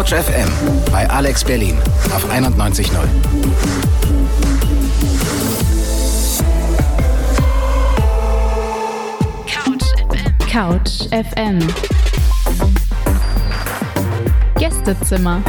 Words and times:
Couch 0.00 0.14
FM 0.14 0.48
bei 0.90 1.06
Alex 1.10 1.44
Berlin 1.44 1.76
auf 2.14 2.26
91.0. 2.32 2.90
Couch 10.50 11.06
FM. 11.10 11.58
Gästezimmer. 14.58 15.42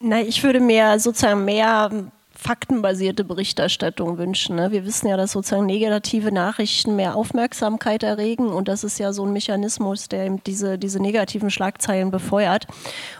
Na, 0.00 0.20
ich 0.20 0.42
würde 0.42 0.60
mir 0.60 1.00
sozusagen 1.00 1.46
mehr 1.46 1.90
faktenbasierte 2.48 3.24
Berichterstattung 3.24 4.16
wünschen. 4.16 4.56
Ne? 4.56 4.72
Wir 4.72 4.86
wissen 4.86 5.06
ja, 5.06 5.18
dass 5.18 5.32
sozusagen 5.32 5.66
negative 5.66 6.32
Nachrichten 6.32 6.96
mehr 6.96 7.14
Aufmerksamkeit 7.14 8.02
erregen 8.02 8.48
und 8.48 8.68
das 8.68 8.84
ist 8.84 8.98
ja 8.98 9.12
so 9.12 9.26
ein 9.26 9.34
Mechanismus, 9.34 10.08
der 10.08 10.24
eben 10.24 10.42
diese, 10.44 10.78
diese 10.78 10.98
negativen 10.98 11.50
Schlagzeilen 11.50 12.10
befeuert. 12.10 12.66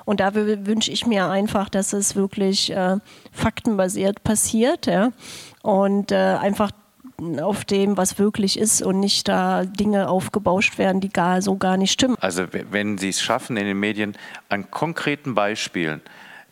Und 0.07 0.21
da 0.21 0.35
wünsche 0.35 0.91
ich 0.91 1.07
mir 1.07 1.29
einfach, 1.29 1.69
dass 1.69 1.93
es 1.93 2.17
wirklich 2.17 2.73
äh, 2.73 2.97
faktenbasiert 3.31 4.25
passiert 4.25 4.87
ja? 4.87 5.11
und 5.61 6.11
äh, 6.11 6.17
einfach 6.17 6.71
auf 7.43 7.67
dem, 7.67 7.99
was 7.99 8.19
wirklich 8.19 8.59
ist 8.59 8.81
und 8.81 8.99
nicht 8.99 9.29
da 9.29 9.67
Dinge 9.67 10.09
aufgebauscht 10.09 10.79
werden, 10.79 11.03
die 11.03 11.11
gar 11.11 11.43
so 11.43 11.59
gar 11.59 11.77
nicht 11.77 11.93
stimmen. 11.93 12.17
Also 12.21 12.45
wenn 12.71 12.97
Sie 12.97 13.11
es 13.11 13.21
schaffen, 13.21 13.59
in 13.59 13.67
den 13.67 13.79
Medien 13.79 14.17
an 14.49 14.71
konkreten 14.71 15.35
Beispielen 15.35 16.01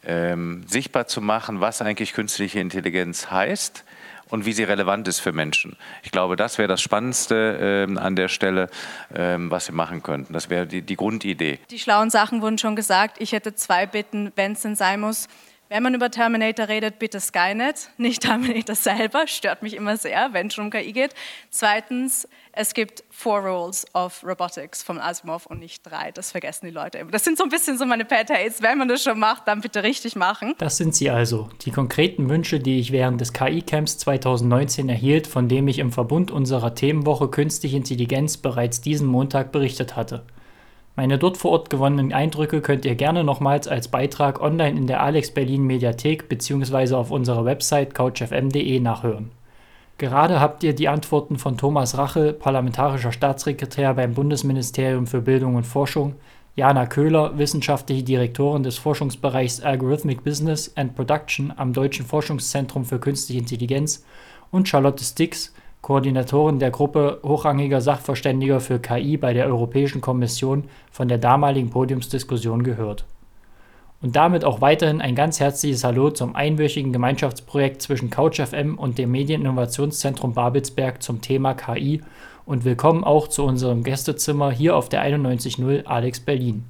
ähm, 0.06 0.64
sichtbar 0.66 1.06
zu 1.06 1.20
machen, 1.20 1.60
was 1.60 1.82
eigentlich 1.82 2.12
künstliche 2.12 2.60
Intelligenz 2.60 3.30
heißt 3.30 3.84
und 4.28 4.46
wie 4.46 4.52
sie 4.52 4.64
relevant 4.64 5.06
ist 5.08 5.20
für 5.20 5.32
Menschen. 5.32 5.76
Ich 6.02 6.10
glaube, 6.10 6.36
das 6.36 6.58
wäre 6.58 6.68
das 6.68 6.80
Spannendste 6.80 7.86
ähm, 7.88 7.98
an 7.98 8.16
der 8.16 8.28
Stelle, 8.28 8.68
ähm, 9.14 9.50
was 9.50 9.68
wir 9.68 9.74
machen 9.74 10.02
könnten. 10.02 10.32
Das 10.32 10.50
wäre 10.50 10.66
die, 10.66 10.82
die 10.82 10.96
Grundidee. 10.96 11.58
Die 11.70 11.78
schlauen 11.78 12.10
Sachen 12.10 12.42
wurden 12.42 12.58
schon 12.58 12.76
gesagt. 12.76 13.16
Ich 13.20 13.32
hätte 13.32 13.54
zwei 13.54 13.86
Bitten, 13.86 14.32
wenn 14.36 14.52
es 14.52 14.62
denn 14.62 14.76
sein 14.76 15.00
muss. 15.00 15.28
Wenn 15.68 15.82
man 15.82 15.94
über 15.94 16.12
Terminator 16.12 16.68
redet, 16.68 17.00
bitte 17.00 17.18
Skynet, 17.18 17.90
nicht 17.96 18.22
Terminator 18.22 18.76
selber, 18.76 19.26
stört 19.26 19.64
mich 19.64 19.74
immer 19.74 19.96
sehr, 19.96 20.32
wenn 20.32 20.46
es 20.46 20.54
schon 20.54 20.66
um 20.66 20.70
KI 20.70 20.92
geht. 20.92 21.12
Zweitens, 21.50 22.28
es 22.52 22.72
gibt 22.72 23.02
Four 23.10 23.40
Rules 23.40 23.84
of 23.92 24.22
Robotics 24.24 24.84
von 24.84 25.00
Asimov 25.00 25.46
und 25.46 25.58
nicht 25.58 25.82
drei, 25.84 26.12
das 26.12 26.30
vergessen 26.30 26.66
die 26.66 26.72
Leute 26.72 26.98
immer. 26.98 27.10
Das 27.10 27.24
sind 27.24 27.36
so 27.36 27.42
ein 27.42 27.50
bisschen 27.50 27.78
so 27.78 27.84
meine 27.84 28.04
Pet 28.04 28.30
Hates, 28.30 28.62
wenn 28.62 28.78
man 28.78 28.86
das 28.86 29.02
schon 29.02 29.18
macht, 29.18 29.48
dann 29.48 29.60
bitte 29.60 29.82
richtig 29.82 30.14
machen. 30.14 30.54
Das 30.58 30.76
sind 30.76 30.94
sie 30.94 31.10
also, 31.10 31.48
die 31.62 31.72
konkreten 31.72 32.28
Wünsche, 32.28 32.60
die 32.60 32.78
ich 32.78 32.92
während 32.92 33.20
des 33.20 33.32
KI-Camps 33.32 33.98
2019 33.98 34.88
erhielt, 34.88 35.26
von 35.26 35.48
dem 35.48 35.66
ich 35.66 35.80
im 35.80 35.90
Verbund 35.90 36.30
unserer 36.30 36.76
Themenwoche 36.76 37.28
Künstliche 37.28 37.76
Intelligenz 37.76 38.36
bereits 38.36 38.80
diesen 38.80 39.08
Montag 39.08 39.50
berichtet 39.50 39.96
hatte. 39.96 40.24
Meine 40.96 41.18
dort 41.18 41.36
vor 41.36 41.50
Ort 41.50 41.68
gewonnenen 41.68 42.14
Eindrücke 42.14 42.62
könnt 42.62 42.86
ihr 42.86 42.94
gerne 42.94 43.22
nochmals 43.22 43.68
als 43.68 43.88
Beitrag 43.88 44.40
online 44.40 44.78
in 44.78 44.86
der 44.86 45.02
Alex 45.02 45.30
Berlin 45.30 45.64
Mediathek 45.64 46.30
bzw. 46.30 46.94
auf 46.94 47.10
unserer 47.10 47.44
Website 47.44 47.94
couchfm.de 47.94 48.80
nachhören. 48.80 49.30
Gerade 49.98 50.40
habt 50.40 50.62
ihr 50.62 50.74
die 50.74 50.88
Antworten 50.88 51.36
von 51.36 51.58
Thomas 51.58 51.98
Rachel, 51.98 52.32
parlamentarischer 52.32 53.12
Staatssekretär 53.12 53.92
beim 53.92 54.14
Bundesministerium 54.14 55.06
für 55.06 55.20
Bildung 55.20 55.56
und 55.56 55.66
Forschung, 55.66 56.14
Jana 56.54 56.86
Köhler, 56.86 57.36
wissenschaftliche 57.36 58.02
Direktorin 58.02 58.62
des 58.62 58.78
Forschungsbereichs 58.78 59.60
Algorithmic 59.60 60.24
Business 60.24 60.72
and 60.76 60.96
Production 60.96 61.52
am 61.54 61.74
Deutschen 61.74 62.06
Forschungszentrum 62.06 62.86
für 62.86 62.98
Künstliche 62.98 63.40
Intelligenz 63.40 64.02
und 64.50 64.66
Charlotte 64.66 65.04
Stix, 65.04 65.52
Koordinatorin 65.86 66.58
der 66.58 66.72
Gruppe 66.72 67.20
hochrangiger 67.22 67.80
Sachverständiger 67.80 68.58
für 68.58 68.80
KI 68.80 69.16
bei 69.16 69.32
der 69.32 69.46
Europäischen 69.46 70.00
Kommission, 70.00 70.64
von 70.90 71.06
der 71.06 71.18
damaligen 71.18 71.70
Podiumsdiskussion 71.70 72.64
gehört. 72.64 73.04
Und 74.02 74.16
damit 74.16 74.44
auch 74.44 74.60
weiterhin 74.60 75.00
ein 75.00 75.14
ganz 75.14 75.38
herzliches 75.38 75.84
Hallo 75.84 76.10
zum 76.10 76.34
einwöchigen 76.34 76.92
Gemeinschaftsprojekt 76.92 77.82
zwischen 77.82 78.10
CouchFM 78.10 78.74
und 78.76 78.98
dem 78.98 79.12
Medieninnovationszentrum 79.12 80.34
Babelsberg 80.34 81.04
zum 81.04 81.20
Thema 81.20 81.54
KI 81.54 82.02
und 82.46 82.64
willkommen 82.64 83.04
auch 83.04 83.28
zu 83.28 83.44
unserem 83.44 83.84
Gästezimmer 83.84 84.50
hier 84.50 84.74
auf 84.74 84.88
der 84.88 85.04
91.0 85.04 85.84
Alex 85.84 86.18
Berlin. 86.18 86.64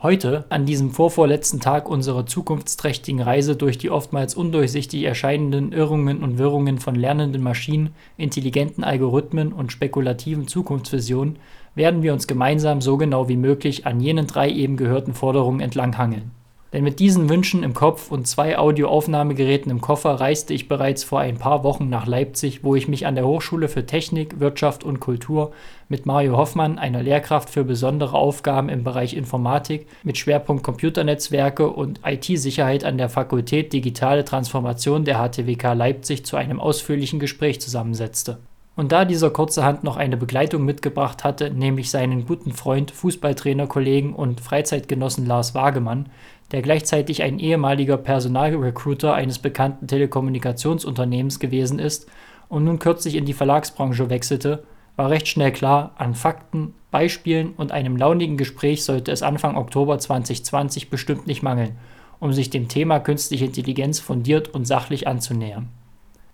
Heute, 0.00 0.44
an 0.48 0.64
diesem 0.64 0.92
vorvorletzten 0.92 1.58
Tag 1.58 1.88
unserer 1.88 2.24
zukunftsträchtigen 2.24 3.20
Reise 3.20 3.56
durch 3.56 3.78
die 3.78 3.90
oftmals 3.90 4.36
undurchsichtig 4.36 5.02
erscheinenden 5.02 5.72
Irrungen 5.72 6.22
und 6.22 6.38
Wirrungen 6.38 6.78
von 6.78 6.94
lernenden 6.94 7.42
Maschinen, 7.42 7.90
intelligenten 8.16 8.84
Algorithmen 8.84 9.52
und 9.52 9.72
spekulativen 9.72 10.46
Zukunftsvisionen, 10.46 11.40
werden 11.74 12.04
wir 12.04 12.12
uns 12.12 12.28
gemeinsam 12.28 12.80
so 12.80 12.96
genau 12.96 13.28
wie 13.28 13.36
möglich 13.36 13.86
an 13.86 13.98
jenen 13.98 14.28
drei 14.28 14.48
eben 14.48 14.76
gehörten 14.76 15.14
Forderungen 15.14 15.58
entlanghangeln. 15.58 16.30
Denn 16.72 16.84
mit 16.84 17.00
diesen 17.00 17.30
Wünschen 17.30 17.62
im 17.62 17.72
Kopf 17.72 18.10
und 18.10 18.26
zwei 18.26 18.58
Audioaufnahmegeräten 18.58 19.70
im 19.72 19.80
Koffer 19.80 20.20
reiste 20.20 20.52
ich 20.52 20.68
bereits 20.68 21.02
vor 21.02 21.20
ein 21.20 21.38
paar 21.38 21.64
Wochen 21.64 21.88
nach 21.88 22.06
Leipzig, 22.06 22.62
wo 22.62 22.74
ich 22.74 22.88
mich 22.88 23.06
an 23.06 23.14
der 23.14 23.26
Hochschule 23.26 23.68
für 23.68 23.86
Technik, 23.86 24.38
Wirtschaft 24.38 24.84
und 24.84 25.00
Kultur 25.00 25.52
mit 25.88 26.04
Mario 26.04 26.36
Hoffmann, 26.36 26.78
einer 26.78 27.02
Lehrkraft 27.02 27.48
für 27.48 27.64
besondere 27.64 28.18
Aufgaben 28.18 28.68
im 28.68 28.84
Bereich 28.84 29.14
Informatik 29.14 29.86
mit 30.02 30.18
Schwerpunkt 30.18 30.62
Computernetzwerke 30.62 31.68
und 31.68 32.00
IT-Sicherheit 32.04 32.84
an 32.84 32.98
der 32.98 33.08
Fakultät 33.08 33.72
Digitale 33.72 34.26
Transformation 34.26 35.06
der 35.06 35.16
HTWK 35.16 35.72
Leipzig 35.72 36.26
zu 36.26 36.36
einem 36.36 36.60
ausführlichen 36.60 37.18
Gespräch 37.18 37.62
zusammensetzte. 37.62 38.38
Und 38.78 38.92
da 38.92 39.04
dieser 39.04 39.30
kurzerhand 39.30 39.82
noch 39.82 39.96
eine 39.96 40.16
Begleitung 40.16 40.64
mitgebracht 40.64 41.24
hatte, 41.24 41.50
nämlich 41.50 41.90
seinen 41.90 42.26
guten 42.26 42.52
Freund, 42.52 42.92
Fußballtrainer, 42.92 43.66
Kollegen 43.66 44.14
und 44.14 44.40
Freizeitgenossen 44.40 45.26
Lars 45.26 45.52
Wagemann, 45.56 46.10
der 46.52 46.62
gleichzeitig 46.62 47.22
ein 47.22 47.38
ehemaliger 47.38 47.96
Personalrecruiter 47.96 49.14
eines 49.14 49.38
bekannten 49.38 49.86
Telekommunikationsunternehmens 49.86 51.40
gewesen 51.40 51.78
ist 51.78 52.08
und 52.48 52.64
nun 52.64 52.78
kürzlich 52.78 53.16
in 53.16 53.26
die 53.26 53.34
Verlagsbranche 53.34 54.08
wechselte, 54.10 54.64
war 54.96 55.10
recht 55.10 55.28
schnell 55.28 55.52
klar, 55.52 55.92
an 55.96 56.14
Fakten, 56.14 56.74
Beispielen 56.90 57.52
und 57.56 57.70
einem 57.70 57.96
launigen 57.96 58.36
Gespräch 58.38 58.82
sollte 58.82 59.12
es 59.12 59.22
Anfang 59.22 59.56
Oktober 59.56 59.98
2020 59.98 60.88
bestimmt 60.88 61.26
nicht 61.26 61.42
mangeln, 61.42 61.76
um 62.18 62.32
sich 62.32 62.50
dem 62.50 62.68
Thema 62.68 62.98
künstliche 62.98 63.44
Intelligenz 63.44 64.00
fundiert 64.00 64.48
und 64.48 64.66
sachlich 64.66 65.06
anzunähern. 65.06 65.68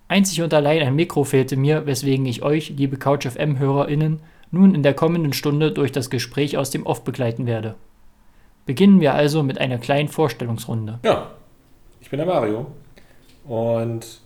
Einzig 0.06 0.42
und 0.42 0.54
allein 0.54 0.82
ein 0.82 0.94
Mikro 0.94 1.24
fehlte 1.24 1.56
mir, 1.56 1.86
weswegen 1.86 2.24
ich 2.26 2.42
euch, 2.42 2.70
liebe 2.70 2.96
CouchFM-HörerInnen, 2.96 4.20
nun 4.50 4.74
in 4.74 4.82
der 4.84 4.94
kommenden 4.94 5.32
Stunde 5.32 5.72
durch 5.72 5.90
das 5.90 6.08
Gespräch 6.08 6.56
aus 6.56 6.70
dem 6.70 6.86
Off 6.86 7.02
begleiten 7.02 7.46
werde. 7.46 7.74
Beginnen 8.66 9.00
wir 9.00 9.14
also 9.14 9.42
mit 9.42 9.58
einer 9.58 9.78
kleinen 9.78 10.08
Vorstellungsrunde. 10.08 10.98
Ja, 11.04 11.30
ich 12.00 12.10
bin 12.10 12.18
der 12.18 12.26
Mario 12.26 12.66
und 13.44 14.20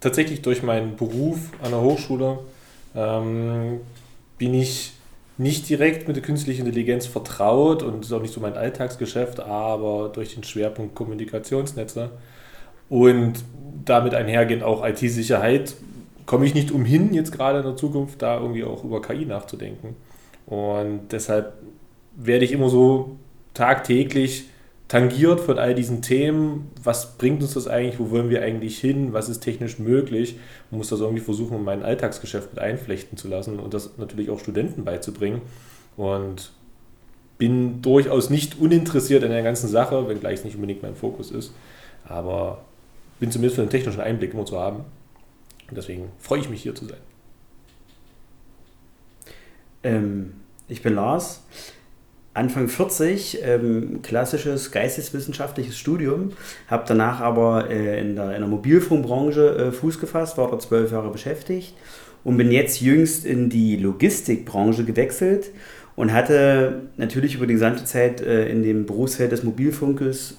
tatsächlich 0.00 0.42
durch 0.42 0.62
meinen 0.62 0.96
Beruf 0.96 1.50
an 1.62 1.70
der 1.70 1.80
Hochschule 1.80 2.40
ähm, 2.94 3.80
bin 4.38 4.54
ich 4.54 4.92
nicht 5.38 5.68
direkt 5.68 6.06
mit 6.06 6.16
der 6.16 6.22
künstlichen 6.22 6.66
Intelligenz 6.66 7.06
vertraut 7.06 7.82
und 7.82 8.04
ist 8.04 8.12
auch 8.12 8.20
nicht 8.20 8.34
so 8.34 8.40
mein 8.40 8.54
Alltagsgeschäft, 8.54 9.40
aber 9.40 10.10
durch 10.12 10.34
den 10.34 10.44
Schwerpunkt 10.44 10.94
Kommunikationsnetze 10.94 12.10
und 12.88 13.42
damit 13.84 14.14
einhergehend 14.14 14.62
auch 14.62 14.86
IT-Sicherheit 14.86 15.74
komme 16.26 16.44
ich 16.44 16.54
nicht 16.54 16.70
umhin, 16.70 17.14
jetzt 17.14 17.32
gerade 17.32 17.58
in 17.58 17.64
der 17.64 17.76
Zukunft 17.76 18.22
da 18.22 18.38
irgendwie 18.38 18.64
auch 18.64 18.84
über 18.84 19.00
KI 19.00 19.24
nachzudenken. 19.24 19.96
Und 20.46 21.08
deshalb 21.10 21.54
werde 22.16 22.44
ich 22.44 22.52
immer 22.52 22.68
so 22.68 23.16
tagtäglich 23.54 24.46
tangiert 24.88 25.40
von 25.40 25.58
all 25.58 25.74
diesen 25.74 26.02
Themen. 26.02 26.70
Was 26.82 27.16
bringt 27.16 27.42
uns 27.42 27.54
das 27.54 27.66
eigentlich? 27.66 27.98
Wo 27.98 28.10
wollen 28.10 28.28
wir 28.28 28.42
eigentlich 28.42 28.78
hin? 28.78 29.12
Was 29.12 29.28
ist 29.28 29.40
technisch 29.40 29.78
möglich? 29.78 30.36
Man 30.70 30.78
muss 30.78 30.88
das 30.88 31.00
irgendwie 31.00 31.22
versuchen, 31.22 31.56
in 31.56 31.64
mein 31.64 31.82
Alltagsgeschäft 31.82 32.52
mit 32.52 32.62
einflechten 32.62 33.16
zu 33.16 33.28
lassen 33.28 33.58
und 33.58 33.72
das 33.72 33.96
natürlich 33.96 34.28
auch 34.28 34.38
Studenten 34.38 34.84
beizubringen. 34.84 35.40
Und 35.96 36.52
bin 37.38 37.82
durchaus 37.82 38.30
nicht 38.30 38.58
uninteressiert 38.60 39.24
an 39.24 39.30
der 39.30 39.42
ganzen 39.42 39.68
Sache, 39.68 40.08
wenngleich 40.08 40.40
es 40.40 40.44
nicht 40.44 40.56
unbedingt 40.56 40.82
mein 40.82 40.94
Fokus 40.94 41.30
ist. 41.30 41.52
Aber 42.04 42.64
bin 43.18 43.30
zumindest 43.30 43.56
für 43.56 43.62
den 43.62 43.70
technischen 43.70 44.00
Einblick 44.00 44.34
immer 44.34 44.44
zu 44.44 44.58
haben. 44.58 44.84
Und 45.68 45.76
deswegen 45.76 46.10
freue 46.18 46.40
ich 46.40 46.50
mich 46.50 46.62
hier 46.62 46.74
zu 46.74 46.84
sein. 46.84 46.98
Ähm, 49.82 50.34
ich 50.68 50.82
bin 50.82 50.94
Lars. 50.94 51.42
Anfang 52.34 52.68
40, 52.68 53.40
ähm, 53.42 54.00
klassisches 54.02 54.70
geisteswissenschaftliches 54.70 55.78
Studium, 55.78 56.32
habe 56.66 56.84
danach 56.86 57.20
aber 57.20 57.68
äh, 57.68 58.00
in, 58.00 58.16
der, 58.16 58.34
in 58.34 58.40
der 58.40 58.48
Mobilfunkbranche 58.48 59.56
äh, 59.56 59.72
Fuß 59.72 60.00
gefasst, 60.00 60.38
war 60.38 60.48
dort 60.48 60.62
zwölf 60.62 60.92
Jahre 60.92 61.10
beschäftigt 61.10 61.74
und 62.24 62.38
bin 62.38 62.50
jetzt 62.50 62.80
jüngst 62.80 63.26
in 63.26 63.50
die 63.50 63.76
Logistikbranche 63.76 64.84
gewechselt 64.84 65.50
und 65.94 66.12
hatte 66.12 66.82
natürlich 66.96 67.34
über 67.34 67.46
die 67.46 67.54
gesamte 67.54 67.84
Zeit 67.84 68.22
äh, 68.22 68.48
in 68.48 68.62
dem 68.62 68.86
Berufsfeld 68.86 69.32
des 69.32 69.42
Mobilfunkes 69.42 70.38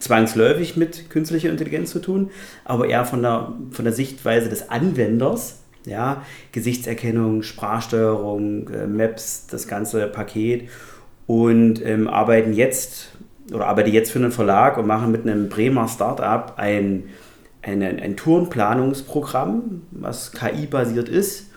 zwangsläufig 0.00 0.76
mit 0.76 1.08
künstlicher 1.08 1.50
Intelligenz 1.50 1.90
zu 1.92 2.00
tun, 2.00 2.30
aber 2.64 2.88
eher 2.88 3.04
von 3.04 3.22
der, 3.22 3.52
von 3.70 3.84
der 3.84 3.94
Sichtweise 3.94 4.48
des 4.48 4.70
Anwenders 4.70 5.60
Ja, 5.84 6.24
Gesichtserkennung, 6.50 7.44
Sprachsteuerung, 7.44 8.68
äh, 8.70 8.88
Maps, 8.88 9.46
das 9.48 9.68
ganze 9.68 10.08
Paket 10.08 10.68
und 11.32 11.82
ähm, 11.82 12.08
arbeiten 12.08 12.52
jetzt 12.52 13.08
oder 13.54 13.66
arbeite 13.66 13.88
jetzt 13.88 14.12
für 14.12 14.18
einen 14.18 14.32
Verlag 14.32 14.76
und 14.76 14.86
mache 14.86 15.06
mit 15.06 15.22
einem 15.22 15.48
Bremer 15.48 15.88
Startup 15.88 16.52
ein, 16.58 17.04
ein, 17.62 17.82
ein 17.82 18.18
Tourenplanungsprogramm, 18.18 19.80
was 19.92 20.32
KI-basiert 20.32 21.08
ist 21.08 21.50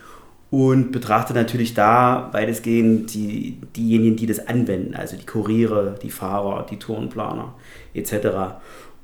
und 0.50 0.92
betrachte 0.92 1.34
natürlich 1.34 1.74
da 1.74 2.30
weitestgehend 2.32 3.12
die, 3.12 3.58
diejenigen, 3.76 4.16
die 4.16 4.24
das 4.24 4.46
anwenden, 4.48 4.94
also 4.94 5.14
die 5.14 5.26
Kuriere, 5.26 5.96
die 6.02 6.10
Fahrer, 6.10 6.64
die 6.64 6.78
Tourenplaner 6.78 7.54
etc. 7.92 8.28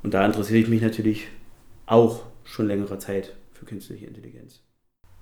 Und 0.01 0.15
da 0.15 0.25
interessiere 0.25 0.57
ich 0.57 0.69
mich 0.69 0.81
natürlich 0.81 1.27
auch 1.85 2.23
schon 2.45 2.65
längere 2.65 2.97
Zeit 2.97 3.35
für 3.51 3.65
künstliche 3.65 4.07
Intelligenz. 4.07 4.61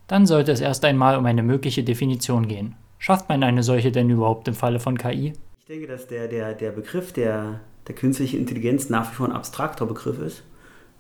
Dann 0.07 0.25
sollte 0.25 0.53
es 0.53 0.61
erst 0.61 0.85
einmal 0.85 1.17
um 1.17 1.25
eine 1.25 1.43
mögliche 1.43 1.83
Definition 1.83 2.47
gehen. 2.47 2.75
Schafft 3.01 3.29
man 3.29 3.41
eine 3.41 3.63
solche 3.63 3.91
denn 3.91 4.11
überhaupt 4.11 4.47
im 4.47 4.53
Falle 4.53 4.79
von 4.79 4.95
KI? 4.95 5.33
Ich 5.59 5.65
denke, 5.65 5.87
dass 5.87 6.05
der, 6.05 6.27
der, 6.27 6.53
der 6.53 6.69
Begriff 6.69 7.11
der, 7.11 7.59
der 7.87 7.95
künstlichen 7.95 8.39
Intelligenz 8.39 8.89
nach 8.89 9.09
wie 9.09 9.15
vor 9.15 9.25
ein 9.25 9.31
abstrakter 9.31 9.87
Begriff 9.87 10.19
ist. 10.19 10.43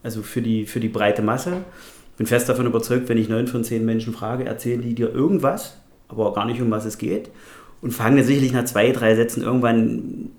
Also 0.01 0.23
für 0.23 0.41
die, 0.41 0.65
für 0.65 0.79
die 0.79 0.89
breite 0.89 1.21
Masse 1.21 1.57
bin 2.17 2.25
fest 2.25 2.49
davon 2.49 2.65
überzeugt, 2.65 3.07
wenn 3.07 3.19
ich 3.19 3.29
neun 3.29 3.45
von 3.45 3.63
zehn 3.63 3.85
Menschen 3.85 4.13
frage, 4.13 4.45
erzählen 4.45 4.81
die 4.81 4.95
dir 4.95 5.13
irgendwas, 5.13 5.79
aber 6.07 6.33
gar 6.33 6.45
nicht 6.45 6.59
um 6.59 6.71
was 6.71 6.85
es 6.85 6.97
geht. 6.97 7.29
Und 7.83 7.91
fangen 7.91 8.17
dann 8.17 8.25
sicherlich 8.25 8.51
nach 8.51 8.65
zwei, 8.65 8.91
drei 8.91 9.13
Sätzen 9.13 9.43
irgendwann 9.43 10.31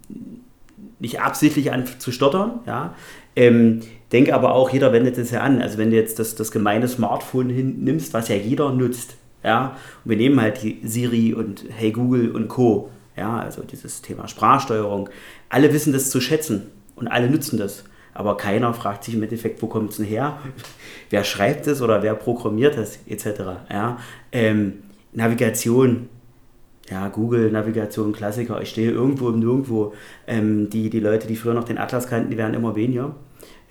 nicht 0.98 1.20
absichtlich 1.20 1.70
an 1.70 1.84
zu 1.86 2.10
stottern. 2.10 2.58
Ja. 2.66 2.96
Ähm, 3.36 3.82
denke 4.10 4.34
aber 4.34 4.56
auch, 4.56 4.70
jeder 4.70 4.92
wendet 4.92 5.16
es 5.16 5.30
ja 5.30 5.42
an. 5.42 5.62
Also 5.62 5.78
wenn 5.78 5.90
du 5.90 5.96
jetzt 5.96 6.18
das, 6.18 6.34
das 6.34 6.50
gemeine 6.50 6.88
Smartphone 6.88 7.46
nimmst, 7.84 8.14
was 8.14 8.26
ja 8.26 8.34
jeder 8.34 8.72
nutzt, 8.72 9.14
ja, 9.44 9.76
und 10.04 10.10
wir 10.10 10.16
nehmen 10.16 10.40
halt 10.40 10.62
die 10.62 10.80
Siri 10.84 11.34
und 11.34 11.64
Hey 11.70 11.92
Google 11.92 12.30
und 12.30 12.48
Co. 12.48 12.90
Ja, 13.16 13.38
also 13.38 13.62
dieses 13.62 14.02
Thema 14.02 14.28
Sprachsteuerung. 14.28 15.10
Alle 15.48 15.72
wissen 15.72 15.92
das 15.92 16.10
zu 16.10 16.20
schätzen 16.20 16.70
und 16.96 17.08
alle 17.08 17.28
nutzen 17.28 17.58
das 17.58 17.84
aber 18.14 18.36
keiner 18.36 18.74
fragt 18.74 19.04
sich 19.04 19.14
im 19.14 19.22
Endeffekt, 19.22 19.62
wo 19.62 19.66
kommt 19.66 19.90
es 19.90 19.96
denn 19.96 20.06
her? 20.06 20.38
wer 21.10 21.24
schreibt 21.24 21.66
es 21.66 21.80
oder 21.80 22.02
wer 22.02 22.14
programmiert 22.14 22.76
es, 22.76 22.98
etc. 23.06 23.42
Ja? 23.70 23.98
Ähm, 24.32 24.82
Navigation, 25.12 26.08
ja, 26.90 27.08
Google, 27.08 27.50
Navigation, 27.50 28.12
Klassiker, 28.12 28.60
ich 28.60 28.70
stehe 28.70 28.90
irgendwo 28.90 29.28
im 29.28 29.38
Nirgendwo. 29.38 29.94
Ähm, 30.26 30.68
die, 30.68 30.90
die 30.90 31.00
Leute, 31.00 31.26
die 31.26 31.36
früher 31.36 31.54
noch 31.54 31.64
den 31.64 31.78
Atlas 31.78 32.06
kannten, 32.08 32.30
die 32.30 32.36
werden 32.36 32.54
immer 32.54 32.76
weniger. 32.76 33.14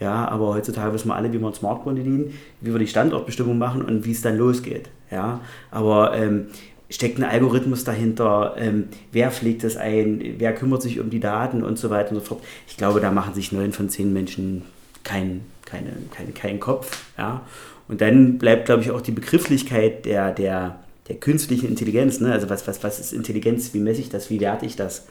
Ja, 0.01 0.27
aber 0.27 0.47
heutzutage 0.47 0.93
wissen 0.93 1.07
wir 1.07 1.15
alle, 1.15 1.31
wie 1.31 1.39
wir 1.39 1.47
ein 1.47 1.53
Smartphone 1.53 1.95
bedienen, 1.95 2.37
wie 2.59 2.73
wir 2.73 2.79
die 2.79 2.87
Standortbestimmung 2.87 3.57
machen 3.57 3.83
und 3.83 4.03
wie 4.03 4.11
es 4.11 4.21
dann 4.21 4.37
losgeht. 4.37 4.89
Ja, 5.11 5.39
aber 5.69 6.13
ähm, 6.15 6.47
steckt 6.89 7.19
ein 7.19 7.23
Algorithmus 7.23 7.85
dahinter, 7.85 8.55
ähm, 8.57 8.89
wer 9.13 9.31
pflegt 9.31 9.63
es 9.63 9.77
ein, 9.77 10.35
wer 10.39 10.53
kümmert 10.53 10.81
sich 10.81 10.99
um 10.99 11.09
die 11.09 11.19
Daten 11.19 11.63
und 11.63 11.77
so 11.77 11.89
weiter 11.89 12.09
und 12.11 12.15
so 12.15 12.21
fort. 12.21 12.43
Ich 12.67 12.75
glaube, 12.75 12.99
da 12.99 13.11
machen 13.11 13.33
sich 13.33 13.53
neun 13.53 13.71
von 13.71 13.89
zehn 13.89 14.11
Menschen 14.11 14.63
keinen 15.03 15.45
keine, 15.71 15.91
keine, 16.11 16.31
kein 16.31 16.59
Kopf. 16.59 17.05
Ja? 17.17 17.45
Und 17.87 18.01
dann 18.01 18.37
bleibt, 18.37 18.65
glaube 18.65 18.81
ich, 18.81 18.91
auch 18.91 19.01
die 19.01 19.11
Begrifflichkeit 19.11 20.05
der, 20.05 20.31
der, 20.31 20.79
der 21.07 21.15
künstlichen 21.15 21.67
Intelligenz. 21.67 22.19
Ne? 22.19 22.31
Also 22.31 22.49
was, 22.49 22.67
was, 22.67 22.83
was 22.83 22.99
ist 22.99 23.13
Intelligenz, 23.13 23.73
wie 23.73 23.79
messe 23.79 24.01
ich 24.01 24.09
das, 24.09 24.29
wie 24.29 24.39
werte 24.39 24.65
ich 24.65 24.75
das, 24.75 25.07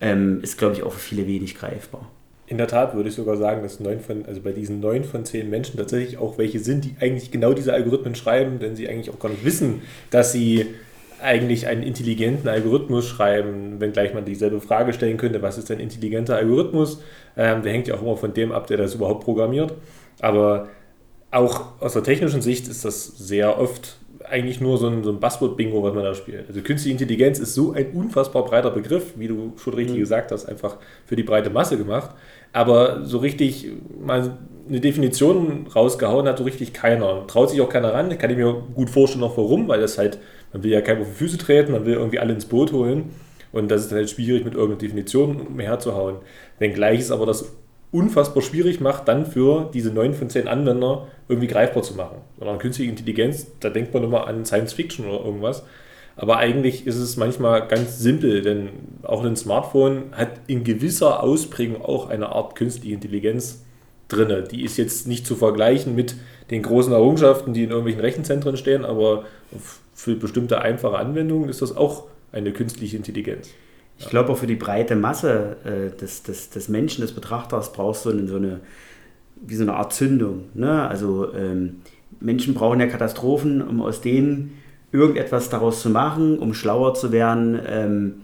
ähm, 0.00 0.40
ist, 0.42 0.58
glaube 0.58 0.74
ich, 0.74 0.82
auch 0.82 0.92
für 0.92 1.00
viele 1.00 1.26
wenig 1.26 1.54
greifbar. 1.54 2.08
In 2.52 2.58
der 2.58 2.68
Tat 2.68 2.94
würde 2.94 3.08
ich 3.08 3.14
sogar 3.14 3.38
sagen, 3.38 3.62
dass 3.62 3.80
neun 3.80 3.98
von, 4.00 4.26
also 4.26 4.42
bei 4.42 4.52
diesen 4.52 4.80
neun 4.80 5.04
von 5.04 5.24
zehn 5.24 5.48
Menschen 5.48 5.78
tatsächlich 5.78 6.18
auch 6.18 6.36
welche 6.36 6.58
sind, 6.58 6.84
die 6.84 6.94
eigentlich 7.00 7.30
genau 7.30 7.54
diese 7.54 7.72
Algorithmen 7.72 8.14
schreiben, 8.14 8.58
denn 8.58 8.76
sie 8.76 8.90
eigentlich 8.90 9.08
auch 9.08 9.18
gar 9.18 9.30
nicht 9.30 9.42
wissen, 9.42 9.80
dass 10.10 10.32
sie 10.32 10.66
eigentlich 11.22 11.66
einen 11.66 11.82
intelligenten 11.82 12.48
Algorithmus 12.48 13.08
schreiben, 13.08 13.80
wenngleich 13.80 14.12
man 14.12 14.26
dieselbe 14.26 14.60
Frage 14.60 14.92
stellen 14.92 15.16
könnte, 15.16 15.40
was 15.40 15.56
ist 15.56 15.70
ein 15.70 15.80
intelligenter 15.80 16.36
Algorithmus? 16.36 17.00
Ähm, 17.38 17.62
der 17.62 17.72
hängt 17.72 17.88
ja 17.88 17.94
auch 17.94 18.02
immer 18.02 18.18
von 18.18 18.34
dem 18.34 18.52
ab, 18.52 18.66
der 18.66 18.76
das 18.76 18.94
überhaupt 18.94 19.24
programmiert. 19.24 19.72
Aber 20.20 20.68
auch 21.30 21.80
aus 21.80 21.94
der 21.94 22.02
technischen 22.02 22.42
Sicht 22.42 22.68
ist 22.68 22.84
das 22.84 23.06
sehr 23.06 23.58
oft 23.58 23.96
eigentlich 24.32 24.60
nur 24.60 24.78
so 24.78 24.88
ein, 24.88 25.04
so 25.04 25.10
ein 25.10 25.20
Buzzword-Bingo, 25.20 25.82
was 25.82 25.94
man 25.94 26.04
da 26.04 26.14
spielt. 26.14 26.48
Also 26.48 26.60
künstliche 26.62 26.92
Intelligenz 26.92 27.38
ist 27.38 27.54
so 27.54 27.72
ein 27.72 27.92
unfassbar 27.92 28.44
breiter 28.44 28.70
Begriff, 28.70 29.12
wie 29.16 29.28
du 29.28 29.52
schon 29.56 29.74
richtig 29.74 29.96
mhm. 29.96 30.00
gesagt 30.00 30.32
hast, 30.32 30.46
einfach 30.46 30.78
für 31.04 31.16
die 31.16 31.22
breite 31.22 31.50
Masse 31.50 31.76
gemacht. 31.76 32.10
Aber 32.52 33.04
so 33.04 33.18
richtig 33.18 33.68
mal 34.00 34.38
eine 34.68 34.80
Definition 34.80 35.66
rausgehauen 35.74 36.26
hat 36.26 36.38
so 36.38 36.44
richtig 36.44 36.72
keiner. 36.72 37.26
Traut 37.26 37.50
sich 37.50 37.60
auch 37.60 37.68
keiner 37.68 37.92
ran. 37.92 38.16
Kann 38.18 38.30
ich 38.30 38.36
mir 38.36 38.62
gut 38.74 38.90
vorstellen, 38.90 39.20
noch 39.20 39.36
warum, 39.36 39.68
weil 39.68 39.80
das 39.80 39.98
halt 39.98 40.18
man 40.52 40.62
will 40.62 40.70
ja 40.70 40.80
keinem 40.80 41.02
auf 41.02 41.08
die 41.08 41.14
Füße 41.14 41.38
treten, 41.38 41.72
man 41.72 41.86
will 41.86 41.94
irgendwie 41.94 42.18
alle 42.18 42.32
ins 42.32 42.44
Boot 42.44 42.72
holen. 42.72 43.10
Und 43.52 43.70
das 43.70 43.82
ist 43.82 43.90
dann 43.90 43.98
halt 43.98 44.10
schwierig, 44.10 44.44
mit 44.44 44.54
irgendeiner 44.54 44.78
Definition 44.78 45.54
mehr 45.54 45.68
herzuhauen. 45.68 46.16
Wenngleich 46.58 47.00
es 47.00 47.10
aber 47.10 47.26
das 47.26 47.52
unfassbar 47.92 48.42
schwierig 48.42 48.80
macht, 48.80 49.06
dann 49.06 49.26
für 49.26 49.70
diese 49.72 49.92
9 49.92 50.14
von 50.14 50.30
10 50.30 50.48
Anwender 50.48 51.06
irgendwie 51.28 51.46
greifbar 51.46 51.82
zu 51.82 51.94
machen. 51.94 52.16
Sondern 52.38 52.58
künstliche 52.58 52.90
Intelligenz, 52.90 53.46
da 53.60 53.70
denkt 53.70 53.94
man 53.94 54.02
immer 54.02 54.26
an 54.26 54.44
Science 54.44 54.72
Fiction 54.72 55.06
oder 55.06 55.24
irgendwas. 55.24 55.62
Aber 56.16 56.38
eigentlich 56.38 56.86
ist 56.86 56.96
es 56.96 57.16
manchmal 57.16 57.68
ganz 57.68 57.98
simpel, 57.98 58.42
denn 58.42 58.70
auch 59.02 59.24
ein 59.24 59.36
Smartphone 59.36 60.04
hat 60.12 60.30
in 60.46 60.64
gewisser 60.64 61.22
Ausprägung 61.22 61.82
auch 61.82 62.08
eine 62.08 62.30
Art 62.30 62.56
künstliche 62.56 62.94
Intelligenz 62.94 63.62
drin. 64.08 64.44
Die 64.50 64.62
ist 64.62 64.76
jetzt 64.76 65.06
nicht 65.06 65.26
zu 65.26 65.36
vergleichen 65.36 65.94
mit 65.94 66.16
den 66.50 66.62
großen 66.62 66.92
Errungenschaften, 66.92 67.54
die 67.54 67.64
in 67.64 67.70
irgendwelchen 67.70 68.02
Rechenzentren 68.02 68.56
stehen, 68.56 68.84
aber 68.84 69.24
für 69.94 70.14
bestimmte 70.16 70.60
einfache 70.60 70.98
Anwendungen 70.98 71.48
ist 71.48 71.62
das 71.62 71.76
auch 71.76 72.04
eine 72.30 72.52
künstliche 72.52 72.96
Intelligenz. 72.96 73.50
Ich 74.02 74.08
glaube 74.08 74.32
auch 74.32 74.38
für 74.38 74.46
die 74.48 74.56
breite 74.56 74.96
Masse 74.96 75.56
äh, 75.64 75.96
des, 75.96 76.24
des, 76.24 76.50
des 76.50 76.68
Menschen, 76.68 77.02
des 77.02 77.12
Betrachters, 77.12 77.72
brauchst 77.72 78.04
du 78.04 78.10
eine, 78.10 78.26
so 78.26 78.36
eine, 78.36 78.60
wie 79.36 79.54
so 79.54 79.62
eine 79.62 79.74
Art 79.74 79.92
Zündung. 79.92 80.46
Ne? 80.54 80.88
Also 80.88 81.32
ähm, 81.32 81.82
Menschen 82.20 82.54
brauchen 82.54 82.80
ja 82.80 82.86
Katastrophen, 82.86 83.62
um 83.62 83.80
aus 83.80 84.00
denen 84.00 84.58
irgendetwas 84.90 85.48
daraus 85.48 85.80
zu 85.80 85.88
machen, 85.88 86.38
um 86.38 86.52
schlauer 86.52 86.94
zu 86.94 87.12
werden. 87.12 87.58
Ähm, 87.66 88.14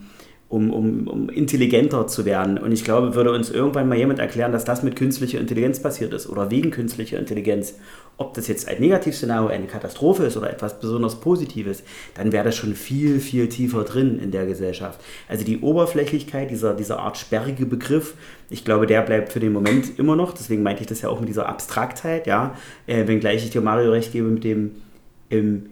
um, 0.50 0.72
um, 0.72 1.06
um 1.06 1.28
intelligenter 1.28 2.06
zu 2.06 2.24
werden. 2.24 2.56
Und 2.56 2.72
ich 2.72 2.82
glaube, 2.82 3.14
würde 3.14 3.32
uns 3.32 3.50
irgendwann 3.50 3.86
mal 3.86 3.98
jemand 3.98 4.18
erklären, 4.18 4.50
dass 4.50 4.64
das 4.64 4.82
mit 4.82 4.96
künstlicher 4.96 5.38
Intelligenz 5.38 5.80
passiert 5.80 6.14
ist 6.14 6.28
oder 6.28 6.50
wegen 6.50 6.70
künstlicher 6.70 7.18
Intelligenz, 7.18 7.74
ob 8.16 8.32
das 8.32 8.48
jetzt 8.48 8.66
ein 8.66 8.80
Negativszenario, 8.80 9.48
eine 9.48 9.66
Katastrophe 9.66 10.24
ist 10.24 10.38
oder 10.38 10.50
etwas 10.50 10.80
besonders 10.80 11.20
Positives, 11.20 11.82
dann 12.14 12.32
wäre 12.32 12.44
das 12.44 12.56
schon 12.56 12.74
viel, 12.74 13.20
viel 13.20 13.50
tiefer 13.50 13.84
drin 13.84 14.18
in 14.18 14.30
der 14.30 14.46
Gesellschaft. 14.46 15.00
Also 15.28 15.44
die 15.44 15.60
Oberflächlichkeit, 15.60 16.50
dieser, 16.50 16.74
dieser 16.74 16.98
Art 17.00 17.18
sperrige 17.18 17.66
Begriff, 17.66 18.14
ich 18.48 18.64
glaube, 18.64 18.86
der 18.86 19.02
bleibt 19.02 19.32
für 19.32 19.40
den 19.40 19.52
Moment 19.52 19.98
immer 19.98 20.16
noch. 20.16 20.32
Deswegen 20.32 20.62
meinte 20.62 20.80
ich 20.80 20.88
das 20.88 21.02
ja 21.02 21.10
auch 21.10 21.20
mit 21.20 21.28
dieser 21.28 21.46
Abstraktheit, 21.46 22.26
ja. 22.26 22.54
Äh, 22.86 23.06
wenngleich 23.06 23.44
ich 23.44 23.50
dir 23.50 23.60
Mario 23.60 23.90
recht 23.90 24.12
gebe 24.12 24.28
mit 24.28 24.44
dem, 24.44 24.76
ähm, 25.30 25.66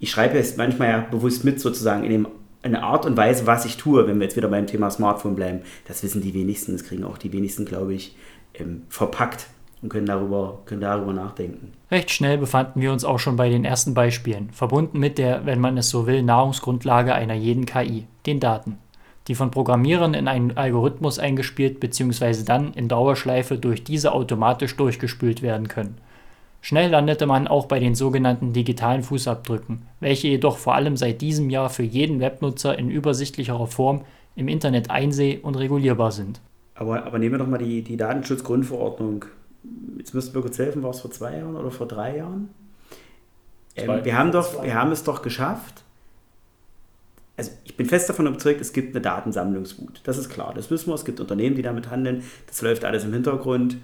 ich 0.00 0.10
schreibe 0.10 0.36
es 0.36 0.56
manchmal 0.56 0.88
ja 0.88 1.06
bewusst 1.08 1.44
mit 1.44 1.60
sozusagen 1.60 2.02
in 2.02 2.10
dem 2.10 2.26
eine 2.62 2.82
Art 2.82 3.06
und 3.06 3.16
Weise, 3.16 3.46
was 3.46 3.64
ich 3.64 3.76
tue, 3.76 4.06
wenn 4.06 4.18
wir 4.18 4.24
jetzt 4.24 4.36
wieder 4.36 4.48
beim 4.48 4.66
Thema 4.66 4.90
Smartphone 4.90 5.34
bleiben, 5.34 5.60
das 5.88 6.02
wissen 6.02 6.20
die 6.20 6.34
wenigsten, 6.34 6.72
das 6.72 6.84
kriegen 6.84 7.04
auch 7.04 7.18
die 7.18 7.32
wenigsten, 7.32 7.64
glaube 7.64 7.94
ich, 7.94 8.16
ähm, 8.54 8.82
verpackt 8.88 9.46
und 9.82 9.88
können 9.88 10.06
darüber, 10.06 10.58
können 10.66 10.82
darüber 10.82 11.12
nachdenken. 11.12 11.72
Recht 11.90 12.10
schnell 12.10 12.38
befanden 12.38 12.80
wir 12.80 12.92
uns 12.92 13.04
auch 13.04 13.18
schon 13.18 13.36
bei 13.36 13.48
den 13.48 13.64
ersten 13.64 13.94
Beispielen, 13.94 14.50
verbunden 14.50 14.98
mit 14.98 15.16
der, 15.16 15.46
wenn 15.46 15.60
man 15.60 15.78
es 15.78 15.88
so 15.88 16.06
will, 16.06 16.22
Nahrungsgrundlage 16.22 17.14
einer 17.14 17.34
jeden 17.34 17.64
KI, 17.64 18.06
den 18.26 18.40
Daten, 18.40 18.78
die 19.26 19.34
von 19.34 19.50
Programmierern 19.50 20.12
in 20.12 20.28
einen 20.28 20.56
Algorithmus 20.56 21.18
eingespielt 21.18 21.80
bzw. 21.80 22.44
dann 22.44 22.74
in 22.74 22.88
Dauerschleife 22.88 23.56
durch 23.56 23.84
diese 23.84 24.12
automatisch 24.12 24.76
durchgespült 24.76 25.40
werden 25.40 25.68
können. 25.68 25.96
Schnell 26.62 26.90
landete 26.90 27.26
man 27.26 27.48
auch 27.48 27.66
bei 27.66 27.80
den 27.80 27.94
sogenannten 27.94 28.52
digitalen 28.52 29.02
Fußabdrücken, 29.02 29.82
welche 30.00 30.28
jedoch 30.28 30.58
vor 30.58 30.74
allem 30.74 30.96
seit 30.96 31.20
diesem 31.22 31.48
Jahr 31.48 31.70
für 31.70 31.82
jeden 31.82 32.20
Webnutzer 32.20 32.78
in 32.78 32.90
übersichtlicherer 32.90 33.66
Form 33.66 34.04
im 34.36 34.48
Internet 34.48 34.90
einseh- 34.90 35.40
und 35.40 35.56
regulierbar 35.56 36.12
sind. 36.12 36.40
Aber, 36.74 37.04
aber 37.04 37.18
nehmen 37.18 37.32
wir 37.32 37.38
doch 37.38 37.46
mal 37.46 37.58
die, 37.58 37.82
die 37.82 37.96
Datenschutzgrundverordnung. 37.96 39.24
Jetzt 39.98 40.14
müssten 40.14 40.34
wir 40.34 40.42
kurz 40.42 40.58
helfen, 40.58 40.82
war 40.82 40.90
es 40.90 41.00
vor 41.00 41.10
zwei 41.10 41.36
Jahren 41.36 41.56
oder 41.56 41.70
vor 41.70 41.88
drei 41.88 42.18
Jahren? 42.18 42.50
Ähm, 43.76 44.04
wir, 44.04 44.16
haben 44.16 44.32
doch, 44.32 44.62
wir 44.62 44.74
haben 44.74 44.92
es 44.92 45.04
doch 45.04 45.22
geschafft. 45.22 45.82
Also 47.36 47.52
ich 47.64 47.76
bin 47.76 47.86
fest 47.86 48.08
davon 48.08 48.26
überzeugt, 48.26 48.60
es 48.60 48.72
gibt 48.74 48.94
eine 48.94 49.00
Datensammlungswut. 49.00 50.02
Das 50.04 50.18
ist 50.18 50.28
klar, 50.28 50.52
das 50.54 50.70
wissen 50.70 50.88
wir. 50.88 50.94
Es 50.94 51.06
gibt 51.06 51.20
Unternehmen, 51.20 51.56
die 51.56 51.62
damit 51.62 51.90
handeln. 51.90 52.22
Das 52.46 52.60
läuft 52.60 52.84
alles 52.84 53.04
im 53.04 53.14
Hintergrund 53.14 53.78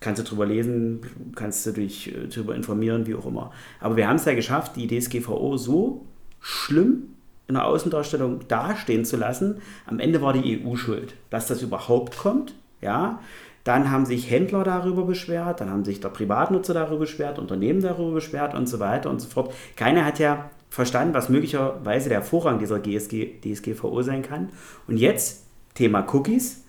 kannst 0.00 0.20
du 0.20 0.24
drüber 0.24 0.46
lesen, 0.46 1.00
kannst 1.34 1.66
du 1.66 1.72
dich 1.72 2.14
äh, 2.14 2.28
darüber 2.28 2.54
informieren, 2.54 3.06
wie 3.06 3.14
auch 3.14 3.26
immer. 3.26 3.52
Aber 3.80 3.96
wir 3.96 4.08
haben 4.08 4.16
es 4.16 4.24
ja 4.24 4.34
geschafft, 4.34 4.76
die 4.76 4.86
DSGVO 4.86 5.56
so 5.56 6.06
schlimm 6.40 7.14
in 7.48 7.54
der 7.54 7.66
Außendarstellung 7.66 8.46
dastehen 8.48 9.04
zu 9.04 9.16
lassen. 9.16 9.60
Am 9.86 10.00
Ende 10.00 10.20
war 10.20 10.32
die 10.32 10.64
EU 10.64 10.76
schuld, 10.76 11.14
dass 11.30 11.46
das 11.46 11.62
überhaupt 11.62 12.18
kommt. 12.18 12.54
Ja, 12.82 13.20
Dann 13.64 13.90
haben 13.90 14.04
sich 14.04 14.30
Händler 14.30 14.62
darüber 14.64 15.04
beschwert, 15.04 15.60
dann 15.60 15.70
haben 15.70 15.84
sich 15.84 15.98
der 15.98 16.10
Privatnutzer 16.10 16.74
darüber 16.74 17.00
beschwert, 17.00 17.38
Unternehmen 17.38 17.80
darüber 17.80 18.12
beschwert 18.12 18.54
und 18.54 18.68
so 18.68 18.78
weiter 18.78 19.10
und 19.10 19.20
so 19.20 19.28
fort. 19.28 19.52
Keiner 19.76 20.04
hat 20.04 20.18
ja 20.18 20.50
verstanden, 20.68 21.14
was 21.14 21.28
möglicherweise 21.28 22.08
der 22.08 22.22
Vorrang 22.22 22.58
dieser 22.58 22.78
GSG, 22.78 23.40
DSGVO 23.40 24.02
sein 24.02 24.22
kann. 24.22 24.50
Und 24.86 24.98
jetzt 24.98 25.46
Thema 25.74 26.06
Cookies. 26.12 26.65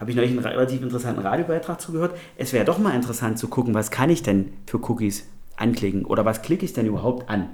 Habe 0.00 0.10
ich 0.10 0.16
neulich 0.16 0.30
einen 0.30 0.40
relativ 0.40 0.80
interessanten 0.80 1.20
Radiobeitrag 1.20 1.78
zugehört. 1.78 2.16
Es 2.38 2.54
wäre 2.54 2.64
doch 2.64 2.78
mal 2.78 2.94
interessant 2.94 3.38
zu 3.38 3.48
gucken, 3.48 3.74
was 3.74 3.90
kann 3.90 4.08
ich 4.08 4.22
denn 4.22 4.50
für 4.66 4.78
Cookies 4.78 5.28
anklicken 5.56 6.06
oder 6.06 6.24
was 6.24 6.40
klicke 6.40 6.64
ich 6.64 6.72
denn 6.72 6.86
überhaupt 6.86 7.28
an? 7.28 7.50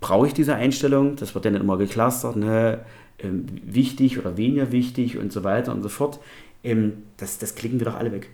Brauche 0.00 0.28
ich 0.28 0.34
diese 0.34 0.54
Einstellung? 0.54 1.16
Das 1.16 1.34
wird 1.34 1.44
dann 1.44 1.56
immer 1.56 1.78
geclustert, 1.78 2.36
ne? 2.36 2.84
Ähm, 3.18 3.46
wichtig 3.64 4.18
oder 4.18 4.36
weniger 4.36 4.70
wichtig 4.70 5.18
und 5.18 5.32
so 5.32 5.42
weiter 5.42 5.72
und 5.72 5.82
so 5.82 5.88
fort. 5.88 6.20
Ähm, 6.62 7.02
das, 7.16 7.38
das 7.38 7.56
klicken 7.56 7.80
wir 7.80 7.86
doch 7.86 7.96
alle 7.96 8.12
weg. 8.12 8.30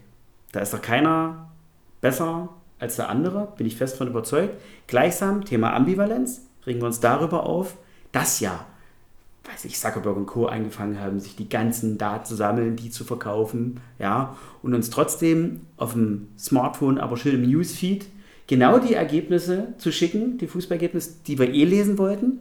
Da 0.51 0.61
ist 0.61 0.75
doch 0.75 0.83
keiner 0.83 1.49
besser 2.03 2.51
als 2.79 2.97
der 2.97 3.09
andere, 3.09 3.53
bin 3.57 3.67
ich 3.67 3.77
fest 3.77 3.97
von 3.97 4.09
überzeugt. 4.09 4.61
Gleichsam, 4.87 5.47
Thema 5.47 5.73
Ambivalenz, 5.73 6.43
regen 6.67 6.81
wir 6.81 6.87
uns 6.87 7.01
darüber 7.01 7.47
auf, 7.47 7.77
dass 8.11 8.41
ja, 8.41 8.67
weiß 9.45 9.65
ich, 9.65 9.79
Zuckerberg 9.79 10.17
und 10.17 10.27
Co. 10.27 10.47
angefangen 10.47 11.01
haben, 11.01 11.21
sich 11.21 11.37
die 11.37 11.49
ganzen 11.49 11.99
Daten 11.99 12.25
zu 12.27 12.37
sammeln, 12.37 12.77
die 12.77 12.91
zu 12.91 13.05
verkaufen, 13.05 13.81
ja, 13.99 14.37
und 14.63 14.75
uns 14.75 14.91
trotzdem 14.91 15.63
auf 15.77 15.93
dem 15.93 16.29
Smartphone, 16.39 16.99
aber 16.99 17.17
schön 17.17 17.35
im 17.35 17.51
Newsfeed, 17.51 18.07
genau 18.47 18.79
die 18.79 18.95
Ergebnisse 18.95 19.75
zu 19.79 19.91
schicken, 19.91 20.39
die 20.39 20.47
Fußballergebnisse, 20.47 21.15
die 21.27 21.39
wir 21.39 21.53
eh 21.53 21.65
lesen 21.65 21.99
wollten, 21.99 22.41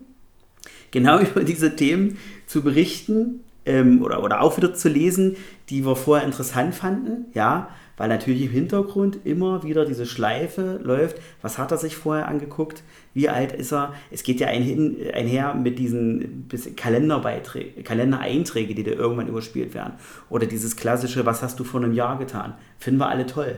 genau 0.92 1.20
über 1.22 1.44
diese 1.44 1.76
Themen 1.76 2.18
zu 2.46 2.62
berichten 2.62 3.42
ähm, 3.66 4.02
oder, 4.04 4.24
oder 4.24 4.42
auch 4.42 4.58
wieder 4.58 4.74
zu 4.74 4.90
lesen, 4.90 5.38
die 5.72 5.86
wir 5.86 5.96
vorher 5.96 6.26
interessant 6.26 6.76
fanden, 6.76 7.26
ja, 7.34 7.70
weil 7.98 8.10
natürlich 8.10 8.44
im 8.44 8.52
Hintergrund 8.52 9.20
immer 9.26 9.64
wieder 9.64 9.86
diese 9.86 10.06
Schleife 10.06 10.80
läuft. 10.84 11.18
Was 11.42 11.58
hat 11.58 11.72
er 11.72 11.78
sich 11.78 11.96
vorher 11.96 12.28
angeguckt? 12.28 12.84
Wie 13.14 13.30
alt 13.30 13.52
ist 13.54 13.72
er? 13.72 13.94
Es 14.10 14.24
geht 14.24 14.40
ja 14.40 14.48
ein, 14.48 14.98
einher 15.14 15.54
mit 15.54 15.80
diesen 15.80 16.48
Kalenderbeiträgen, 16.76 17.84
Kalendereinträge, 17.84 18.76
die 18.76 18.84
da 18.84 18.92
irgendwann 18.92 19.28
überspielt 19.28 19.74
werden. 19.74 19.94
Oder 20.30 20.46
dieses 20.46 20.76
klassische, 20.76 21.26
was 21.26 21.42
hast 21.42 21.60
du 21.60 21.64
vor 21.64 21.82
einem 21.82 21.94
Jahr 21.94 22.18
getan? 22.18 22.54
Finden 22.78 23.00
wir 23.00 23.08
alle 23.08 23.26
toll. 23.26 23.58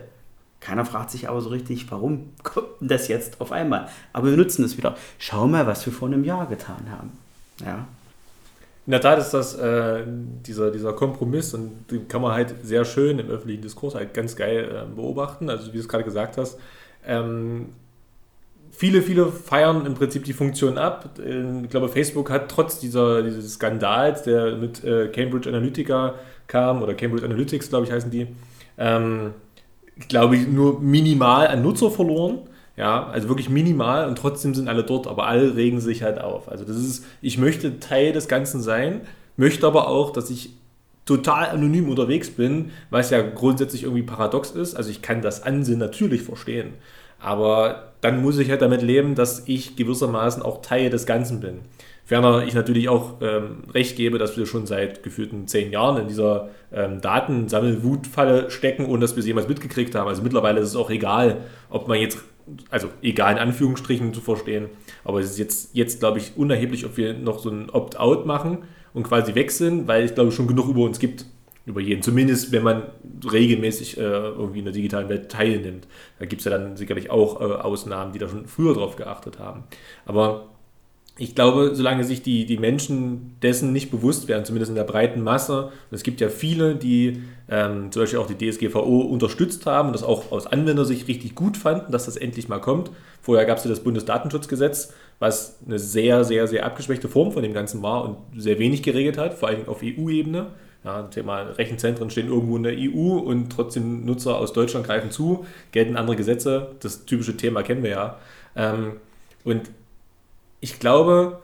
Keiner 0.60 0.86
fragt 0.86 1.12
sich 1.12 1.28
aber 1.30 1.42
so 1.42 1.50
richtig, 1.50 1.90
warum 1.92 2.30
kommt 2.44 2.68
das 2.80 3.08
jetzt 3.08 3.42
auf 3.42 3.52
einmal? 3.52 3.90
Aber 4.14 4.30
wir 4.30 4.38
nutzen 4.38 4.64
es 4.64 4.78
wieder. 4.78 4.96
Schau 5.18 5.48
mal, 5.48 5.68
was 5.68 5.86
wir 5.86 5.94
vor 5.94 6.08
einem 6.08 6.24
Jahr 6.24 6.48
getan 6.48 6.92
haben. 6.92 7.12
Ja. 7.66 7.88
In 8.86 8.92
der 8.92 9.00
Tat 9.00 9.18
ist 9.18 9.32
das 9.32 9.56
äh, 9.56 10.04
dieser, 10.46 10.70
dieser 10.70 10.92
Kompromiss 10.94 11.54
und 11.54 11.90
den 11.90 12.08
kann 12.08 12.22
man 12.22 12.34
halt 12.34 12.56
sehr 12.64 12.84
schön 12.84 13.18
im 13.18 13.30
öffentlichen 13.30 13.62
Diskurs 13.62 13.96
halt 13.96 14.14
ganz 14.14 14.36
geil 14.36 14.70
äh, 14.70 14.96
beobachten. 14.96 15.50
Also 15.50 15.68
wie 15.68 15.78
du 15.78 15.80
es 15.80 15.88
gerade 15.88 16.04
gesagt 16.04 16.38
hast, 16.38 16.60
ähm, 17.08 17.70
viele, 18.72 19.02
viele 19.02 19.28
feiern 19.28 19.86
im 19.86 19.94
Prinzip 19.94 20.26
die 20.26 20.34
Funktion 20.34 20.78
ab. 20.78 21.12
Ich 21.18 21.70
glaube, 21.70 21.88
Facebook 21.88 22.30
hat 22.30 22.50
trotz 22.50 22.80
dieser, 22.80 23.22
dieses 23.22 23.54
Skandals, 23.54 24.24
der 24.24 24.56
mit 24.56 24.84
äh, 24.84 25.08
Cambridge 25.08 25.48
Analytica 25.48 26.16
kam, 26.48 26.82
oder 26.82 26.94
Cambridge 26.94 27.26
Analytics, 27.26 27.70
glaube 27.70 27.86
ich, 27.86 27.92
heißen 27.92 28.12
die, 28.12 28.28
ähm, 28.78 29.34
glaube 30.10 30.36
ich, 30.36 30.48
nur 30.48 30.82
minimal 30.82 31.48
an 31.48 31.62
Nutzer 31.62 31.92
verloren. 31.92 32.40
Ja, 32.76 33.08
also 33.08 33.28
wirklich 33.28 33.50
minimal 33.50 34.08
und 34.08 34.18
trotzdem 34.18 34.56
sind 34.56 34.68
alle 34.68 34.84
dort, 34.84 35.06
aber 35.06 35.28
alle 35.28 35.56
regen 35.56 35.80
sich 35.80 36.02
halt 36.02 36.20
auf. 36.20 36.50
Also 36.50 36.66
das 36.66 36.78
ist, 36.78 37.06
ich 37.22 37.38
möchte 37.38 37.80
Teil 37.80 38.14
des 38.14 38.28
Ganzen 38.28 38.62
sein, 38.62 39.02
möchte 39.38 39.68
aber 39.68 39.88
auch, 39.88 40.12
dass 40.12 40.32
ich 40.32 40.52
total 41.06 41.50
anonym 41.50 41.90
unterwegs 41.90 42.32
bin, 42.32 42.72
was 42.90 43.12
ja 43.12 43.22
grundsätzlich 43.22 43.84
irgendwie 43.84 44.04
paradox 44.04 44.52
ist. 44.52 44.74
Also 44.76 44.90
ich 44.90 45.02
kann 45.02 45.22
das 45.22 45.44
Ansehen 45.44 45.78
natürlich 45.78 46.24
verstehen, 46.24 46.74
aber 47.20 47.94
dann 48.02 48.22
muss 48.22 48.40
ich 48.40 48.50
halt 48.50 48.62
damit 48.62 48.82
leben, 48.82 49.14
dass 49.14 49.44
ich 49.46 49.76
gewissermaßen 49.76 50.42
auch 50.42 50.62
Teil 50.62 50.90
des 50.90 51.06
Ganzen 51.06 51.42
bin. 51.42 51.60
Ferner 52.06 52.44
ich 52.46 52.54
natürlich 52.54 52.90
auch 52.90 53.22
ähm, 53.22 53.64
recht 53.74 53.96
gebe, 53.96 54.18
dass 54.18 54.36
wir 54.36 54.46
schon 54.46 54.66
seit 54.66 55.04
gefühlten 55.04 55.48
zehn 55.48 55.72
Jahren 55.72 56.02
in 56.02 56.08
dieser 56.10 56.50
ähm, 56.74 57.00
Datensammelwutfalle 57.00 58.52
stecken, 58.52 58.86
ohne 58.86 59.00
dass 59.00 59.16
wir 59.16 59.24
sie 59.24 59.30
jemals 59.30 59.48
mitgekriegt 59.48 59.96
haben. 59.96 60.10
Also 60.10 60.22
mittlerweile 60.22 60.60
ist 60.60 60.70
es 60.70 60.76
auch 60.76 60.90
egal, 60.90 61.38
ob 61.70 61.88
man 61.88 62.00
jetzt, 62.00 62.18
also 62.70 62.90
egal 63.02 63.34
in 63.34 63.40
Anführungsstrichen 63.40 64.14
zu 64.14 64.22
verstehen, 64.22 64.70
aber 65.04 65.20
es 65.20 65.32
ist 65.32 65.40
jetzt, 65.40 65.70
jetzt 65.74 66.00
glaube 66.00 66.20
ich, 66.20 66.34
unerheblich, 66.36 66.86
ob 66.86 66.98
wir 66.98 67.14
noch 67.14 67.40
so 67.40 67.50
ein 67.50 67.70
Opt-out 67.70 68.26
machen 68.26 68.60
und 68.94 69.04
quasi 69.04 69.34
sind, 69.50 69.88
weil 69.88 70.04
es, 70.04 70.14
glaube 70.14 70.30
ich, 70.30 70.36
schon 70.36 70.48
genug 70.48 70.70
über 70.70 70.82
uns 70.82 71.00
gibt. 71.00 71.26
Über 71.66 71.80
jeden. 71.80 72.02
Zumindest, 72.02 72.52
wenn 72.52 72.64
man 72.64 72.84
regelmäßig 73.32 73.98
äh, 73.98 74.02
irgendwie 74.02 74.60
in 74.60 74.66
der 74.66 74.74
digitalen 74.74 75.08
Welt 75.08 75.32
teilnimmt. 75.32 75.88
Da 76.20 76.26
gibt 76.26 76.42
es 76.42 76.46
ja 76.46 76.52
dann 76.52 76.76
sicherlich 76.76 77.10
auch 77.10 77.40
äh, 77.40 77.46
Ausnahmen, 77.46 78.12
die 78.12 78.20
da 78.20 78.28
schon 78.28 78.48
früher 78.48 78.74
drauf 78.74 78.98
geachtet 78.98 79.40
haben. 79.40 79.64
Aber 80.06 80.50
ich 81.18 81.36
glaube, 81.36 81.72
solange 81.74 82.04
sich 82.04 82.22
die, 82.22 82.46
die 82.46 82.58
Menschen 82.58 83.38
dessen 83.42 83.72
nicht 83.72 83.92
bewusst 83.92 84.28
werden, 84.28 84.44
zumindest 84.46 84.72
in 84.72 84.76
der 84.76 84.84
breiten 84.84 85.22
Masse, 85.22 85.66
und 85.66 85.96
es 85.96 86.04
gibt 86.04 86.20
ja 86.22 86.30
viele, 86.30 86.76
die 86.76 87.22
ähm, 87.50 87.92
zum 87.92 88.04
Beispiel 88.04 88.20
auch 88.20 88.28
die 88.28 88.38
DSGVO 88.38 89.02
unterstützt 89.02 89.66
haben 89.66 89.88
und 89.90 89.94
das 89.94 90.04
auch 90.04 90.32
aus 90.32 90.48
Anwendersicht 90.48 91.08
richtig 91.08 91.36
gut 91.36 91.58
fanden, 91.58 91.92
dass 91.92 92.06
das 92.06 92.16
endlich 92.16 92.48
mal 92.48 92.60
kommt. 92.60 92.92
Vorher 93.22 93.46
gab 93.46 93.58
es 93.58 93.64
ja 93.64 93.70
das 93.70 93.82
Bundesdatenschutzgesetz, 93.82 94.94
was 95.20 95.60
eine 95.66 95.80
sehr, 95.80 96.24
sehr, 96.24 96.48
sehr 96.48 96.66
abgeschwächte 96.66 97.08
Form 97.10 97.32
von 97.32 97.44
dem 97.44 97.54
Ganzen 97.54 97.82
war 97.82 98.04
und 98.06 98.18
sehr 98.42 98.60
wenig 98.60 98.84
geregelt 98.84 99.18
hat, 99.18 99.34
vor 99.34 99.50
allem 99.50 99.68
auf 99.68 99.82
EU-Ebene. 99.84 100.48
Ja, 100.84 101.04
Thema 101.04 101.44
Rechenzentren 101.44 102.10
stehen 102.10 102.28
irgendwo 102.28 102.58
in 102.58 102.64
der 102.64 102.76
EU 102.78 103.18
und 103.18 103.50
trotzdem 103.50 104.04
Nutzer 104.06 104.38
aus 104.38 104.52
Deutschland 104.52 104.86
greifen 104.86 105.12
zu, 105.12 105.46
gelten 105.72 105.96
andere 105.96 106.18
Gesetze. 106.18 106.72
Das 106.82 107.06
typische 107.06 107.38
Thema 107.38 107.64
kennen 107.64 107.84
wir 107.84 107.92
ja. 107.92 108.18
Ähm, 108.56 108.94
und 109.46 109.72
ich 110.60 110.80
glaube, 110.80 111.43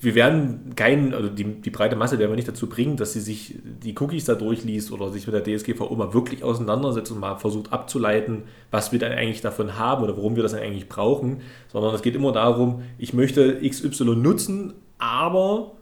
wir 0.00 0.14
werden 0.14 0.74
keinen, 0.76 1.14
also 1.14 1.28
die, 1.28 1.44
die 1.44 1.70
breite 1.70 1.96
Masse 1.96 2.18
werden 2.18 2.30
wir 2.30 2.36
nicht 2.36 2.48
dazu 2.48 2.68
bringen, 2.68 2.96
dass 2.96 3.12
sie 3.12 3.20
sich 3.20 3.56
die 3.62 3.94
Cookies 3.98 4.24
da 4.24 4.34
durchliest 4.34 4.92
oder 4.92 5.10
sich 5.10 5.26
mit 5.26 5.34
der 5.34 5.44
DSGVO 5.44 5.94
mal 5.94 6.12
wirklich 6.12 6.42
auseinandersetzt 6.44 7.10
und 7.12 7.20
mal 7.20 7.36
versucht 7.36 7.72
abzuleiten, 7.72 8.44
was 8.70 8.92
wir 8.92 8.98
dann 8.98 9.12
eigentlich 9.12 9.40
davon 9.40 9.78
haben 9.78 10.04
oder 10.04 10.16
warum 10.16 10.36
wir 10.36 10.42
das 10.42 10.52
dann 10.52 10.60
eigentlich 10.60 10.88
brauchen, 10.88 11.40
sondern 11.72 11.94
es 11.94 12.02
geht 12.02 12.14
immer 12.14 12.32
darum, 12.32 12.82
ich 12.98 13.14
möchte 13.14 13.60
XY 13.66 14.16
nutzen, 14.16 14.74
aber 14.98 15.72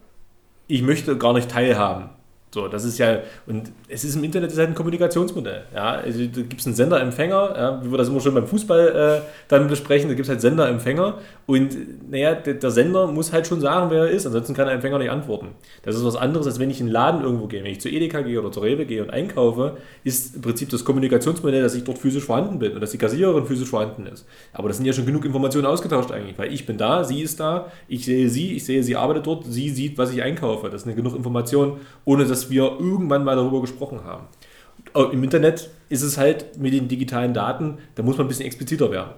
ich 0.68 0.82
möchte 0.82 1.16
gar 1.18 1.32
nicht 1.32 1.50
teilhaben. 1.50 2.10
So, 2.54 2.68
das 2.68 2.84
ist 2.84 2.98
ja, 2.98 3.20
und 3.46 3.72
es 3.88 4.04
ist 4.04 4.14
im 4.14 4.24
Internet 4.24 4.52
ist 4.52 4.58
halt 4.58 4.68
ein 4.68 4.74
Kommunikationsmodell. 4.74 5.62
Ja, 5.74 5.92
also, 5.92 6.18
da 6.18 6.42
gibt 6.42 6.60
es 6.60 6.66
einen 6.66 6.74
Sender-Empfänger, 6.74 7.54
ja, 7.56 7.82
wie 7.82 7.90
wir 7.90 7.96
das 7.96 8.10
immer 8.10 8.20
schon 8.20 8.34
beim 8.34 8.46
Fußball 8.46 9.22
äh, 9.22 9.26
dann 9.48 9.68
besprechen, 9.68 10.10
da 10.10 10.14
gibt 10.14 10.26
es 10.26 10.28
halt 10.28 10.42
Sender-Empfänger 10.42 11.16
und 11.46 12.10
naja, 12.10 12.34
der, 12.34 12.54
der, 12.54 12.70
Sender 12.70 13.06
muss 13.06 13.32
halt 13.32 13.46
schon 13.46 13.62
sagen, 13.62 13.90
wer 13.90 14.02
er 14.02 14.10
ist, 14.10 14.26
ansonsten 14.26 14.52
kann 14.52 14.66
der 14.66 14.74
Empfänger 14.74 14.98
nicht 14.98 15.10
antworten. 15.10 15.48
Das 15.82 15.96
ist 15.96 16.04
was 16.04 16.14
anderes, 16.14 16.46
als 16.46 16.58
wenn 16.58 16.68
ich 16.68 16.78
in 16.80 16.88
einen 16.88 16.92
Laden 16.92 17.22
irgendwo 17.22 17.46
gehe. 17.46 17.64
Wenn 17.64 17.72
ich 17.72 17.80
zu 17.80 17.88
Edeka 17.88 18.20
gehe 18.20 18.38
oder 18.38 18.52
zu 18.52 18.60
Rewe 18.60 18.84
gehe 18.84 19.02
und 19.02 19.08
einkaufe, 19.08 19.78
ist 20.04 20.36
im 20.36 20.42
Prinzip 20.42 20.68
das 20.68 20.84
Kommunikationsmodell, 20.84 21.62
dass 21.62 21.74
ich 21.74 21.84
dort 21.84 21.96
physisch 21.96 22.24
vorhanden 22.24 22.58
bin 22.58 22.72
und 22.74 22.82
dass 22.82 22.90
die 22.90 22.98
Kassiererin 22.98 23.46
physisch 23.46 23.70
vorhanden 23.70 24.06
ist. 24.06 24.26
Aber 24.52 24.68
das 24.68 24.76
sind 24.76 24.84
ja 24.84 24.92
schon 24.92 25.06
genug 25.06 25.24
Informationen 25.24 25.64
ausgetauscht 25.64 26.12
eigentlich, 26.12 26.36
weil 26.36 26.52
ich 26.52 26.66
bin 26.66 26.76
da, 26.76 27.02
sie 27.02 27.22
ist 27.22 27.40
da, 27.40 27.72
ich 27.88 28.04
sehe 28.04 28.28
sie, 28.28 28.56
ich 28.56 28.64
sehe, 28.66 28.82
sie 28.82 28.94
arbeitet 28.94 29.26
dort, 29.26 29.46
sie 29.46 29.70
sieht, 29.70 29.96
was 29.96 30.12
ich 30.12 30.22
einkaufe. 30.22 30.68
Das 30.68 30.82
sind 30.82 30.94
genug 30.96 31.16
Informationen, 31.16 31.80
ohne 32.04 32.26
dass 32.26 32.41
dass 32.42 32.50
wir 32.50 32.62
irgendwann 32.62 33.24
mal 33.24 33.36
darüber 33.36 33.60
gesprochen 33.60 34.04
haben. 34.04 34.26
Im 35.12 35.22
Internet 35.22 35.70
ist 35.88 36.02
es 36.02 36.18
halt 36.18 36.58
mit 36.58 36.72
den 36.72 36.88
digitalen 36.88 37.34
Daten, 37.34 37.78
da 37.94 38.02
muss 38.02 38.16
man 38.16 38.26
ein 38.26 38.28
bisschen 38.28 38.46
expliziter 38.46 38.90
werden. 38.90 39.12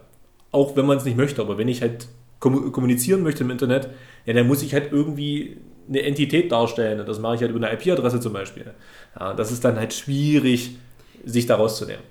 Auch 0.52 0.76
wenn 0.76 0.86
man 0.86 0.98
es 0.98 1.04
nicht 1.04 1.16
möchte, 1.16 1.40
aber 1.40 1.58
wenn 1.58 1.68
ich 1.68 1.80
halt 1.80 2.08
kommunizieren 2.38 3.22
möchte 3.22 3.44
im 3.44 3.50
Internet, 3.50 3.88
ja, 4.26 4.34
dann 4.34 4.46
muss 4.46 4.62
ich 4.62 4.74
halt 4.74 4.92
irgendwie 4.92 5.56
eine 5.88 6.02
Entität 6.02 6.52
darstellen. 6.52 7.04
Das 7.06 7.18
mache 7.18 7.36
ich 7.36 7.40
halt 7.40 7.50
über 7.50 7.66
eine 7.66 7.74
IP-Adresse 7.74 8.20
zum 8.20 8.34
Beispiel. 8.34 8.74
Ja, 9.18 9.32
das 9.32 9.50
ist 9.50 9.64
dann 9.64 9.76
halt 9.76 9.94
schwierig, 9.94 10.76
sich 11.24 11.46
daraus 11.46 11.78
zu 11.78 11.86
nehmen. 11.86 12.02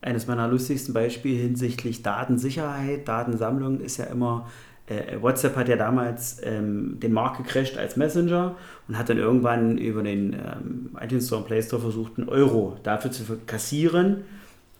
Eines 0.00 0.26
meiner 0.26 0.48
lustigsten 0.48 0.94
Beispiele 0.94 1.38
hinsichtlich 1.38 2.02
Datensicherheit, 2.02 3.06
Datensammlung 3.06 3.80
ist 3.80 3.98
ja 3.98 4.06
immer, 4.06 4.50
äh, 4.86 5.20
WhatsApp 5.20 5.56
hat 5.56 5.68
ja 5.68 5.76
damals 5.76 6.40
ähm, 6.42 6.98
den 7.00 7.12
Markt 7.12 7.38
gecrasht 7.38 7.76
als 7.76 7.96
Messenger 7.96 8.56
und 8.88 8.98
hat 8.98 9.08
dann 9.08 9.18
irgendwann 9.18 9.78
über 9.78 10.02
den 10.02 10.32
ähm, 10.32 10.96
iTunes 11.00 11.26
Store 11.26 11.40
und 11.40 11.46
Play 11.46 11.62
Store 11.62 11.80
versucht, 11.80 12.18
einen 12.18 12.28
Euro 12.28 12.76
dafür 12.82 13.10
zu 13.10 13.24
kassieren, 13.46 14.24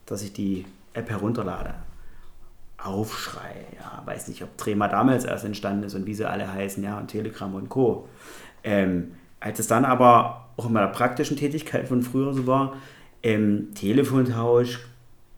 dass 0.06 0.22
ich 0.22 0.32
die 0.32 0.64
App 0.92 1.08
herunterlade. 1.08 1.74
Aufschrei, 2.78 3.66
ja, 3.78 4.02
weiß 4.04 4.28
nicht, 4.28 4.42
ob 4.42 4.58
Trema 4.58 4.88
damals 4.88 5.24
erst 5.24 5.44
entstanden 5.44 5.84
ist 5.84 5.94
und 5.94 6.06
wie 6.06 6.14
sie 6.14 6.28
alle 6.28 6.52
heißen, 6.52 6.82
ja, 6.82 6.98
und 6.98 7.08
Telegram 7.08 7.54
und 7.54 7.68
Co. 7.68 8.08
Ähm, 8.64 9.12
als 9.38 9.60
es 9.60 9.68
dann 9.68 9.84
aber 9.84 10.48
auch 10.56 10.66
in 10.66 10.72
meiner 10.72 10.88
praktischen 10.88 11.36
Tätigkeit 11.36 11.86
von 11.86 12.02
früher 12.02 12.34
so 12.34 12.46
war, 12.46 12.74
ähm, 13.22 13.68
Telefontausch, 13.74 14.80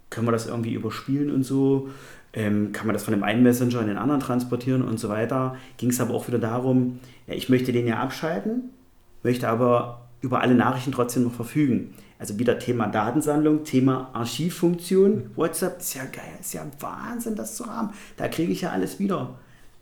können 0.09 0.27
wir 0.27 0.33
das 0.33 0.47
irgendwie 0.47 0.73
überspielen 0.73 1.31
und 1.31 1.43
so, 1.43 1.91
ähm, 2.35 2.73
kann 2.73 2.87
man 2.87 2.95
das 2.95 3.05
von 3.05 3.13
dem 3.13 3.23
einen 3.23 3.43
Messenger 3.43 3.81
in 3.81 3.87
den 3.87 3.97
anderen 3.97 4.21
transportieren 4.21 4.83
und 4.83 4.99
so 4.99 5.09
weiter. 5.09 5.57
Ging 5.77 5.91
es 5.91 6.01
aber 6.01 6.15
auch 6.15 6.27
wieder 6.29 6.39
darum, 6.39 6.99
ja, 7.27 7.35
ich 7.35 7.49
möchte 7.49 7.73
den 7.73 7.87
ja 7.87 7.99
abschalten, 7.99 8.71
möchte 9.23 9.49
aber 9.49 10.09
über 10.21 10.41
alle 10.41 10.55
Nachrichten 10.55 10.93
trotzdem 10.93 11.25
noch 11.25 11.35
verfügen. 11.35 11.95
Also 12.19 12.39
wieder 12.39 12.59
Thema 12.59 12.87
Datensammlung, 12.87 13.65
Thema 13.65 14.11
Archivfunktion. 14.13 15.31
WhatsApp 15.37 15.79
ist 15.81 15.95
ja 15.95 16.05
geil, 16.05 16.39
ist 16.41 16.55
ja 16.55 16.63
Wahnsinn, 16.81 17.37
das 17.37 17.57
zu 17.57 17.67
haben. 17.67 17.91
Da 18.17 18.29
kriege 18.29 18.53
ich 18.53 18.63
ja 18.63 18.71
alles 18.71 18.99
wieder. 18.99 19.39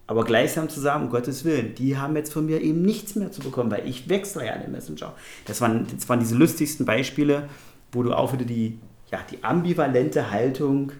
Aber 0.06 0.24
gleichsam 0.24 0.68
zu 0.68 0.80
sagen, 0.80 1.04
um 1.04 1.10
Gottes 1.10 1.44
Willen, 1.44 1.74
die 1.74 1.96
haben 1.96 2.16
jetzt 2.16 2.32
von 2.32 2.44
mir 2.44 2.60
eben 2.60 2.82
nichts 2.82 3.14
mehr 3.14 3.30
zu 3.30 3.40
bekommen, 3.40 3.70
weil 3.70 3.88
ich 3.88 4.08
wechsle 4.08 4.44
ja 4.44 4.58
den 4.58 4.72
Messenger. 4.72 5.14
Das 5.46 5.60
waren, 5.60 5.86
das 5.94 6.08
waren 6.08 6.18
diese 6.18 6.34
lustigsten 6.34 6.84
Beispiele, 6.84 7.48
wo 7.92 8.02
du 8.02 8.12
auch 8.12 8.32
wieder 8.32 8.44
die, 8.44 8.78
ja, 9.10 9.20
die 9.30 9.44
ambivalente 9.44 10.30
Haltung 10.30 10.92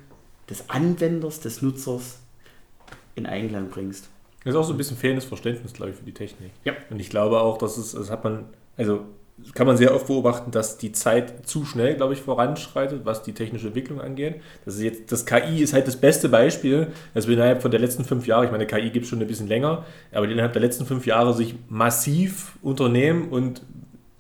des 0.49 0.69
Anwenders, 0.69 1.41
des 1.41 1.63
Nutzers 1.63 2.19
in 3.15 3.27
Einklang 3.27 3.69
bringst. 3.69 4.09
Das 4.45 4.55
ist 4.55 4.59
auch 4.59 4.65
so 4.65 4.75
ein 4.75 4.77
bisschen 4.77 4.97
fehlendes 4.97 5.25
Verständnis, 5.25 5.73
glaube 5.73 5.93
ich, 5.93 5.97
für 5.97 6.05
die 6.05 6.15
Technik. 6.15 6.51
Ja. 6.65 6.73
Und 6.91 7.01
ich 7.01 7.11
glaube 7.11 7.41
auch, 7.41 7.59
dass 7.59 7.77
es, 7.77 7.93
das 7.93 8.11
hat 8.11 8.25
man, 8.25 8.47
also 8.77 9.05
kann 9.55 9.67
man 9.67 9.77
sehr 9.77 9.95
oft 9.95 10.07
beobachten, 10.07 10.51
dass 10.51 10.79
die 10.79 10.93
Zeit 10.93 11.47
zu 11.49 11.65
schnell, 11.65 11.97
glaube 11.97 12.13
ich, 12.13 12.21
voranschreitet, 12.21 13.05
was 13.05 13.23
die 13.23 13.33
technische 13.33 13.69
Entwicklung 13.69 14.01
angeht. 14.01 14.41
Das 14.65 14.77
ist 14.77 14.83
jetzt, 14.83 15.13
das 15.13 15.27
KI 15.27 15.63
ist 15.63 15.73
halt 15.73 15.87
das 15.87 15.97
beste 15.97 16.29
Beispiel, 16.29 16.89
dass 17.15 17.27
wir 17.27 17.35
innerhalb 17.35 17.63
von 17.63 17.71
der 17.71 17.81
letzten 17.81 18.05
fünf 18.05 18.27
Jahre, 18.27 18.45
ich 18.45 18.53
meine, 18.53 18.67
KI 18.67 18.91
gibt 18.91 19.05
es 19.05 19.11
schon 19.11 19.21
ein 19.21 19.27
bisschen 19.27 19.49
länger, 19.49 19.85
aber 20.13 20.29
innerhalb 20.29 20.53
der 20.53 20.63
letzten 20.63 20.87
fünf 20.87 21.07
Jahre 21.07 21.35
sich 21.35 21.55
massiv 21.69 22.57
Unternehmen 22.63 23.31
und 23.31 23.63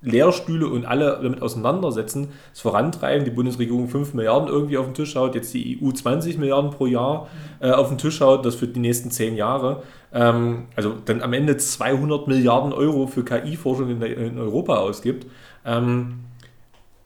Lehrstühle 0.02 0.66
und 0.66 0.84
alle 0.84 1.20
damit 1.22 1.42
auseinandersetzen, 1.42 2.28
es 2.52 2.60
vorantreiben, 2.60 3.24
die 3.24 3.30
Bundesregierung 3.30 3.88
5 3.88 4.14
Milliarden 4.14 4.48
irgendwie 4.48 4.76
auf 4.76 4.86
den 4.86 4.94
Tisch 4.94 5.14
haut, 5.14 5.34
jetzt 5.34 5.54
die 5.54 5.78
EU 5.80 5.92
20 5.92 6.38
Milliarden 6.38 6.70
pro 6.70 6.86
Jahr 6.86 7.28
äh, 7.60 7.70
auf 7.70 7.88
den 7.88 7.98
Tisch 7.98 8.20
haut, 8.20 8.44
das 8.44 8.56
für 8.56 8.66
die 8.66 8.80
nächsten 8.80 9.10
10 9.10 9.36
Jahre. 9.36 9.82
Ähm, 10.12 10.66
also 10.74 10.94
dann 11.04 11.22
am 11.22 11.32
Ende 11.32 11.56
200 11.56 12.26
Milliarden 12.26 12.72
Euro 12.72 13.06
für 13.06 13.24
KI-Forschung 13.24 13.90
in, 13.90 14.02
in, 14.02 14.38
Europa 14.38 14.76
ausgibt. 14.76 15.26
Ähm, 15.64 16.24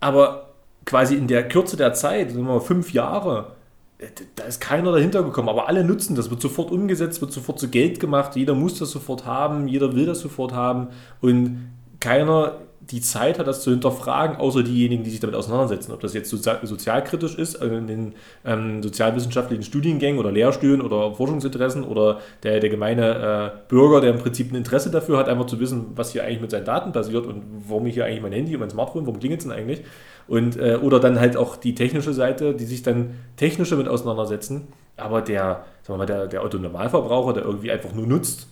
aber 0.00 0.49
quasi 0.87 1.17
in 1.17 1.26
der 1.26 1.47
Kürze 1.49 1.76
der 1.76 1.93
Zeit, 1.93 2.31
sagen 2.31 2.47
wir 2.47 2.55
mal 2.55 2.61
fünf 2.61 2.95
Jahre, 2.95 3.53
äh, 3.99 4.07
da 4.37 4.45
ist 4.45 4.61
keiner 4.62 4.91
dahinter 4.93 5.23
gekommen, 5.23 5.50
aber 5.50 5.69
alle 5.69 5.85
nutzen 5.85 6.17
das, 6.17 6.31
wird 6.31 6.41
sofort 6.41 6.71
umgesetzt, 6.71 7.21
wird 7.21 7.33
sofort 7.33 7.59
zu 7.59 7.69
Geld 7.69 8.00
gemacht, 8.00 8.37
jeder 8.37 8.55
muss 8.55 8.79
das 8.79 8.91
sofort 8.91 9.26
haben, 9.26 9.69
jeder 9.69 9.95
will 9.95 10.07
das 10.07 10.21
sofort 10.21 10.55
haben 10.55 10.88
und 11.21 11.71
keiner 12.00 12.59
die 12.90 13.00
Zeit 13.00 13.38
hat, 13.38 13.47
das 13.47 13.62
zu 13.62 13.71
hinterfragen, 13.71 14.37
außer 14.37 14.62
diejenigen, 14.62 15.02
die 15.02 15.11
sich 15.11 15.21
damit 15.21 15.35
auseinandersetzen. 15.35 15.93
Ob 15.93 16.00
das 16.00 16.14
jetzt 16.14 16.31
sozialkritisch 16.31 17.37
ist, 17.37 17.57
also 17.57 17.75
in 17.75 17.87
den 17.87 18.14
ähm, 18.45 18.83
sozialwissenschaftlichen 18.83 19.64
Studiengängen 19.64 20.21
oder 20.21 20.31
Lehrstühlen 20.31 20.81
oder 20.81 21.12
Forschungsinteressen 21.12 21.83
oder 21.83 22.21
der, 22.43 22.61
der 22.61 22.71
gemeine 22.71 23.52
äh, 23.57 23.69
Bürger, 23.69 24.00
der 24.00 24.11
im 24.11 24.19
Prinzip 24.19 24.52
ein 24.52 24.57
Interesse 24.57 24.90
dafür 24.90 25.19
hat, 25.19 25.28
einfach 25.28 25.47
zu 25.47 25.59
wissen, 25.59 25.87
was 25.97 26.12
hier 26.12 26.25
eigentlich 26.25 26.40
mit 26.40 26.50
seinen 26.50 26.64
Daten 26.64 26.93
passiert 26.93 27.26
und 27.26 27.43
warum 27.69 27.87
ich 27.87 27.95
hier 27.95 28.05
eigentlich 28.05 28.23
mein 28.23 28.33
Handy 28.33 28.55
und 28.55 28.61
mein 28.61 28.71
Smartphone, 28.71 29.07
warum 29.07 29.19
klingelt 29.19 29.40
es 29.40 29.47
denn 29.47 29.57
eigentlich? 29.57 29.83
Und, 30.28 30.57
äh, 30.57 30.78
oder 30.81 31.00
dann 31.00 31.19
halt 31.19 31.37
auch 31.37 31.57
die 31.57 31.75
technische 31.75 32.12
Seite, 32.12 32.55
die 32.55 32.64
sich 32.64 32.83
dann 32.83 33.14
technisch 33.37 33.71
damit 33.71 33.88
auseinandersetzen. 33.88 34.69
Aber 34.97 35.23
der, 35.23 35.64
sagen 35.83 35.95
wir 35.95 35.99
mal, 35.99 36.07
der, 36.07 36.26
der 36.26 36.43
Autonormalverbraucher, 36.43 37.35
der 37.35 37.45
irgendwie 37.45 37.71
einfach 37.71 37.93
nur 37.93 38.07
nutzt, 38.07 38.49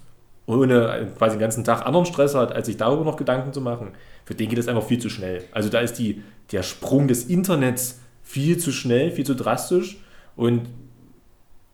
ohne 0.47 1.13
quasi 1.17 1.37
den 1.37 1.41
ganzen 1.41 1.65
Tag 1.65 1.87
anderen 1.87 2.07
Stress 2.07 2.35
hat, 2.35 2.53
als 2.53 2.67
sich 2.67 2.77
darüber 2.77 3.05
noch 3.05 3.17
Gedanken 3.17 3.53
zu 3.53 3.61
machen, 3.61 3.93
für 4.25 4.35
den 4.35 4.49
geht 4.49 4.59
es 4.59 4.69
einfach 4.69 4.85
viel 4.85 4.99
zu 4.99 5.09
schnell. 5.09 5.45
Also 5.53 5.69
da 5.69 5.81
ist 5.81 5.95
die, 5.99 6.23
der 6.53 6.63
Sprung 6.63 7.09
des 7.09 7.25
Internets 7.25 8.01
viel 8.23 8.59
zu 8.59 8.73
schnell, 8.73 9.11
viel 9.11 9.25
zu 9.25 9.35
drastisch 9.35 9.99
und 10.37 10.69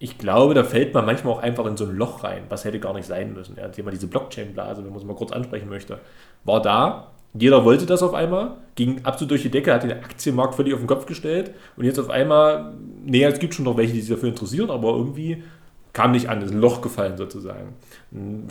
ich 0.02 0.16
glaube, 0.16 0.54
da 0.54 0.64
fällt 0.64 0.94
man 0.94 1.04
manchmal 1.04 1.34
auch 1.34 1.42
einfach 1.42 1.66
in 1.66 1.76
so 1.76 1.84
ein 1.84 1.94
Loch 1.94 2.24
rein, 2.24 2.44
was 2.48 2.64
hätte 2.64 2.80
gar 2.80 2.94
nicht 2.94 3.06
sein 3.06 3.34
müssen. 3.34 3.56
Ja, 3.56 3.68
Thema 3.68 3.90
diese 3.90 4.06
Blockchain-Blase, 4.06 4.82
wenn 4.82 4.90
man 4.90 4.98
es 4.98 5.04
mal 5.04 5.14
kurz 5.14 5.30
ansprechen 5.30 5.68
möchte, 5.68 5.98
war 6.44 6.62
da. 6.62 7.08
Jeder 7.34 7.64
wollte 7.64 7.86
das 7.86 8.02
auf 8.02 8.14
einmal, 8.14 8.56
ging 8.74 9.04
absolut 9.04 9.32
durch 9.32 9.42
die 9.42 9.50
Decke, 9.50 9.72
hat 9.72 9.84
den 9.84 9.92
Aktienmarkt 9.92 10.54
völlig 10.54 10.72
auf 10.72 10.80
den 10.80 10.88
Kopf 10.88 11.06
gestellt 11.06 11.52
und 11.76 11.84
jetzt 11.84 11.98
auf 11.98 12.10
einmal, 12.10 12.72
nee, 13.04 13.22
es 13.22 13.38
gibt 13.38 13.54
schon 13.54 13.66
noch 13.66 13.76
welche, 13.76 13.92
die 13.92 14.00
sich 14.00 14.10
dafür 14.10 14.30
interessieren, 14.30 14.70
aber 14.70 14.96
irgendwie 14.96 15.44
kam 15.92 16.12
nicht 16.12 16.28
an, 16.28 16.42
ist 16.42 16.52
ein 16.52 16.60
Loch 16.60 16.80
gefallen 16.80 17.16
sozusagen. 17.16 17.74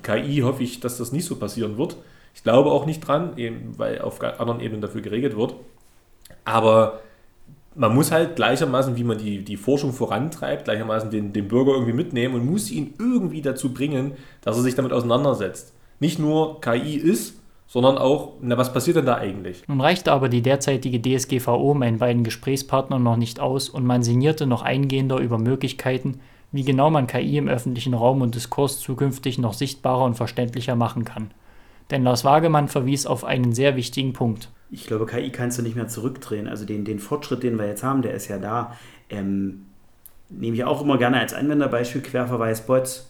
KI 0.04 0.40
hoffe 0.40 0.64
ich, 0.64 0.80
dass 0.80 0.98
das 0.98 1.12
nicht 1.12 1.26
so 1.26 1.36
passieren 1.36 1.78
wird. 1.78 1.96
Ich 2.34 2.44
glaube 2.44 2.72
auch 2.72 2.86
nicht 2.86 3.02
dran, 3.02 3.38
eben 3.38 3.78
weil 3.78 4.02
auf 4.02 4.22
anderen 4.22 4.62
Ebenen 4.62 4.82
dafür 4.82 5.02
geregelt 5.02 5.38
wird. 5.38 5.56
Aber 6.46 7.00
man 7.76 7.94
muss 7.94 8.12
halt 8.12 8.36
gleichermaßen, 8.36 8.98
wie 8.98 9.04
man 9.04 9.18
die, 9.18 9.44
die 9.44 9.58
Forschung 9.58 9.94
vorantreibt, 9.94 10.66
gleichermaßen 10.66 11.12
den, 11.12 11.34
den 11.34 11.48
Bürger 11.48 11.74
irgendwie 11.74 11.94
mitnehmen 11.94 12.36
und 12.36 12.46
muss 12.46 12.72
ihn 12.72 12.94
irgendwie 13.00 13.42
dazu 13.42 13.74
bringen, 13.74 14.14
dass 14.42 14.58
er 14.58 14.64
sich 14.64 14.76
damit 14.76 14.92
auseinandersetzt. 14.92 15.74
Nicht 16.00 16.20
nur 16.20 16.62
KI 16.62 16.96
ist, 16.96 17.36
sondern 17.68 17.98
auch, 17.98 18.34
na, 18.42 18.58
was 18.58 18.74
passiert 18.74 18.98
denn 18.98 19.06
da 19.06 19.16
eigentlich? 19.16 19.64
Nun 19.68 19.80
reichte 19.80 20.12
aber 20.12 20.28
die 20.28 20.42
derzeitige 20.42 21.02
DSGVO 21.02 21.76
meinen 21.76 22.00
beiden 22.00 22.24
Gesprächspartnern 22.24 23.04
noch 23.04 23.16
nicht 23.16 23.40
aus 23.40 23.70
und 23.70 23.86
man 23.86 24.02
sinnierte 24.02 24.48
noch 24.48 24.64
eingehender 24.64 25.18
über 25.18 25.38
Möglichkeiten, 25.38 26.20
wie 26.52 26.64
genau 26.64 26.90
man 26.90 27.08
KI 27.08 27.38
im 27.38 27.48
öffentlichen 27.48 27.94
Raum 27.94 28.22
und 28.22 28.36
Diskurs 28.36 28.80
zukünftig 28.80 29.38
noch 29.38 29.54
sichtbarer 29.54 30.04
und 30.04 30.16
verständlicher 30.16 30.76
machen 30.76 31.06
kann. 31.06 31.32
Denn 31.92 32.04
Lars 32.04 32.24
Wagemann 32.24 32.68
verwies 32.68 33.06
auf 33.06 33.24
einen 33.24 33.54
sehr 33.54 33.76
wichtigen 33.76 34.14
Punkt. 34.14 34.50
Ich 34.72 34.86
glaube, 34.86 35.06
KI 35.06 35.32
kannst 35.32 35.58
du 35.58 35.64
nicht 35.64 35.76
mehr 35.76 35.88
zurückdrehen. 35.88 36.48
Also 36.48 36.66
den, 36.66 36.86
den 36.86 37.00
Fortschritt, 37.00 37.44
den 37.44 37.58
wir 37.58 37.68
jetzt 37.68 37.84
haben, 37.84 38.02
der 38.02 38.14
ist 38.14 38.28
ja 38.28 38.38
da. 38.38 38.76
Ähm, 39.10 39.66
nehme 40.30 40.56
ich 40.56 40.64
auch 40.64 40.82
immer 40.82 40.98
gerne 40.98 41.20
als 41.20 41.34
Anwenderbeispiel 41.34 42.02
Querverweis-Bots. 42.02 43.10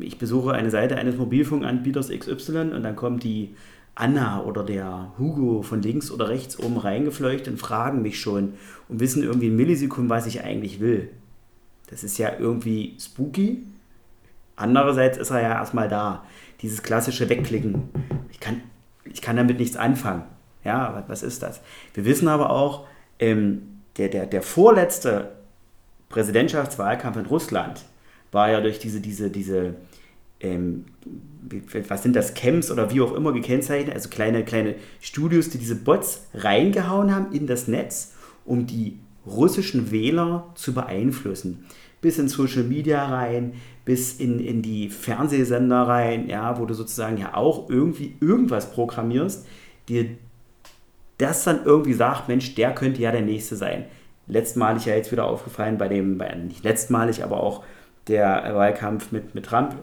Ich 0.00 0.18
besuche 0.18 0.52
eine 0.52 0.70
Seite 0.70 0.96
eines 0.96 1.16
Mobilfunkanbieters 1.16 2.10
XY 2.10 2.72
und 2.74 2.82
dann 2.82 2.96
kommt 2.96 3.22
die 3.22 3.54
Anna 3.94 4.42
oder 4.42 4.64
der 4.64 5.12
Hugo 5.18 5.62
von 5.62 5.80
links 5.80 6.10
oder 6.10 6.28
rechts 6.28 6.58
oben 6.58 6.78
reingefleucht 6.78 7.46
und 7.48 7.58
fragen 7.58 8.02
mich 8.02 8.20
schon 8.20 8.54
und 8.88 9.00
wissen 9.00 9.22
irgendwie 9.22 9.48
in 9.48 9.56
Millisekunden, 9.56 10.10
was 10.10 10.26
ich 10.26 10.42
eigentlich 10.42 10.80
will. 10.80 11.10
Das 11.88 12.04
ist 12.04 12.18
ja 12.18 12.32
irgendwie 12.38 12.96
spooky. 12.98 13.64
Andererseits 14.56 15.18
ist 15.18 15.30
er 15.30 15.42
ja 15.42 15.52
erstmal 15.52 15.88
da. 15.88 16.24
Dieses 16.62 16.82
klassische 16.82 17.28
Wegklicken. 17.28 17.88
Ich 18.30 18.40
kann, 18.40 18.62
ich 19.04 19.20
kann 19.20 19.36
damit 19.36 19.58
nichts 19.58 19.76
anfangen. 19.76 20.22
Ja, 20.64 21.04
was 21.08 21.22
ist 21.22 21.42
das? 21.42 21.60
Wir 21.92 22.04
wissen 22.04 22.28
aber 22.28 22.50
auch, 22.50 22.86
ähm, 23.18 23.80
der, 23.98 24.08
der, 24.08 24.26
der 24.26 24.42
vorletzte 24.42 25.32
Präsidentschaftswahlkampf 26.08 27.16
in 27.16 27.26
Russland 27.26 27.84
war 28.32 28.50
ja 28.50 28.60
durch 28.60 28.78
diese, 28.78 29.00
diese, 29.00 29.30
diese 29.30 29.74
ähm, 30.40 30.84
was 31.88 32.02
sind 32.02 32.16
das, 32.16 32.34
Camps 32.34 32.70
oder 32.70 32.90
wie 32.90 33.00
auch 33.00 33.12
immer 33.12 33.32
gekennzeichnet, 33.32 33.94
also 33.94 34.08
kleine, 34.08 34.44
kleine 34.44 34.76
Studios, 35.00 35.50
die 35.50 35.58
diese 35.58 35.76
Bots 35.76 36.26
reingehauen 36.34 37.14
haben 37.14 37.32
in 37.32 37.46
das 37.46 37.68
Netz, 37.68 38.14
um 38.44 38.66
die 38.66 38.98
russischen 39.26 39.90
Wähler 39.90 40.52
zu 40.54 40.74
beeinflussen. 40.74 41.66
Bis 42.00 42.18
in 42.18 42.28
Social 42.28 42.64
Media 42.64 43.04
rein, 43.06 43.54
bis 43.84 44.20
in, 44.20 44.40
in 44.40 44.62
die 44.62 44.90
Fernsehsender 44.90 45.82
rein, 45.82 46.28
ja, 46.28 46.58
wo 46.58 46.66
du 46.66 46.74
sozusagen 46.74 47.16
ja 47.16 47.34
auch 47.34 47.70
irgendwie 47.70 48.16
irgendwas 48.20 48.70
programmierst, 48.72 49.46
dir 49.88 50.06
das 51.18 51.44
dann 51.44 51.64
irgendwie 51.64 51.94
sagt, 51.94 52.28
Mensch, 52.28 52.54
der 52.54 52.74
könnte 52.74 53.00
ja 53.02 53.12
der 53.12 53.22
Nächste 53.22 53.56
sein. 53.56 53.84
Letztmalig 54.26 54.86
ja 54.86 54.94
jetzt 54.94 55.12
wieder 55.12 55.26
aufgefallen 55.26 55.78
bei 55.78 55.88
dem, 55.88 56.16
nicht 56.46 56.64
letztmalig, 56.64 57.22
aber 57.22 57.40
auch 57.40 57.62
der 58.08 58.54
Wahlkampf 58.54 59.12
mit, 59.12 59.34
mit 59.34 59.46
Trump, 59.46 59.76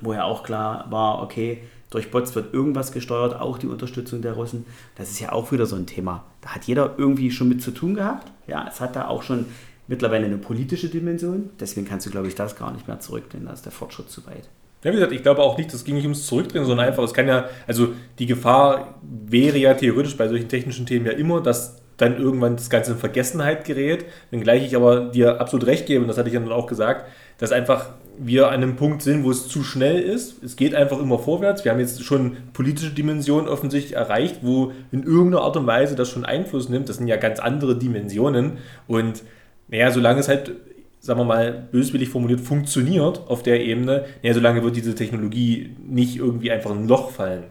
wo 0.00 0.12
ja 0.12 0.24
auch 0.24 0.42
klar 0.42 0.86
war, 0.90 1.22
okay, 1.22 1.62
durch 1.90 2.10
Bots 2.10 2.34
wird 2.34 2.52
irgendwas 2.52 2.92
gesteuert, 2.92 3.40
auch 3.40 3.58
die 3.58 3.68
Unterstützung 3.68 4.20
der 4.20 4.32
Russen. 4.32 4.66
Das 4.96 5.10
ist 5.10 5.20
ja 5.20 5.32
auch 5.32 5.52
wieder 5.52 5.66
so 5.66 5.76
ein 5.76 5.86
Thema. 5.86 6.24
Da 6.40 6.50
hat 6.50 6.64
jeder 6.64 6.94
irgendwie 6.98 7.30
schon 7.30 7.48
mit 7.48 7.62
zu 7.62 7.70
tun 7.70 7.94
gehabt. 7.94 8.32
Ja, 8.46 8.66
es 8.68 8.80
hat 8.80 8.96
da 8.96 9.08
auch 9.08 9.22
schon 9.22 9.46
mittlerweile 9.88 10.26
eine 10.26 10.38
politische 10.38 10.88
Dimension. 10.88 11.50
Deswegen 11.60 11.86
kannst 11.86 12.06
du, 12.06 12.10
glaube 12.10 12.28
ich, 12.28 12.34
das 12.34 12.56
gar 12.56 12.72
nicht 12.72 12.88
mehr 12.88 13.00
zurücknehmen. 13.00 13.46
Da 13.46 13.54
ist 13.54 13.64
der 13.64 13.72
Fortschritt 13.72 14.10
zu 14.10 14.26
weit. 14.26 14.48
Ja, 14.84 14.92
wie 14.92 14.96
gesagt, 14.96 15.12
ich 15.12 15.22
glaube 15.22 15.42
auch 15.42 15.56
nicht, 15.56 15.72
das 15.72 15.84
ging 15.84 15.96
nicht 15.96 16.04
ums 16.04 16.26
Zurückdrehen, 16.26 16.64
sondern 16.64 16.86
einfach, 16.86 17.02
es 17.02 17.14
kann 17.14 17.26
ja, 17.26 17.48
also 17.66 17.88
die 18.18 18.26
Gefahr 18.26 18.94
wäre 19.02 19.58
ja 19.58 19.74
theoretisch 19.74 20.16
bei 20.16 20.28
solchen 20.28 20.48
technischen 20.48 20.86
Themen 20.86 21.06
ja 21.06 21.12
immer, 21.12 21.40
dass 21.40 21.82
dann 21.96 22.18
irgendwann 22.18 22.56
das 22.56 22.70
Ganze 22.70 22.92
in 22.92 22.98
Vergessenheit 22.98 23.64
gerät. 23.64 24.04
Wenngleich 24.30 24.64
ich 24.64 24.76
aber 24.76 25.06
dir 25.06 25.40
absolut 25.40 25.66
recht 25.66 25.86
gebe, 25.86 26.02
und 26.02 26.08
das 26.08 26.18
hatte 26.18 26.28
ich 26.28 26.34
ja 26.34 26.40
dann 26.40 26.52
auch 26.52 26.66
gesagt, 26.66 27.08
dass 27.38 27.52
einfach 27.52 27.90
wir 28.18 28.48
an 28.48 28.54
einem 28.54 28.76
Punkt 28.76 29.02
sind, 29.02 29.24
wo 29.24 29.30
es 29.30 29.48
zu 29.48 29.62
schnell 29.62 30.00
ist. 30.00 30.42
Es 30.42 30.56
geht 30.56 30.74
einfach 30.74 31.00
immer 31.00 31.18
vorwärts. 31.18 31.64
Wir 31.64 31.72
haben 31.72 31.80
jetzt 31.80 32.02
schon 32.02 32.36
politische 32.52 32.90
Dimensionen 32.92 33.48
offensichtlich 33.48 33.96
erreicht, 33.96 34.38
wo 34.42 34.72
in 34.92 35.02
irgendeiner 35.02 35.42
Art 35.42 35.56
und 35.56 35.66
Weise 35.66 35.96
das 35.96 36.10
schon 36.10 36.24
Einfluss 36.24 36.68
nimmt. 36.68 36.88
Das 36.88 36.96
sind 36.96 37.08
ja 37.08 37.16
ganz 37.16 37.38
andere 37.38 37.76
Dimensionen. 37.76 38.58
Und 38.86 39.22
naja, 39.68 39.90
solange 39.90 40.20
es 40.20 40.28
halt, 40.28 40.52
sagen 41.00 41.20
wir 41.20 41.24
mal, 41.24 41.68
böswillig 41.70 42.08
formuliert, 42.08 42.40
funktioniert 42.40 43.22
auf 43.28 43.42
der 43.42 43.60
Ebene, 43.60 44.04
naja, 44.22 44.34
solange 44.34 44.62
wird 44.62 44.76
diese 44.76 44.94
Technologie 44.94 45.76
nicht 45.86 46.16
irgendwie 46.16 46.50
einfach 46.50 46.70
in 46.70 46.84
ein 46.84 46.88
Loch 46.88 47.10
fallen. 47.10 47.44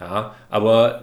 Ja, 0.00 0.34
aber 0.48 1.02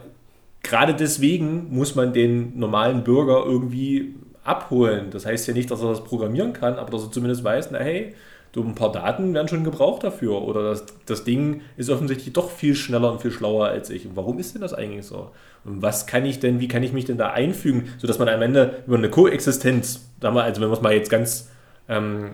gerade 0.64 0.94
deswegen 0.94 1.68
muss 1.70 1.96
man 1.96 2.14
den 2.14 2.58
normalen 2.58 3.04
Bürger 3.04 3.44
irgendwie 3.46 4.16
abholen. 4.44 5.08
Das 5.12 5.26
heißt 5.26 5.48
ja 5.48 5.54
nicht, 5.54 5.70
dass 5.70 5.82
er 5.82 5.90
das 5.90 6.04
programmieren 6.04 6.54
kann, 6.54 6.76
aber 6.76 6.92
dass 6.92 7.04
er 7.04 7.12
zumindest 7.12 7.44
weiß, 7.44 7.70
na 7.72 7.80
hey, 7.80 8.16
du, 8.58 8.64
ein 8.64 8.76
paar 8.76 8.92
Daten 8.92 9.34
werden 9.34 9.48
schon 9.48 9.64
gebraucht 9.64 10.04
dafür. 10.04 10.42
Oder 10.42 10.64
das, 10.64 10.86
das 11.06 11.24
Ding 11.24 11.62
ist 11.78 11.90
offensichtlich 11.90 12.34
doch 12.34 12.50
viel 12.50 12.76
schneller 12.76 13.12
und 13.12 13.22
viel 13.22 13.32
schlauer 13.32 13.68
als 13.68 13.90
ich. 13.90 14.06
Und 14.06 14.16
warum 14.16 14.40
ist 14.40 14.54
denn 14.54 14.62
das 14.62 14.74
eigentlich 14.74 15.06
so? 15.06 15.32
Und 15.64 15.82
was 15.82 16.08
kann 16.08 16.26
ich 16.26 16.40
denn, 16.40 16.60
wie 16.60 16.68
kann 16.68 16.84
ich 16.84 16.94
mich 16.94 17.06
denn 17.06 17.18
da 17.18 17.30
einfügen, 17.30 17.90
sodass 17.98 18.20
man 18.20 18.30
am 18.30 18.42
Ende 18.42 18.84
über 18.88 18.98
eine 18.98 19.10
Koexistenz, 19.10 20.10
also 20.22 20.62
wenn 20.62 20.70
man 20.70 20.78
es 20.78 20.82
mal 20.82 20.94
jetzt 20.94 21.10
ganz 21.10 21.50
ähm, 21.88 22.32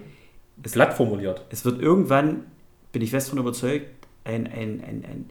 glatt 0.62 0.94
formuliert. 0.94 1.46
Es 1.50 1.66
wird 1.66 1.82
irgendwann, 1.82 2.46
bin 2.92 3.02
ich 3.02 3.12
fest 3.12 3.28
davon 3.28 3.40
überzeugt, 3.40 3.88
ein, 4.24 4.48
ein, 4.48 4.82
ein, 4.82 5.04
ein 5.06 5.30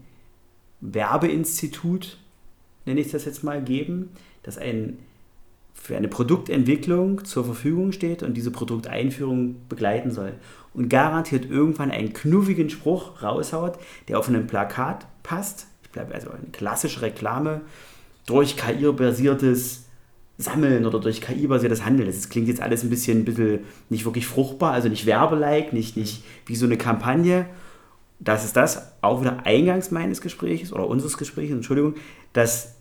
Werbeinstitut, 0.80 2.18
nenne 2.84 3.00
ich 3.00 3.10
das 3.10 3.24
jetzt 3.24 3.42
mal, 3.44 3.62
geben, 3.62 4.10
das 4.42 4.58
ein, 4.58 4.98
für 5.74 5.96
eine 5.96 6.08
Produktentwicklung 6.08 7.24
zur 7.24 7.44
Verfügung 7.44 7.92
steht 7.92 8.22
und 8.22 8.34
diese 8.34 8.50
Produkteinführung 8.50 9.56
begleiten 9.68 10.10
soll. 10.10 10.34
Und 10.74 10.88
garantiert 10.88 11.50
irgendwann 11.50 11.90
einen 11.90 12.12
knuffigen 12.12 12.70
Spruch 12.70 13.22
raushaut, 13.22 13.78
der 14.08 14.18
auf 14.18 14.28
einem 14.28 14.46
Plakat 14.46 15.06
passt. 15.22 15.66
Ich 15.82 15.90
bleibe 15.90 16.14
also 16.14 16.30
eine 16.30 16.50
klassische 16.50 17.02
Reklame 17.02 17.60
durch 18.26 18.56
KI-basiertes 18.56 19.84
Sammeln 20.38 20.86
oder 20.86 20.98
durch 20.98 21.20
KI-basiertes 21.20 21.84
Handeln. 21.84 22.06
Das 22.06 22.28
klingt 22.28 22.48
jetzt 22.48 22.62
alles 22.62 22.82
ein 22.82 22.90
bisschen, 22.90 23.20
ein 23.20 23.24
bisschen 23.24 23.60
nicht 23.90 24.04
wirklich 24.04 24.26
fruchtbar, 24.26 24.72
also 24.72 24.88
nicht 24.88 25.06
werbelike, 25.06 25.74
nicht, 25.74 25.96
nicht 25.96 26.24
wie 26.46 26.56
so 26.56 26.66
eine 26.66 26.78
Kampagne. 26.78 27.46
Das 28.18 28.44
ist 28.44 28.56
das, 28.56 28.92
auch 29.02 29.20
wieder 29.20 29.44
eingangs 29.44 29.90
meines 29.90 30.20
Gesprächs 30.20 30.72
oder 30.72 30.86
unseres 30.86 31.18
Gesprächs, 31.18 31.52
Entschuldigung, 31.52 31.94
dass 32.32 32.76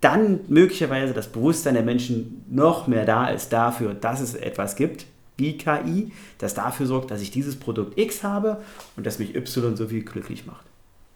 dann 0.00 0.40
möglicherweise 0.48 1.14
das 1.14 1.28
Bewusstsein 1.28 1.74
der 1.74 1.82
Menschen 1.82 2.44
noch 2.50 2.86
mehr 2.86 3.06
da 3.06 3.28
ist 3.28 3.52
dafür, 3.52 3.94
dass 3.94 4.20
es 4.20 4.34
etwas 4.34 4.76
gibt, 4.76 5.06
wie 5.36 5.58
KI, 5.58 6.12
das 6.38 6.54
dafür 6.54 6.86
sorgt, 6.86 7.10
dass 7.10 7.20
ich 7.20 7.30
dieses 7.30 7.56
Produkt 7.56 7.98
X 7.98 8.22
habe 8.22 8.62
und 8.96 9.06
das 9.06 9.18
mich 9.18 9.34
Y 9.34 9.76
so 9.76 9.88
viel 9.88 10.04
glücklich 10.04 10.46
macht. 10.46 10.64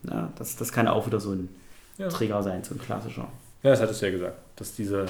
Ja, 0.02 0.32
das, 0.36 0.56
das 0.56 0.72
kann 0.72 0.88
auch 0.88 1.06
wieder 1.06 1.20
so 1.20 1.32
ein 1.32 1.48
ja. 1.98 2.08
Trigger 2.08 2.42
sein, 2.42 2.64
so 2.64 2.74
ein 2.74 2.80
klassischer. 2.80 3.28
Ja, 3.62 3.70
das 3.70 3.80
hattest 3.80 4.00
du 4.00 4.06
ja 4.06 4.12
gesagt, 4.12 4.38
dass 4.56 4.74
diese 4.74 5.06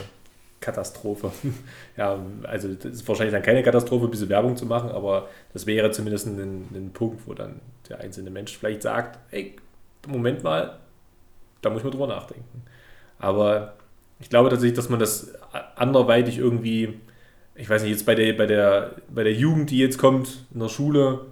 Katastrophe, 0.61 1.31
ja, 1.97 2.19
also 2.43 2.75
das 2.75 2.93
ist 2.93 3.09
wahrscheinlich 3.09 3.33
dann 3.33 3.43
keine 3.43 3.63
Katastrophe, 3.63 4.09
diese 4.09 4.29
Werbung 4.29 4.57
zu 4.57 4.67
machen, 4.67 4.91
aber 4.91 5.29
das 5.53 5.67
wäre 5.67 5.91
zumindest 5.91 6.27
ein, 6.27 6.69
ein 6.73 6.91
Punkt, 6.93 7.27
wo 7.27 7.35
dann 7.35 7.61
der 7.89 8.01
einzelne 8.01 8.31
Mensch 8.31 8.57
vielleicht 8.59 8.83
sagt, 8.83 9.19
ey, 9.33 9.57
Moment 10.07 10.43
mal, 10.43 10.79
da 11.63 11.71
muss 11.71 11.81
ich 11.81 11.85
mal 11.85 11.91
drüber 11.91 12.07
nachdenken. 12.07 12.63
Aber 13.19 13.75
ich 14.19 14.29
glaube 14.31 14.49
tatsächlich, 14.51 14.77
dass 14.77 14.89
man 14.89 14.99
das 14.99 15.33
anderweitig 15.77 16.39
irgendwie, 16.39 17.01
ich 17.55 17.69
weiß 17.69 17.83
nicht, 17.83 17.93
jetzt 17.93 18.07
bei 18.07 18.15
der, 18.15 18.33
bei 18.33 18.47
der, 18.47 18.97
bei 19.13 19.25
der 19.25 19.35
Jugend, 19.35 19.71
die 19.71 19.79
jetzt 19.79 19.99
kommt, 19.99 20.47
in 20.53 20.61
der 20.61 20.69
Schule, 20.69 21.27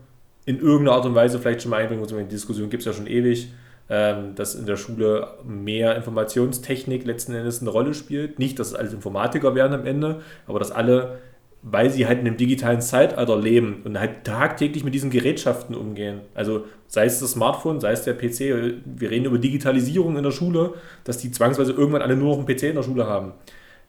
in 0.45 0.59
irgendeiner 0.59 0.93
Art 0.93 1.07
und 1.07 1.15
Weise 1.15 1.39
vielleicht 1.39 1.63
schon 1.63 1.71
mal 1.71 1.79
einbringen 1.79 2.01
muss. 2.01 2.11
Die 2.11 2.25
Diskussion 2.25 2.71
gibt 2.71 2.83
es 2.83 2.87
ja 2.87 2.93
schon 2.93 3.07
ewig, 3.07 3.53
ähm, 3.91 4.35
dass 4.35 4.55
in 4.55 4.67
der 4.67 4.77
Schule 4.77 5.29
mehr 5.45 5.97
Informationstechnik 5.97 7.05
letzten 7.05 7.35
Endes 7.35 7.61
eine 7.61 7.71
Rolle 7.71 7.95
spielt. 7.95 8.39
Nicht, 8.39 8.59
dass 8.59 8.75
alle 8.75 8.91
Informatiker 8.91 9.55
werden 9.55 9.75
am 9.75 9.87
Ende, 9.87 10.23
aber 10.47 10.59
dass 10.59 10.71
alle 10.71 11.19
weil 11.63 11.91
sie 11.91 12.07
halt 12.07 12.21
in 12.21 12.27
einem 12.27 12.37
digitalen 12.37 12.81
Zeitalter 12.81 13.37
leben 13.37 13.83
und 13.85 13.99
halt 13.99 14.25
tagtäglich 14.25 14.85
mit 14.85 14.95
diesen 14.95 15.11
Gerätschaften 15.11 15.75
umgehen. 15.75 16.21
Also 16.35 16.65
sei 16.87 17.07
es 17.07 17.19
das 17.19 17.33
Smartphone, 17.33 17.81
sei 17.81 17.93
es 17.93 18.05
der 18.05 18.15
PC, 18.15 18.81
wir 18.85 19.11
reden 19.11 19.25
über 19.25 19.39
Digitalisierung 19.39 20.17
in 20.17 20.23
der 20.23 20.31
Schule, 20.31 20.75
dass 21.05 21.19
die 21.19 21.33
zwangsweise 21.33 21.73
irgendwann 21.73 22.03
alle 22.03 22.17
nur 22.17 22.37
noch 22.37 22.39
einen 22.39 22.47
PC 22.47 22.65
in 22.65 22.77
der 22.77 22.85
Schule 22.85 23.07
haben. 23.07 23.33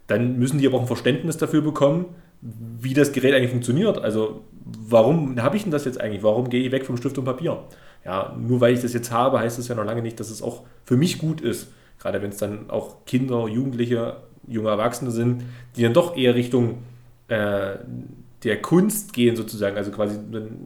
Dann 0.10 0.40
müssen 0.40 0.58
die 0.58 0.66
aber 0.66 0.78
auch 0.78 0.82
ein 0.82 0.88
Verständnis 0.88 1.38
dafür 1.38 1.62
bekommen, 1.62 2.08
wie 2.42 2.96
das 2.96 3.12
Gerät 3.12 3.36
eigentlich 3.36 3.52
funktioniert. 3.52 4.00
Also 4.00 4.42
warum 4.66 5.40
habe 5.40 5.56
ich 5.56 5.64
denn 5.64 5.72
das 5.72 5.86
jetzt 5.86 6.02
eigentlich? 6.02 6.24
Warum 6.24 6.50
gehe 6.50 6.66
ich 6.66 6.72
weg 6.72 6.84
vom 6.84 6.98
Stift 6.98 7.18
und 7.20 7.26
Papier? 7.26 7.64
Ja, 8.04 8.36
nur 8.36 8.60
weil 8.60 8.74
ich 8.74 8.82
das 8.82 8.94
jetzt 8.94 9.12
habe, 9.12 9.40
heißt 9.40 9.60
das 9.60 9.68
ja 9.68 9.76
noch 9.76 9.86
lange 9.86 10.02
nicht, 10.02 10.20
dass 10.20 10.32
es 10.32 10.42
auch 10.42 10.64
für 10.84 10.98
mich 10.98 11.20
gut 11.20 11.42
ist. 11.42 11.72
Gerade 12.00 12.24
wenn 12.24 12.32
es 12.32 12.38
dann 12.38 12.72
auch 12.72 13.06
Kinder, 13.06 13.48
Jugendliche, 13.48 14.18
junge 14.48 14.70
Erwachsene 14.70 15.12
sind, 15.12 15.44
die 15.76 15.84
dann 15.84 15.94
doch 15.94 16.18
eher 16.18 16.34
Richtung 16.34 16.80
äh, 17.28 17.76
der 18.44 18.62
Kunst 18.64 19.14
gehen 19.14 19.36
sozusagen, 19.36 19.78
also 19.78 19.92
quasi 19.92 20.18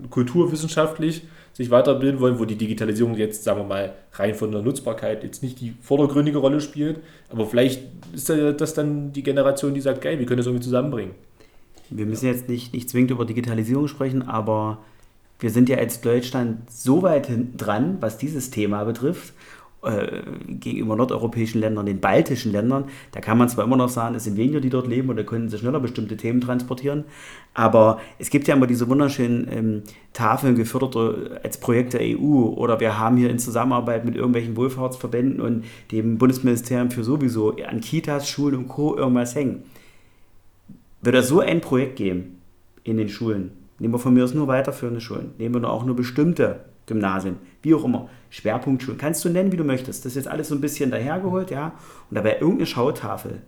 kulturwissenschaftlich 0.09 1.23
sich 1.53 1.69
weiterbilden 1.69 2.19
wollen, 2.19 2.39
wo 2.39 2.45
die 2.45 2.55
Digitalisierung 2.55 3.15
jetzt, 3.15 3.43
sagen 3.43 3.59
wir 3.59 3.65
mal, 3.65 3.93
rein 4.13 4.33
von 4.33 4.51
der 4.51 4.61
Nutzbarkeit 4.61 5.23
jetzt 5.23 5.43
nicht 5.43 5.61
die 5.61 5.73
vordergründige 5.81 6.39
Rolle 6.39 6.59
spielt, 6.61 6.99
aber 7.29 7.45
vielleicht 7.45 7.83
ist 8.11 8.29
das 8.29 8.73
dann 8.73 9.13
die 9.13 9.23
Generation, 9.23 9.73
die 9.73 9.81
sagt, 9.81 10.01
geil, 10.01 10.19
wir 10.19 10.25
können 10.25 10.37
das 10.37 10.47
irgendwie 10.47 10.63
zusammenbringen. 10.63 11.13
Wir 11.89 12.07
müssen 12.07 12.25
jetzt 12.25 12.49
nicht, 12.49 12.73
nicht 12.73 12.89
zwingend 12.89 13.11
über 13.11 13.25
Digitalisierung 13.25 13.87
sprechen, 13.87 14.23
aber 14.23 14.79
wir 15.39 15.51
sind 15.51 15.69
ja 15.69 15.77
als 15.77 16.01
Deutschland 16.01 16.71
so 16.71 17.03
weit 17.03 17.29
dran, 17.57 17.97
was 17.99 18.17
dieses 18.17 18.49
Thema 18.49 18.83
betrifft 18.83 19.33
äh, 19.83 20.21
gegenüber 20.47 20.95
nordeuropäischen 20.95 21.59
Ländern, 21.59 21.85
den 21.85 21.99
baltischen 21.99 22.51
Ländern, 22.51 22.85
da 23.11 23.19
kann 23.19 23.37
man 23.37 23.49
zwar 23.49 23.65
immer 23.65 23.75
noch 23.75 23.89
sagen, 23.89 24.15
es 24.15 24.23
sind 24.23 24.37
weniger, 24.37 24.61
die 24.61 24.69
dort 24.69 24.87
leben 24.87 25.13
da 25.15 25.23
können 25.23 25.49
sie 25.49 25.57
schneller 25.57 25.79
bestimmte 25.79 26.15
Themen 26.15 26.41
transportieren, 26.41 27.03
aber 27.53 27.99
es 28.17 28.29
gibt 28.29 28.47
ja 28.47 28.55
immer 28.55 28.67
diese 28.67 28.87
wunderschönen 28.87 29.47
ähm, 29.51 29.83
Tafeln 30.13 30.55
gefördert 30.55 30.95
als 31.43 31.57
Projekt 31.59 31.93
der 31.93 32.01
EU 32.01 32.45
oder 32.55 32.79
wir 32.79 32.97
haben 32.97 33.17
hier 33.17 33.29
in 33.29 33.39
Zusammenarbeit 33.39 34.05
mit 34.05 34.15
irgendwelchen 34.15 34.55
Wohlfahrtsverbänden 34.55 35.41
und 35.41 35.65
dem 35.91 36.17
Bundesministerium 36.17 36.89
für 36.89 37.03
sowieso 37.03 37.55
an 37.57 37.81
Kitas, 37.81 38.29
Schulen 38.29 38.55
und 38.55 38.67
Co. 38.69 38.95
irgendwas 38.95 39.35
hängen. 39.35 39.63
Wird 41.01 41.15
es 41.15 41.27
so 41.27 41.41
ein 41.41 41.59
Projekt 41.59 41.97
geben 41.97 42.41
in 42.83 42.97
den 42.97 43.09
Schulen, 43.09 43.51
nehmen 43.79 43.93
wir 43.93 43.99
von 43.99 44.13
mir 44.13 44.23
aus 44.23 44.33
nur 44.33 44.47
weiterführende 44.47 45.01
Schulen, 45.01 45.31
nehmen 45.37 45.55
wir 45.55 45.61
nur 45.61 45.71
auch 45.71 45.85
nur 45.85 45.95
bestimmte 45.95 46.61
Gymnasien, 46.85 47.37
wie 47.61 47.73
auch 47.73 47.83
immer, 47.83 48.09
Schwerpunktschulen, 48.29 48.97
kannst 48.97 49.23
du 49.23 49.29
nennen, 49.29 49.51
wie 49.51 49.57
du 49.57 49.63
möchtest. 49.63 50.05
Das 50.05 50.11
ist 50.11 50.15
jetzt 50.15 50.27
alles 50.27 50.49
so 50.49 50.55
ein 50.55 50.61
bisschen 50.61 50.91
dahergeholt, 50.91 51.51
ja. 51.51 51.73
Und 52.09 52.15
da 52.15 52.23
wäre 52.23 52.37
irgendeine 52.37 52.65
Schautafel, 52.65 53.41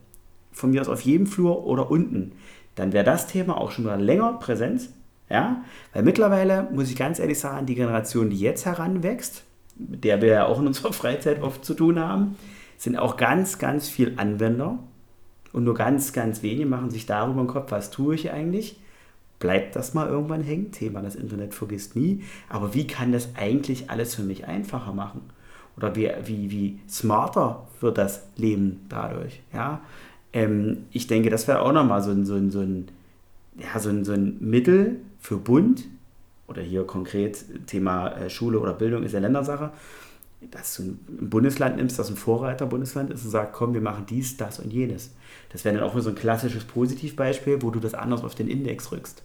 von 0.52 0.72
mir 0.72 0.82
aus 0.82 0.90
auf 0.90 1.02
jedem 1.02 1.28
Flur 1.28 1.66
oder 1.66 1.92
unten, 1.92 2.32
dann 2.76 2.94
wäre 2.94 3.04
das 3.04 3.28
Thema 3.28 3.58
auch 3.60 3.72
schon 3.72 3.86
mal 3.86 4.02
länger 4.02 4.34
präsent, 4.34 4.90
ja. 5.30 5.64
Weil 5.94 6.04
mittlerweile, 6.04 6.68
muss 6.72 6.90
ich 6.90 6.96
ganz 6.96 7.20
ehrlich 7.20 7.40
sagen, 7.40 7.66
die 7.66 7.76
Generation, 7.76 8.30
die 8.30 8.40
jetzt 8.40 8.66
heranwächst, 8.66 9.44
mit 9.78 10.04
der 10.04 10.22
wir 10.22 10.30
ja 10.30 10.46
auch 10.46 10.60
in 10.60 10.68
unserer 10.68 10.94
Freizeit 10.94 11.42
oft 11.42 11.66
zu 11.66 11.74
tun 11.74 12.00
haben, 12.00 12.36
sind 12.78 12.98
auch 12.98 13.18
ganz, 13.18 13.58
ganz 13.58 13.88
viel 13.88 14.14
Anwender. 14.18 14.80
Und 15.54 15.64
nur 15.64 15.74
ganz, 15.74 16.12
ganz 16.12 16.44
wenige 16.44 16.66
machen 16.66 16.90
sich 16.90 17.06
darüber 17.06 17.40
im 17.40 17.48
Kopf, 17.48 17.72
was 17.72 17.90
tue 17.90 18.16
ich 18.16 18.32
eigentlich? 18.32 18.78
Bleibt 19.46 19.76
das 19.76 19.94
mal 19.94 20.08
irgendwann 20.08 20.42
hängen. 20.42 20.72
Thema, 20.72 21.04
das 21.04 21.16
Internet 21.16 21.54
vergisst 21.54 21.96
nie. 21.96 22.24
Aber 22.50 22.74
wie 22.74 22.88
kann 22.88 23.12
das 23.12 23.30
eigentlich 23.36 23.92
alles 23.92 24.16
für 24.16 24.24
mich 24.24 24.48
einfacher 24.48 24.92
machen? 24.92 25.22
Oder 25.78 25.96
wie, 25.96 26.10
wie, 26.24 26.50
wie 26.50 26.80
smarter 26.90 27.68
wird 27.80 28.00
das 28.00 28.24
Leben 28.38 28.88
dadurch? 28.90 29.42
Ja? 29.54 29.82
Ähm, 30.34 30.86
ich 30.92 31.06
denke, 31.06 31.30
das 31.30 31.48
wäre 31.48 31.62
auch 31.62 31.74
nochmal 31.74 32.02
so 32.02 32.10
ein, 32.10 32.26
so, 32.26 32.34
ein, 32.34 32.50
so, 32.50 32.62
ein, 32.62 32.88
ja, 33.56 33.80
so, 33.80 33.90
ein, 33.90 34.04
so 34.04 34.14
ein 34.14 34.38
Mittel 34.40 34.96
für 35.20 35.38
Bund, 35.38 35.84
oder 36.48 36.64
hier 36.64 36.84
konkret 36.86 37.68
Thema 37.68 38.10
äh, 38.18 38.30
Schule 38.30 38.60
oder 38.60 38.74
Bildung 38.74 39.04
ist 39.04 39.12
ja 39.12 39.20
Ländersache, 39.20 39.72
dass 40.52 40.76
du 40.78 40.84
ein 40.84 41.30
Bundesland 41.30 41.78
nimmst, 41.78 41.98
das 41.98 42.10
ein 42.10 42.16
Vorreiterbundesland 42.16 43.12
ist 43.12 43.26
und 43.26 43.32
sagst, 43.32 43.54
komm, 43.54 43.74
wir 43.74 43.82
machen 43.82 44.06
dies, 44.08 44.38
das 44.38 44.60
und 44.60 44.72
jenes. 44.72 45.12
Das 45.52 45.66
wäre 45.66 45.76
dann 45.76 45.84
auch 45.84 45.98
so 46.00 46.10
ein 46.10 46.16
klassisches 46.16 46.64
Positivbeispiel, 46.66 47.62
wo 47.62 47.72
du 47.72 47.80
das 47.80 47.94
anders 47.94 48.24
auf 48.24 48.36
den 48.36 48.48
Index 48.48 48.92
rückst. 48.92 49.24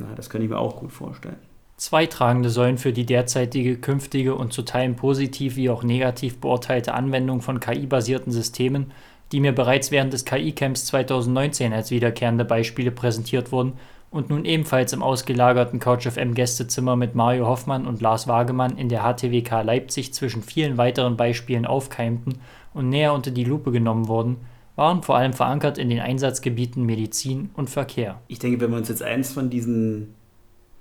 Na, 0.00 0.14
das 0.14 0.30
könnte 0.30 0.44
ich 0.44 0.50
mir 0.50 0.58
auch 0.58 0.76
gut 0.76 0.92
vorstellen. 0.92 1.36
Zwei 1.76 2.06
tragende 2.06 2.50
Säulen 2.50 2.76
für 2.76 2.92
die 2.92 3.06
derzeitige, 3.06 3.78
künftige 3.78 4.34
und 4.34 4.52
zu 4.52 4.62
Teilen 4.62 4.96
positiv 4.96 5.56
wie 5.56 5.70
auch 5.70 5.82
negativ 5.82 6.38
beurteilte 6.38 6.92
Anwendung 6.92 7.40
von 7.40 7.58
KI-basierten 7.58 8.32
Systemen, 8.32 8.92
die 9.32 9.40
mir 9.40 9.52
bereits 9.52 9.90
während 9.90 10.12
des 10.12 10.24
KI-Camps 10.24 10.86
2019 10.86 11.72
als 11.72 11.90
wiederkehrende 11.90 12.44
Beispiele 12.44 12.90
präsentiert 12.90 13.52
wurden 13.52 13.74
und 14.10 14.28
nun 14.28 14.44
ebenfalls 14.44 14.92
im 14.92 15.02
ausgelagerten 15.02 15.78
CouchFM 15.78 16.34
Gästezimmer 16.34 16.96
mit 16.96 17.14
Mario 17.14 17.46
Hoffmann 17.46 17.86
und 17.86 18.00
Lars 18.00 18.26
Wagemann 18.26 18.76
in 18.76 18.88
der 18.88 19.02
HTWK 19.02 19.62
Leipzig 19.62 20.12
zwischen 20.12 20.42
vielen 20.42 20.76
weiteren 20.78 21.16
Beispielen 21.16 21.64
aufkeimten 21.64 22.40
und 22.74 22.88
näher 22.88 23.14
unter 23.14 23.30
die 23.30 23.44
Lupe 23.44 23.70
genommen 23.70 24.08
wurden, 24.08 24.38
waren 24.80 25.02
vor 25.02 25.18
allem 25.18 25.34
verankert 25.34 25.76
in 25.76 25.90
den 25.90 26.00
Einsatzgebieten 26.00 26.86
Medizin 26.86 27.50
und 27.52 27.68
Verkehr. 27.68 28.22
Ich 28.28 28.38
denke, 28.38 28.62
wenn 28.62 28.70
wir 28.70 28.78
uns 28.78 28.88
jetzt 28.88 29.02
eins 29.02 29.30
von 29.30 29.50
diesen 29.50 30.14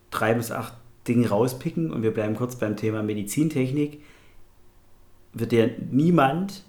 drei 0.09 0.33
bis 0.33 0.51
acht 0.51 0.73
Dingen 1.09 1.25
rauspicken 1.25 1.91
und 1.91 2.01
wir 2.01 2.13
bleiben 2.13 2.33
kurz 2.35 2.55
beim 2.55 2.77
Thema 2.77 3.03
Medizintechnik, 3.03 3.99
wird 5.33 5.51
ja 5.51 5.65
niemand, 5.91 6.63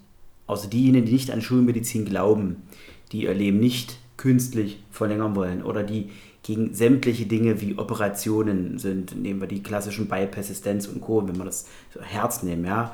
außer 0.49 0.67
diejenigen, 0.67 1.07
die 1.07 1.13
nicht 1.13 1.31
an 1.31 1.41
Schulmedizin 1.41 2.05
glauben, 2.05 2.65
die 3.13 3.23
ihr 3.23 3.35
Leben 3.35 3.61
nicht 3.61 3.99
künstlich 4.17 4.83
verlängern 4.91 5.37
wollen 5.37 5.63
oder 5.63 5.85
die 5.85 6.11
gegen 6.43 6.75
sämtliche 6.75 7.27
Dinge 7.27 7.61
wie 7.61 7.79
Operationen 7.79 8.79
sind, 8.79 9.15
nehmen 9.15 9.41
wir 9.41 9.47
die 9.47 9.63
klassischen 9.63 10.09
Bypass-Assistenz 10.09 10.89
und 10.89 11.01
Co., 11.01 11.29
wenn 11.29 11.37
wir 11.37 11.45
das 11.45 11.69
Herz 12.01 12.43
nehmen, 12.43 12.65
ja, 12.65 12.93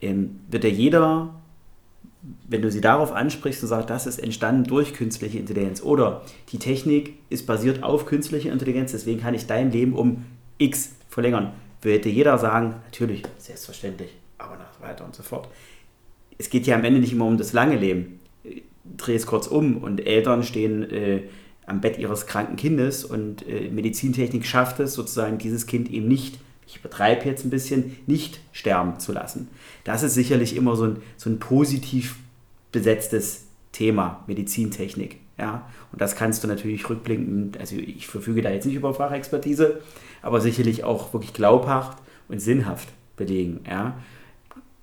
ähm, 0.00 0.40
wird 0.48 0.64
ja 0.64 0.70
jeder 0.70 1.34
wenn 2.48 2.62
du 2.62 2.70
sie 2.70 2.80
darauf 2.80 3.12
ansprichst 3.12 3.62
und 3.62 3.68
sagst, 3.68 3.90
das 3.90 4.06
ist 4.06 4.18
entstanden 4.18 4.64
durch 4.64 4.94
künstliche 4.94 5.38
Intelligenz 5.38 5.82
oder 5.82 6.22
die 6.50 6.58
Technik 6.58 7.14
ist 7.30 7.46
basiert 7.46 7.82
auf 7.82 8.06
künstlicher 8.06 8.52
Intelligenz, 8.52 8.92
deswegen 8.92 9.20
kann 9.20 9.34
ich 9.34 9.46
dein 9.46 9.70
Leben 9.70 9.94
um 9.94 10.24
X 10.58 10.94
verlängern, 11.08 11.52
würde 11.82 12.08
jeder 12.08 12.38
sagen, 12.38 12.76
natürlich, 12.84 13.22
selbstverständlich, 13.38 14.10
aber 14.38 14.56
nach 14.56 14.80
weiter 14.80 15.04
und 15.04 15.14
so 15.14 15.22
fort. 15.22 15.48
Es 16.38 16.50
geht 16.50 16.66
ja 16.66 16.76
am 16.76 16.84
Ende 16.84 17.00
nicht 17.00 17.12
immer 17.12 17.26
um 17.26 17.38
das 17.38 17.52
lange 17.52 17.76
Leben. 17.76 18.20
Dreh 18.96 19.14
es 19.14 19.26
kurz 19.26 19.46
um 19.46 19.78
und 19.78 20.06
Eltern 20.06 20.42
stehen 20.42 20.88
äh, 20.90 21.22
am 21.66 21.80
Bett 21.80 21.98
ihres 21.98 22.26
kranken 22.26 22.56
Kindes 22.56 23.04
und 23.04 23.46
äh, 23.48 23.68
Medizintechnik 23.70 24.46
schafft 24.46 24.78
es 24.80 24.94
sozusagen, 24.94 25.38
dieses 25.38 25.66
Kind 25.66 25.90
eben 25.90 26.06
nicht, 26.06 26.38
ich 26.66 26.78
übertreibe 26.78 27.24
jetzt 27.26 27.44
ein 27.44 27.50
bisschen, 27.50 27.96
nicht 28.06 28.40
sterben 28.52 28.98
zu 28.98 29.12
lassen. 29.12 29.48
Das 29.84 30.02
ist 30.02 30.14
sicherlich 30.14 30.56
immer 30.56 30.76
so 30.76 30.84
ein, 30.84 30.96
so 31.16 31.30
ein 31.30 31.38
positiv 31.38 32.16
besetztes 32.72 33.46
Thema, 33.72 34.24
Medizintechnik. 34.26 35.20
Ja, 35.38 35.68
und 35.92 36.00
das 36.00 36.16
kannst 36.16 36.42
du 36.42 36.48
natürlich 36.48 36.88
rückblickend, 36.88 37.58
also 37.60 37.76
ich 37.76 38.06
verfüge 38.06 38.40
da 38.40 38.50
jetzt 38.50 38.64
nicht 38.64 38.74
über 38.74 38.94
Fachexpertise, 38.94 39.82
aber 40.22 40.40
sicherlich 40.40 40.82
auch 40.82 41.12
wirklich 41.12 41.34
glaubhaft 41.34 41.98
und 42.28 42.40
sinnhaft 42.40 42.88
belegen. 43.16 43.60
Ja. 43.68 43.98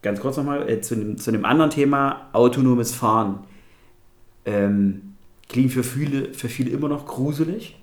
Ganz 0.03 0.19
kurz 0.19 0.37
nochmal 0.37 0.69
äh, 0.69 0.81
zu, 0.81 0.95
einem, 0.95 1.17
zu 1.17 1.31
einem 1.31 1.45
anderen 1.45 1.71
Thema, 1.71 2.29
autonomes 2.33 2.93
Fahren. 2.93 3.39
Ähm, 4.45 5.15
klingt 5.49 5.71
für 5.71 5.83
viele, 5.83 6.33
für 6.33 6.49
viele 6.49 6.69
immer 6.69 6.89
noch 6.89 7.07
gruselig. 7.07 7.75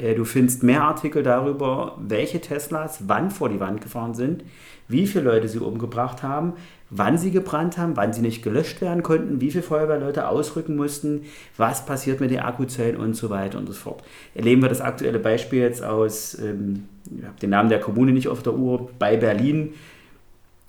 Äh, 0.00 0.14
du 0.14 0.24
findest 0.24 0.62
mehr 0.62 0.82
Artikel 0.82 1.22
darüber, 1.22 1.96
welche 2.00 2.40
Teslas 2.40 3.04
wann 3.06 3.30
vor 3.30 3.48
die 3.48 3.60
Wand 3.60 3.80
gefahren 3.80 4.14
sind, 4.14 4.44
wie 4.88 5.06
viele 5.06 5.24
Leute 5.24 5.48
sie 5.48 5.58
umgebracht 5.58 6.22
haben, 6.22 6.54
wann 6.88 7.18
sie 7.18 7.30
gebrannt 7.30 7.78
haben, 7.78 7.96
wann 7.96 8.12
sie 8.12 8.22
nicht 8.22 8.42
gelöscht 8.42 8.80
werden 8.80 9.02
konnten, 9.02 9.40
wie 9.40 9.50
viele 9.50 9.62
Feuerwehrleute 9.62 10.26
ausrücken 10.26 10.76
mussten, 10.76 11.26
was 11.56 11.86
passiert 11.86 12.20
mit 12.20 12.30
den 12.30 12.40
Akkuzellen 12.40 12.96
und 12.96 13.14
so 13.14 13.30
weiter 13.30 13.58
und 13.58 13.66
so 13.66 13.72
fort. 13.72 14.02
Erleben 14.34 14.62
wir 14.62 14.68
das 14.68 14.80
aktuelle 14.80 15.18
Beispiel 15.18 15.60
jetzt 15.60 15.84
aus, 15.84 16.36
ähm, 16.38 16.86
ich 17.16 17.24
habe 17.24 17.38
den 17.40 17.50
Namen 17.50 17.68
der 17.68 17.80
Kommune 17.80 18.12
nicht 18.12 18.28
auf 18.28 18.42
der 18.42 18.54
Uhr, 18.54 18.90
bei 18.98 19.16
Berlin, 19.16 19.74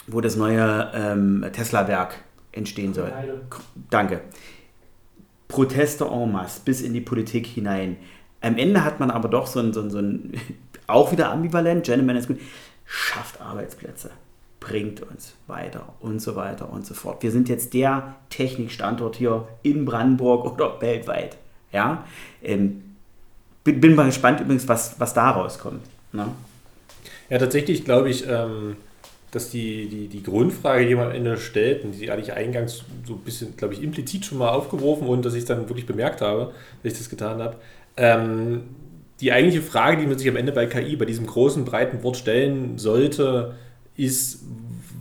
wo 0.08 0.22
das 0.22 0.36
neue 0.36 0.91
ähm, 0.94 1.46
Tesla-Werk 1.52 2.15
entstehen 2.52 2.94
soll. 2.94 3.12
Danke. 3.89 4.22
Proteste 5.48 6.06
en 6.06 6.32
masse 6.32 6.62
bis 6.63 6.82
in 6.82 6.94
die 6.94 7.02
Politik 7.02 7.46
hinein. 7.46 7.98
Am 8.41 8.58
Ende 8.58 8.84
hat 8.84 8.99
man 8.99 9.12
aber 9.12 9.30
doch 9.30 9.47
so 9.47 9.60
ein, 9.60 9.73
so 9.73 9.82
ein, 9.82 9.89
so 9.91 9.99
ein 9.99 10.34
auch 10.88 11.12
wieder 11.12 11.32
ambivalent, 11.32 11.86
Gentleman 11.86 12.17
ist 12.17 12.27
gut, 12.27 12.39
schafft 12.86 13.39
Arbeitsplätze 13.39 14.12
bringt 14.62 15.01
uns 15.01 15.34
weiter 15.47 15.91
und 15.99 16.21
so 16.21 16.38
weiter 16.38 16.71
und 16.71 16.86
so 16.86 16.93
fort. 16.93 17.21
Wir 17.23 17.32
sind 17.32 17.49
jetzt 17.49 17.73
der 17.73 18.15
Technikstandort 18.30 19.17
hier 19.17 19.47
in 19.63 19.84
Brandenburg 19.84 20.45
oder 20.54 20.80
weltweit. 20.80 21.36
Ja? 21.73 22.06
Ähm, 22.41 22.84
bin, 23.65 23.82
bin, 23.82 23.95
mal 23.95 24.06
gespannt 24.06 24.39
übrigens, 24.39 24.67
was, 24.69 24.97
was 24.99 25.13
da 25.13 25.32
rauskommt. 25.32 25.82
Ne? 26.13 26.27
Ja, 27.30 27.38
tatsächlich 27.39 27.84
glaube 27.84 28.10
ich, 28.10 28.25
ähm, 28.27 28.77
dass 29.32 29.49
die, 29.49 29.88
die, 29.88 30.08
die 30.08 30.23
Grundfrage, 30.23 30.86
die 30.86 30.93
man 30.93 31.08
am 31.08 31.15
Ende 31.15 31.38
stellt, 31.38 31.84
und 31.84 31.93
die 31.93 32.12
hatte 32.12 32.21
ich 32.21 32.34
eingangs 32.34 32.84
so 33.08 33.13
ein 33.13 33.19
bisschen, 33.19 33.56
glaube 33.58 33.73
ich, 33.73 33.82
implizit 33.82 34.25
schon 34.25 34.38
mal 34.38 34.49
aufgeworfen 34.49 35.08
und 35.08 35.25
dass 35.25 35.34
ich 35.34 35.39
es 35.39 35.45
dann 35.45 35.69
wirklich 35.69 35.86
bemerkt 35.86 36.21
habe, 36.21 36.54
dass 36.84 36.93
ich 36.93 36.99
das 36.99 37.10
getan 37.10 37.41
habe. 37.41 37.56
Ähm, 37.97 38.63
die 39.21 39.32
eigentliche 39.32 39.62
Frage, 39.62 39.97
die 39.97 40.08
man 40.08 40.17
sich 40.17 40.27
am 40.27 40.36
Ende 40.36 40.51
bei 40.51 40.65
KI, 40.65 40.95
bei 40.95 41.06
diesem 41.06 41.27
großen, 41.27 41.63
breiten 41.63 42.01
Wort 42.04 42.17
stellen 42.17 42.77
sollte, 42.80 43.54
ist, 43.95 44.43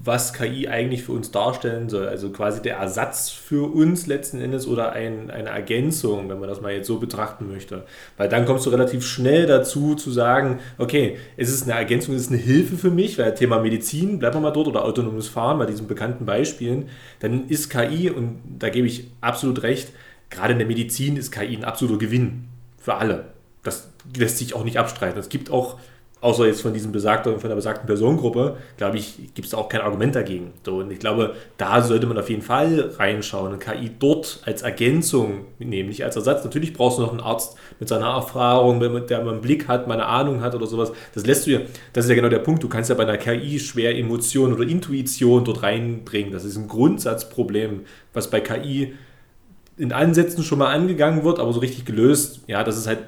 was 0.03 0.33
KI 0.33 0.69
eigentlich 0.69 1.03
für 1.03 1.13
uns 1.13 1.31
darstellen 1.31 1.89
soll. 1.89 2.09
Also 2.09 2.31
quasi 2.31 2.63
der 2.63 2.77
Ersatz 2.77 3.31
für 3.31 3.73
uns 3.73 4.07
letzten 4.07 4.41
Endes 4.41 4.67
oder 4.67 4.93
ein, 4.93 5.31
eine 5.31 5.51
Ergänzung, 5.51 6.29
wenn 6.29 6.39
man 6.39 6.49
das 6.49 6.61
mal 6.61 6.73
jetzt 6.73 6.87
so 6.87 6.99
betrachten 6.99 7.51
möchte. 7.51 7.85
Weil 8.17 8.29
dann 8.29 8.47
kommst 8.47 8.67
du 8.67 8.71
relativ 8.71 9.07
schnell 9.07 9.47
dazu 9.47 9.95
zu 9.95 10.11
sagen, 10.11 10.59
okay, 10.79 11.17
es 11.37 11.51
ist 11.51 11.65
eine 11.65 11.79
Ergänzung, 11.79 12.15
es 12.15 12.23
ist 12.23 12.33
eine 12.33 12.41
Hilfe 12.41 12.77
für 12.77 12.91
mich, 12.91 13.19
weil 13.19 13.35
Thema 13.35 13.61
Medizin, 13.61 14.19
bleiben 14.19 14.37
wir 14.37 14.41
mal 14.41 14.51
dort, 14.53 14.69
oder 14.69 14.85
autonomes 14.85 15.29
Fahren 15.29 15.59
bei 15.59 15.67
diesen 15.67 15.87
bekannten 15.87 16.25
Beispielen, 16.25 16.89
dann 17.21 17.49
ist 17.49 17.71
KI, 17.71 18.11
und 18.11 18.39
da 18.59 18.71
gebe 18.71 18.87
ich 18.87 19.11
absolut 19.21 19.63
recht, 19.63 19.93
gerade 20.31 20.53
in 20.53 20.59
der 20.59 20.69
Medizin 20.69 21.17
ist 21.17 21.31
KI 21.31 21.57
ein 21.57 21.65
absoluter 21.65 21.99
Gewinn 21.99 22.50
für 22.81 22.95
alle. 22.95 23.27
Das 23.63 23.91
lässt 24.17 24.39
sich 24.39 24.55
auch 24.55 24.65
nicht 24.65 24.79
abstreiten. 24.79 25.21
Es 25.21 25.29
gibt 25.29 25.51
auch 25.51 25.79
außer 26.21 26.47
jetzt 26.47 26.61
von 26.63 26.75
diesem 26.75 26.93
besagten, 26.93 27.39
von 27.41 27.49
der 27.49 27.57
besagten 27.57 27.87
Personengruppe, 27.87 28.57
glaube 28.77 28.99
ich, 28.99 29.33
gibt 29.35 29.49
es 29.49 29.55
auch 29.55 29.69
kein 29.69 29.81
Argument 29.81 30.15
dagegen. 30.15 30.53
So, 30.65 30.79
und 30.79 30.91
ich 30.91 30.99
glaube, 30.99 31.35
da 31.57 31.83
sollte 31.83 32.07
man 32.07 32.19
auf 32.19 32.29
jeden 32.29 32.43
Fall 32.43 32.93
reinschauen, 32.99 33.53
und 33.53 33.61
KI 33.61 33.91
dort 33.99 34.41
als 34.45 34.63
Ergänzung 34.63 35.47
nehmen, 35.59 35.89
nicht 35.89 36.05
als 36.05 36.17
Ersatz. 36.17 36.45
Natürlich 36.45 36.75
brauchst 36.75 36.99
du 36.99 37.03
noch 37.03 37.11
einen 37.11 37.21
Arzt 37.21 37.57
mit 37.79 37.89
seiner 37.89 38.09
Erfahrung, 38.09 38.81
der 38.81 39.25
mal 39.25 39.33
einen 39.33 39.41
Blick 39.41 39.69
hat, 39.69 39.89
mal 39.89 39.95
eine 39.95 40.07
Ahnung 40.07 40.43
hat 40.43 40.55
oder 40.55 40.67
sowas. 40.67 40.93
Das 41.15 41.25
lässt 41.25 41.47
du 41.47 41.53
ja, 41.53 41.61
das 41.93 42.05
ist 42.05 42.11
ja 42.11 42.17
genau 42.17 42.29
der 42.29 42.41
Punkt. 42.41 42.63
Du 42.63 42.69
kannst 42.69 42.91
ja 42.91 42.97
bei 42.97 43.05
einer 43.05 43.17
KI 43.17 43.59
schwer 43.59 43.97
Emotionen 43.97 44.53
oder 44.55 44.65
Intuition 44.65 45.45
dort 45.45 45.63
reinbringen. 45.63 46.33
Das 46.33 46.45
ist 46.45 46.57
ein 46.57 46.69
Grundsatzproblem, 46.69 47.85
was 48.13 48.29
bei 48.29 48.41
KI 48.41 48.95
in 49.81 49.93
Ansätzen 49.93 50.45
schon 50.45 50.59
mal 50.59 50.73
angegangen 50.73 51.25
wird, 51.25 51.39
aber 51.39 51.53
so 51.53 51.61
richtig 51.61 51.87
gelöst, 51.87 52.43
ja, 52.47 52.63
das 52.63 52.77
ist 52.77 52.87
halt 52.87 52.99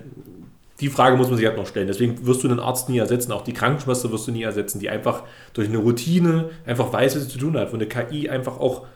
die 0.81 0.89
Frage 0.89 1.17
muss 1.17 1.29
man 1.29 1.37
sich 1.37 1.47
halt 1.47 1.57
noch 1.57 1.67
stellen. 1.67 1.87
Deswegen 1.87 2.27
wirst 2.27 2.43
du 2.43 2.49
einen 2.49 2.59
Arzt 2.59 2.89
nie 2.89 2.99
ersetzen, 2.99 3.31
auch 3.31 3.45
die 3.45 3.53
Krankenschwester 3.53 4.11
wirst 4.11 4.27
du 4.27 4.33
nie 4.33 4.43
ersetzen, 4.43 4.81
die 4.81 4.91
einfach 4.91 5.23
durch 5.55 5.69
eine 5.69 5.79
Routine 5.79 6.51
einfach 6.67 6.93
weiß, 6.93 7.15
was 7.15 7.23
sie 7.23 7.29
zu 7.29 7.39
tun 7.39 7.57
hat, 7.57 7.73
wo 7.73 7.77
eine 7.77 7.87
KI 7.87 8.29
einfach 8.29 8.59
auch 8.59 8.87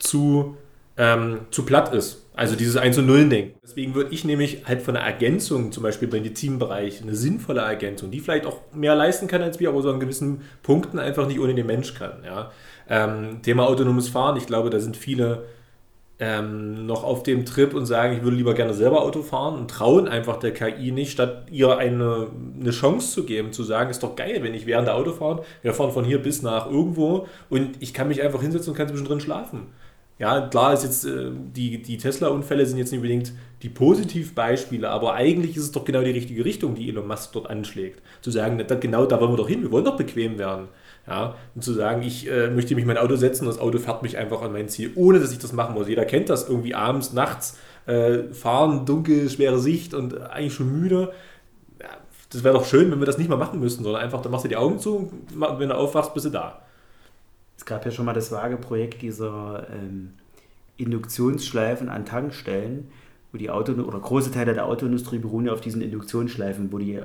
zu, 0.00 0.56
ähm, 0.96 1.40
zu 1.52 1.64
platt 1.64 1.94
ist. 1.94 2.26
Also 2.34 2.56
dieses 2.56 2.76
1 2.76 2.96
zu 2.96 3.02
0 3.02 3.28
Denken. 3.28 3.58
Deswegen 3.62 3.94
würde 3.94 4.12
ich 4.12 4.24
nämlich 4.24 4.64
halt 4.66 4.82
von 4.82 4.96
einer 4.96 5.06
Ergänzung, 5.06 5.70
zum 5.70 5.84
Beispiel 5.84 6.08
beim 6.08 6.22
Medizinbereich, 6.22 7.02
eine 7.02 7.14
sinnvolle 7.14 7.60
Ergänzung, 7.60 8.10
die 8.10 8.18
vielleicht 8.18 8.46
auch 8.46 8.58
mehr 8.74 8.96
leisten 8.96 9.28
kann 9.28 9.42
als 9.42 9.60
wir, 9.60 9.68
aber 9.68 9.82
so 9.82 9.92
an 9.92 10.00
gewissen 10.00 10.40
Punkten 10.62 10.98
einfach 10.98 11.28
nicht 11.28 11.38
ohne 11.38 11.54
den 11.54 11.66
Mensch 11.66 11.94
kann. 11.94 12.24
Ja. 12.24 12.50
Ähm, 12.88 13.42
Thema 13.42 13.68
autonomes 13.68 14.08
Fahren, 14.08 14.36
ich 14.36 14.46
glaube, 14.46 14.70
da 14.70 14.80
sind 14.80 14.96
viele 14.96 15.44
ähm, 16.18 16.86
noch 16.86 17.04
auf 17.04 17.22
dem 17.22 17.44
Trip 17.44 17.74
und 17.74 17.86
sagen, 17.86 18.16
ich 18.16 18.22
würde 18.22 18.36
lieber 18.36 18.54
gerne 18.54 18.74
selber 18.74 19.02
Auto 19.02 19.22
fahren 19.22 19.58
und 19.58 19.70
trauen 19.70 20.06
einfach 20.08 20.36
der 20.36 20.52
KI 20.52 20.92
nicht, 20.92 21.12
statt 21.12 21.46
ihr 21.50 21.76
eine, 21.78 22.28
eine 22.60 22.70
Chance 22.70 23.12
zu 23.12 23.24
geben, 23.24 23.52
zu 23.52 23.64
sagen, 23.64 23.90
ist 23.90 24.02
doch 24.02 24.14
geil, 24.14 24.38
wenn 24.42 24.54
ich 24.54 24.66
während 24.66 24.86
der 24.86 24.94
Autofahrt, 24.94 25.44
wir 25.62 25.74
fahren 25.74 25.90
von 25.90 26.04
hier 26.04 26.22
bis 26.22 26.42
nach 26.42 26.70
irgendwo 26.70 27.26
und 27.50 27.70
ich 27.80 27.92
kann 27.92 28.08
mich 28.08 28.22
einfach 28.22 28.40
hinsetzen 28.40 28.70
und 28.70 28.76
kann 28.76 28.88
zwischendrin 28.88 29.20
schlafen. 29.20 29.68
Ja, 30.18 30.46
klar 30.46 30.72
ist 30.72 30.84
jetzt, 30.84 31.04
äh, 31.04 31.30
die, 31.32 31.82
die 31.82 31.98
Tesla-Unfälle 31.98 32.64
sind 32.66 32.78
jetzt 32.78 32.92
nicht 32.92 33.00
unbedingt 33.00 33.32
die 33.62 33.68
Positivbeispiele, 33.68 34.88
aber 34.88 35.14
eigentlich 35.14 35.56
ist 35.56 35.64
es 35.64 35.72
doch 35.72 35.84
genau 35.84 36.02
die 36.02 36.10
richtige 36.10 36.44
Richtung, 36.44 36.76
die 36.76 36.88
Elon 36.88 37.08
Musk 37.08 37.32
dort 37.32 37.50
anschlägt. 37.50 38.00
Zu 38.20 38.30
sagen, 38.30 38.64
genau 38.80 39.06
da 39.06 39.20
wollen 39.20 39.32
wir 39.32 39.38
doch 39.38 39.48
hin, 39.48 39.62
wir 39.62 39.72
wollen 39.72 39.84
doch 39.84 39.96
bequem 39.96 40.38
werden. 40.38 40.68
Ja, 41.06 41.34
und 41.54 41.64
zu 41.64 41.72
sagen, 41.72 42.02
ich 42.02 42.30
äh, 42.30 42.48
möchte 42.48 42.74
mich 42.76 42.82
in 42.82 42.88
mein 42.88 42.98
Auto 42.98 43.16
setzen, 43.16 43.46
das 43.46 43.58
Auto 43.58 43.78
fährt 43.78 44.02
mich 44.02 44.18
einfach 44.18 44.40
an 44.42 44.52
mein 44.52 44.68
Ziel, 44.68 44.92
ohne 44.94 45.18
dass 45.18 45.32
ich 45.32 45.38
das 45.38 45.52
machen 45.52 45.74
muss. 45.74 45.88
Jeder 45.88 46.04
kennt 46.04 46.30
das 46.30 46.48
irgendwie 46.48 46.76
abends, 46.76 47.12
nachts, 47.12 47.58
äh, 47.86 48.32
fahren, 48.32 48.86
dunkel, 48.86 49.28
schwere 49.28 49.58
Sicht 49.58 49.94
und 49.94 50.20
eigentlich 50.30 50.54
schon 50.54 50.70
müde. 50.80 51.12
Ja, 51.80 51.88
das 52.30 52.44
wäre 52.44 52.54
doch 52.54 52.64
schön, 52.64 52.90
wenn 52.92 53.00
wir 53.00 53.06
das 53.06 53.18
nicht 53.18 53.28
mal 53.28 53.36
machen 53.36 53.58
müssten, 53.58 53.82
sondern 53.82 54.00
einfach, 54.00 54.22
dann 54.22 54.30
machst 54.30 54.44
du 54.44 54.48
die 54.48 54.56
Augen 54.56 54.78
zu 54.78 54.96
und 54.96 55.12
wenn 55.58 55.70
du 55.70 55.76
aufwachst, 55.76 56.14
bist 56.14 56.26
du 56.26 56.30
da. 56.30 56.62
Es 57.56 57.64
gab 57.64 57.84
ja 57.84 57.90
schon 57.90 58.04
mal 58.06 58.14
das 58.14 58.30
vage 58.30 58.56
Projekt 58.56 59.02
dieser 59.02 59.66
ähm, 59.72 60.14
Induktionsschleifen 60.76 61.88
an 61.88 62.04
Tankstellen, 62.04 62.88
wo 63.32 63.38
die 63.38 63.50
Auto 63.50 63.72
oder 63.72 63.98
große 63.98 64.30
Teile 64.30 64.54
der 64.54 64.66
Autoindustrie 64.66 65.18
beruhen 65.18 65.46
ja 65.46 65.52
auf 65.52 65.60
diesen 65.60 65.82
Induktionsschleifen, 65.82 66.72
wo 66.72 66.78
die 66.78 67.00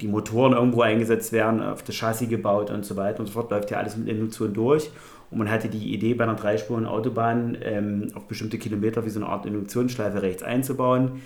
die 0.00 0.08
Motoren 0.08 0.52
irgendwo 0.52 0.82
eingesetzt 0.82 1.32
werden, 1.32 1.62
auf 1.62 1.82
das 1.82 1.94
Chassis 1.94 2.28
gebaut 2.28 2.70
und 2.70 2.84
so 2.84 2.96
weiter 2.96 3.20
und 3.20 3.26
so 3.26 3.32
fort, 3.32 3.50
läuft 3.50 3.70
ja 3.70 3.78
alles 3.78 3.96
mit 3.96 4.08
Induktion 4.08 4.54
durch. 4.54 4.90
Und 5.30 5.38
man 5.38 5.50
hatte 5.50 5.68
die 5.68 5.92
Idee, 5.94 6.14
bei 6.14 6.24
einer 6.24 6.34
dreispurigen 6.34 6.88
Autobahn 6.88 7.56
ähm, 7.62 8.08
auf 8.14 8.26
bestimmte 8.26 8.58
Kilometer 8.58 9.04
wie 9.04 9.10
so 9.10 9.20
eine 9.20 9.28
Art 9.28 9.46
Induktionsschleife 9.46 10.22
rechts 10.22 10.42
einzubauen. 10.42 11.22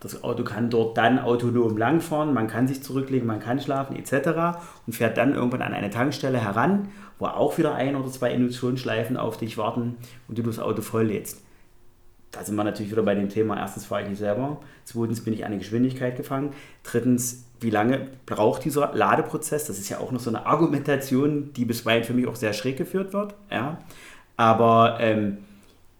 Das 0.00 0.22
Auto 0.22 0.44
kann 0.44 0.70
dort 0.70 0.96
dann 0.96 1.18
autonom 1.18 1.76
langfahren, 1.76 2.32
man 2.32 2.46
kann 2.46 2.68
sich 2.68 2.84
zurücklegen, 2.84 3.26
man 3.26 3.40
kann 3.40 3.58
schlafen 3.58 3.96
etc. 3.96 4.60
und 4.86 4.92
fährt 4.92 5.16
dann 5.16 5.34
irgendwann 5.34 5.62
an 5.62 5.74
eine 5.74 5.90
Tankstelle 5.90 6.38
heran, 6.38 6.90
wo 7.18 7.26
auch 7.26 7.58
wieder 7.58 7.74
ein 7.74 7.96
oder 7.96 8.08
zwei 8.08 8.32
Induktionsschleifen 8.32 9.16
auf 9.16 9.38
dich 9.38 9.58
warten 9.58 9.96
und 10.28 10.38
du 10.38 10.42
das 10.42 10.60
Auto 10.60 10.82
volllädst 10.82 11.42
da 12.30 12.44
sind 12.44 12.56
wir 12.56 12.64
natürlich 12.64 12.92
wieder 12.92 13.02
bei 13.02 13.14
dem 13.14 13.28
Thema, 13.28 13.56
erstens 13.56 13.86
fahre 13.86 14.02
ich 14.02 14.08
nicht 14.08 14.18
selber, 14.18 14.60
zweitens 14.84 15.24
bin 15.24 15.32
ich 15.32 15.44
an 15.44 15.52
die 15.52 15.58
Geschwindigkeit 15.58 16.16
gefangen, 16.16 16.52
drittens, 16.82 17.44
wie 17.60 17.70
lange 17.70 18.08
braucht 18.26 18.64
dieser 18.64 18.94
Ladeprozess? 18.94 19.66
Das 19.66 19.78
ist 19.78 19.88
ja 19.88 19.98
auch 19.98 20.12
noch 20.12 20.20
so 20.20 20.30
eine 20.30 20.46
Argumentation, 20.46 21.52
die 21.54 21.64
bisweilen 21.64 22.04
für 22.04 22.14
mich 22.14 22.26
auch 22.26 22.36
sehr 22.36 22.52
schräg 22.52 22.76
geführt 22.76 23.12
wird. 23.12 23.34
Ja? 23.50 23.78
Aber 24.36 24.98
ähm, 25.00 25.38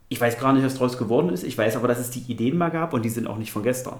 ich 0.08 0.20
weiß 0.20 0.38
gar 0.38 0.52
nicht, 0.52 0.64
was 0.64 0.74
daraus 0.74 0.96
geworden 0.98 1.30
ist. 1.30 1.42
Ich 1.42 1.58
weiß 1.58 1.76
aber, 1.76 1.88
dass 1.88 1.98
es 1.98 2.10
die 2.10 2.30
Ideen 2.30 2.56
mal 2.56 2.70
gab 2.70 2.92
und 2.92 3.04
die 3.04 3.08
sind 3.08 3.26
auch 3.26 3.38
nicht 3.38 3.50
von 3.50 3.62
gestern. 3.62 3.98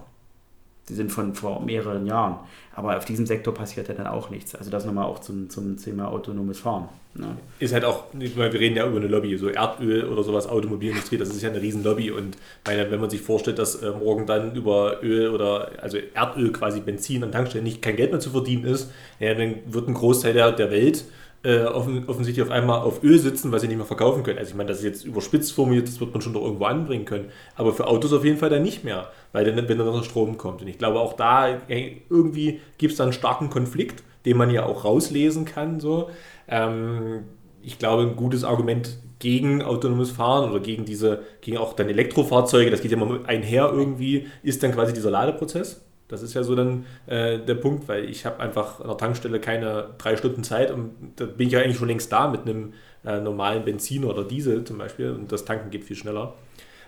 Die 0.88 0.94
sind 0.94 1.12
von 1.12 1.34
vor 1.34 1.60
mehreren 1.62 2.06
Jahren. 2.06 2.36
Aber 2.74 2.96
auf 2.96 3.04
diesem 3.04 3.26
Sektor 3.26 3.52
passiert 3.52 3.88
ja 3.88 3.94
dann 3.94 4.06
auch 4.06 4.30
nichts. 4.30 4.54
Also 4.54 4.70
das 4.70 4.84
nochmal 4.84 5.04
auch 5.04 5.18
zum, 5.18 5.50
zum 5.50 5.76
Thema 5.76 6.08
autonomes 6.08 6.60
Fahren. 6.60 6.88
Ne? 7.14 7.36
Ist 7.58 7.74
halt 7.74 7.84
auch, 7.84 8.04
wir 8.12 8.52
reden 8.52 8.76
ja 8.76 8.86
über 8.86 8.98
eine 8.98 9.08
Lobby, 9.08 9.36
so 9.36 9.48
Erdöl 9.48 10.04
oder 10.04 10.22
sowas, 10.22 10.46
Automobilindustrie, 10.46 11.16
das 11.16 11.30
ist 11.30 11.42
ja 11.42 11.50
eine 11.50 11.60
riesen 11.60 11.82
Lobby 11.82 12.10
und 12.10 12.36
meine, 12.64 12.90
wenn 12.90 13.00
man 13.00 13.10
sich 13.10 13.20
vorstellt, 13.20 13.58
dass 13.58 13.82
äh, 13.82 13.90
morgen 13.90 14.26
dann 14.26 14.54
über 14.54 15.02
Öl 15.02 15.30
oder 15.30 15.70
also 15.82 15.98
Erdöl 16.14 16.52
quasi 16.52 16.80
Benzin 16.80 17.24
an 17.24 17.32
Tankstellen 17.32 17.64
nicht 17.64 17.82
kein 17.82 17.96
Geld 17.96 18.12
mehr 18.12 18.20
zu 18.20 18.30
verdienen 18.30 18.64
ist, 18.64 18.92
ja, 19.18 19.34
dann 19.34 19.56
wird 19.66 19.88
ein 19.88 19.94
Großteil 19.94 20.34
der, 20.34 20.52
der 20.52 20.70
Welt 20.70 21.04
äh, 21.44 21.64
offensichtlich 21.64 22.42
auf 22.42 22.50
einmal 22.50 22.80
auf 22.80 23.02
Öl 23.04 23.18
sitzen, 23.18 23.52
was 23.52 23.62
sie 23.62 23.68
nicht 23.68 23.76
mehr 23.76 23.86
verkaufen 23.86 24.22
können. 24.22 24.38
Also 24.38 24.50
ich 24.50 24.56
meine, 24.56 24.68
das 24.68 24.78
ist 24.78 24.84
jetzt 24.84 25.04
überspitzt 25.04 25.52
formuliert, 25.52 25.86
das 25.86 26.00
wird 26.00 26.12
man 26.12 26.20
schon 26.20 26.32
doch 26.32 26.42
irgendwo 26.42 26.64
anbringen 26.64 27.04
können. 27.04 27.30
Aber 27.54 27.72
für 27.72 27.86
Autos 27.86 28.12
auf 28.12 28.24
jeden 28.24 28.38
Fall 28.38 28.50
dann 28.50 28.62
nicht 28.62 28.84
mehr, 28.84 29.10
weil 29.32 29.44
dann, 29.44 29.56
wenn 29.68 29.78
dann 29.78 29.86
noch 29.86 30.04
Strom 30.04 30.36
kommt. 30.36 30.62
Und 30.62 30.68
ich 30.68 30.78
glaube, 30.78 30.98
auch 30.98 31.12
da 31.12 31.58
irgendwie 31.68 32.60
gibt 32.78 32.92
es 32.92 32.98
da 32.98 33.04
einen 33.04 33.12
starken 33.12 33.50
Konflikt, 33.50 34.02
den 34.24 34.36
man 34.36 34.50
ja 34.50 34.66
auch 34.66 34.84
rauslesen 34.84 35.44
kann. 35.44 35.78
So. 35.78 36.10
Ähm, 36.48 37.24
ich 37.62 37.78
glaube, 37.78 38.02
ein 38.02 38.16
gutes 38.16 38.44
Argument 38.44 38.98
gegen 39.18 39.62
autonomes 39.62 40.10
Fahren 40.10 40.50
oder 40.50 40.60
gegen 40.60 40.84
diese, 40.84 41.22
gegen 41.40 41.58
auch 41.58 41.74
dann 41.74 41.88
Elektrofahrzeuge, 41.88 42.70
das 42.70 42.80
geht 42.80 42.92
ja 42.92 42.96
immer 42.96 43.26
einher 43.28 43.70
irgendwie, 43.72 44.26
ist 44.42 44.62
dann 44.62 44.72
quasi 44.72 44.92
dieser 44.92 45.10
Ladeprozess. 45.10 45.84
Das 46.08 46.22
ist 46.22 46.34
ja 46.34 46.42
so 46.42 46.54
dann 46.54 46.86
äh, 47.06 47.38
der 47.38 47.54
Punkt, 47.54 47.86
weil 47.86 48.04
ich 48.06 48.24
habe 48.24 48.40
einfach 48.40 48.80
an 48.80 48.88
der 48.88 48.96
Tankstelle 48.96 49.40
keine 49.40 49.90
drei 49.98 50.16
Stunden 50.16 50.42
Zeit 50.42 50.70
und 50.70 50.90
da 51.16 51.26
bin 51.26 51.46
ich 51.46 51.52
ja 51.52 51.60
eigentlich 51.60 51.76
schon 51.76 51.88
längst 51.88 52.10
da 52.10 52.28
mit 52.28 52.42
einem 52.42 52.72
äh, 53.04 53.20
normalen 53.20 53.64
Benzin 53.64 54.04
oder 54.04 54.24
Diesel 54.24 54.64
zum 54.64 54.78
Beispiel 54.78 55.10
und 55.10 55.30
das 55.30 55.44
Tanken 55.44 55.70
geht 55.70 55.84
viel 55.84 55.96
schneller. 55.96 56.34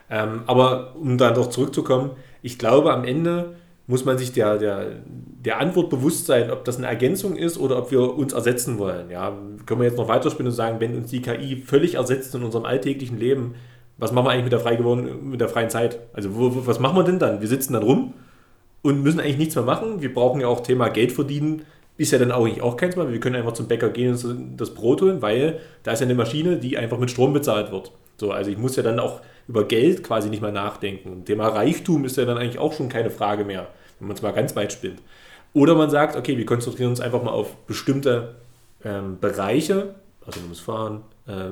Ähm, 0.09 0.43
aber 0.47 0.97
um 0.97 1.19
dann 1.19 1.35
doch 1.35 1.51
zurückzukommen, 1.51 2.13
ich 2.43 2.59
glaube 2.59 2.93
am 2.93 3.05
Ende 3.05 3.55
muss 3.87 4.05
man 4.05 4.17
sich 4.19 4.33
der, 4.33 4.57
der, 4.57 4.87
der 5.05 5.61
Antwort 5.61 5.91
bewusst 5.91 6.27
sein, 6.27 6.51
ob 6.51 6.65
das 6.65 6.79
eine 6.79 6.87
Ergänzung 6.87 7.37
ist 7.37 7.59
oder 7.59 7.77
ob 7.77 7.91
wir 7.91 8.15
uns 8.17 8.33
ersetzen 8.33 8.79
wollen. 8.79 9.11
Ja, 9.11 9.37
können 9.67 9.81
wir 9.81 9.89
jetzt 9.89 9.99
noch 9.99 10.09
weiterspielen 10.09 10.47
und 10.47 10.55
sagen, 10.55 10.79
wenn 10.79 10.97
uns 10.97 11.11
die 11.11 11.21
KI 11.21 11.57
völlig 11.57 11.97
ersetzt 11.97 12.35
in 12.35 12.45
unserem 12.45 12.65
alltäglichen 12.65 13.19
Leben, 13.19 13.57
was 13.99 14.13
machen 14.13 14.27
wir 14.27 14.31
eigentlich 14.31 14.45
mit 14.45 14.53
der, 14.53 14.61
frei 14.61 14.77
geworden, 14.77 15.31
mit 15.31 15.41
der 15.41 15.49
freien 15.49 15.71
Zeit? 15.71 15.99
Also 16.13 16.37
wo, 16.37 16.67
was 16.67 16.79
machen 16.79 16.97
wir 16.97 17.03
denn 17.03 17.19
dann? 17.19 17.41
Wir 17.41 17.49
sitzen 17.49 17.73
dann 17.73 17.83
rum 17.83 18.15
und 18.83 19.03
müssen 19.03 19.21
eigentlich 19.21 19.39
nichts 19.39 19.55
mehr 19.55 19.65
machen. 19.65 20.01
Wir 20.01 20.13
brauchen 20.13 20.41
ja 20.41 20.47
auch 20.49 20.61
Thema 20.61 20.89
Geld 20.89 21.13
verdienen. 21.13 21.63
Ist 21.97 22.13
ja 22.13 22.19
dann 22.19 22.33
auch, 22.33 22.49
auch 22.61 22.77
keins 22.77 22.97
mehr. 22.97 23.13
Wir 23.13 23.21
können 23.21 23.37
einfach 23.37 23.53
zum 23.53 23.69
Bäcker 23.69 23.91
gehen 23.91 24.15
und 24.25 24.57
das 24.57 24.73
Brot 24.73 25.03
holen, 25.03 25.21
weil 25.21 25.61
da 25.83 25.93
ist 25.93 26.01
ja 26.01 26.07
eine 26.07 26.15
Maschine, 26.15 26.57
die 26.57 26.79
einfach 26.79 26.99
mit 26.99 27.11
Strom 27.11 27.33
bezahlt 27.33 27.71
wird. 27.73 27.93
So, 28.17 28.33
also 28.33 28.51
ich 28.51 28.59
muss 28.59 28.77
ja 28.77 28.83
dann 28.83 28.99
auch 28.99 29.21
über 29.49 29.65
Geld 29.65 30.03
quasi 30.03 30.31
nicht 30.31 30.43
mehr 30.43 30.53
nachdenken. 30.53 31.25
Thema 31.25 31.49
Reichtum 31.49 32.05
ist 32.05 32.17
ja 32.17 32.25
dann 32.25 32.39
eigentlich 32.39 32.59
auch 32.59 32.73
schon 32.73 32.89
keine 32.89 33.11
Frage 33.11 33.45
mehr, 33.45 33.69
wenn 33.99 34.09
man 34.09 34.17
es 34.17 34.23
mal 34.23 34.33
ganz 34.33 34.55
weit 34.57 34.73
spinnt. 34.73 35.01
Oder 35.53 35.75
man 35.75 35.91
sagt, 35.91 36.17
okay, 36.17 36.39
wir 36.39 36.47
konzentrieren 36.47 36.91
uns 36.91 37.01
einfach 37.01 37.23
mal 37.23 37.33
auf 37.33 37.57
bestimmte 37.67 38.37
ähm, 38.85 39.19
Bereiche, 39.21 39.95
also 40.25 40.41
man 40.41 40.51
muss 40.51 40.61
fahren, 40.61 41.03
äh, 41.27 41.51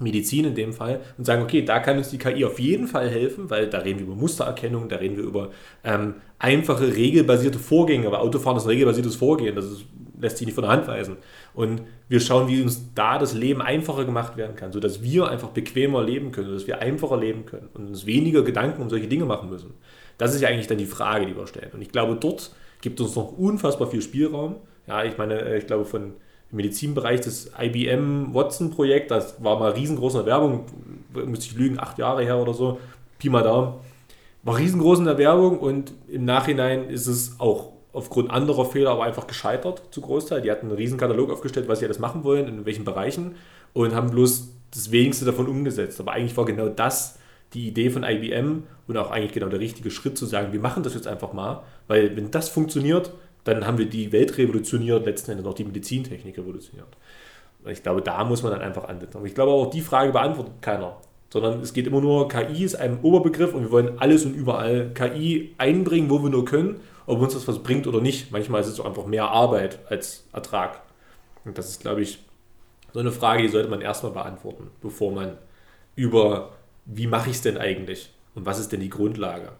Medizin 0.00 0.44
in 0.44 0.54
dem 0.54 0.72
Fall 0.72 1.00
und 1.16 1.24
sagen, 1.24 1.42
okay, 1.42 1.62
da 1.62 1.80
kann 1.80 1.98
uns 1.98 2.10
die 2.10 2.18
KI 2.18 2.44
auf 2.44 2.60
jeden 2.60 2.86
Fall 2.86 3.08
helfen, 3.08 3.50
weil 3.50 3.68
da 3.68 3.78
reden 3.78 3.98
wir 3.98 4.06
über 4.06 4.14
Mustererkennung, 4.14 4.88
da 4.88 4.96
reden 4.96 5.16
wir 5.16 5.24
über 5.24 5.50
ähm, 5.84 6.14
einfache 6.38 6.94
regelbasierte 6.94 7.58
Vorgänge, 7.58 8.06
aber 8.06 8.20
Autofahren 8.20 8.56
ist 8.56 8.64
ein 8.64 8.70
regelbasiertes 8.70 9.16
Vorgehen, 9.16 9.56
das 9.56 9.66
ist, 9.66 9.86
lässt 10.20 10.38
sich 10.38 10.46
nicht 10.46 10.54
von 10.54 10.62
der 10.62 10.72
Hand 10.72 10.86
weisen. 10.86 11.16
Und 11.52 11.82
wir 12.08 12.20
schauen, 12.20 12.48
wie 12.48 12.62
uns 12.62 12.94
da 12.94 13.18
das 13.18 13.34
Leben 13.34 13.60
einfacher 13.60 14.04
gemacht 14.04 14.36
werden 14.36 14.54
kann, 14.54 14.72
sodass 14.72 15.02
wir 15.02 15.28
einfach 15.28 15.48
bequemer 15.48 16.02
leben 16.02 16.30
können, 16.30 16.52
dass 16.52 16.66
wir 16.66 16.80
einfacher 16.80 17.16
leben 17.16 17.44
können 17.44 17.68
und 17.74 17.88
uns 17.88 18.06
weniger 18.06 18.42
Gedanken 18.42 18.82
um 18.82 18.90
solche 18.90 19.08
Dinge 19.08 19.24
machen 19.24 19.50
müssen. 19.50 19.74
Das 20.16 20.34
ist 20.34 20.40
ja 20.40 20.48
eigentlich 20.48 20.66
dann 20.68 20.78
die 20.78 20.86
Frage, 20.86 21.26
die 21.26 21.36
wir 21.36 21.46
stellen. 21.46 21.70
Und 21.72 21.82
ich 21.82 21.90
glaube, 21.90 22.16
dort 22.16 22.52
gibt 22.80 23.00
uns 23.00 23.16
noch 23.16 23.36
unfassbar 23.36 23.88
viel 23.88 24.02
Spielraum. 24.02 24.56
Ja, 24.86 25.04
ich 25.04 25.18
meine, 25.18 25.40
äh, 25.40 25.58
ich 25.58 25.66
glaube, 25.66 25.84
von 25.84 26.14
im 26.50 26.56
Medizinbereich 26.56 27.20
das 27.20 27.50
IBM 27.58 28.34
Watson-Projekt, 28.34 29.10
das 29.10 29.42
war 29.42 29.58
mal 29.58 29.72
riesengroß 29.72 30.14
in 30.14 30.18
der 30.20 30.26
Werbung, 30.26 30.64
müsste 31.12 31.46
ich 31.46 31.54
lügen, 31.54 31.78
acht 31.78 31.98
Jahre 31.98 32.24
her 32.24 32.38
oder 32.38 32.54
so, 32.54 32.78
Pi 33.18 33.28
mal 33.28 33.42
Daumen, 33.42 33.74
war 34.42 34.56
riesengroß 34.56 35.00
in 35.00 35.04
der 35.04 35.18
Werbung 35.18 35.58
und 35.58 35.92
im 36.08 36.24
Nachhinein 36.24 36.88
ist 36.88 37.06
es 37.06 37.38
auch 37.38 37.72
aufgrund 37.92 38.30
anderer 38.30 38.64
Fehler 38.64 38.90
aber 38.90 39.04
einfach 39.04 39.26
gescheitert 39.26 39.82
zu 39.90 40.00
Großteil. 40.00 40.40
Die 40.40 40.50
hatten 40.50 40.66
einen 40.66 40.76
riesen 40.76 40.98
Katalog 40.98 41.30
aufgestellt, 41.30 41.68
was 41.68 41.80
sie 41.80 41.86
alles 41.86 41.98
machen 41.98 42.24
wollen, 42.24 42.46
in 42.46 42.64
welchen 42.64 42.84
Bereichen 42.84 43.34
und 43.72 43.94
haben 43.94 44.10
bloß 44.10 44.48
das 44.70 44.90
wenigste 44.90 45.24
davon 45.24 45.48
umgesetzt. 45.48 46.00
Aber 46.00 46.12
eigentlich 46.12 46.36
war 46.36 46.44
genau 46.44 46.68
das 46.68 47.18
die 47.54 47.66
Idee 47.66 47.90
von 47.90 48.04
IBM 48.04 48.64
und 48.86 48.96
auch 48.96 49.10
eigentlich 49.10 49.32
genau 49.32 49.48
der 49.48 49.60
richtige 49.60 49.90
Schritt 49.90 50.18
zu 50.18 50.26
sagen, 50.26 50.52
wir 50.52 50.60
machen 50.60 50.82
das 50.82 50.94
jetzt 50.94 51.08
einfach 51.08 51.32
mal, 51.32 51.62
weil 51.86 52.16
wenn 52.16 52.30
das 52.30 52.48
funktioniert, 52.48 53.12
dann 53.54 53.66
haben 53.66 53.78
wir 53.78 53.86
die 53.86 54.12
Welt 54.12 54.36
revolutioniert, 54.38 55.06
letzten 55.06 55.32
Endes 55.32 55.46
auch 55.46 55.54
die 55.54 55.64
Medizintechnik 55.64 56.36
revolutioniert. 56.38 56.88
Ich 57.66 57.82
glaube, 57.82 58.02
da 58.02 58.24
muss 58.24 58.42
man 58.42 58.52
dann 58.52 58.62
einfach 58.62 58.88
ansetzen. 58.88 59.16
Aber 59.16 59.26
ich 59.26 59.34
glaube 59.34 59.52
auch, 59.52 59.70
die 59.70 59.80
Frage 59.80 60.12
beantwortet 60.12 60.54
keiner. 60.60 60.96
Sondern 61.30 61.60
es 61.60 61.74
geht 61.74 61.86
immer 61.86 62.00
nur, 62.00 62.28
KI 62.28 62.64
ist 62.64 62.76
ein 62.76 63.00
Oberbegriff 63.02 63.52
und 63.52 63.62
wir 63.62 63.70
wollen 63.70 63.98
alles 63.98 64.24
und 64.24 64.34
überall 64.34 64.90
KI 64.94 65.54
einbringen, 65.58 66.08
wo 66.08 66.22
wir 66.22 66.30
nur 66.30 66.46
können, 66.46 66.80
ob 67.06 67.20
uns 67.20 67.34
das 67.34 67.46
was 67.46 67.62
bringt 67.62 67.86
oder 67.86 68.00
nicht. 68.00 68.32
Manchmal 68.32 68.62
ist 68.62 68.68
es 68.68 68.80
auch 68.80 68.86
einfach 68.86 69.04
mehr 69.04 69.28
Arbeit 69.28 69.80
als 69.90 70.24
Ertrag. 70.32 70.80
Und 71.44 71.58
das 71.58 71.68
ist, 71.68 71.80
glaube 71.82 72.00
ich, 72.00 72.20
so 72.94 73.00
eine 73.00 73.12
Frage, 73.12 73.42
die 73.42 73.48
sollte 73.48 73.68
man 73.68 73.82
erstmal 73.82 74.12
beantworten, 74.12 74.70
bevor 74.80 75.12
man 75.12 75.36
über, 75.96 76.52
wie 76.86 77.06
mache 77.06 77.28
ich 77.28 77.36
es 77.36 77.42
denn 77.42 77.58
eigentlich 77.58 78.10
und 78.34 78.46
was 78.46 78.58
ist 78.58 78.72
denn 78.72 78.80
die 78.80 78.88
Grundlage. 78.88 79.52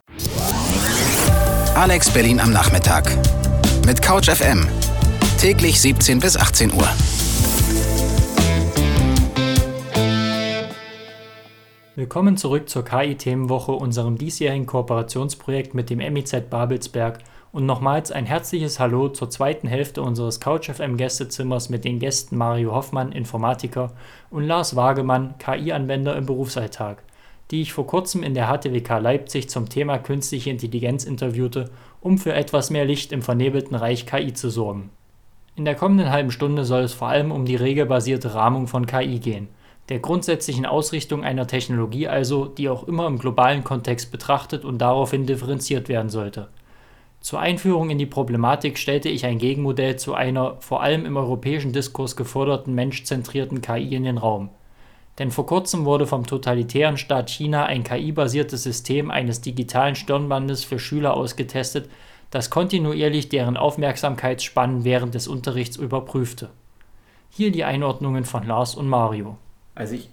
Alex 1.74 2.10
Berlin 2.10 2.40
am 2.40 2.52
Nachmittag 2.52 3.16
mit 3.88 4.02
Couch 4.02 4.28
FM. 4.28 4.66
Täglich 5.40 5.80
17 5.80 6.20
bis 6.20 6.36
18 6.36 6.74
Uhr. 6.74 6.86
Willkommen 11.96 12.36
zurück 12.36 12.68
zur 12.68 12.84
KI-Themenwoche, 12.84 13.72
unserem 13.72 14.18
diesjährigen 14.18 14.66
Kooperationsprojekt 14.66 15.72
mit 15.72 15.88
dem 15.88 16.00
MIZ 16.00 16.50
Babelsberg 16.50 17.20
und 17.50 17.64
nochmals 17.64 18.12
ein 18.12 18.26
herzliches 18.26 18.78
Hallo 18.78 19.08
zur 19.08 19.30
zweiten 19.30 19.68
Hälfte 19.68 20.02
unseres 20.02 20.38
Couch 20.38 20.68
FM 20.68 20.98
Gästezimmers 20.98 21.70
mit 21.70 21.86
den 21.86 21.98
Gästen 21.98 22.36
Mario 22.36 22.74
Hoffmann, 22.74 23.12
Informatiker, 23.12 23.94
und 24.28 24.44
Lars 24.44 24.76
Wagemann, 24.76 25.36
KI-Anwender 25.38 26.14
im 26.14 26.26
Berufsalltag, 26.26 27.02
die 27.50 27.62
ich 27.62 27.72
vor 27.72 27.86
kurzem 27.86 28.22
in 28.22 28.34
der 28.34 28.48
HTWK 28.48 28.98
Leipzig 28.98 29.48
zum 29.48 29.70
Thema 29.70 29.96
künstliche 29.96 30.50
Intelligenz 30.50 31.04
interviewte 31.04 31.70
um 32.00 32.18
für 32.18 32.32
etwas 32.32 32.70
mehr 32.70 32.84
Licht 32.84 33.12
im 33.12 33.22
vernebelten 33.22 33.74
Reich 33.74 34.06
KI 34.06 34.32
zu 34.32 34.50
sorgen. 34.50 34.90
In 35.56 35.64
der 35.64 35.74
kommenden 35.74 36.10
halben 36.10 36.30
Stunde 36.30 36.64
soll 36.64 36.82
es 36.82 36.94
vor 36.94 37.08
allem 37.08 37.32
um 37.32 37.44
die 37.44 37.56
regelbasierte 37.56 38.34
Rahmung 38.34 38.68
von 38.68 38.86
KI 38.86 39.18
gehen, 39.18 39.48
der 39.88 39.98
grundsätzlichen 39.98 40.66
Ausrichtung 40.66 41.24
einer 41.24 41.46
Technologie 41.46 42.08
also, 42.08 42.44
die 42.44 42.68
auch 42.68 42.86
immer 42.86 43.06
im 43.06 43.18
globalen 43.18 43.64
Kontext 43.64 44.12
betrachtet 44.12 44.64
und 44.64 44.78
daraufhin 44.78 45.26
differenziert 45.26 45.88
werden 45.88 46.10
sollte. 46.10 46.48
Zur 47.20 47.40
Einführung 47.40 47.90
in 47.90 47.98
die 47.98 48.06
Problematik 48.06 48.78
stellte 48.78 49.08
ich 49.08 49.26
ein 49.26 49.38
Gegenmodell 49.38 49.96
zu 49.96 50.14
einer 50.14 50.56
vor 50.60 50.82
allem 50.82 51.04
im 51.04 51.16
europäischen 51.16 51.72
Diskurs 51.72 52.16
geforderten 52.16 52.74
menschzentrierten 52.74 53.60
KI 53.60 53.96
in 53.96 54.04
den 54.04 54.18
Raum. 54.18 54.50
Denn 55.18 55.32
vor 55.32 55.46
kurzem 55.46 55.84
wurde 55.84 56.06
vom 56.06 56.26
totalitären 56.26 56.96
Staat 56.96 57.28
China 57.28 57.64
ein 57.64 57.82
KI-basiertes 57.82 58.62
System 58.62 59.10
eines 59.10 59.40
digitalen 59.40 59.96
Stirnbandes 59.96 60.62
für 60.62 60.78
Schüler 60.78 61.14
ausgetestet, 61.14 61.90
das 62.30 62.50
kontinuierlich 62.50 63.28
deren 63.28 63.56
Aufmerksamkeitsspannen 63.56 64.84
während 64.84 65.14
des 65.14 65.26
Unterrichts 65.26 65.76
überprüfte. 65.76 66.50
Hier 67.30 67.50
die 67.50 67.64
Einordnungen 67.64 68.24
von 68.24 68.46
Lars 68.46 68.76
und 68.76 68.86
Mario. 68.86 69.38
Also 69.74 69.94
ich, 69.94 70.08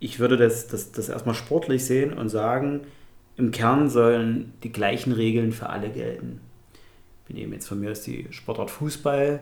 ich 0.00 0.18
würde 0.18 0.36
das, 0.36 0.66
das, 0.66 0.92
das 0.92 1.08
erstmal 1.08 1.34
sportlich 1.34 1.84
sehen 1.86 2.12
und 2.12 2.28
sagen, 2.28 2.82
im 3.36 3.52
Kern 3.52 3.88
sollen 3.88 4.52
die 4.62 4.72
gleichen 4.72 5.12
Regeln 5.12 5.52
für 5.52 5.70
alle 5.70 5.88
gelten. 5.88 6.40
Wir 7.26 7.36
nehmen 7.36 7.54
jetzt 7.54 7.68
von 7.68 7.80
mir 7.80 7.92
aus 7.92 8.02
die 8.02 8.26
Sportart 8.30 8.70
Fußball, 8.70 9.40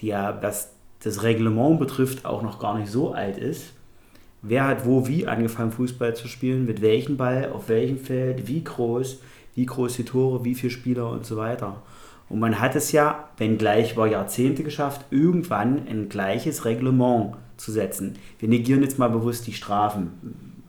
die 0.00 0.08
ja, 0.08 0.42
was 0.42 0.72
das 1.00 1.22
Reglement 1.22 1.78
betrifft, 1.78 2.24
auch 2.24 2.42
noch 2.42 2.58
gar 2.58 2.76
nicht 2.78 2.90
so 2.90 3.12
alt 3.12 3.36
ist 3.38 3.75
wer 4.48 4.66
hat 4.66 4.86
wo 4.86 5.06
wie 5.06 5.26
angefangen 5.26 5.72
Fußball 5.72 6.14
zu 6.14 6.28
spielen, 6.28 6.66
mit 6.66 6.80
welchem 6.80 7.16
Ball, 7.16 7.50
auf 7.52 7.68
welchem 7.68 7.98
Feld, 7.98 8.46
wie 8.48 8.62
groß, 8.62 9.20
wie 9.54 9.66
groß 9.66 9.96
die 9.96 10.04
Tore, 10.04 10.44
wie 10.44 10.54
viele 10.54 10.70
Spieler 10.70 11.10
und 11.10 11.26
so 11.26 11.36
weiter. 11.36 11.82
Und 12.28 12.40
man 12.40 12.60
hat 12.60 12.74
es 12.74 12.92
ja, 12.92 13.28
wenngleich 13.36 13.92
über 13.92 14.06
Jahrzehnte 14.06 14.62
geschafft, 14.64 15.04
irgendwann 15.10 15.86
ein 15.88 16.08
gleiches 16.08 16.64
Reglement 16.64 17.36
zu 17.56 17.72
setzen. 17.72 18.18
Wir 18.38 18.48
negieren 18.48 18.82
jetzt 18.82 18.98
mal 18.98 19.08
bewusst 19.08 19.46
die 19.46 19.52
Strafen. 19.52 20.62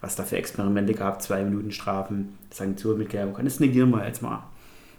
Was 0.00 0.16
da 0.16 0.22
für 0.22 0.36
Experimente 0.36 0.94
gab, 0.94 1.20
zwei 1.20 1.42
Minuten 1.44 1.72
Strafen, 1.72 2.38
Sanktionen 2.50 2.98
mit 2.98 3.10
gelber 3.10 3.42
Das 3.42 3.60
negieren 3.60 3.90
wir 3.90 4.06
jetzt 4.06 4.22
mal. 4.22 4.44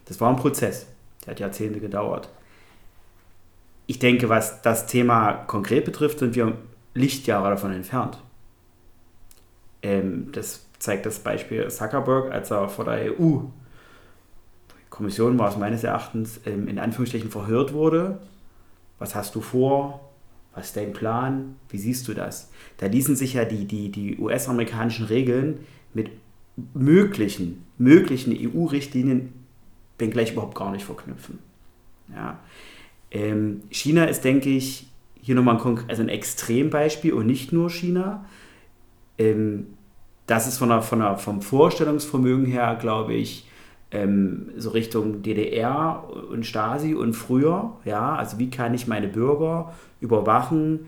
Das 0.05 0.21
war 0.21 0.29
ein 0.29 0.36
Prozess, 0.36 0.86
der 1.25 1.32
hat 1.32 1.39
Jahrzehnte 1.39 1.79
gedauert. 1.79 2.29
Ich 3.88 3.97
denke, 3.97 4.29
was 4.29 4.61
das 4.61 4.86
Thema 4.86 5.34
konkret 5.34 5.86
betrifft, 5.86 6.19
sind 6.19 6.36
wir 6.36 6.55
Lichtjahre 6.93 7.49
davon 7.51 7.73
entfernt. 7.73 8.17
Ähm, 9.81 10.31
das 10.31 10.65
zeigt 10.79 11.05
das 11.05 11.19
Beispiel 11.19 11.69
Zuckerberg, 11.69 12.31
als 12.31 12.51
er 12.51 12.69
vor 12.69 12.85
der 12.85 13.19
EU 13.19 13.41
Kommission 14.91 15.39
war 15.39 15.49
es 15.49 15.57
meines 15.57 15.83
Erachtens 15.83 16.41
ähm, 16.45 16.67
in 16.67 16.77
Anführungsstrichen 16.77 17.31
verhört 17.31 17.73
wurde. 17.73 18.19
Was 18.99 19.15
hast 19.15 19.33
du 19.33 19.41
vor? 19.41 20.11
Was 20.53 20.67
ist 20.67 20.77
dein 20.77 20.93
Plan? 20.93 21.55
Wie 21.69 21.79
siehst 21.79 22.07
du 22.07 22.13
das? 22.13 22.51
Da 22.77 22.85
ließen 22.85 23.15
sich 23.15 23.33
ja 23.33 23.45
die, 23.45 23.65
die, 23.65 23.89
die 23.89 24.17
US-amerikanischen 24.19 25.05
Regeln 25.05 25.61
mit 25.93 26.11
möglichen, 26.75 27.65
möglichen 27.77 28.37
EU-Richtlinien 28.37 29.33
gleich 29.97 30.33
überhaupt 30.33 30.55
gar 30.55 30.71
nicht 30.71 30.83
verknüpfen. 30.83 31.39
Ja. 32.13 32.39
Ähm, 33.11 33.61
China 33.69 34.05
ist, 34.05 34.23
denke 34.23 34.49
ich, 34.49 34.90
hier 35.22 35.36
nochmal 35.36 35.57
ein, 35.57 35.80
also 35.88 36.01
ein 36.01 36.09
Extrembeispiel 36.09 37.13
und 37.13 37.28
nicht 37.28 37.53
nur 37.53 37.69
China. 37.69 38.26
Ähm, 39.17 39.67
das 40.28 40.47
ist 40.47 40.57
von 40.57 40.69
der, 40.69 40.82
von 40.82 40.99
der, 40.99 41.17
vom 41.17 41.41
Vorstellungsvermögen 41.41 42.45
her, 42.45 42.78
glaube 42.80 43.13
ich, 43.13 43.47
ähm, 43.91 44.51
so 44.55 44.69
Richtung 44.72 45.22
DDR 45.22 46.07
und 46.32 46.45
Stasi 46.45 46.93
und 46.93 47.13
früher. 47.13 47.74
Ja, 47.86 48.15
also 48.15 48.39
wie 48.39 48.49
kann 48.49 48.74
ich 48.74 48.88
meine 48.88 49.07
Bürger 49.07 49.74
überwachen? 49.99 50.88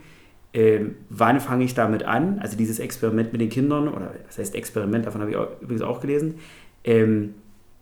Ähm, 0.54 0.96
wann 1.10 1.40
fange 1.40 1.66
ich 1.66 1.74
damit 1.74 2.04
an? 2.04 2.40
Also 2.40 2.58
dieses 2.58 2.80
Experiment 2.80 3.32
mit 3.34 3.42
den 3.42 3.50
Kindern, 3.50 3.88
oder 3.88 4.14
das 4.26 4.38
heißt 4.38 4.56
Experiment, 4.56 5.06
davon 5.06 5.22
habe 5.22 5.32
ich 5.32 5.38
auch, 5.38 5.48
übrigens 5.62 5.82
auch 5.82 6.00
gelesen. 6.00 6.36
Ähm, 6.84 7.34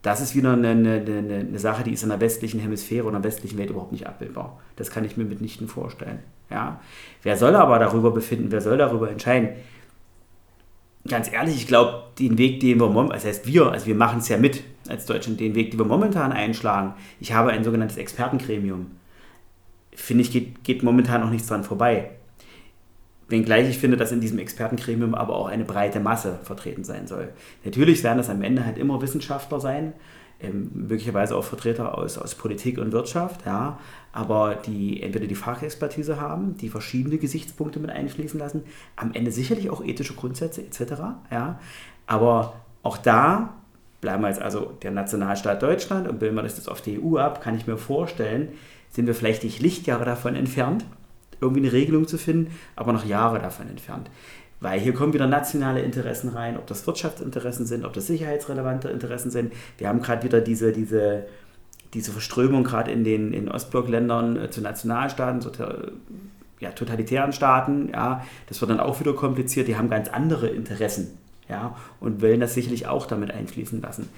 das 0.02 0.20
ist 0.20 0.36
wieder 0.36 0.54
eine, 0.54 0.70
eine, 0.70 0.96
eine, 0.96 1.60
Sache, 1.60 1.84
die 1.84 1.94
ist 1.94 2.04
in 2.04 2.10
der 2.10 2.20
westlichen 2.20 2.60
Hemisphäre 2.60 3.06
und 3.06 3.14
der 3.14 3.24
westlichen 3.24 3.58
Welt 3.58 3.70
überhaupt 3.70 3.92
nicht 3.92 4.08
abbildbar. 4.08 4.60
Das 4.76 4.90
kann 4.90 5.06
ich 5.06 5.16
mir 5.16 5.26
mitnichten 5.26 5.68
vorstellen. 5.68 6.20
Ja? 6.50 6.80
Wer 7.22 7.38
soll 7.38 7.56
aber 7.56 7.78
darüber 7.78 8.12
befinden, 8.12 8.52
wer 8.52 8.62
soll 8.62 8.78
darüber 8.78 9.12
entscheiden? 9.12 9.50
Ganz 11.08 11.32
ehrlich, 11.32 11.56
ich 11.56 11.68
glaube, 11.68 12.04
den 12.18 12.38
Weg, 12.38 12.60
den 12.60 12.80
wir 12.80 12.88
momentan, 12.88 13.18
das 13.18 13.26
heißt 13.26 13.48
wir, 13.48 13.72
also 13.72 13.86
wir 13.86 13.96
machen 13.96 14.20
es 14.20 14.30
ja 14.30 14.38
mit 14.38 14.64
als 14.88 15.06
Deutschland, 15.06 15.40
den 15.40 15.56
Weg, 15.56 15.72
den 15.72 15.80
wir 15.80 15.86
momentan 15.86 16.32
einschlagen, 16.32 16.94
ich 17.20 17.34
habe 17.34 17.52
ein 17.52 17.64
sogenanntes 17.64 17.98
Expertengremium, 17.98 18.88
finde 19.96 20.24
ich, 20.24 20.32
geht, 20.32 20.64
geht 20.64 20.84
momentan 20.84 21.22
noch 21.22 21.30
nichts 21.30 21.48
dran 21.48 21.64
vorbei. 21.64 22.12
Wenngleich 23.32 23.70
ich 23.70 23.78
finde, 23.78 23.98
dass 23.98 24.12
in 24.12 24.22
diesem 24.22 24.40
Expertengremium 24.40 25.16
aber 25.16 25.36
auch 25.36 25.48
eine 25.48 25.64
breite 25.64 26.00
Masse 26.00 26.40
vertreten 26.44 26.84
sein 26.84 27.08
soll. 27.08 27.30
Natürlich 27.64 28.04
werden 28.04 28.18
das 28.18 28.30
am 28.30 28.42
Ende 28.44 28.66
halt 28.66 28.78
immer 28.78 29.02
Wissenschaftler 29.02 29.60
sein, 29.60 29.94
ähm, 30.42 30.70
möglicherweise 30.74 31.36
auch 31.36 31.44
Vertreter 31.44 31.98
aus, 31.98 32.18
aus 32.18 32.36
Politik 32.36 32.78
und 32.78 32.92
Wirtschaft, 32.92 33.46
ja, 33.46 33.80
aber 34.12 34.56
die 34.56 35.02
entweder 35.02 35.28
die 35.28 35.36
Fachexpertise 35.36 36.20
haben, 36.20 36.58
die 36.58 36.70
verschiedene 36.70 37.18
Gesichtspunkte 37.18 37.80
mit 37.80 37.90
einfließen 37.90 38.40
lassen, 38.40 38.64
am 38.96 39.14
Ende 39.14 39.32
sicherlich 39.32 39.70
auch 39.70 39.84
ethische 39.84 40.16
Grundsätze 40.16 40.62
etc. 40.62 40.94
Ja, 41.32 41.60
aber 42.08 42.54
auch 42.84 42.98
da 42.98 43.54
bleiben 44.02 44.24
wir 44.24 44.30
jetzt 44.30 44.42
also 44.42 44.74
der 44.82 44.92
Nationalstaat 44.92 45.62
Deutschland 45.62 46.08
und 46.08 46.20
bilden 46.20 46.36
wir 46.36 46.42
das 46.42 46.58
jetzt 46.58 46.70
auf 46.70 46.82
die 46.82 47.00
EU 47.00 47.18
ab, 47.18 47.42
kann 47.42 47.56
ich 47.56 47.68
mir 47.68 47.78
vorstellen, 47.78 48.50
sind 48.90 49.08
wir 49.08 49.16
vielleicht 49.16 49.44
nicht 49.44 49.62
Lichtjahre 49.62 50.04
davon 50.04 50.36
entfernt, 50.36 50.86
irgendwie 51.42 51.62
eine 51.62 51.74
Regelung 51.74 52.08
zu 52.08 52.18
finden, 52.18 52.52
aber 52.76 52.94
noch 52.94 53.06
Jahre 53.06 53.40
davon 53.40 53.68
entfernt. 53.68 54.10
Weil 54.62 54.80
hier 54.80 54.94
kommen 54.94 55.14
wieder 55.14 55.28
nationale 55.28 55.82
Interessen 55.82 56.30
rein, 56.30 56.56
ob 56.56 56.68
das 56.68 56.86
Wirtschaftsinteressen 56.86 57.66
sind, 57.66 57.84
ob 57.84 57.94
das 57.94 58.08
sicherheitsrelevante 58.08 58.90
Interessen 58.90 59.32
sind. 59.32 59.54
Wir 59.80 59.90
haben 59.90 60.04
gerade 60.04 60.24
wieder 60.24 60.40
diese, 60.40 60.72
diese, 60.72 61.26
diese 61.96 62.12
Verströmung 62.12 62.64
gerade 62.64 62.92
in 62.92 63.04
den 63.04 63.34
in 63.34 63.50
Ostblockländern 63.50 64.38
äh, 64.38 64.50
zu 64.52 64.62
Nationalstaaten, 64.62 65.42
zu 65.42 65.52
ja, 66.60 66.70
totalitären 66.72 67.34
Staaten. 67.34 67.90
Ja, 67.92 68.24
das 68.48 68.62
wird 68.62 68.70
dann 68.70 68.80
auch 68.80 69.00
wieder 69.00 69.14
kompliziert. 69.14 69.68
Die 69.68 69.76
haben 69.76 69.90
ganz 69.90 70.10
andere 70.10 70.48
Interessen 70.48 71.18
ja, 71.50 71.76
und 72.00 72.22
wollen 72.22 72.40
das 72.40 72.54
sicherlich 72.54 72.88
auch 72.88 73.08
damit 73.08 73.32
einfließen 73.32 73.82
lassen. 73.82 74.10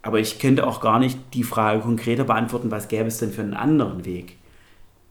Aber 0.00 0.18
ich 0.18 0.40
könnte 0.40 0.66
auch 0.66 0.80
gar 0.80 0.98
nicht 0.98 1.18
die 1.34 1.44
Frage 1.44 1.80
konkreter 1.80 2.24
beantworten, 2.24 2.70
was 2.70 2.88
gäbe 2.88 3.06
es 3.06 3.18
denn 3.18 3.30
für 3.30 3.42
einen 3.42 3.54
anderen 3.54 4.04
Weg. 4.04 4.36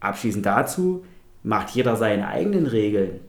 Abschließend 0.02 0.46
dazu, 0.46 1.06
macht 1.44 1.72
jeder 1.72 1.96
seine 1.96 2.28
eigenen 2.28 2.68
Regeln, 2.68 3.20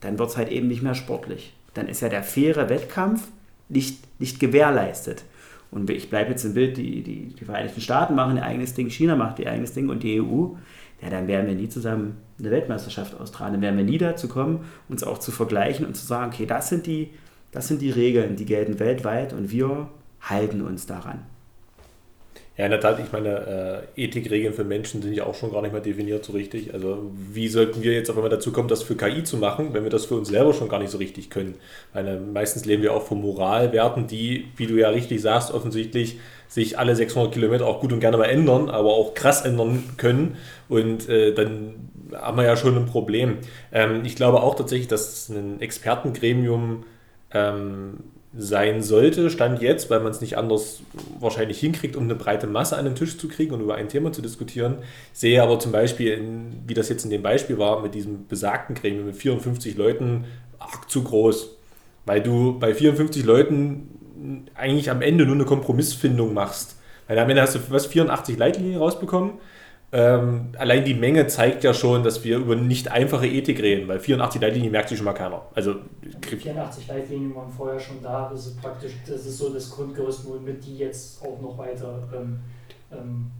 dann 0.00 0.18
wird 0.18 0.30
es 0.30 0.36
halt 0.36 0.50
eben 0.50 0.68
nicht 0.68 0.82
mehr 0.82 0.94
sportlich. 0.94 1.54
Dann 1.74 1.88
ist 1.88 2.00
ja 2.00 2.08
der 2.08 2.22
faire 2.22 2.68
Wettkampf 2.68 3.28
nicht, 3.68 3.98
nicht 4.20 4.40
gewährleistet. 4.40 5.24
Und 5.70 5.90
ich 5.90 6.08
bleibe 6.08 6.30
jetzt 6.30 6.44
im 6.44 6.54
Bild, 6.54 6.76
die, 6.76 7.02
die, 7.02 7.34
die 7.34 7.44
Vereinigten 7.44 7.80
Staaten 7.80 8.14
machen 8.14 8.36
ihr 8.36 8.44
eigenes 8.44 8.74
Ding, 8.74 8.88
China 8.88 9.16
macht 9.16 9.38
ihr 9.38 9.50
eigenes 9.50 9.74
Ding 9.74 9.90
und 9.90 10.02
die 10.02 10.20
EU, 10.20 10.54
ja, 11.02 11.10
dann 11.10 11.28
werden 11.28 11.46
wir 11.46 11.54
nie 11.54 11.68
zusammen 11.68 12.16
eine 12.38 12.50
Weltmeisterschaft 12.50 13.18
austragen. 13.20 13.54
Dann 13.54 13.62
werden 13.62 13.76
wir 13.76 13.84
nie 13.84 13.98
dazu 13.98 14.28
kommen, 14.28 14.64
uns 14.88 15.04
auch 15.04 15.18
zu 15.18 15.30
vergleichen 15.30 15.86
und 15.86 15.94
zu 15.94 16.06
sagen, 16.06 16.32
okay, 16.32 16.46
das 16.46 16.68
sind 16.68 16.86
die, 16.86 17.10
das 17.52 17.68
sind 17.68 17.82
die 17.82 17.90
Regeln, 17.90 18.36
die 18.36 18.46
gelten 18.46 18.78
weltweit 18.78 19.32
und 19.32 19.50
wir 19.50 19.88
halten 20.22 20.62
uns 20.62 20.86
daran. 20.86 21.20
Ja, 22.58 22.64
in 22.64 22.72
der 22.72 22.80
Tat, 22.80 22.98
ich 22.98 23.12
meine, 23.12 23.86
äh, 23.94 24.04
Ethikregeln 24.04 24.52
für 24.52 24.64
Menschen 24.64 25.00
sind 25.00 25.12
ja 25.14 25.24
auch 25.26 25.36
schon 25.36 25.52
gar 25.52 25.62
nicht 25.62 25.70
mehr 25.70 25.80
definiert 25.80 26.24
so 26.24 26.32
richtig. 26.32 26.74
Also 26.74 27.08
wie 27.14 27.46
sollten 27.46 27.84
wir 27.84 27.92
jetzt 27.92 28.10
auf 28.10 28.16
einmal 28.16 28.30
dazu 28.30 28.50
kommen, 28.50 28.66
das 28.66 28.82
für 28.82 28.96
KI 28.96 29.22
zu 29.22 29.36
machen, 29.36 29.74
wenn 29.74 29.84
wir 29.84 29.90
das 29.90 30.06
für 30.06 30.16
uns 30.16 30.28
selber 30.28 30.52
schon 30.52 30.68
gar 30.68 30.80
nicht 30.80 30.90
so 30.90 30.98
richtig 30.98 31.30
können? 31.30 31.54
Äh, 31.94 32.16
meistens 32.18 32.64
leben 32.64 32.82
wir 32.82 32.94
auch 32.94 33.04
von 33.04 33.20
Moralwerten, 33.20 34.08
die, 34.08 34.48
wie 34.56 34.66
du 34.66 34.74
ja 34.74 34.88
richtig 34.88 35.22
sagst, 35.22 35.54
offensichtlich 35.54 36.18
sich 36.48 36.76
alle 36.80 36.96
600 36.96 37.32
Kilometer 37.32 37.64
auch 37.64 37.80
gut 37.80 37.92
und 37.92 38.00
gerne 38.00 38.16
mal 38.16 38.24
ändern, 38.24 38.70
aber 38.70 38.94
auch 38.94 39.14
krass 39.14 39.44
ändern 39.44 39.84
können. 39.96 40.36
Und 40.68 41.08
äh, 41.08 41.32
dann 41.34 41.90
haben 42.12 42.38
wir 42.38 42.44
ja 42.44 42.56
schon 42.56 42.76
ein 42.76 42.86
Problem. 42.86 43.36
Ähm, 43.70 44.04
ich 44.04 44.16
glaube 44.16 44.42
auch 44.42 44.56
tatsächlich, 44.56 44.88
dass 44.88 45.28
ein 45.28 45.60
Expertengremium 45.60 46.82
ähm, 47.32 47.98
sein 48.36 48.82
sollte, 48.82 49.30
stand 49.30 49.62
jetzt, 49.62 49.88
weil 49.88 50.00
man 50.00 50.12
es 50.12 50.20
nicht 50.20 50.36
anders 50.36 50.80
wahrscheinlich 51.18 51.58
hinkriegt, 51.60 51.96
um 51.96 52.04
eine 52.04 52.14
breite 52.14 52.46
Masse 52.46 52.76
an 52.76 52.84
den 52.84 52.94
Tisch 52.94 53.16
zu 53.16 53.28
kriegen 53.28 53.54
und 53.54 53.60
über 53.60 53.76
ein 53.76 53.88
Thema 53.88 54.12
zu 54.12 54.20
diskutieren. 54.20 54.78
Sehe 55.12 55.42
aber 55.42 55.58
zum 55.58 55.72
Beispiel, 55.72 56.12
in, 56.12 56.62
wie 56.66 56.74
das 56.74 56.90
jetzt 56.90 57.04
in 57.04 57.10
dem 57.10 57.22
Beispiel 57.22 57.58
war, 57.58 57.82
mit 57.82 57.94
diesem 57.94 58.26
besagten 58.26 58.74
Gremium 58.74 59.06
mit 59.06 59.16
54 59.16 59.76
Leuten, 59.76 60.24
arg 60.58 60.90
zu 60.90 61.04
groß. 61.04 61.56
Weil 62.04 62.22
du 62.22 62.58
bei 62.58 62.74
54 62.74 63.24
Leuten 63.24 64.48
eigentlich 64.54 64.90
am 64.90 65.00
Ende 65.00 65.24
nur 65.24 65.34
eine 65.34 65.44
Kompromissfindung 65.44 66.34
machst. 66.34 66.76
Weil 67.06 67.18
am 67.18 67.30
Ende 67.30 67.42
hast 67.42 67.54
du 67.54 67.60
was 67.70 67.86
84 67.86 68.36
Leitlinien 68.36 68.78
rausbekommen 68.78 69.32
ähm, 69.90 70.48
allein 70.58 70.84
die 70.84 70.92
Menge 70.92 71.26
zeigt 71.28 71.64
ja 71.64 71.72
schon, 71.72 72.02
dass 72.02 72.22
wir 72.22 72.36
über 72.36 72.54
nicht 72.54 72.90
einfache 72.90 73.26
Ethik 73.26 73.62
reden, 73.62 73.88
weil 73.88 74.00
84 74.00 74.40
Leitlinien 74.40 74.70
merkt 74.70 74.90
sich 74.90 74.98
schon 74.98 75.06
mal 75.06 75.14
keiner. 75.14 75.42
Also, 75.54 75.76
84 76.20 76.88
Leitlinien 76.88 77.34
waren 77.34 77.50
vorher 77.50 77.80
schon 77.80 78.02
da, 78.02 78.28
das 78.30 78.48
ist 78.48 78.60
praktisch, 78.60 78.92
das 79.06 79.24
ist 79.24 79.38
so 79.38 79.48
das 79.48 79.70
Grundgerüst, 79.70 80.28
womit 80.28 80.64
die 80.66 80.76
jetzt 80.76 81.22
auch 81.22 81.40
noch 81.40 81.56
weiter 81.56 82.06
ähm, 82.14 82.40
ähm, 82.92 83.30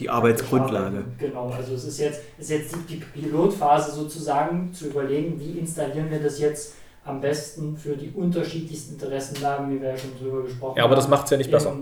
die 0.00 0.10
Arbeitsgrundlage. 0.10 1.04
Genau, 1.18 1.50
also 1.50 1.74
es 1.74 1.84
ist 1.84 2.00
jetzt, 2.00 2.22
ist 2.36 2.50
jetzt 2.50 2.74
die 2.88 2.96
Pilotphase 2.96 3.92
sozusagen, 3.92 4.72
zu 4.72 4.88
überlegen, 4.88 5.38
wie 5.38 5.58
installieren 5.58 6.10
wir 6.10 6.20
das 6.20 6.40
jetzt 6.40 6.74
am 7.04 7.20
besten 7.20 7.76
für 7.76 7.96
die 7.96 8.10
unterschiedlichsten 8.10 8.94
Interessenlagen, 8.94 9.70
wie 9.70 9.80
wir 9.80 9.90
ja 9.90 9.96
schon 9.96 10.18
drüber 10.18 10.42
gesprochen 10.42 10.70
haben. 10.70 10.78
Ja, 10.78 10.84
aber 10.84 10.96
das 10.96 11.06
macht 11.06 11.26
es 11.26 11.30
ja 11.30 11.36
nicht 11.36 11.50
besser 11.50 11.76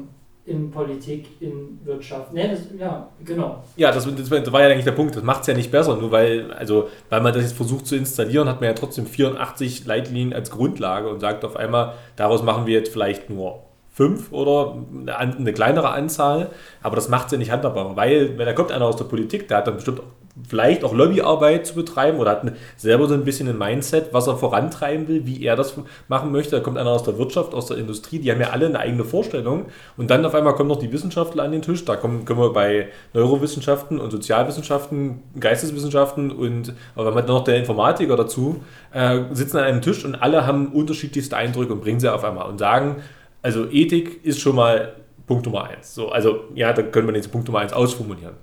in 0.46 0.70
Politik, 0.70 1.26
in 1.40 1.78
Wirtschaft. 1.84 2.32
Nee, 2.32 2.48
das, 2.48 2.60
ja, 2.78 3.08
genau. 3.24 3.62
Ja, 3.76 3.92
das, 3.92 4.08
das, 4.14 4.30
war 4.52 4.60
ja 4.62 4.68
eigentlich 4.68 4.84
der 4.84 4.92
Punkt. 4.92 5.14
Das 5.14 5.22
macht 5.22 5.42
es 5.42 5.46
ja 5.46 5.54
nicht 5.54 5.70
besser. 5.70 5.96
Nur 5.96 6.10
weil, 6.10 6.52
also, 6.52 6.88
weil 7.08 7.20
man 7.20 7.32
das 7.32 7.42
jetzt 7.42 7.56
versucht 7.56 7.86
zu 7.86 7.96
installieren, 7.96 8.48
hat 8.48 8.60
man 8.60 8.68
ja 8.68 8.74
trotzdem 8.74 9.06
84 9.06 9.86
Leitlinien 9.86 10.32
als 10.32 10.50
Grundlage 10.50 11.08
und 11.08 11.20
sagt 11.20 11.44
auf 11.44 11.56
einmal, 11.56 11.94
daraus 12.16 12.42
machen 12.42 12.66
wir 12.66 12.74
jetzt 12.74 12.92
vielleicht 12.92 13.30
nur 13.30 13.64
fünf 13.92 14.32
oder 14.32 14.76
eine, 15.06 15.18
eine 15.18 15.52
kleinere 15.52 15.90
Anzahl. 15.90 16.50
Aber 16.82 16.96
das 16.96 17.08
macht 17.08 17.26
es 17.26 17.32
ja 17.32 17.38
nicht 17.38 17.50
handhabbar. 17.50 17.96
Weil, 17.96 18.38
wenn 18.38 18.46
da 18.46 18.52
kommt 18.52 18.72
einer 18.72 18.86
aus 18.86 18.96
der 18.96 19.04
Politik, 19.04 19.46
der 19.48 19.58
hat 19.58 19.66
dann 19.66 19.74
bestimmt 19.76 20.00
vielleicht 20.48 20.84
auch 20.84 20.94
Lobbyarbeit 20.94 21.66
zu 21.66 21.74
betreiben 21.74 22.18
oder 22.18 22.30
hat 22.30 22.52
selber 22.76 23.08
so 23.08 23.14
ein 23.14 23.24
bisschen 23.24 23.48
ein 23.48 23.58
Mindset, 23.58 24.12
was 24.12 24.26
er 24.26 24.36
vorantreiben 24.36 25.08
will, 25.08 25.26
wie 25.26 25.44
er 25.44 25.56
das 25.56 25.74
machen 26.08 26.32
möchte. 26.32 26.56
Da 26.56 26.60
kommt 26.60 26.78
einer 26.78 26.90
aus 26.90 27.02
der 27.02 27.18
Wirtschaft, 27.18 27.52
aus 27.52 27.66
der 27.66 27.78
Industrie, 27.78 28.18
die 28.18 28.30
haben 28.30 28.40
ja 28.40 28.50
alle 28.50 28.66
eine 28.66 28.78
eigene 28.78 29.04
Vorstellung. 29.04 29.66
Und 29.96 30.10
dann 30.10 30.24
auf 30.24 30.34
einmal 30.34 30.54
kommen 30.54 30.68
noch 30.68 30.78
die 30.78 30.92
Wissenschaftler 30.92 31.42
an 31.42 31.52
den 31.52 31.62
Tisch. 31.62 31.84
Da 31.84 31.96
kommen, 31.96 32.24
können 32.24 32.40
wir 32.40 32.52
bei 32.52 32.88
Neurowissenschaften 33.12 33.98
und 33.98 34.10
Sozialwissenschaften, 34.10 35.22
Geisteswissenschaften 35.38 36.30
und 36.30 36.74
aber 36.94 37.10
dann 37.10 37.26
noch 37.26 37.44
der 37.44 37.56
Informatiker 37.56 38.16
dazu, 38.16 38.62
äh, 38.92 39.20
sitzen 39.32 39.58
an 39.58 39.64
einem 39.64 39.82
Tisch 39.82 40.04
und 40.04 40.14
alle 40.14 40.46
haben 40.46 40.68
unterschiedlichste 40.68 41.36
Eindrücke 41.36 41.72
und 41.72 41.80
bringen 41.80 42.00
sie 42.00 42.12
auf 42.12 42.24
einmal 42.24 42.48
und 42.48 42.58
sagen, 42.58 42.96
also 43.42 43.66
Ethik 43.70 44.24
ist 44.24 44.40
schon 44.40 44.56
mal 44.56 44.94
Punkt 45.26 45.46
Nummer 45.46 45.64
eins. 45.64 45.94
So, 45.94 46.08
also 46.08 46.44
ja, 46.54 46.72
da 46.72 46.82
können 46.82 47.06
wir 47.06 47.14
jetzt 47.14 47.30
Punkt 47.30 47.46
Nummer 47.46 47.60
eins 47.60 47.72
ausformulieren. 47.72 48.34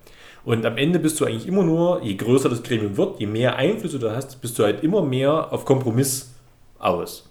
Und 0.47 0.65
am 0.65 0.77
Ende 0.77 0.97
bist 0.97 1.19
du 1.19 1.25
eigentlich 1.25 1.45
immer 1.45 1.63
nur, 1.63 2.01
je 2.01 2.15
größer 2.15 2.47
das 2.47 2.63
Gremium 2.63 2.95
wird, 2.95 3.19
je 3.19 3.25
mehr 3.25 3.57
Einflüsse 3.57 3.99
du 3.99 4.15
hast, 4.15 4.39
bist 4.39 4.57
du 4.57 4.63
halt 4.63 4.81
immer 4.81 5.01
mehr 5.01 5.51
auf 5.51 5.65
Kompromiss 5.65 6.31
aus. 6.79 7.29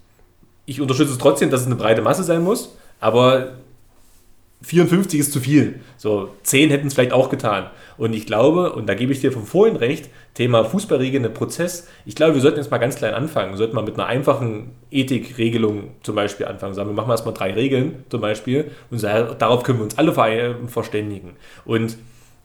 Ich 0.66 0.82
unterstütze 0.82 1.12
es 1.12 1.18
trotzdem, 1.18 1.48
dass 1.48 1.62
es 1.62 1.66
eine 1.66 1.76
breite 1.76 2.02
Masse 2.02 2.24
sein 2.24 2.44
muss, 2.44 2.76
aber 3.00 3.52
54 4.60 5.18
ist 5.18 5.32
zu 5.32 5.40
viel. 5.40 5.80
So 5.96 6.28
10 6.42 6.68
hätten 6.68 6.88
es 6.88 6.92
vielleicht 6.92 7.14
auch 7.14 7.30
getan. 7.30 7.70
Und 7.96 8.12
ich 8.12 8.26
glaube, 8.26 8.74
und 8.74 8.86
da 8.86 8.92
gebe 8.92 9.14
ich 9.14 9.22
dir 9.22 9.32
von 9.32 9.46
vorhin 9.46 9.76
recht, 9.76 10.10
Thema 10.34 10.66
fußballregelnder 10.66 11.30
Prozess, 11.30 11.88
ich 12.04 12.16
glaube, 12.16 12.34
wir 12.34 12.42
sollten 12.42 12.58
jetzt 12.58 12.70
mal 12.70 12.76
ganz 12.76 12.96
klein 12.96 13.14
anfangen. 13.14 13.52
Wir 13.52 13.56
sollten 13.56 13.76
mal 13.76 13.82
mit 13.82 13.94
einer 13.94 14.08
einfachen 14.08 14.72
Ethikregelung 14.90 15.92
zum 16.02 16.16
Beispiel 16.16 16.44
anfangen. 16.44 16.74
Sagen 16.74 16.90
wir 16.90 16.94
machen 16.94 17.10
erstmal 17.10 17.32
drei 17.32 17.54
Regeln 17.54 18.04
zum 18.10 18.20
Beispiel 18.20 18.72
und 18.90 19.02
darauf 19.02 19.62
können 19.62 19.78
wir 19.78 19.84
uns 19.84 19.96
alle 19.96 20.12
verständigen. 20.68 21.36
Und 21.64 21.96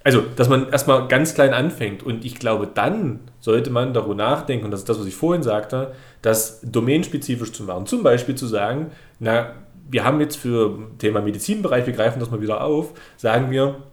also, 0.04 0.24
dass 0.36 0.50
man 0.50 0.70
erstmal 0.70 1.08
ganz 1.08 1.36
klein 1.36 1.54
anfängt. 1.54 2.04
Und 2.04 2.26
ich 2.26 2.36
glaube, 2.36 2.68
dann 2.74 3.20
sollte 3.40 3.70
man 3.70 3.94
darüber 3.94 4.16
nachdenken, 4.16 4.66
und 4.66 4.72
das 4.72 4.82
ist 4.82 4.90
das, 4.90 5.00
was 5.00 5.06
ich 5.06 5.16
vorhin 5.16 5.44
sagte, 5.44 5.94
das 6.22 6.60
domänenspezifisch 6.64 7.52
zu 7.52 7.64
machen. 7.64 7.86
Zum 7.86 8.04
Beispiel 8.04 8.36
zu 8.36 8.48
sagen, 8.48 8.92
na, 9.20 9.54
wir 9.90 10.04
haben 10.04 10.20
jetzt 10.22 10.38
für 10.38 10.78
Thema 10.98 11.22
Medizinbereich, 11.22 11.86
wir 11.86 11.94
greifen 11.94 12.20
das 12.20 12.32
mal 12.32 12.42
wieder 12.42 12.64
auf, 12.64 12.94
sagen 13.18 13.52
wir, 13.52 13.84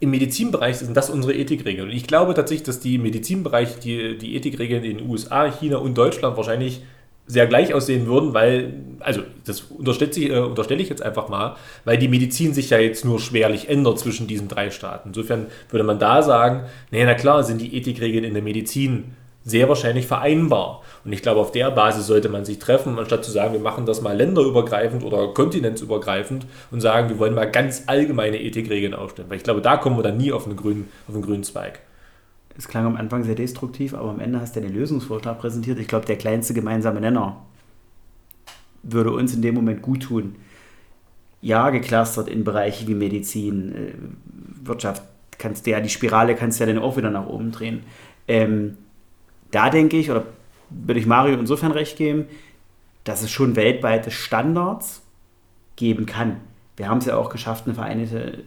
im 0.00 0.10
Medizinbereich 0.10 0.78
sind 0.78 0.96
das 0.96 1.10
unsere 1.10 1.34
Ethikregeln. 1.34 1.88
Und 1.88 1.94
ich 1.94 2.06
glaube 2.06 2.34
tatsächlich, 2.34 2.66
dass 2.66 2.80
die 2.80 2.98
Medizinbereich, 2.98 3.78
die, 3.78 4.18
die 4.18 4.36
Ethikregeln 4.36 4.84
in 4.84 4.98
den 4.98 5.08
USA, 5.08 5.50
China 5.50 5.78
und 5.78 5.96
Deutschland 5.96 6.36
wahrscheinlich 6.36 6.82
sehr 7.26 7.46
gleich 7.46 7.72
aussehen 7.72 8.06
würden, 8.06 8.34
weil, 8.34 8.74
also 9.00 9.22
das 9.44 9.62
unterstelle 9.62 10.10
ich, 10.10 10.30
äh, 10.30 10.38
unterstelle 10.38 10.82
ich 10.82 10.88
jetzt 10.88 11.02
einfach 11.02 11.28
mal, 11.28 11.56
weil 11.84 11.96
die 11.96 12.08
Medizin 12.08 12.52
sich 12.52 12.70
ja 12.70 12.78
jetzt 12.78 13.04
nur 13.04 13.18
schwerlich 13.18 13.68
ändert 13.68 13.98
zwischen 13.98 14.26
diesen 14.26 14.48
drei 14.48 14.70
Staaten. 14.70 15.08
Insofern 15.08 15.46
würde 15.70 15.84
man 15.84 15.98
da 15.98 16.22
sagen, 16.22 16.64
naja, 16.90 17.06
na 17.06 17.14
klar, 17.14 17.42
sind 17.42 17.60
die 17.60 17.76
Ethikregeln 17.76 18.24
in 18.24 18.34
der 18.34 18.42
Medizin 18.42 19.14
sehr 19.44 19.68
wahrscheinlich 19.68 20.06
vereinbar. 20.06 20.82
Und 21.04 21.12
ich 21.12 21.22
glaube, 21.22 21.40
auf 21.40 21.52
der 21.52 21.70
Basis 21.70 22.06
sollte 22.06 22.28
man 22.28 22.44
sich 22.44 22.58
treffen, 22.58 22.98
anstatt 22.98 23.24
zu 23.24 23.30
sagen, 23.30 23.52
wir 23.52 23.60
machen 23.60 23.86
das 23.86 24.00
mal 24.00 24.16
länderübergreifend 24.16 25.04
oder 25.04 25.28
kontinentsübergreifend 25.28 26.46
und 26.70 26.80
sagen, 26.80 27.10
wir 27.10 27.18
wollen 27.18 27.34
mal 27.34 27.50
ganz 27.50 27.84
allgemeine 27.86 28.40
Ethikregeln 28.40 28.94
aufstellen. 28.94 29.28
Weil 29.28 29.36
ich 29.36 29.44
glaube, 29.44 29.60
da 29.60 29.76
kommen 29.76 29.98
wir 29.98 30.02
dann 30.02 30.16
nie 30.16 30.32
auf 30.32 30.46
einen 30.46 30.56
grünen, 30.56 30.88
auf 31.06 31.14
einen 31.14 31.24
grünen 31.24 31.44
Zweig. 31.44 31.80
Es 32.56 32.68
klang 32.68 32.86
am 32.86 32.96
Anfang 32.96 33.24
sehr 33.24 33.34
destruktiv, 33.34 33.94
aber 33.94 34.10
am 34.10 34.20
Ende 34.20 34.40
hast 34.40 34.54
du 34.54 34.60
einen 34.60 34.72
Lösungsvorschlag 34.72 35.38
präsentiert. 35.38 35.78
Ich 35.78 35.88
glaube, 35.88 36.06
der 36.06 36.16
kleinste 36.16 36.54
gemeinsame 36.54 37.00
Nenner 37.00 37.44
würde 38.82 39.12
uns 39.12 39.34
in 39.34 39.42
dem 39.42 39.54
Moment 39.54 39.82
gut 39.82 40.04
tun. 40.04 40.36
Ja, 41.40 41.70
geklustert 41.70 42.28
in 42.28 42.44
Bereiche 42.44 42.86
wie 42.86 42.94
Medizin, 42.94 43.74
äh, 43.74 43.92
Wirtschaft, 44.66 45.02
kannst 45.38 45.66
du 45.66 45.72
ja, 45.72 45.80
die 45.80 45.88
Spirale 45.88 46.36
kannst 46.36 46.60
du 46.60 46.64
ja 46.64 46.72
dann 46.72 46.82
auch 46.82 46.96
wieder 46.96 47.10
nach 47.10 47.26
oben 47.26 47.50
drehen. 47.50 47.82
Ähm, 48.28 48.78
da 49.50 49.68
denke 49.68 49.96
ich, 49.96 50.10
oder 50.10 50.24
würde 50.70 51.00
ich 51.00 51.06
Mario 51.06 51.38
insofern 51.38 51.72
recht 51.72 51.96
geben, 51.96 52.26
dass 53.04 53.22
es 53.22 53.30
schon 53.30 53.56
weltweite 53.56 54.10
Standards 54.10 55.02
geben 55.76 56.06
kann. 56.06 56.36
Wir 56.76 56.88
haben 56.88 56.98
es 56.98 57.06
ja 57.06 57.16
auch 57.16 57.30
geschafft, 57.30 57.66
eine 57.66 57.74
Vereinigte, 57.74 58.44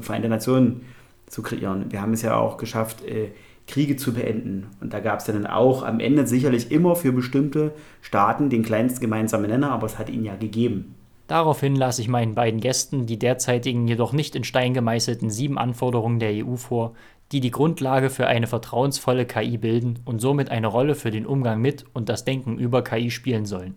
Vereinte 0.00 0.28
Nationen 0.28 0.82
zu 1.26 1.42
kreieren. 1.42 1.86
Wir 1.90 2.02
haben 2.02 2.12
es 2.12 2.22
ja 2.22 2.36
auch 2.36 2.56
geschafft, 2.56 3.04
äh, 3.04 3.30
Kriege 3.66 3.96
zu 3.96 4.14
beenden. 4.14 4.68
Und 4.80 4.92
da 4.92 5.00
gab 5.00 5.18
es 5.18 5.24
dann 5.26 5.46
auch 5.46 5.82
am 5.82 6.00
Ende 6.00 6.26
sicherlich 6.26 6.70
immer 6.70 6.96
für 6.96 7.12
bestimmte 7.12 7.72
Staaten 8.00 8.48
den 8.48 8.62
kleinsten 8.62 9.00
gemeinsamen 9.00 9.50
Nenner, 9.50 9.72
aber 9.72 9.86
es 9.86 9.98
hat 9.98 10.08
ihn 10.08 10.24
ja 10.24 10.36
gegeben. 10.36 10.94
Daraufhin 11.26 11.74
lasse 11.74 12.00
ich 12.00 12.08
meinen 12.08 12.36
beiden 12.36 12.60
Gästen 12.60 13.06
die 13.06 13.18
derzeitigen 13.18 13.88
jedoch 13.88 14.12
nicht 14.12 14.36
in 14.36 14.44
Stein 14.44 14.74
gemeißelten 14.74 15.30
sieben 15.30 15.58
Anforderungen 15.58 16.20
der 16.20 16.46
EU 16.46 16.54
vor, 16.54 16.94
die 17.32 17.40
die 17.40 17.50
Grundlage 17.50 18.10
für 18.10 18.28
eine 18.28 18.46
vertrauensvolle 18.46 19.26
KI 19.26 19.58
bilden 19.58 19.98
und 20.04 20.20
somit 20.20 20.50
eine 20.50 20.68
Rolle 20.68 20.94
für 20.94 21.10
den 21.10 21.26
Umgang 21.26 21.60
mit 21.60 21.84
und 21.92 22.08
das 22.08 22.24
Denken 22.24 22.58
über 22.58 22.84
KI 22.84 23.10
spielen 23.10 23.46
sollen. 23.46 23.74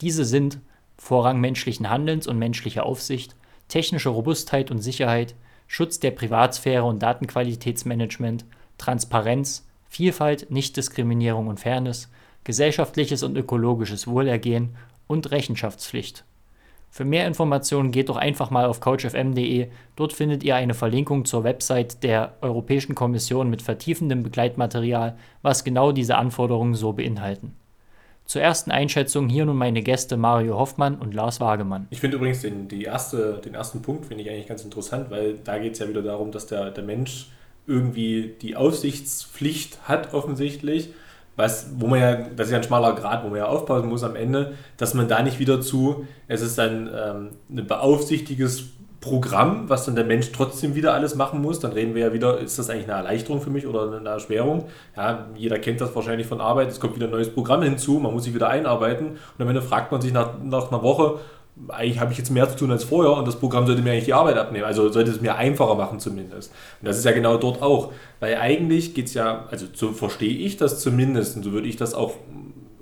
Diese 0.00 0.24
sind 0.24 0.58
Vorrang 0.98 1.40
menschlichen 1.40 1.88
Handelns 1.88 2.26
und 2.26 2.38
menschlicher 2.38 2.84
Aufsicht, 2.84 3.36
technische 3.68 4.08
Robustheit 4.08 4.72
und 4.72 4.78
Sicherheit, 4.78 5.36
Schutz 5.74 5.98
der 5.98 6.10
Privatsphäre 6.10 6.84
und 6.84 7.02
Datenqualitätsmanagement, 7.02 8.44
Transparenz, 8.76 9.66
Vielfalt, 9.88 10.50
Nichtdiskriminierung 10.50 11.46
und 11.46 11.60
Fairness, 11.60 12.10
gesellschaftliches 12.44 13.22
und 13.22 13.38
ökologisches 13.38 14.06
Wohlergehen 14.06 14.76
und 15.06 15.30
Rechenschaftspflicht. 15.30 16.26
Für 16.90 17.06
mehr 17.06 17.26
Informationen 17.26 17.90
geht 17.90 18.10
doch 18.10 18.18
einfach 18.18 18.50
mal 18.50 18.66
auf 18.66 18.80
couchfm.de. 18.80 19.68
Dort 19.96 20.12
findet 20.12 20.44
ihr 20.44 20.56
eine 20.56 20.74
Verlinkung 20.74 21.24
zur 21.24 21.42
Website 21.42 22.02
der 22.02 22.34
Europäischen 22.42 22.94
Kommission 22.94 23.48
mit 23.48 23.62
vertiefendem 23.62 24.22
Begleitmaterial, 24.22 25.16
was 25.40 25.64
genau 25.64 25.90
diese 25.90 26.16
Anforderungen 26.16 26.74
so 26.74 26.92
beinhalten. 26.92 27.56
Zur 28.24 28.40
ersten 28.40 28.70
Einschätzung 28.70 29.28
hier 29.28 29.44
nun 29.44 29.56
meine 29.56 29.82
Gäste 29.82 30.16
Mario 30.16 30.58
Hoffmann 30.58 30.96
und 30.96 31.12
Lars 31.12 31.40
Wagemann. 31.40 31.86
Ich 31.90 32.00
finde 32.00 32.16
übrigens 32.16 32.40
den, 32.40 32.68
die 32.68 32.84
erste, 32.84 33.40
den 33.44 33.54
ersten 33.54 33.82
Punkt 33.82 34.06
finde 34.06 34.22
ich 34.22 34.30
eigentlich 34.30 34.46
ganz 34.46 34.64
interessant, 34.64 35.10
weil 35.10 35.38
da 35.44 35.58
geht 35.58 35.74
es 35.74 35.78
ja 35.80 35.88
wieder 35.88 36.02
darum, 36.02 36.30
dass 36.30 36.46
der, 36.46 36.70
der 36.70 36.84
Mensch 36.84 37.28
irgendwie 37.66 38.34
die 38.40 38.56
Aufsichtspflicht 38.56 39.88
hat 39.88 40.14
offensichtlich 40.14 40.90
was, 41.36 41.70
wo 41.78 41.86
man 41.86 42.00
ja, 42.00 42.14
das 42.14 42.48
ist 42.48 42.52
ja 42.52 42.58
ein 42.58 42.64
schmaler 42.64 42.94
Grad, 42.94 43.24
wo 43.24 43.28
man 43.28 43.38
ja 43.38 43.46
aufpassen 43.46 43.88
muss 43.88 44.02
am 44.02 44.16
Ende, 44.16 44.54
dass 44.76 44.94
man 44.94 45.08
da 45.08 45.22
nicht 45.22 45.38
wieder 45.38 45.60
zu, 45.60 46.06
es 46.28 46.42
ist 46.42 46.58
dann 46.58 46.90
ähm, 46.94 47.30
ein 47.50 47.66
beaufsichtiges 47.66 48.64
Programm, 49.02 49.68
was 49.68 49.84
dann 49.84 49.96
der 49.96 50.04
Mensch 50.04 50.32
trotzdem 50.32 50.74
wieder 50.74 50.94
alles 50.94 51.16
machen 51.16 51.42
muss, 51.42 51.60
dann 51.60 51.72
reden 51.72 51.94
wir 51.94 52.06
ja 52.06 52.12
wieder, 52.14 52.38
ist 52.38 52.58
das 52.58 52.70
eigentlich 52.70 52.84
eine 52.84 52.96
Erleichterung 52.96 53.42
für 53.42 53.50
mich 53.50 53.66
oder 53.66 53.92
eine 53.94 54.08
Erschwerung? 54.08 54.68
Ja, 54.96 55.26
jeder 55.36 55.58
kennt 55.58 55.80
das 55.80 55.94
wahrscheinlich 55.94 56.26
von 56.26 56.40
Arbeit, 56.40 56.70
es 56.70 56.80
kommt 56.80 56.94
wieder 56.94 57.06
ein 57.06 57.12
neues 57.12 57.34
Programm 57.34 57.62
hinzu, 57.62 57.98
man 57.98 58.14
muss 58.14 58.24
sich 58.24 58.34
wieder 58.34 58.48
einarbeiten 58.48 59.08
und 59.08 59.42
am 59.42 59.48
Ende 59.48 59.60
fragt 59.60 59.92
man 59.92 60.00
sich 60.00 60.12
nach, 60.12 60.30
nach 60.42 60.70
einer 60.70 60.82
Woche, 60.82 61.18
eigentlich 61.68 62.00
habe 62.00 62.12
ich 62.12 62.18
jetzt 62.18 62.30
mehr 62.30 62.48
zu 62.48 62.56
tun 62.56 62.70
als 62.70 62.84
vorher 62.84 63.12
und 63.12 63.26
das 63.26 63.36
Programm 63.36 63.66
sollte 63.66 63.82
mir 63.82 63.90
eigentlich 63.90 64.06
die 64.06 64.14
Arbeit 64.14 64.38
abnehmen. 64.38 64.64
Also 64.64 64.88
sollte 64.88 65.10
es 65.10 65.20
mir 65.20 65.34
einfacher 65.34 65.74
machen 65.74 66.00
zumindest. 66.00 66.50
Und 66.80 66.88
das 66.88 66.96
ist 66.96 67.04
ja 67.04 67.12
genau 67.12 67.36
dort 67.36 67.60
auch. 67.60 67.92
Weil 68.20 68.36
eigentlich 68.36 68.94
geht 68.94 69.06
es 69.06 69.14
ja, 69.14 69.44
also 69.50 69.66
so 69.74 69.92
verstehe 69.92 70.34
ich 70.34 70.56
das 70.56 70.80
zumindest 70.80 71.36
und 71.36 71.42
so 71.42 71.52
würde 71.52 71.68
ich 71.68 71.76
das 71.76 71.92
auch, 71.92 72.14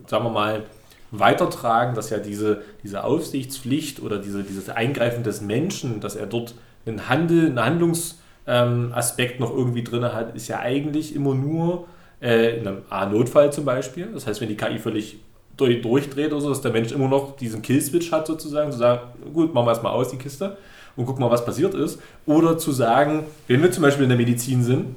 sagen 0.07 0.25
wir 0.25 0.31
mal, 0.31 0.63
weitertragen, 1.11 1.95
dass 1.95 2.11
ja 2.11 2.19
diese, 2.19 2.63
diese 2.83 3.05
Aufsichtspflicht 3.05 4.01
oder 4.01 4.19
diese, 4.19 4.43
dieses 4.43 4.69
Eingreifen 4.69 5.23
des 5.23 5.41
Menschen, 5.41 6.01
dass 6.01 6.17
er 6.17 6.27
dort 6.27 6.55
einen 6.87 7.09
Handel, 7.09 7.47
einen 7.47 7.65
Handlungsaspekt 7.65 9.35
ähm, 9.35 9.41
noch 9.41 9.55
irgendwie 9.55 9.85
drin 9.85 10.05
hat, 10.05 10.35
ist 10.35 10.49
ja 10.49 10.61
eigentlich 10.61 11.15
immer 11.15 11.35
nur 11.35 11.87
äh, 12.21 12.59
in 12.59 12.67
einem 12.67 12.83
A-Notfall 12.91 13.53
zum 13.53 13.65
Beispiel. 13.65 14.09
Das 14.13 14.27
heißt, 14.27 14.41
wenn 14.41 14.49
die 14.49 14.57
KI 14.57 14.79
völlig 14.79 15.19
durchdreht 15.57 16.33
oder 16.33 16.41
so, 16.41 16.49
dass 16.49 16.63
der 16.63 16.73
Mensch 16.73 16.91
immer 16.91 17.09
noch 17.09 17.37
diesen 17.37 17.61
Killswitch 17.61 18.13
hat 18.13 18.27
sozusagen, 18.27 18.73
zu 18.73 18.79
sagen, 18.79 19.01
gut, 19.35 19.53
machen 19.53 19.67
wir 19.67 19.73
erstmal 19.73 19.93
aus 19.93 20.09
die 20.09 20.17
Kiste 20.17 20.57
und 20.97 21.05
gucken 21.05 21.23
mal, 21.23 21.31
was 21.31 21.45
passiert 21.45 21.75
ist. 21.75 22.01
Oder 22.25 22.57
zu 22.57 22.73
sagen, 22.73 23.25
wenn 23.47 23.63
wir 23.63 23.71
zum 23.71 23.83
Beispiel 23.83 24.05
in 24.05 24.09
der 24.09 24.19
Medizin 24.19 24.63
sind, 24.63 24.97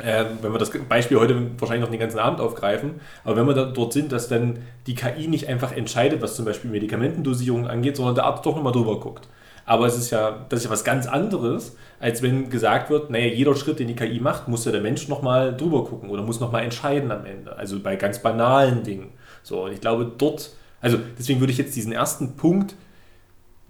äh, 0.00 0.24
wenn 0.42 0.52
wir 0.52 0.58
das 0.58 0.70
Beispiel 0.88 1.18
heute 1.18 1.50
wahrscheinlich 1.58 1.84
noch 1.84 1.90
den 1.90 2.00
ganzen 2.00 2.18
Abend 2.18 2.40
aufgreifen, 2.40 3.00
aber 3.24 3.36
wenn 3.36 3.46
wir 3.46 3.54
da 3.54 3.64
dort 3.64 3.92
sind, 3.92 4.12
dass 4.12 4.28
dann 4.28 4.58
die 4.86 4.94
KI 4.94 5.28
nicht 5.28 5.48
einfach 5.48 5.72
entscheidet, 5.72 6.22
was 6.22 6.36
zum 6.36 6.44
Beispiel 6.44 6.70
Medikamentendosierung 6.70 7.66
angeht, 7.66 7.96
sondern 7.96 8.14
der 8.14 8.24
Arzt 8.24 8.44
doch 8.44 8.56
nochmal 8.56 8.72
drüber 8.72 8.98
guckt. 9.00 9.28
Aber 9.66 9.86
es 9.86 9.96
ist 9.96 10.10
ja, 10.10 10.46
das 10.48 10.60
ist 10.60 10.64
ja 10.64 10.70
was 10.70 10.82
ganz 10.82 11.06
anderes, 11.06 11.76
als 12.00 12.22
wenn 12.22 12.50
gesagt 12.50 12.90
wird, 12.90 13.10
naja, 13.10 13.26
jeder 13.26 13.54
Schritt, 13.54 13.78
den 13.78 13.86
die 13.88 13.94
KI 13.94 14.18
macht, 14.18 14.48
muss 14.48 14.64
ja 14.64 14.72
der 14.72 14.80
Mensch 14.80 15.06
nochmal 15.06 15.56
drüber 15.56 15.84
gucken 15.84 16.10
oder 16.10 16.22
muss 16.22 16.40
nochmal 16.40 16.64
entscheiden 16.64 17.12
am 17.12 17.24
Ende. 17.24 17.56
Also 17.56 17.78
bei 17.78 17.96
ganz 17.96 18.20
banalen 18.20 18.82
Dingen. 18.82 19.10
So, 19.42 19.64
und 19.64 19.72
ich 19.72 19.80
glaube, 19.80 20.10
dort, 20.18 20.50
also 20.80 20.98
deswegen 21.18 21.40
würde 21.40 21.52
ich 21.52 21.58
jetzt 21.58 21.76
diesen 21.76 21.92
ersten 21.92 22.36
Punkt, 22.36 22.74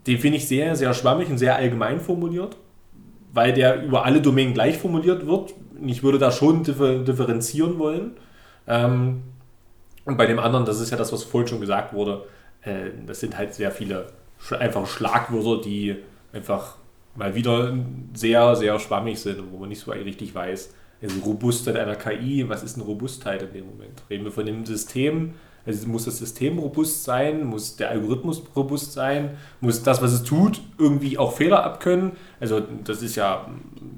den 0.07 0.19
finde 0.19 0.39
ich 0.39 0.49
sehr, 0.49 0.75
sehr 0.77 0.95
schwammig 0.95 1.29
und 1.29 1.39
sehr 1.39 1.57
allgemein 1.57 2.01
formuliert, 2.01 2.57
weil 3.33 3.53
der 3.53 3.85
über 3.85 4.05
alle 4.05 4.23
Domänen 4.23 4.55
gleich 4.55 4.79
formuliert 4.79 5.27
wird. 5.27 5.55
Ich 5.87 6.03
würde 6.03 6.19
da 6.19 6.31
schon 6.31 6.63
differenzieren 6.65 7.79
wollen. 7.79 8.13
Ähm, 8.67 9.23
und 10.05 10.17
bei 10.17 10.27
dem 10.27 10.39
anderen, 10.39 10.65
das 10.65 10.81
ist 10.81 10.91
ja 10.91 10.97
das, 10.97 11.13
was 11.13 11.25
vorhin 11.25 11.49
schon 11.49 11.61
gesagt 11.61 11.93
wurde, 11.93 12.25
äh, 12.63 12.91
das 13.07 13.21
sind 13.21 13.37
halt 13.37 13.55
sehr 13.55 13.71
viele 13.71 14.07
einfach 14.59 14.87
Schlagwörter, 14.87 15.63
die 15.63 15.97
einfach 16.33 16.77
mal 17.15 17.35
wieder 17.35 17.77
sehr, 18.15 18.57
sehr 18.57 18.79
schwammig 18.79 19.21
sind 19.21 19.39
und 19.39 19.53
wo 19.53 19.59
man 19.59 19.69
nicht 19.69 19.81
so 19.81 19.91
richtig 19.91 20.35
weiß. 20.35 20.75
Also 21.03 21.21
Robustheit 21.21 21.77
einer 21.77 21.97
KI, 21.97 22.49
was 22.49 22.63
ist 22.63 22.77
eine 22.77 22.85
Robustheit 22.85 23.43
in 23.43 23.53
dem 23.53 23.67
Moment? 23.67 24.03
Reden 24.09 24.25
wir 24.25 24.33
von 24.33 24.47
dem 24.47 24.67
System, 24.67 25.35
also 25.67 25.87
muss 25.89 26.05
das 26.05 26.19
System 26.19 26.59
robust 26.59 27.05
sein, 27.05 27.45
muss 27.45 27.77
der 27.77 27.91
Algorithmus 27.91 28.43
robust 28.57 28.93
sein, 28.93 29.37
muss 29.61 29.83
das, 29.83 30.01
was 30.03 30.13
es 30.13 30.23
tut, 30.23 30.61
irgendwie 30.79 31.19
auch 31.19 31.37
Fehler 31.37 31.65
abkönnen. 31.65 32.13
Also 32.39 32.61
das 32.85 33.03
ist 33.03 33.17
ja, 33.17 33.47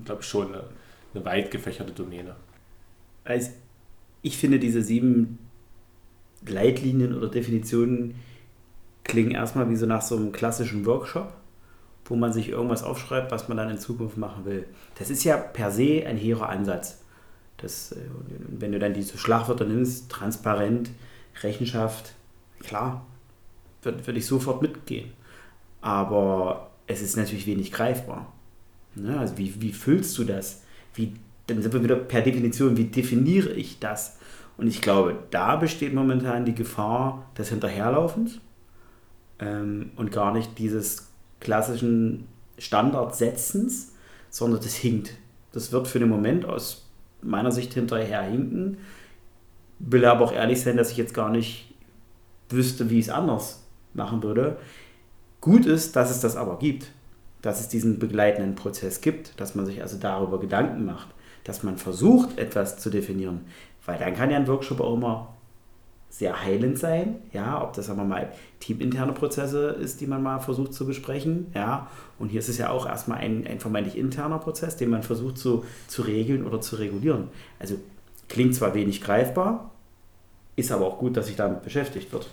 glaube 0.05 0.23
ich, 0.23 0.29
schon 0.29 0.49
eine, 0.49 0.65
eine 1.15 1.25
weit 1.25 1.51
gefächerte 1.51 1.93
Domäne. 1.93 2.37
Also 3.25 3.51
ich 4.23 4.37
finde 4.37 4.59
diese 4.59 4.83
sieben 4.83 5.39
Leitlinien 6.47 7.15
oder 7.15 7.29
Definitionen 7.29 8.15
klingen 9.05 9.33
erstmal 9.33 9.69
wie 9.71 9.77
so 9.77 9.87
nach 9.87 10.03
so 10.03 10.17
einem 10.17 10.33
klassischen 10.33 10.87
Workshop, 10.87 11.33
wo 12.05 12.17
man 12.17 12.33
sich 12.33 12.49
irgendwas 12.49 12.83
aufschreibt, 12.83 13.31
was 13.31 13.49
man 13.49 13.57
dann 13.57 13.71
in 13.71 13.79
Zukunft 13.79 14.17
machen 14.17 14.45
will. 14.45 14.67
Das 14.99 15.11
ist 15.11 15.25
ja 15.25 15.37
per 15.37 15.71
se 15.71 16.05
ein 16.07 16.17
hehrer 16.17 16.49
Ansatz. 16.49 17.01
Das, 17.59 17.93
äh, 17.93 17.97
wenn 18.49 18.73
du 18.73 18.79
dann 18.79 18.95
diese 18.95 19.19
Schlagwörter 19.19 19.65
nimmst, 19.65 20.11
transparent, 20.11 20.91
Rechenschaft, 21.43 22.15
klar, 22.61 23.07
würde 23.83 24.07
würd 24.07 24.17
ich 24.17 24.27
sofort 24.27 24.63
mitgehen. 24.63 25.13
Aber 25.81 26.71
es 26.87 27.03
ist 27.03 27.17
natürlich 27.17 27.47
wenig 27.47 27.73
greifbar. 27.73 28.33
Ne? 28.95 29.19
Also 29.19 29.39
wie, 29.39 29.61
wie 29.61 29.73
füllst 29.73 30.17
du 30.19 30.25
das? 30.25 30.63
Wie, 30.95 31.15
dann 31.47 31.63
sind 31.63 31.73
wir 31.73 31.83
wieder 31.83 31.97
per 31.97 32.23
Definition, 32.23 32.77
wie 32.77 32.85
definiere 32.85 33.51
ich 33.51 33.79
das? 33.79 34.19
Und 34.57 34.67
ich 34.67 34.81
glaube, 34.83 35.17
da 35.31 35.57
besteht 35.57 35.95
momentan 35.95 36.45
die 36.45 36.55
Gefahr 36.55 37.27
des 37.37 37.49
Hinterherlaufens 37.49 38.41
ähm, 39.39 39.91
und 39.97 40.13
gar 40.13 40.33
nicht 40.33 40.59
dieses 40.59 41.09
klassischen 41.41 42.29
Standardsetzens, 42.59 43.93
sondern 44.31 44.61
das 44.61 44.75
hinkt. 44.75 45.15
Das 45.53 45.73
wird 45.73 45.89
für 45.89 45.99
den 45.99 46.09
Moment 46.09 46.45
aus 46.45 46.89
meiner 47.23 47.53
Sicht 47.53 47.75
hinterher 47.75 48.23
hinken. 48.23 48.79
Will 49.79 50.05
aber 50.05 50.25
auch 50.25 50.33
ehrlich 50.33 50.61
sein, 50.61 50.77
dass 50.77 50.91
ich 50.91 50.97
jetzt 50.97 51.15
gar 51.15 51.31
nicht 51.31 51.75
wüsste, 52.49 52.91
wie 52.91 52.99
ich 52.99 53.07
es 53.07 53.11
anders 53.13 53.65
machen 53.95 54.23
würde. 54.23 54.59
Gut 55.41 55.67
ist, 55.67 55.97
dass 55.97 56.11
es 56.11 56.21
das 56.21 56.37
aber 56.37 56.59
gibt, 56.59 56.93
dass 57.43 57.61
es 57.61 57.69
diesen 57.69 57.99
begleitenden 57.99 58.55
Prozess 58.55 59.01
gibt, 59.01 59.39
dass 59.41 59.55
man 59.55 59.67
sich 59.67 59.83
also 59.83 59.99
darüber 59.99 60.41
Gedanken 60.41 60.87
macht, 60.87 61.09
dass 61.45 61.63
man 61.63 61.77
versucht, 61.77 62.39
etwas 62.39 62.79
zu 62.79 62.89
definieren, 62.89 63.43
weil 63.85 63.99
dann 63.99 64.15
kann 64.15 64.31
ja 64.31 64.37
ein 64.37 64.47
Workshop 64.47 64.81
auch 64.81 64.95
immer 64.95 65.29
sehr 66.09 66.45
heilend 66.45 66.79
sein, 66.79 67.17
ja, 67.33 67.63
ob 67.63 67.73
das 67.73 67.89
aber 67.89 68.05
mal 68.05 68.31
teaminterne 68.61 69.13
Prozesse 69.13 69.71
ist, 69.71 70.01
die 70.01 70.07
man 70.07 70.23
mal 70.23 70.41
versucht 70.41 70.75
zu 70.75 70.87
besprechen, 70.87 71.47
ja, 71.55 71.89
und 72.19 72.29
hier 72.29 72.41
ist 72.41 72.51
es 72.51 72.59
ja 72.59 72.71
auch 72.71 72.87
erstmal 72.87 73.19
ein, 73.19 73.47
ein 73.47 73.61
vermeintlich 73.61 73.97
interner 73.97 74.39
Prozess, 74.39 74.77
den 74.77 74.91
man 74.91 75.03
versucht 75.03 75.39
zu, 75.39 75.65
zu 75.89 76.03
regeln 76.03 76.47
oder 76.47 76.61
zu 76.61 76.77
regulieren. 76.77 77.29
Also 77.59 77.77
klingt 78.29 78.55
zwar 78.55 78.75
wenig 78.75 79.01
greifbar, 79.01 79.71
ist 80.55 80.71
aber 80.71 80.87
auch 80.87 80.99
gut, 80.99 81.17
dass 81.17 81.27
sich 81.27 81.37
damit 81.37 81.63
beschäftigt 81.63 82.13
wird. 82.13 82.29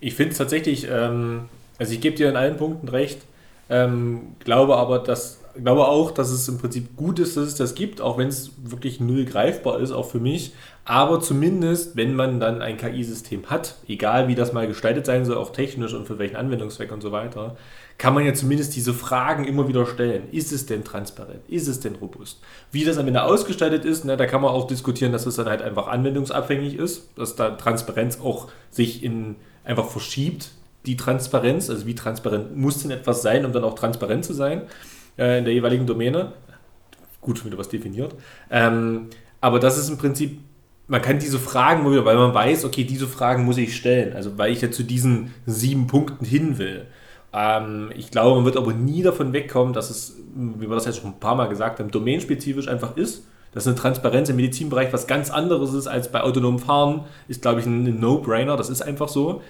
Ich 0.00 0.14
finde 0.14 0.32
es 0.32 0.38
tatsächlich 0.38 0.86
ähm, 0.88 1.48
also 1.80 1.94
ich 1.94 2.02
gebe 2.02 2.14
dir 2.14 2.28
in 2.28 2.36
allen 2.36 2.58
Punkten 2.58 2.88
recht, 2.88 3.22
ähm, 3.70 4.34
glaube 4.40 4.76
aber, 4.76 4.98
dass, 4.98 5.40
glaube 5.54 5.86
auch, 5.86 6.10
dass 6.10 6.30
es 6.30 6.48
im 6.48 6.58
Prinzip 6.58 6.96
gut 6.96 7.20
ist, 7.20 7.36
dass 7.36 7.46
es 7.46 7.54
das 7.54 7.74
gibt, 7.76 8.00
auch 8.00 8.18
wenn 8.18 8.28
es 8.28 8.50
wirklich 8.64 9.00
null 9.00 9.24
greifbar 9.24 9.78
ist, 9.78 9.92
auch 9.92 10.10
für 10.10 10.18
mich. 10.18 10.52
Aber 10.84 11.20
zumindest, 11.20 11.96
wenn 11.96 12.16
man 12.16 12.40
dann 12.40 12.62
ein 12.62 12.76
KI-System 12.76 13.46
hat, 13.46 13.76
egal 13.86 14.26
wie 14.26 14.34
das 14.34 14.52
mal 14.52 14.66
gestaltet 14.66 15.06
sein 15.06 15.24
soll, 15.24 15.36
auch 15.36 15.52
technisch 15.52 15.94
und 15.94 16.06
für 16.06 16.18
welchen 16.18 16.34
Anwendungszweck 16.34 16.90
und 16.90 17.00
so 17.00 17.12
weiter, 17.12 17.56
kann 17.96 18.14
man 18.14 18.24
ja 18.24 18.34
zumindest 18.34 18.74
diese 18.74 18.92
Fragen 18.92 19.44
immer 19.44 19.68
wieder 19.68 19.86
stellen. 19.86 20.24
Ist 20.32 20.52
es 20.52 20.66
denn 20.66 20.82
transparent? 20.82 21.42
Ist 21.48 21.68
es 21.68 21.78
denn 21.78 21.94
robust? 21.94 22.40
Wie 22.72 22.84
das 22.84 22.98
am 22.98 23.06
Ende 23.06 23.22
ausgestaltet 23.22 23.84
ist, 23.84 24.04
ne, 24.04 24.16
da 24.16 24.26
kann 24.26 24.40
man 24.40 24.50
auch 24.50 24.66
diskutieren, 24.66 25.12
dass 25.12 25.26
es 25.26 25.36
dann 25.36 25.46
halt 25.46 25.62
einfach 25.62 25.86
anwendungsabhängig 25.86 26.76
ist, 26.76 27.10
dass 27.14 27.36
da 27.36 27.50
Transparenz 27.50 28.18
auch 28.20 28.48
sich 28.70 29.04
in 29.04 29.36
einfach 29.64 29.86
verschiebt 29.86 30.50
die 30.86 30.96
Transparenz, 30.96 31.68
also 31.68 31.86
wie 31.86 31.94
transparent 31.94 32.56
muss 32.56 32.82
denn 32.82 32.90
etwas 32.90 33.22
sein, 33.22 33.44
um 33.44 33.52
dann 33.52 33.64
auch 33.64 33.74
transparent 33.74 34.24
zu 34.24 34.32
sein 34.32 34.62
äh, 35.18 35.38
in 35.38 35.44
der 35.44 35.52
jeweiligen 35.52 35.86
Domäne. 35.86 36.32
Gut, 37.20 37.38
schon 37.38 37.48
wieder 37.48 37.58
was 37.58 37.68
definiert. 37.68 38.14
Ähm, 38.50 39.08
aber 39.40 39.58
das 39.58 39.78
ist 39.78 39.90
im 39.90 39.98
Prinzip, 39.98 40.40
man 40.86 41.02
kann 41.02 41.18
diese 41.18 41.38
Fragen 41.38 41.84
weil 41.84 42.16
man 42.16 42.34
weiß, 42.34 42.64
okay, 42.64 42.84
diese 42.84 43.06
Fragen 43.06 43.44
muss 43.44 43.58
ich 43.58 43.76
stellen, 43.76 44.14
also 44.14 44.38
weil 44.38 44.52
ich 44.52 44.60
ja 44.60 44.70
zu 44.70 44.82
diesen 44.82 45.34
sieben 45.46 45.86
Punkten 45.86 46.24
hin 46.24 46.58
will. 46.58 46.86
Ähm, 47.32 47.90
ich 47.94 48.10
glaube, 48.10 48.36
man 48.36 48.44
wird 48.44 48.56
aber 48.56 48.72
nie 48.72 49.02
davon 49.02 49.32
wegkommen, 49.32 49.72
dass 49.72 49.90
es, 49.90 50.16
wie 50.34 50.68
wir 50.68 50.74
das 50.74 50.86
jetzt 50.86 51.00
schon 51.00 51.10
ein 51.10 51.20
paar 51.20 51.36
Mal 51.36 51.48
gesagt 51.48 51.78
haben, 51.78 51.90
domainspezifisch 51.90 52.68
einfach 52.68 52.96
ist. 52.96 53.24
Dass 53.52 53.66
eine 53.66 53.74
Transparenz 53.74 54.28
im 54.28 54.36
Medizinbereich 54.36 54.92
was 54.92 55.08
ganz 55.08 55.28
anderes 55.28 55.74
ist 55.74 55.88
als 55.88 56.12
bei 56.12 56.20
autonomem 56.22 56.60
Fahren, 56.60 57.06
ist, 57.26 57.42
glaube 57.42 57.58
ich, 57.58 57.66
ein 57.66 57.98
No-Brainer. 57.98 58.56
Das 58.56 58.70
ist 58.70 58.80
einfach 58.80 59.08
so. 59.08 59.42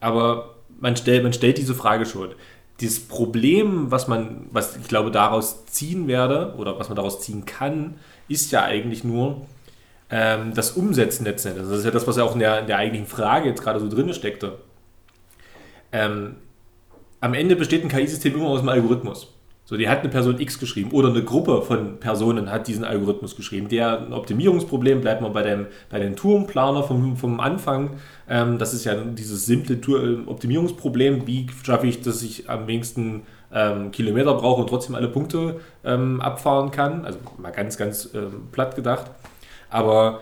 Aber 0.00 0.51
man, 0.82 0.96
stellt, 0.96 1.22
man 1.22 1.32
stellt 1.32 1.56
diese 1.56 1.74
Frage 1.74 2.04
schon. 2.04 2.34
Das 2.80 2.98
Problem, 2.98 3.90
was 3.90 4.08
man, 4.08 4.48
was 4.50 4.76
ich 4.76 4.88
glaube, 4.88 5.10
daraus 5.10 5.64
ziehen 5.66 6.08
werde 6.08 6.54
oder 6.58 6.78
was 6.78 6.88
man 6.88 6.96
daraus 6.96 7.20
ziehen 7.20 7.46
kann, 7.46 7.94
ist 8.28 8.50
ja 8.50 8.64
eigentlich 8.64 9.04
nur 9.04 9.46
ähm, 10.10 10.52
das 10.54 10.72
Umsetzen 10.72 11.24
letztendlich. 11.24 11.66
Das 11.66 11.78
ist 11.78 11.84
ja 11.84 11.90
das, 11.90 12.06
was 12.06 12.16
ja 12.16 12.24
auch 12.24 12.34
in 12.34 12.40
der, 12.40 12.60
in 12.60 12.66
der 12.66 12.78
eigentlichen 12.78 13.06
Frage 13.06 13.48
jetzt 13.48 13.62
gerade 13.62 13.78
so 13.78 13.88
drin 13.88 14.12
steckte. 14.12 14.58
Ähm, 15.92 16.36
am 17.20 17.34
Ende 17.34 17.54
besteht 17.54 17.84
ein 17.84 17.88
KI-System 17.88 18.34
immer 18.34 18.48
aus 18.48 18.60
einem 18.60 18.70
Algorithmus. 18.70 19.32
So, 19.72 19.78
die 19.78 19.88
hat 19.88 20.00
eine 20.00 20.10
Person 20.10 20.38
X 20.38 20.58
geschrieben 20.58 20.90
oder 20.90 21.08
eine 21.08 21.24
Gruppe 21.24 21.62
von 21.62 21.98
Personen 21.98 22.50
hat 22.50 22.68
diesen 22.68 22.84
Algorithmus 22.84 23.36
geschrieben. 23.36 23.68
Der 23.68 24.02
ein 24.02 24.12
Optimierungsproblem, 24.12 25.00
bleibt 25.00 25.22
man 25.22 25.32
bei 25.32 25.42
dem, 25.42 25.64
bei 25.88 25.98
dem 25.98 26.14
Turmplaner 26.14 26.82
vom, 26.82 27.16
vom 27.16 27.40
Anfang. 27.40 27.92
Ähm, 28.28 28.58
das 28.58 28.74
ist 28.74 28.84
ja 28.84 28.94
dieses 28.96 29.46
simple 29.46 29.78
Optimierungsproblem. 30.26 31.26
Wie 31.26 31.46
schaffe 31.64 31.86
ich, 31.86 32.02
dass 32.02 32.22
ich 32.22 32.50
am 32.50 32.66
wenigsten 32.66 33.22
ähm, 33.50 33.90
Kilometer 33.92 34.34
brauche 34.34 34.60
und 34.60 34.68
trotzdem 34.68 34.94
alle 34.94 35.08
Punkte 35.08 35.60
ähm, 35.86 36.20
abfahren 36.20 36.70
kann? 36.70 37.06
Also 37.06 37.18
mal 37.38 37.48
ganz, 37.48 37.78
ganz 37.78 38.10
ähm, 38.12 38.48
platt 38.52 38.76
gedacht. 38.76 39.10
Aber 39.70 40.20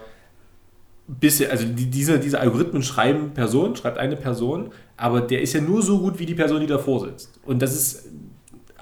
bisher, 1.09 1.51
also 1.51 1.67
die, 1.67 1.91
diese, 1.91 2.21
diese 2.21 2.39
Algorithmen 2.39 2.85
schreiben 2.85 3.31
Personen, 3.35 3.75
schreibt 3.75 3.99
eine 3.99 4.15
Person, 4.15 4.71
aber 4.97 5.21
der 5.21 5.41
ist 5.43 5.55
ja 5.55 5.61
nur 5.61 5.83
so 5.83 5.99
gut 5.99 6.21
wie 6.21 6.27
die 6.27 6.37
Person, 6.37 6.61
die 6.61 6.69
davor 6.69 7.01
sitzt. 7.01 7.41
Und 7.45 7.63
das 7.63 7.75
ist 7.75 8.11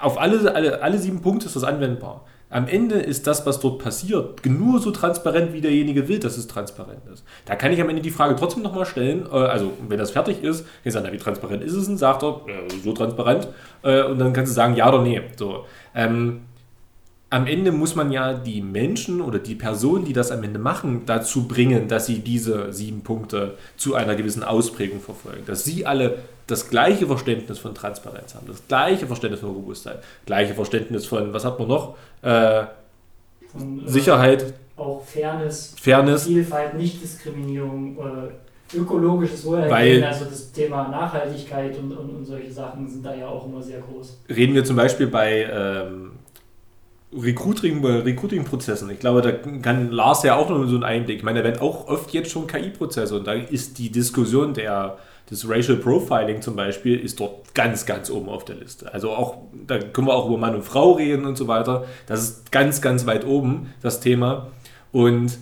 auf 0.01 0.18
alle, 0.18 0.55
alle, 0.55 0.82
alle 0.82 0.99
sieben 0.99 1.20
Punkte 1.20 1.46
ist 1.46 1.57
das 1.57 1.64
anwendbar. 1.64 2.24
Am 2.51 2.66
Ende 2.66 2.94
ist 2.94 3.26
das, 3.26 3.44
was 3.44 3.61
dort 3.61 3.82
passiert, 3.82 4.44
nur 4.46 4.80
so 4.80 4.90
transparent, 4.90 5.53
wie 5.53 5.61
derjenige 5.61 6.09
will, 6.09 6.18
dass 6.18 6.38
es 6.38 6.46
transparent 6.46 7.03
ist. 7.12 7.22
Da 7.44 7.57
kann 7.57 7.72
ich 7.72 7.80
am 7.80 7.90
Ende 7.90 8.01
die 8.01 8.11
Frage 8.11 8.36
trotzdem 8.36 8.62
nochmal 8.62 8.86
stellen, 8.86 9.26
äh, 9.30 9.36
also 9.36 9.72
wenn 9.86 9.99
das 9.99 10.12
fertig 10.12 10.42
ist, 10.42 10.64
ich 10.82 10.92
sagen, 10.94 11.07
wie 11.12 11.18
transparent 11.18 11.62
ist 11.62 11.74
es 11.74 11.86
denn? 11.86 11.99
Sagt 11.99 12.22
er, 12.22 12.40
so 12.82 12.92
transparent. 12.94 13.49
Äh, 13.82 14.03
und 14.05 14.18
dann 14.18 14.32
kannst 14.32 14.53
du 14.53 14.55
sagen, 14.55 14.76
ja 14.76 14.88
oder 14.88 15.03
nee. 15.03 15.20
So. 15.36 15.66
Ähm, 15.94 16.40
am 17.28 17.46
Ende 17.46 17.72
muss 17.72 17.94
man 17.94 18.11
ja 18.11 18.32
die 18.32 18.62
Menschen 18.62 19.20
oder 19.20 19.38
die 19.38 19.55
Personen, 19.55 20.07
die 20.07 20.14
das 20.14 20.30
am 20.30 20.42
Ende 20.42 20.59
machen, 20.59 21.03
dazu 21.05 21.46
bringen, 21.46 21.86
dass 21.86 22.07
sie 22.07 22.20
diese 22.20 22.72
sieben 22.72 23.03
Punkte 23.03 23.57
zu 23.76 23.94
einer 23.94 24.14
gewissen 24.14 24.42
Ausprägung 24.42 25.01
verfolgen. 25.01 25.42
Dass 25.44 25.64
sie 25.64 25.84
alle 25.84 26.20
das 26.49 26.68
gleiche 26.68 27.07
Verständnis 27.07 27.59
von 27.59 27.74
Transparenz 27.74 28.34
haben, 28.34 28.46
das 28.49 28.66
gleiche 28.66 29.07
Verständnis 29.07 29.40
von 29.40 29.51
Robustheit, 29.51 30.03
gleiche 30.26 30.55
Verständnis 30.55 31.07
von, 31.07 31.32
was 31.32 31.44
hat 31.44 31.59
man 31.59 31.68
noch? 31.68 31.96
Äh, 32.22 32.64
von, 33.53 33.86
äh, 33.86 33.88
Sicherheit. 33.88 34.55
Auch 34.76 35.05
Fairness, 35.05 35.74
Fairness. 35.80 36.24
Vielfalt, 36.24 36.74
Nichtdiskriminierung, 36.74 37.99
äh, 37.99 38.76
ökologisches 38.76 39.44
Wohlergehen, 39.44 40.05
also 40.05 40.24
das 40.24 40.51
Thema 40.51 40.88
Nachhaltigkeit 40.88 41.76
und, 41.78 41.92
und, 41.92 42.11
und, 42.11 42.24
solche 42.24 42.51
Sachen 42.51 42.88
sind 42.88 43.05
da 43.05 43.14
ja 43.14 43.28
auch 43.28 43.46
immer 43.46 43.62
sehr 43.62 43.80
groß. 43.80 44.18
Reden 44.28 44.55
wir 44.55 44.64
zum 44.64 44.76
Beispiel 44.76 45.07
bei 45.07 45.49
ähm, 45.51 46.12
Recruiting, 47.12 47.84
Recruiting-Prozessen. 47.84 48.90
Ich 48.90 49.01
glaube, 49.01 49.22
da 49.22 49.32
kann 49.32 49.90
Lars 49.90 50.22
ja 50.22 50.36
auch 50.36 50.49
noch 50.49 50.66
so 50.66 50.74
einen 50.74 50.84
Einblick. 50.84 51.18
Ich 51.18 51.24
meine, 51.24 51.40
da 51.40 51.44
werden 51.44 51.61
auch 51.61 51.88
oft 51.88 52.11
jetzt 52.12 52.30
schon 52.30 52.46
KI-Prozesse 52.46 53.16
und 53.16 53.26
da 53.26 53.32
ist 53.32 53.78
die 53.78 53.90
Diskussion 53.90 54.55
der 54.55 54.99
das 55.31 55.49
Racial 55.49 55.76
Profiling 55.76 56.41
zum 56.41 56.57
Beispiel 56.57 56.99
ist 56.99 57.20
dort 57.20 57.55
ganz, 57.55 57.85
ganz 57.85 58.11
oben 58.11 58.29
auf 58.29 58.45
der 58.45 58.57
Liste. 58.57 58.93
Also 58.93 59.11
auch, 59.11 59.39
da 59.66 59.79
können 59.79 60.07
wir 60.07 60.14
auch 60.14 60.26
über 60.26 60.39
Mann 60.39 60.55
und 60.55 60.64
Frau 60.64 60.93
reden 60.93 61.26
und 61.26 61.37
so 61.37 61.49
weiter. 61.49 61.85
Das 62.07 62.22
ist 62.22 62.53
ganz, 62.53 62.81
ganz 62.81 63.07
weit 63.07 63.26
oben, 63.26 63.74
das 63.83 64.01
Thema. 64.01 64.49
Und 64.91 65.39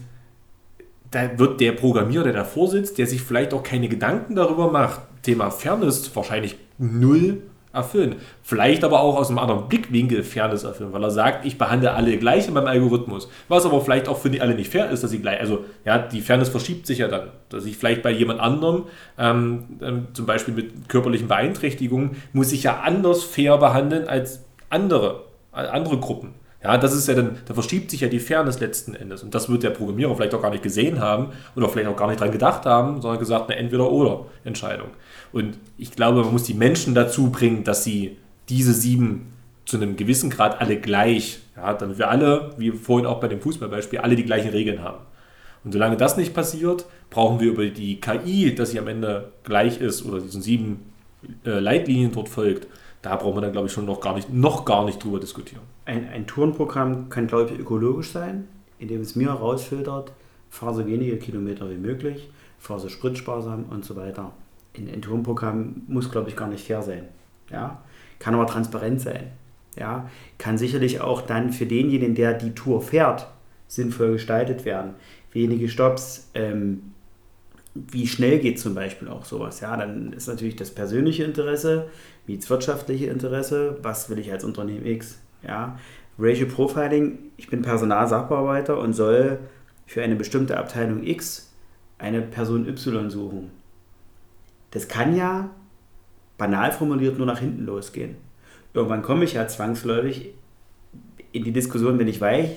da 1.12 1.38
wird 1.38 1.60
der 1.60 1.72
Programmierer, 1.72 2.24
der 2.24 2.32
davor 2.32 2.68
sitzt, 2.68 2.98
der 2.98 3.06
sich 3.06 3.22
vielleicht 3.22 3.54
auch 3.54 3.62
keine 3.62 3.88
Gedanken 3.88 4.34
darüber 4.34 4.70
macht, 4.70 5.00
Thema 5.22 5.50
Fairness 5.50 6.14
wahrscheinlich 6.14 6.56
null 6.78 7.42
erfüllen. 7.76 8.16
Vielleicht 8.42 8.82
aber 8.82 9.00
auch 9.00 9.16
aus 9.16 9.28
einem 9.28 9.38
anderen 9.38 9.68
Blickwinkel 9.68 10.22
Fairness 10.22 10.64
erfüllen, 10.64 10.92
weil 10.92 11.02
er 11.02 11.10
sagt, 11.10 11.44
ich 11.46 11.58
behandle 11.58 11.92
alle 11.92 12.16
gleich 12.16 12.48
in 12.48 12.54
meinem 12.54 12.66
Algorithmus. 12.66 13.28
Was 13.48 13.64
aber 13.64 13.80
vielleicht 13.80 14.08
auch 14.08 14.18
für 14.18 14.30
die 14.30 14.40
alle 14.40 14.54
nicht 14.54 14.70
fair 14.70 14.90
ist, 14.90 15.02
dass 15.02 15.10
sie 15.10 15.20
gleich, 15.20 15.40
also 15.40 15.64
ja, 15.84 15.98
die 15.98 16.20
Fairness 16.20 16.48
verschiebt 16.48 16.86
sich 16.86 16.98
ja 16.98 17.08
dann, 17.08 17.28
dass 17.48 17.64
ich 17.66 17.76
vielleicht 17.76 18.02
bei 18.02 18.10
jemand 18.10 18.40
anderem, 18.40 18.84
ähm, 19.18 19.64
ähm, 19.80 20.08
zum 20.12 20.26
Beispiel 20.26 20.54
mit 20.54 20.88
körperlichen 20.88 21.28
Beeinträchtigungen, 21.28 22.16
muss 22.32 22.52
ich 22.52 22.64
ja 22.64 22.80
anders 22.80 23.22
fair 23.22 23.58
behandeln 23.58 24.08
als 24.08 24.44
andere, 24.70 25.22
andere 25.52 25.98
Gruppen. 25.98 26.34
Ja, 26.66 26.78
das 26.78 26.94
ist 26.94 27.06
ja 27.06 27.14
dann, 27.14 27.38
da 27.46 27.54
verschiebt 27.54 27.92
sich 27.92 28.00
ja 28.00 28.08
die 28.08 28.18
Fairness 28.18 28.58
letzten 28.58 28.94
Endes. 28.94 29.22
Und 29.22 29.34
das 29.36 29.48
wird 29.48 29.62
der 29.62 29.70
Programmierer 29.70 30.16
vielleicht 30.16 30.34
auch 30.34 30.42
gar 30.42 30.50
nicht 30.50 30.64
gesehen 30.64 31.00
haben 31.00 31.28
oder 31.54 31.68
vielleicht 31.68 31.88
auch 31.88 31.96
gar 31.96 32.08
nicht 32.08 32.20
dran 32.20 32.32
gedacht 32.32 32.66
haben, 32.66 33.00
sondern 33.00 33.20
gesagt, 33.20 33.48
eine 33.48 33.60
Entweder-Oder-Entscheidung. 33.60 34.88
Und 35.36 35.58
ich 35.76 35.90
glaube, 35.90 36.22
man 36.22 36.32
muss 36.32 36.44
die 36.44 36.54
Menschen 36.54 36.94
dazu 36.94 37.28
bringen, 37.30 37.62
dass 37.62 37.84
sie 37.84 38.16
diese 38.48 38.72
sieben 38.72 39.34
zu 39.66 39.76
einem 39.76 39.96
gewissen 39.96 40.30
Grad 40.30 40.62
alle 40.62 40.80
gleich, 40.80 41.40
ja, 41.54 41.74
damit 41.74 41.98
wir 41.98 42.08
alle, 42.08 42.54
wie 42.56 42.70
vorhin 42.70 43.04
auch 43.04 43.20
bei 43.20 43.28
dem 43.28 43.42
Fußballbeispiel, 43.42 43.98
alle 43.98 44.16
die 44.16 44.24
gleichen 44.24 44.48
Regeln 44.48 44.82
haben. 44.82 45.04
Und 45.62 45.72
solange 45.72 45.98
das 45.98 46.16
nicht 46.16 46.32
passiert, 46.32 46.86
brauchen 47.10 47.38
wir 47.38 47.48
über 47.48 47.66
die 47.66 48.00
KI, 48.00 48.54
dass 48.54 48.70
sie 48.70 48.78
am 48.78 48.88
Ende 48.88 49.30
gleich 49.44 49.78
ist 49.78 50.06
oder 50.06 50.20
diesen 50.20 50.40
sieben 50.40 50.90
äh, 51.44 51.58
Leitlinien 51.58 52.12
dort 52.12 52.30
folgt, 52.30 52.66
da 53.02 53.14
brauchen 53.16 53.36
wir 53.36 53.42
dann, 53.42 53.52
glaube 53.52 53.66
ich, 53.66 53.74
schon 53.74 53.84
noch 53.84 54.00
gar 54.00 54.14
nicht, 54.14 54.32
noch 54.32 54.64
gar 54.64 54.86
nicht 54.86 55.04
drüber 55.04 55.20
diskutieren. 55.20 55.64
Ein, 55.84 56.08
ein 56.08 56.26
Tourenprogramm 56.26 57.10
kann, 57.10 57.26
glaube 57.26 57.50
ich, 57.52 57.60
ökologisch 57.60 58.10
sein, 58.10 58.48
indem 58.78 59.02
es 59.02 59.14
mir 59.16 59.28
herausfiltert, 59.28 60.12
fahre 60.48 60.76
so 60.76 60.86
wenige 60.86 61.18
Kilometer 61.18 61.68
wie 61.68 61.76
möglich, 61.76 62.30
fahre 62.58 62.80
so 62.80 62.88
spritsparsam 62.88 63.66
und 63.68 63.84
so 63.84 63.96
weiter. 63.96 64.32
Ein, 64.78 65.02
Tourenprogramm 65.02 65.82
muss, 65.88 66.10
glaube 66.10 66.28
ich, 66.28 66.36
gar 66.36 66.48
nicht 66.48 66.66
fair 66.66 66.82
sein. 66.82 67.04
Ja? 67.50 67.82
kann 68.18 68.34
aber 68.34 68.46
transparent 68.46 69.00
sein. 69.00 69.30
Ja, 69.78 70.08
kann 70.38 70.56
sicherlich 70.56 71.00
auch 71.00 71.20
dann 71.20 71.52
für 71.52 71.66
denjenigen, 71.66 72.14
der 72.14 72.32
die 72.32 72.54
Tour 72.54 72.80
fährt, 72.80 73.28
sinnvoll 73.68 74.12
gestaltet 74.12 74.64
werden. 74.64 74.94
Wenige 75.32 75.68
Stops, 75.68 76.30
ähm, 76.34 76.94
wie 77.74 78.06
schnell 78.06 78.38
geht 78.38 78.58
zum 78.58 78.74
Beispiel 78.74 79.08
auch 79.08 79.26
sowas. 79.26 79.60
Ja, 79.60 79.76
dann 79.76 80.14
ist 80.14 80.28
natürlich 80.28 80.56
das 80.56 80.70
persönliche 80.70 81.24
Interesse, 81.24 81.88
wie 82.24 82.38
das 82.38 82.48
wirtschaftliche 82.48 83.06
Interesse, 83.06 83.76
was 83.82 84.08
will 84.08 84.18
ich 84.18 84.32
als 84.32 84.44
Unternehmen 84.44 84.86
X. 84.86 85.20
Ja, 85.46 85.78
Racial 86.18 86.48
Profiling, 86.48 87.18
ich 87.36 87.48
bin 87.48 87.60
Personalsachbearbeiter 87.60 88.78
und 88.78 88.94
soll 88.94 89.38
für 89.84 90.02
eine 90.02 90.16
bestimmte 90.16 90.56
Abteilung 90.56 91.06
X 91.06 91.52
eine 91.98 92.22
Person 92.22 92.66
Y 92.66 93.10
suchen. 93.10 93.50
Das 94.76 94.88
kann 94.88 95.16
ja 95.16 95.48
banal 96.36 96.70
formuliert 96.70 97.16
nur 97.16 97.26
nach 97.26 97.38
hinten 97.38 97.64
losgehen. 97.64 98.16
Irgendwann 98.74 99.00
komme 99.00 99.24
ich 99.24 99.32
ja 99.32 99.48
zwangsläufig 99.48 100.34
in 101.32 101.44
die 101.44 101.52
Diskussion, 101.52 101.98
wenn 101.98 102.08
ich 102.08 102.20
weiß, 102.20 102.50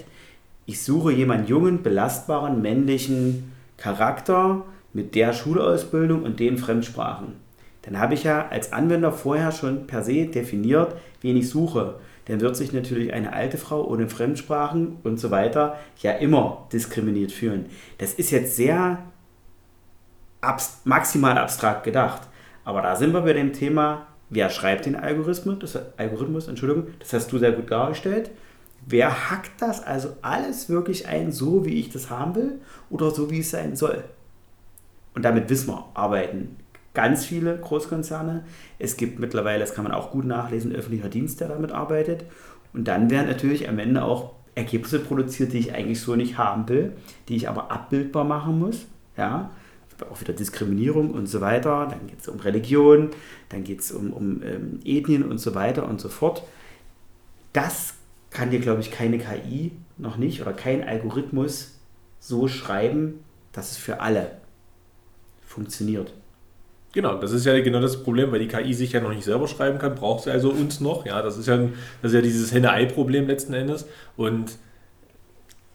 ich 0.65 0.82
suche 0.82 1.13
jemanden 1.13 1.47
jungen, 1.47 1.82
belastbaren, 1.82 2.61
männlichen 2.61 3.53
Charakter 3.78 4.65
mit 4.91 5.15
der 5.15 5.32
Schulausbildung 5.32 6.24
und 6.24 6.41
den 6.41 6.57
Fremdsprachen. 6.57 7.36
Dann 7.84 7.99
habe 7.99 8.15
ich 8.15 8.26
ja 8.26 8.49
als 8.49 8.74
Anwender 8.74 9.13
vorher 9.13 9.53
schon 9.53 9.88
per 9.88 10.03
se 10.03 10.26
definiert, 10.26 10.95
wen 11.22 11.38
ich 11.38 11.47
suche. 11.47 12.01
Dann 12.26 12.41
wird 12.41 12.57
sich 12.57 12.74
natürlich 12.74 13.13
eine 13.13 13.32
alte 13.32 13.57
Frau 13.57 13.88
ohne 13.88 14.09
Fremdsprachen 14.09 14.97
und 15.05 15.22
so 15.22 15.32
weiter 15.32 15.78
ja 16.01 16.11
immer 16.11 16.67
diskriminiert 16.74 17.32
fühlen. 17.32 17.67
Das 17.97 18.13
ist 18.13 18.32
jetzt 18.32 18.57
sehr 18.57 19.05
abs 20.42 20.82
maximal 20.84 21.38
abstrakt 21.38 21.84
gedacht. 21.84 22.22
Aber 22.64 22.82
da 22.82 22.96
sind 22.96 23.14
wir 23.14 23.22
bei 23.22 23.34
dem 23.34 23.54
Thema, 23.54 24.08
wer 24.30 24.50
schreibt 24.50 24.86
den 24.86 24.96
Algorithmus? 24.96 25.60
Das, 25.60 25.80
Algorithmus, 25.98 26.48
Entschuldigung, 26.48 26.88
das 27.00 27.14
hast 27.14 27.32
du 27.32 27.38
sehr 27.38 27.52
gut 27.52 27.72
dargestellt. 27.72 28.32
Wer 28.86 29.30
hackt 29.30 29.62
das 29.62 29.84
also 29.84 30.16
alles 30.22 30.70
wirklich 30.70 31.08
ein, 31.08 31.32
so 31.32 31.66
wie 31.66 31.80
ich 31.80 31.90
das 31.90 32.10
haben 32.10 32.36
will 32.36 32.60
oder 32.90 33.12
so 33.12 33.30
wie 33.30 33.40
es 33.40 33.52
sein 33.52 33.76
soll? 33.76 34.04
Und 35.14 35.26
damit 35.26 35.50
wissen 35.50 35.68
wir, 35.68 35.86
arbeiten 35.96 36.58
ganz 36.94 37.26
viele 37.26 37.58
Großkonzerne. 37.58 38.46
Es 38.78 38.98
gibt 38.98 39.20
mittlerweile, 39.20 39.60
das 39.60 39.74
kann 39.74 39.84
man 39.84 39.94
auch 39.94 40.12
gut 40.12 40.26
nachlesen, 40.26 40.74
öffentlicher 40.74 41.10
Dienst, 41.10 41.40
der 41.42 41.50
damit 41.50 41.72
arbeitet. 41.72 42.26
Und 42.74 42.88
dann 42.88 43.10
werden 43.10 43.28
natürlich 43.28 43.68
am 43.68 43.80
Ende 43.80 44.04
auch 44.04 44.34
Ergebnisse 44.56 45.00
produziert, 45.00 45.54
die 45.54 45.60
ich 45.60 45.74
eigentlich 45.74 46.02
so 46.02 46.16
nicht 46.16 46.38
haben 46.38 46.68
will, 46.70 46.94
die 47.28 47.36
ich 47.36 47.50
aber 47.50 47.72
abbildbar 47.72 48.24
machen 48.24 48.60
muss. 48.60 48.86
Ja, 49.18 49.52
auch 50.04 50.22
wieder 50.22 50.34
Diskriminierung 50.34 51.12
und 51.12 51.28
so 51.28 51.41
weiter. 51.41 51.88
Dann 51.89 52.08
geht 52.08 52.20
es 52.20 52.28
um 52.28 52.39
Religion, 52.39 53.10
dann 53.50 53.64
geht 53.64 53.82
es 53.82 53.91
um, 53.91 54.14
um 54.14 54.41
ähm, 54.43 54.80
Ethnien 54.84 55.24
und 55.24 55.39
so 55.39 55.56
weiter 55.56 55.88
und 55.88 56.00
so 56.00 56.10
fort. 56.10 56.43
Das 57.54 57.93
kann 58.30 58.52
dir, 58.52 58.60
glaube 58.60 58.82
ich, 58.82 58.91
keine 58.91 59.18
KI 59.18 59.72
noch 59.97 60.18
nicht 60.18 60.41
oder 60.41 60.54
kein 60.54 60.84
Algorithmus 60.84 61.80
so 62.20 62.47
schreiben, 62.47 63.24
dass 63.52 63.72
es 63.72 63.78
für 63.78 64.02
alle 64.02 64.32
funktioniert. 65.45 66.14
Genau, 66.91 67.20
das 67.20 67.32
ist 67.32 67.45
ja 67.45 67.60
genau 67.62 67.82
das 67.82 68.04
Problem, 68.04 68.32
weil 68.32 68.39
die 68.39 68.47
KI 68.47 68.74
sich 68.74 68.93
ja 68.93 69.00
noch 69.00 69.14
nicht 69.14 69.24
selber 69.24 69.47
schreiben 69.47 69.78
kann, 69.78 69.93
braucht 69.93 70.24
sie 70.24 70.32
also 70.32 70.50
uns 70.50 70.80
noch. 70.80 71.06
Ja, 71.06 71.22
das 71.22 71.38
ist 71.38 71.47
ja, 71.47 71.58
das 71.58 72.12
ist 72.12 72.14
ja 72.14 72.22
dieses 72.22 72.52
Henne-Ei-Problem 72.52 73.28
letzten 73.28 73.54
Endes. 73.54 73.88
Und 74.18 74.58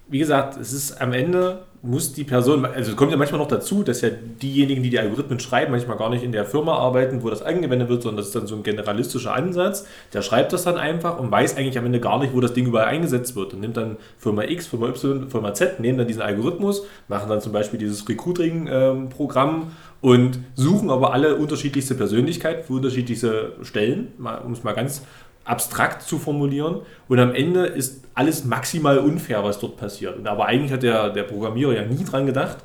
wie 0.08 0.18
gesagt, 0.18 0.56
es 0.56 0.72
ist 0.72 1.00
am 1.00 1.12
Ende 1.12 1.66
muss 1.84 2.14
die 2.14 2.24
Person, 2.24 2.64
also 2.64 2.92
es 2.92 2.96
kommt 2.96 3.10
ja 3.10 3.18
manchmal 3.18 3.38
noch 3.38 3.48
dazu, 3.48 3.82
dass 3.82 4.00
ja 4.00 4.08
diejenigen, 4.10 4.82
die 4.82 4.88
die 4.88 4.98
Algorithmen 4.98 5.38
schreiben, 5.38 5.70
manchmal 5.70 5.98
gar 5.98 6.08
nicht 6.08 6.24
in 6.24 6.32
der 6.32 6.46
Firma 6.46 6.78
arbeiten, 6.78 7.22
wo 7.22 7.28
das 7.28 7.42
angewendet 7.42 7.90
wird, 7.90 8.02
sondern 8.02 8.16
das 8.16 8.28
ist 8.28 8.34
dann 8.34 8.46
so 8.46 8.56
ein 8.56 8.62
generalistischer 8.62 9.34
Ansatz. 9.34 9.86
Der 10.14 10.22
schreibt 10.22 10.54
das 10.54 10.64
dann 10.64 10.78
einfach 10.78 11.18
und 11.18 11.30
weiß 11.30 11.58
eigentlich 11.58 11.76
am 11.76 11.84
Ende 11.84 12.00
gar 12.00 12.18
nicht, 12.20 12.34
wo 12.34 12.40
das 12.40 12.54
Ding 12.54 12.66
überall 12.66 12.86
eingesetzt 12.86 13.36
wird. 13.36 13.52
Und 13.52 13.60
nimmt 13.60 13.76
dann 13.76 13.98
Firma 14.16 14.44
X, 14.44 14.66
Firma 14.66 14.88
Y, 14.88 15.28
Firma 15.28 15.52
Z, 15.52 15.78
nehmen 15.78 15.98
dann 15.98 16.06
diesen 16.06 16.22
Algorithmus, 16.22 16.86
machen 17.08 17.28
dann 17.28 17.42
zum 17.42 17.52
Beispiel 17.52 17.78
dieses 17.78 18.08
Recruiting-Programm 18.08 19.72
und 20.00 20.38
suchen 20.54 20.90
aber 20.90 21.12
alle 21.12 21.36
unterschiedlichste 21.36 21.94
Persönlichkeit 21.94 22.64
für 22.64 22.74
unterschiedlichste 22.74 23.52
Stellen, 23.62 24.08
um 24.44 24.52
es 24.52 24.64
mal 24.64 24.72
ganz 24.72 25.02
abstrakt 25.44 26.02
zu 26.02 26.18
formulieren. 26.18 26.80
Und 27.08 27.18
am 27.18 27.34
Ende 27.34 27.66
ist 27.66 28.04
alles 28.14 28.44
maximal 28.44 28.98
unfair, 28.98 29.44
was 29.44 29.58
dort 29.58 29.76
passiert. 29.76 30.26
Aber 30.26 30.46
eigentlich 30.46 30.72
hat 30.72 30.82
der, 30.82 31.10
der 31.10 31.24
Programmierer 31.24 31.74
ja 31.74 31.84
nie 31.84 32.04
dran 32.04 32.26
gedacht, 32.26 32.58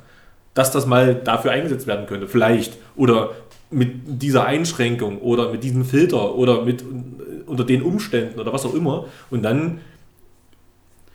dass 0.54 0.70
das 0.70 0.86
mal 0.86 1.14
dafür 1.14 1.52
eingesetzt 1.52 1.86
werden 1.86 2.06
könnte. 2.06 2.26
Vielleicht. 2.26 2.78
Oder 2.96 3.30
mit 3.70 4.22
dieser 4.22 4.46
Einschränkung 4.46 5.18
oder 5.18 5.52
mit 5.52 5.62
diesem 5.62 5.84
Filter 5.84 6.34
oder 6.34 6.62
mit 6.64 6.84
unter 7.46 7.64
den 7.64 7.82
Umständen 7.82 8.40
oder 8.40 8.52
was 8.52 8.66
auch 8.66 8.74
immer. 8.74 9.06
Und 9.30 9.42
dann 9.42 9.80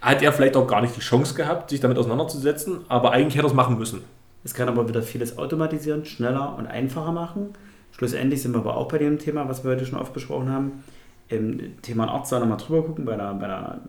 hat 0.01 0.22
er 0.22 0.32
vielleicht 0.32 0.55
auch 0.55 0.68
gar 0.68 0.82
nicht 0.82 0.95
die 0.95 1.01
Chance 1.01 1.34
gehabt, 1.34 1.70
sich 1.70 1.80
damit 1.80 1.97
auseinanderzusetzen, 1.97 2.80
aber 2.88 3.11
eigentlich 3.11 3.36
hätte 3.36 3.47
er 3.47 3.49
es 3.49 3.55
machen 3.55 3.78
müssen. 3.78 4.01
Es 4.43 4.53
kann 4.53 4.70
aber 4.70 4.88
wieder 4.88 5.01
vieles 5.01 5.38
automatisieren, 5.38 6.05
schneller 6.05 6.55
und 6.57 6.68
einfacher 6.68 7.11
machen. 7.11 7.49
Schlussendlich 7.91 8.41
sind 8.41 8.53
wir 8.53 8.59
aber 8.59 8.78
auch 8.78 8.88
bei 8.88 8.99
dem 8.99 9.18
Thema, 9.20 9.49
was 9.49 9.63
wir 9.63 9.72
heute 9.72 9.86
schon 9.86 9.99
oft 9.99 10.13
besprochen 10.13 10.49
haben 10.49 10.84
im 11.28 11.82
Thema 11.82 12.08
Arzt 12.08 12.32
da 12.32 12.40
nochmal 12.40 12.58
drüber 12.58 12.84
gucken, 12.84 13.06
bei 13.06 13.14
einer, 13.14 13.34
bei 13.34 13.46
einer 13.46 13.82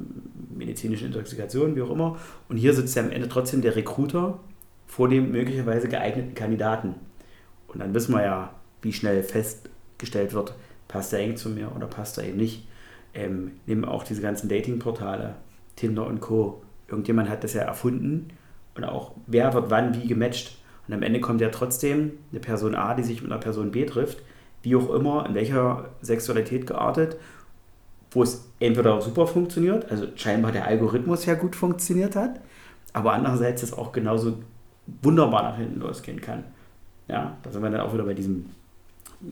medizinischen 0.55 1.09
Intoxikation, 1.09 1.77
wie 1.77 1.83
auch 1.83 1.91
immer. 1.91 2.19
Und 2.49 2.57
hier 2.57 2.73
sitzt 2.73 2.97
ja 2.97 3.03
am 3.03 3.11
Ende 3.11 3.29
trotzdem 3.29 3.63
der 3.63 3.77
Recruiter 3.77 4.39
vor 4.87 5.09
dem 5.09 5.33
möglicherweise 5.33 5.89
geeigneten 5.89 6.35
Kandidaten. 6.35 6.95
Und 7.69 7.81
dann 7.81 7.93
wissen 7.93 8.15
wir 8.15 8.23
ja, 8.23 8.55
wie 8.83 8.93
schnell 8.93 9.23
festgestellt 9.23 10.33
wird, 10.33 10.55
passt 10.89 11.13
er 11.13 11.19
eng 11.19 11.37
zu 11.37 11.51
mir 11.51 11.73
oder 11.75 11.87
passt 11.87 12.17
er 12.19 12.25
eben 12.25 12.39
nicht. 12.39 12.67
Ähm, 13.13 13.53
nehmen 13.67 13.85
auch 13.85 14.05
diese 14.05 14.23
ganzen 14.23 14.49
Datingportale, 14.49 15.35
Tinder 15.75 16.07
und 16.07 16.21
Co. 16.21 16.63
Irgendjemand 16.89 17.29
hat 17.29 17.45
das 17.45 17.55
ja 17.55 17.63
erfunden 17.63 18.29
und 18.75 18.85
auch 18.85 19.13
wer 19.27 19.53
wird 19.53 19.71
wann 19.71 19.95
wie 19.95 20.07
gematcht. 20.07 20.59
Und 20.87 20.95
am 20.95 21.03
Ende 21.03 21.21
kommt 21.21 21.41
ja 21.41 21.49
trotzdem 21.49 22.13
eine 22.31 22.41
Person 22.41 22.75
A, 22.75 22.95
die 22.95 23.03
sich 23.03 23.21
mit 23.21 23.33
einer 23.33 23.41
Person 23.41 23.73
B 23.73 23.85
trifft 23.85 24.23
wie 24.67 24.75
auch 24.75 24.93
immer, 24.93 25.25
in 25.27 25.35
welcher 25.35 25.91
Sexualität 26.03 26.67
geartet, 26.67 27.17
wo 28.11 28.25
es 28.25 28.51
entweder 28.59 29.01
super 29.01 29.29
funktioniert, 29.29 29.89
also 29.93 30.09
scheinbar 30.17 30.51
der 30.51 30.67
Algorithmus 30.67 31.25
ja 31.25 31.35
gut 31.35 31.55
funktioniert 31.55 32.17
hat, 32.17 32.41
aber 32.93 33.13
andererseits 33.13 33.63
es 33.63 33.73
auch 33.73 33.93
genauso 33.93 34.39
wunderbar 35.03 35.45
nach 35.45 35.57
hinten 35.57 35.79
losgehen 35.79 36.21
kann. 36.21 36.43
Ja, 37.07 37.37
da 37.45 37.53
sind 37.53 37.63
wir 37.63 37.71
dann 37.71 37.81
auch 37.81 37.95
wieder 37.95 38.03
bei 38.03 38.15
diesem 38.15 38.47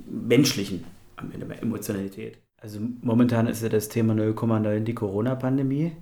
menschlichen, 0.08 0.84
am 1.16 1.32
Ende 1.32 1.46
bei 1.46 1.56
Emotionalität. 1.56 2.38
Also 2.60 2.78
momentan 3.02 3.48
ist 3.48 3.60
ja 3.60 3.68
das 3.68 3.88
Thema 3.88 4.14
0,9 4.14 4.80
die 4.80 4.94
Corona-Pandemie. 4.94 5.92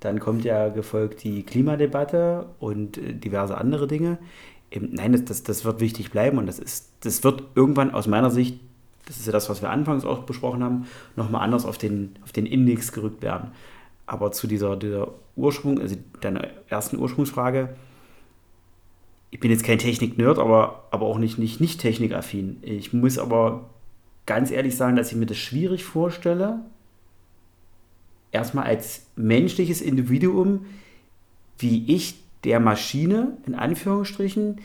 Dann 0.00 0.18
kommt 0.18 0.44
ja 0.44 0.70
gefolgt 0.70 1.24
die 1.24 1.42
Klimadebatte 1.42 2.46
und 2.58 2.96
äh, 2.96 3.12
diverse 3.12 3.58
andere 3.58 3.86
Dinge. 3.86 4.16
Nein, 4.74 5.12
das, 5.26 5.42
das, 5.42 5.64
wird 5.66 5.80
wichtig 5.80 6.10
bleiben 6.10 6.38
und 6.38 6.46
das, 6.46 6.58
ist, 6.58 6.92
das 7.00 7.22
wird 7.24 7.42
irgendwann 7.54 7.90
aus 7.90 8.06
meiner 8.06 8.30
Sicht 8.30 8.60
das 9.06 9.18
ist 9.18 9.26
ja 9.26 9.32
das, 9.32 9.48
was 9.48 9.62
wir 9.62 9.70
anfangs 9.70 10.04
auch 10.04 10.24
besprochen 10.24 10.62
haben, 10.62 10.86
nochmal 11.16 11.42
anders 11.42 11.64
auf 11.64 11.78
den, 11.78 12.14
auf 12.22 12.32
den 12.32 12.46
Index 12.46 12.92
gerückt 12.92 13.22
werden. 13.22 13.52
Aber 14.06 14.32
zu 14.32 14.46
dieser, 14.46 14.76
dieser 14.76 15.12
Ursprung, 15.36 15.80
also 15.80 15.96
deiner 16.20 16.46
ersten 16.68 16.98
Ursprungsfrage, 16.98 17.76
ich 19.30 19.40
bin 19.40 19.50
jetzt 19.50 19.64
kein 19.64 19.78
Technik-Nerd, 19.78 20.38
aber, 20.38 20.88
aber 20.90 21.06
auch 21.06 21.18
nicht, 21.18 21.38
nicht, 21.38 21.60
nicht 21.60 21.80
technikaffin. 21.80 22.58
Ich 22.62 22.92
muss 22.92 23.18
aber 23.18 23.68
ganz 24.26 24.50
ehrlich 24.50 24.76
sagen, 24.76 24.96
dass 24.96 25.12
ich 25.12 25.18
mir 25.18 25.26
das 25.26 25.36
schwierig 25.36 25.84
vorstelle, 25.84 26.60
erstmal 28.32 28.64
als 28.64 29.06
menschliches 29.16 29.80
Individuum, 29.80 30.66
wie 31.58 31.94
ich 31.94 32.16
der 32.44 32.60
Maschine, 32.60 33.36
in 33.46 33.54
Anführungsstrichen, 33.54 34.60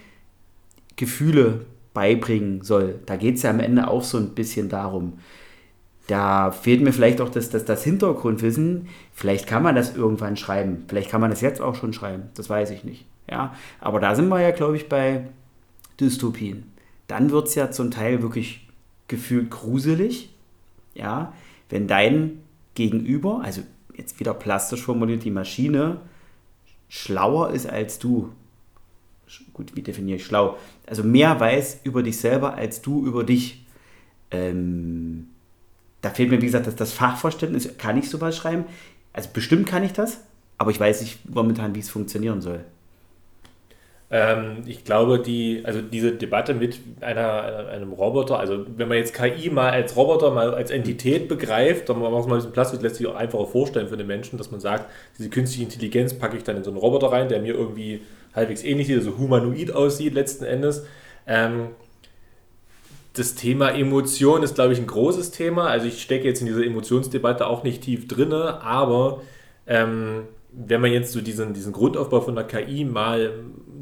Gefühle 0.95 1.65
beibringen 1.93 2.61
soll. 2.61 2.99
Da 3.05 3.15
geht 3.15 3.35
es 3.35 3.43
ja 3.43 3.49
am 3.49 3.59
Ende 3.59 3.87
auch 3.87 4.03
so 4.03 4.17
ein 4.17 4.29
bisschen 4.29 4.69
darum. 4.69 5.19
Da 6.07 6.51
fehlt 6.51 6.81
mir 6.81 6.91
vielleicht 6.91 7.21
auch 7.21 7.29
das, 7.29 7.49
das, 7.49 7.65
das 7.65 7.83
Hintergrundwissen. 7.83 8.87
Vielleicht 9.13 9.47
kann 9.47 9.63
man 9.63 9.75
das 9.75 9.95
irgendwann 9.95 10.35
schreiben. 10.35 10.83
Vielleicht 10.87 11.09
kann 11.09 11.21
man 11.21 11.29
das 11.29 11.41
jetzt 11.41 11.61
auch 11.61 11.75
schon 11.75 11.93
schreiben. 11.93 12.23
Das 12.35 12.49
weiß 12.49 12.71
ich 12.71 12.83
nicht. 12.83 13.05
Ja? 13.29 13.55
Aber 13.79 13.99
da 13.99 14.15
sind 14.15 14.27
wir 14.27 14.41
ja, 14.41 14.51
glaube 14.51 14.75
ich, 14.75 14.89
bei 14.89 15.27
Dystopien. 15.99 16.71
Dann 17.07 17.31
wird 17.31 17.47
es 17.47 17.55
ja 17.55 17.71
zum 17.71 17.91
Teil 17.91 18.21
wirklich 18.21 18.67
gefühlt 19.07 19.49
gruselig. 19.49 20.33
Ja? 20.93 21.33
Wenn 21.69 21.87
dein 21.87 22.39
Gegenüber, 22.75 23.41
also 23.43 23.61
jetzt 23.95 24.19
wieder 24.19 24.33
plastisch 24.33 24.81
formuliert, 24.81 25.23
die 25.23 25.31
Maschine 25.31 26.01
schlauer 26.89 27.51
ist 27.51 27.67
als 27.67 27.97
du 27.99 28.29
gut, 29.53 29.75
wie 29.75 29.81
definiere 29.81 30.17
ich 30.17 30.25
schlau? 30.25 30.57
Also 30.85 31.03
mehr 31.03 31.39
weiß 31.39 31.81
über 31.83 32.03
dich 32.03 32.17
selber 32.17 32.55
als 32.55 32.81
du 32.81 33.05
über 33.05 33.23
dich. 33.23 33.65
Ähm, 34.31 35.27
da 36.01 36.09
fehlt 36.09 36.29
mir, 36.29 36.41
wie 36.41 36.47
gesagt, 36.47 36.67
das, 36.67 36.75
das 36.75 36.91
Fachverständnis. 36.91 37.77
Kann 37.77 37.97
ich 37.97 38.09
sowas 38.09 38.35
schreiben? 38.35 38.65
Also 39.13 39.29
bestimmt 39.31 39.67
kann 39.67 39.83
ich 39.83 39.93
das, 39.93 40.19
aber 40.57 40.71
ich 40.71 40.79
weiß 40.79 41.01
nicht 41.01 41.29
momentan, 41.29 41.75
wie 41.75 41.79
es 41.79 41.89
funktionieren 41.89 42.41
soll. 42.41 42.63
Ähm, 44.13 44.57
ich 44.67 44.83
glaube, 44.83 45.17
die, 45.19 45.61
also 45.63 45.81
diese 45.81 46.11
Debatte 46.11 46.53
mit 46.53 46.79
einer, 47.01 47.67
einem 47.69 47.93
Roboter, 47.93 48.37
also 48.37 48.63
wenn 48.77 48.87
man 48.87 48.97
jetzt 48.97 49.15
KI 49.15 49.49
mal 49.49 49.71
als 49.71 49.95
Roboter, 49.95 50.29
mal 50.29 50.53
als 50.53 50.69
Entität 50.69 51.27
begreift, 51.27 51.89
dann 51.89 51.99
macht 51.99 52.11
man 52.11 52.21
mal 52.21 52.27
ein 52.27 52.35
bisschen 52.35 52.51
Platz, 52.51 52.79
lässt 52.79 52.97
sich 52.97 53.07
auch 53.07 53.15
einfacher 53.15 53.47
vorstellen 53.47 53.87
für 53.87 53.97
den 53.97 54.05
Menschen, 54.05 54.37
dass 54.37 54.51
man 54.51 54.59
sagt, 54.59 54.85
diese 55.17 55.31
künstliche 55.31 55.63
Intelligenz 55.63 56.13
packe 56.13 56.37
ich 56.37 56.43
dann 56.43 56.57
in 56.57 56.63
so 56.63 56.69
einen 56.69 56.77
Roboter 56.77 57.11
rein, 57.11 57.27
der 57.27 57.41
mir 57.41 57.55
irgendwie 57.55 58.01
halbwegs 58.33 58.63
ähnlich 58.63 58.87
sieht, 58.87 58.97
also 58.97 59.17
humanoid 59.17 59.71
aussieht 59.71 60.13
letzten 60.13 60.45
Endes. 60.45 60.85
Ähm, 61.27 61.69
das 63.13 63.35
Thema 63.35 63.69
Emotion 63.69 64.41
ist, 64.41 64.55
glaube 64.55 64.73
ich, 64.73 64.79
ein 64.79 64.87
großes 64.87 65.31
Thema. 65.31 65.67
Also 65.67 65.87
ich 65.87 66.01
stecke 66.01 66.27
jetzt 66.27 66.41
in 66.41 66.47
dieser 66.47 66.65
Emotionsdebatte 66.65 67.45
auch 67.45 67.63
nicht 67.63 67.83
tief 67.83 68.07
drin, 68.07 68.33
aber 68.33 69.21
ähm, 69.67 70.23
wenn 70.51 70.81
man 70.81 70.91
jetzt 70.91 71.11
so 71.11 71.21
diesen, 71.21 71.53
diesen 71.53 71.73
Grundaufbau 71.73 72.21
von 72.21 72.35
der 72.35 72.45
KI 72.45 72.85
mal 72.85 73.33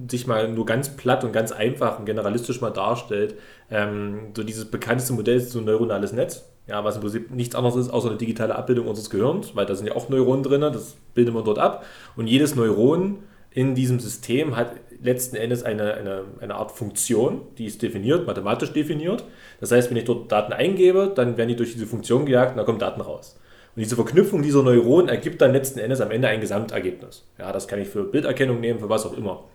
sich 0.10 0.28
mal 0.28 0.50
nur 0.50 0.66
ganz 0.66 0.96
platt 0.98 1.24
und 1.24 1.32
ganz 1.32 1.52
einfach 1.52 2.00
und 2.00 2.06
generalistisch 2.06 2.60
mal 2.60 2.72
darstellt, 2.72 3.36
ähm, 3.70 4.32
so 4.36 4.44
dieses 4.44 4.66
bekannteste 4.66 5.14
Modell 5.14 5.38
ist 5.38 5.52
so 5.52 5.60
ein 5.60 5.66
neuronales 5.66 6.12
Netz, 6.12 6.50
ja, 6.68 6.84
was 6.84 6.96
im 6.96 7.02
Prinzip 7.02 7.32
nichts 7.32 7.56
anderes 7.56 7.76
ist, 7.76 7.90
außer 7.90 8.10
eine 8.10 8.18
digitale 8.18 8.56
Abbildung 8.56 8.88
unseres 8.88 9.10
Gehirns, 9.10 9.56
weil 9.56 9.66
da 9.66 9.76
sind 9.76 9.88
ja 9.88 9.96
auch 9.96 10.10
Neuronen 10.10 10.44
drin, 10.44 10.62
das 10.62 10.96
bildet 11.14 11.34
man 11.34 11.46
dort 11.46 11.60
ab. 11.60 11.86
Und 12.16 12.28
jedes 12.28 12.56
Neuron 12.56 13.20
in 13.54 13.76
diesem 13.76 14.00
System 14.00 14.56
hat 14.56 14.76
letzten 15.02 15.36
Endes 15.36 15.64
eine, 15.64 15.96
eine, 15.96 16.24
eine 16.40 16.56
Art 16.56 16.72
Funktion, 16.72 17.42
die 17.58 17.66
ist 17.66 17.82
definiert, 17.82 18.26
mathematisch 18.26 18.72
definiert. 18.72 19.26
Das 19.60 19.72
heißt, 19.72 19.90
wenn 19.90 19.98
ich 19.98 20.06
dort 20.06 20.32
Daten 20.32 20.54
eingebe, 20.54 21.12
dann 21.14 21.38
werden 21.38 21.50
die 21.50 21.56
durch 21.56 21.74
diese 21.74 21.86
Funktion 21.86 22.26
gejagt 22.26 22.52
und 22.52 22.58
da 22.58 22.64
kommen 22.64 22.80
Daten 22.80 23.02
raus. 23.02 23.38
Und 23.76 23.82
diese 23.82 23.96
Verknüpfung 23.96 24.42
dieser 24.42 24.64
Neuronen 24.64 25.10
ergibt 25.10 25.42
dann 25.42 25.54
letzten 25.54 25.80
Endes 25.80 26.02
am 26.02 26.12
Ende 26.12 26.28
ein 26.28 26.42
Gesamtergebnis. 26.42 27.26
Ja, 27.40 27.52
das 27.52 27.68
kann 27.68 27.80
ich 27.80 27.88
für 27.88 28.04
Bilderkennung 28.04 28.60
nehmen, 28.60 28.80
für 28.80 28.90
was 28.90 29.06
auch 29.06 29.18
immer. 29.18 29.46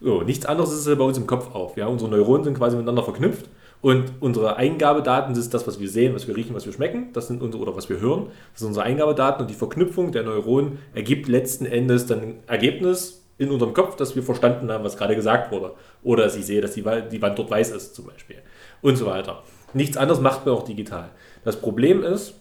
So, 0.00 0.22
nichts 0.22 0.46
anderes 0.46 0.72
ist 0.72 0.86
bei 0.98 1.04
uns 1.04 1.18
im 1.18 1.26
Kopf 1.26 1.54
auch. 1.54 1.76
Ja, 1.76 1.86
unsere 1.86 2.10
Neuronen 2.10 2.44
sind 2.44 2.56
quasi 2.56 2.76
miteinander 2.76 3.02
verknüpft 3.02 3.48
und 3.80 4.12
unsere 4.20 4.56
Eingabedaten 4.56 5.34
ist 5.36 5.54
das, 5.54 5.66
was 5.66 5.78
wir 5.78 5.88
sehen, 5.88 6.14
was 6.14 6.26
wir 6.26 6.36
riechen, 6.36 6.54
was 6.54 6.66
wir 6.66 6.72
schmecken, 6.72 7.12
das 7.12 7.28
sind 7.28 7.42
unsere, 7.42 7.62
oder 7.62 7.76
was 7.76 7.88
wir 7.88 8.00
hören. 8.00 8.28
Das 8.52 8.60
sind 8.60 8.68
unsere 8.68 8.86
Eingabedaten 8.86 9.42
und 9.42 9.50
die 9.50 9.54
Verknüpfung 9.54 10.10
der 10.10 10.22
Neuronen 10.22 10.78
ergibt 10.94 11.28
letzten 11.28 11.66
Endes 11.66 12.06
dann 12.06 12.20
ein 12.20 12.34
Ergebnis, 12.46 13.23
in 13.38 13.50
unserem 13.50 13.74
Kopf, 13.74 13.96
dass 13.96 14.14
wir 14.14 14.22
verstanden 14.22 14.70
haben, 14.70 14.84
was 14.84 14.96
gerade 14.96 15.16
gesagt 15.16 15.50
wurde. 15.50 15.72
Oder 16.02 16.24
dass 16.24 16.36
ich 16.36 16.46
sehe, 16.46 16.60
dass 16.60 16.72
die, 16.72 16.84
die 17.10 17.22
Wand 17.22 17.38
dort 17.38 17.50
weiß 17.50 17.70
ist, 17.70 17.94
zum 17.94 18.06
Beispiel. 18.06 18.36
Und 18.80 18.96
so 18.96 19.06
weiter. 19.06 19.42
Nichts 19.72 19.96
anderes 19.96 20.20
macht 20.20 20.46
man 20.46 20.54
auch 20.54 20.64
digital. 20.64 21.10
Das 21.44 21.56
Problem 21.56 22.02
ist, 22.02 22.34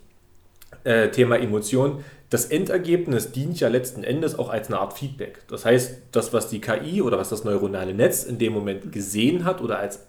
äh, 0.84 1.10
Thema 1.10 1.38
Emotion, 1.38 2.04
das 2.30 2.46
Endergebnis 2.46 3.32
dient 3.32 3.60
ja 3.60 3.68
letzten 3.68 4.04
Endes 4.04 4.38
auch 4.38 4.50
als 4.50 4.68
eine 4.68 4.80
Art 4.80 4.94
Feedback. 4.94 5.42
Das 5.48 5.66
heißt, 5.66 6.02
das, 6.12 6.34
was 6.34 6.50
die 6.50 6.62
KI 6.62 7.02
oder 7.02 7.18
was 7.18 7.30
das 7.30 7.44
neuronale 7.44 7.94
Netz 7.94 8.24
in 8.24 8.38
dem 8.38 8.54
Moment 8.54 8.92
gesehen 8.92 9.46
hat 9.46 9.62
oder 9.62 9.80
als 9.80 10.00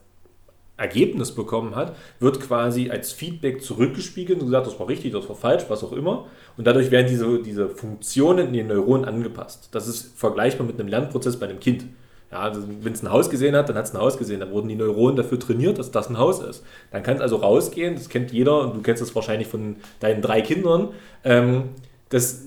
Ergebnis 0.76 1.32
bekommen 1.32 1.76
hat, 1.76 1.94
wird 2.18 2.40
quasi 2.40 2.90
als 2.90 3.12
Feedback 3.12 3.62
zurückgespiegelt 3.62 4.40
und 4.40 4.46
gesagt, 4.46 4.66
das 4.66 4.78
war 4.80 4.88
richtig, 4.88 5.12
das 5.12 5.28
war 5.28 5.36
falsch, 5.36 5.64
was 5.68 5.84
auch 5.84 5.92
immer. 5.92 6.26
Und 6.56 6.66
dadurch 6.66 6.90
werden 6.90 7.06
diese, 7.06 7.40
diese 7.42 7.68
Funktionen 7.68 8.48
in 8.48 8.52
den 8.54 8.66
Neuronen 8.66 9.04
angepasst. 9.04 9.68
Das 9.70 9.86
ist 9.86 10.18
vergleichbar 10.18 10.66
mit 10.66 10.78
einem 10.78 10.88
Lernprozess 10.88 11.38
bei 11.38 11.48
einem 11.48 11.60
Kind. 11.60 11.86
Ja, 12.32 12.40
also 12.40 12.62
wenn 12.80 12.92
es 12.92 13.02
ein 13.02 13.12
Haus 13.12 13.30
gesehen 13.30 13.54
hat, 13.54 13.68
dann 13.68 13.76
hat 13.76 13.84
es 13.84 13.94
ein 13.94 14.00
Haus 14.00 14.18
gesehen. 14.18 14.40
Dann 14.40 14.50
wurden 14.50 14.68
die 14.68 14.74
Neuronen 14.74 15.14
dafür 15.14 15.38
trainiert, 15.38 15.78
dass 15.78 15.92
das 15.92 16.10
ein 16.10 16.18
Haus 16.18 16.40
ist. 16.40 16.64
Dann 16.90 17.04
kann 17.04 17.16
es 17.16 17.20
also 17.20 17.36
rausgehen, 17.36 17.94
das 17.94 18.08
kennt 18.08 18.32
jeder 18.32 18.60
und 18.60 18.74
du 18.74 18.82
kennst 18.82 19.00
das 19.00 19.14
wahrscheinlich 19.14 19.46
von 19.46 19.76
deinen 20.00 20.22
drei 20.22 20.40
Kindern. 20.40 20.88
Ähm, 21.22 21.70
das 22.08 22.42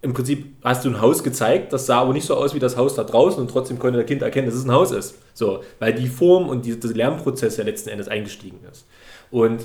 im 0.00 0.14
Prinzip 0.14 0.54
hast 0.62 0.84
du 0.84 0.90
ein 0.90 1.00
Haus 1.00 1.24
gezeigt, 1.24 1.72
das 1.72 1.86
sah 1.86 2.00
aber 2.00 2.12
nicht 2.12 2.26
so 2.26 2.36
aus 2.36 2.54
wie 2.54 2.60
das 2.60 2.76
Haus 2.76 2.94
da 2.94 3.04
draußen 3.04 3.40
und 3.40 3.50
trotzdem 3.50 3.78
konnte 3.78 3.96
der 3.96 4.06
Kind 4.06 4.22
erkennen, 4.22 4.46
dass 4.46 4.54
es 4.54 4.64
ein 4.64 4.72
Haus 4.72 4.92
ist. 4.92 5.18
So, 5.34 5.60
weil 5.80 5.92
die 5.92 6.06
Form 6.06 6.48
und 6.48 6.64
dieser 6.64 6.94
Lernprozess 6.94 7.56
ja 7.56 7.64
letzten 7.64 7.88
Endes 7.90 8.08
eingestiegen 8.08 8.60
ist. 8.70 8.86
Und 9.30 9.64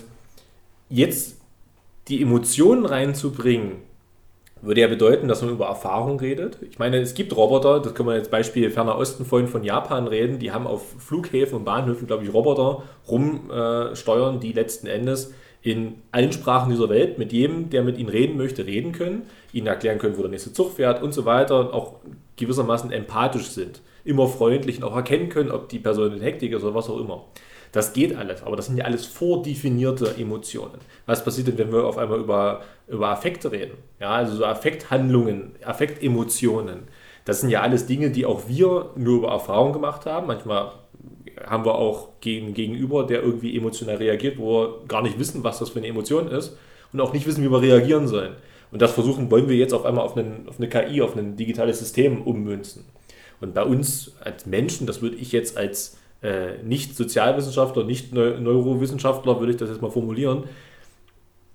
jetzt 0.90 1.38
die 2.08 2.22
Emotionen 2.22 2.86
reinzubringen, 2.86 3.78
würde 4.62 4.82
ja 4.82 4.88
bedeuten, 4.88 5.28
dass 5.28 5.42
man 5.42 5.52
über 5.52 5.68
Erfahrung 5.68 6.20
redet. 6.20 6.58
Ich 6.70 6.80
meine, 6.80 6.98
es 6.98 7.14
gibt 7.14 7.36
Roboter, 7.36 7.82
das 7.82 7.94
können 7.94 8.10
wir 8.10 8.16
jetzt 8.16 8.32
Beispiel 8.32 8.72
Ferner 8.72 8.98
Osten 8.98 9.26
vorhin 9.26 9.50
von 9.50 9.64
Japan 9.64 10.08
reden, 10.08 10.40
die 10.40 10.52
haben 10.52 10.68
auf 10.68 10.84
Flughäfen 11.00 11.58
und 11.58 11.66
Bahnhöfen, 11.66 12.08
glaube 12.08 12.24
ich, 12.24 12.34
Roboter 12.34 12.84
rumsteuern, 13.10 14.40
die 14.40 14.54
letzten 14.54 14.88
Endes 14.88 15.34
in 15.62 15.96
allen 16.12 16.32
Sprachen 16.32 16.70
dieser 16.72 16.90
Welt 16.90 17.18
mit 17.18 17.34
jedem, 17.34 17.70
der 17.70 17.84
mit 17.84 17.98
ihnen 17.98 18.10
reden 18.10 18.38
möchte, 18.38 18.66
reden 18.66 18.92
können, 18.94 19.24
ihnen 19.54 19.68
erklären 19.68 20.00
können, 20.00 20.18
wo 20.18 20.22
der 20.22 20.32
nächste 20.32 20.52
Zug 20.52 20.74
fährt 20.74 21.02
und 21.02 21.14
so 21.14 21.26
weiter 21.26 21.60
und 21.60 21.72
auch 21.74 21.96
gewissermaßen 22.36 22.92
empathisch 22.92 23.48
sind, 23.48 23.82
immer 24.04 24.28
freundlich 24.28 24.78
und 24.78 24.84
auch 24.84 24.96
erkennen 24.96 25.30
können, 25.30 25.52
ob 25.52 25.70
die 25.70 25.80
Person 25.80 26.14
in 26.14 26.22
Hektik 26.22 26.52
ist 26.52 26.64
oder 26.64 26.76
was 26.76 26.90
auch 26.90 27.00
immer. 27.00 27.26
Das 27.72 27.94
geht 27.94 28.16
alles, 28.16 28.44
aber 28.44 28.56
das 28.56 28.68
sind 28.68 28.78
ja 28.78 28.86
alles 28.86 29.06
vordefinierte 29.06 30.16
Emotionen. 30.18 30.80
Was 31.08 31.24
passiert 31.24 31.48
denn, 31.48 31.58
wenn 31.58 31.72
wir 31.72 31.86
auf 31.86 31.98
einmal 31.98 32.20
über, 32.20 32.62
über 32.88 33.10
Affekte 33.10 33.52
reden? 33.52 33.78
Ja, 34.00 34.12
also 34.12 34.36
so 34.36 34.46
Affekthandlungen, 34.46 35.56
Affektemotionen. 35.64 36.84
Das 37.26 37.42
sind 37.42 37.50
ja 37.50 37.62
alles 37.62 37.88
Dinge, 37.88 38.12
die 38.12 38.26
auch 38.26 38.48
wir 38.48 38.92
nur 38.96 39.18
über 39.18 39.30
Erfahrung 39.30 39.74
gemacht 39.74 40.06
haben. 40.06 40.28
Manchmal 40.28 40.72
haben 41.48 41.66
wir 41.66 41.74
auch 41.74 42.10
gegen, 42.22 42.54
gegenüber, 42.54 43.06
der 43.06 43.24
irgendwie 43.24 43.58
emotional 43.58 43.96
reagiert, 43.96 44.38
wo 44.38 44.62
wir 44.62 44.86
gar 44.88 45.02
nicht 45.02 45.18
wissen, 45.18 45.44
was 45.44 45.58
das 45.58 45.70
für 45.70 45.80
eine 45.80 45.88
Emotion 45.88 46.28
ist 46.28 46.58
und 46.92 47.02
auch 47.02 47.12
nicht 47.14 47.26
wissen, 47.26 47.44
wie 47.44 47.50
wir 47.50 47.62
reagieren 47.62 48.08
sollen. 48.08 48.36
Und 48.74 48.82
das 48.82 48.92
versuchen 48.92 49.30
wollen 49.30 49.48
wir 49.48 49.56
jetzt 49.56 49.74
auf 49.74 49.86
einmal 49.86 50.04
auf, 50.04 50.18
einen, 50.18 50.50
auf 50.50 50.58
eine 50.58 50.68
KI, 50.68 51.02
auf 51.02 51.16
ein 51.16 51.38
digitales 51.38 51.80
System 51.80 52.24
ummünzen. 52.24 52.86
Und 53.40 53.54
bei 53.54 53.64
uns 53.64 54.14
als 54.20 54.46
Menschen, 54.48 54.88
das 54.88 55.02
würde 55.02 55.16
ich 55.16 55.32
jetzt 55.32 55.58
als 55.58 55.98
äh, 56.24 56.62
nicht 56.64 56.96
Sozialwissenschaftler, 56.96 57.84
nicht 57.84 58.14
Neurowissenschaftler, 58.14 59.40
würde 59.40 59.52
ich 59.52 59.58
das 59.58 59.70
jetzt 59.70 59.82
mal 59.82 59.92
formulieren, 59.92 60.46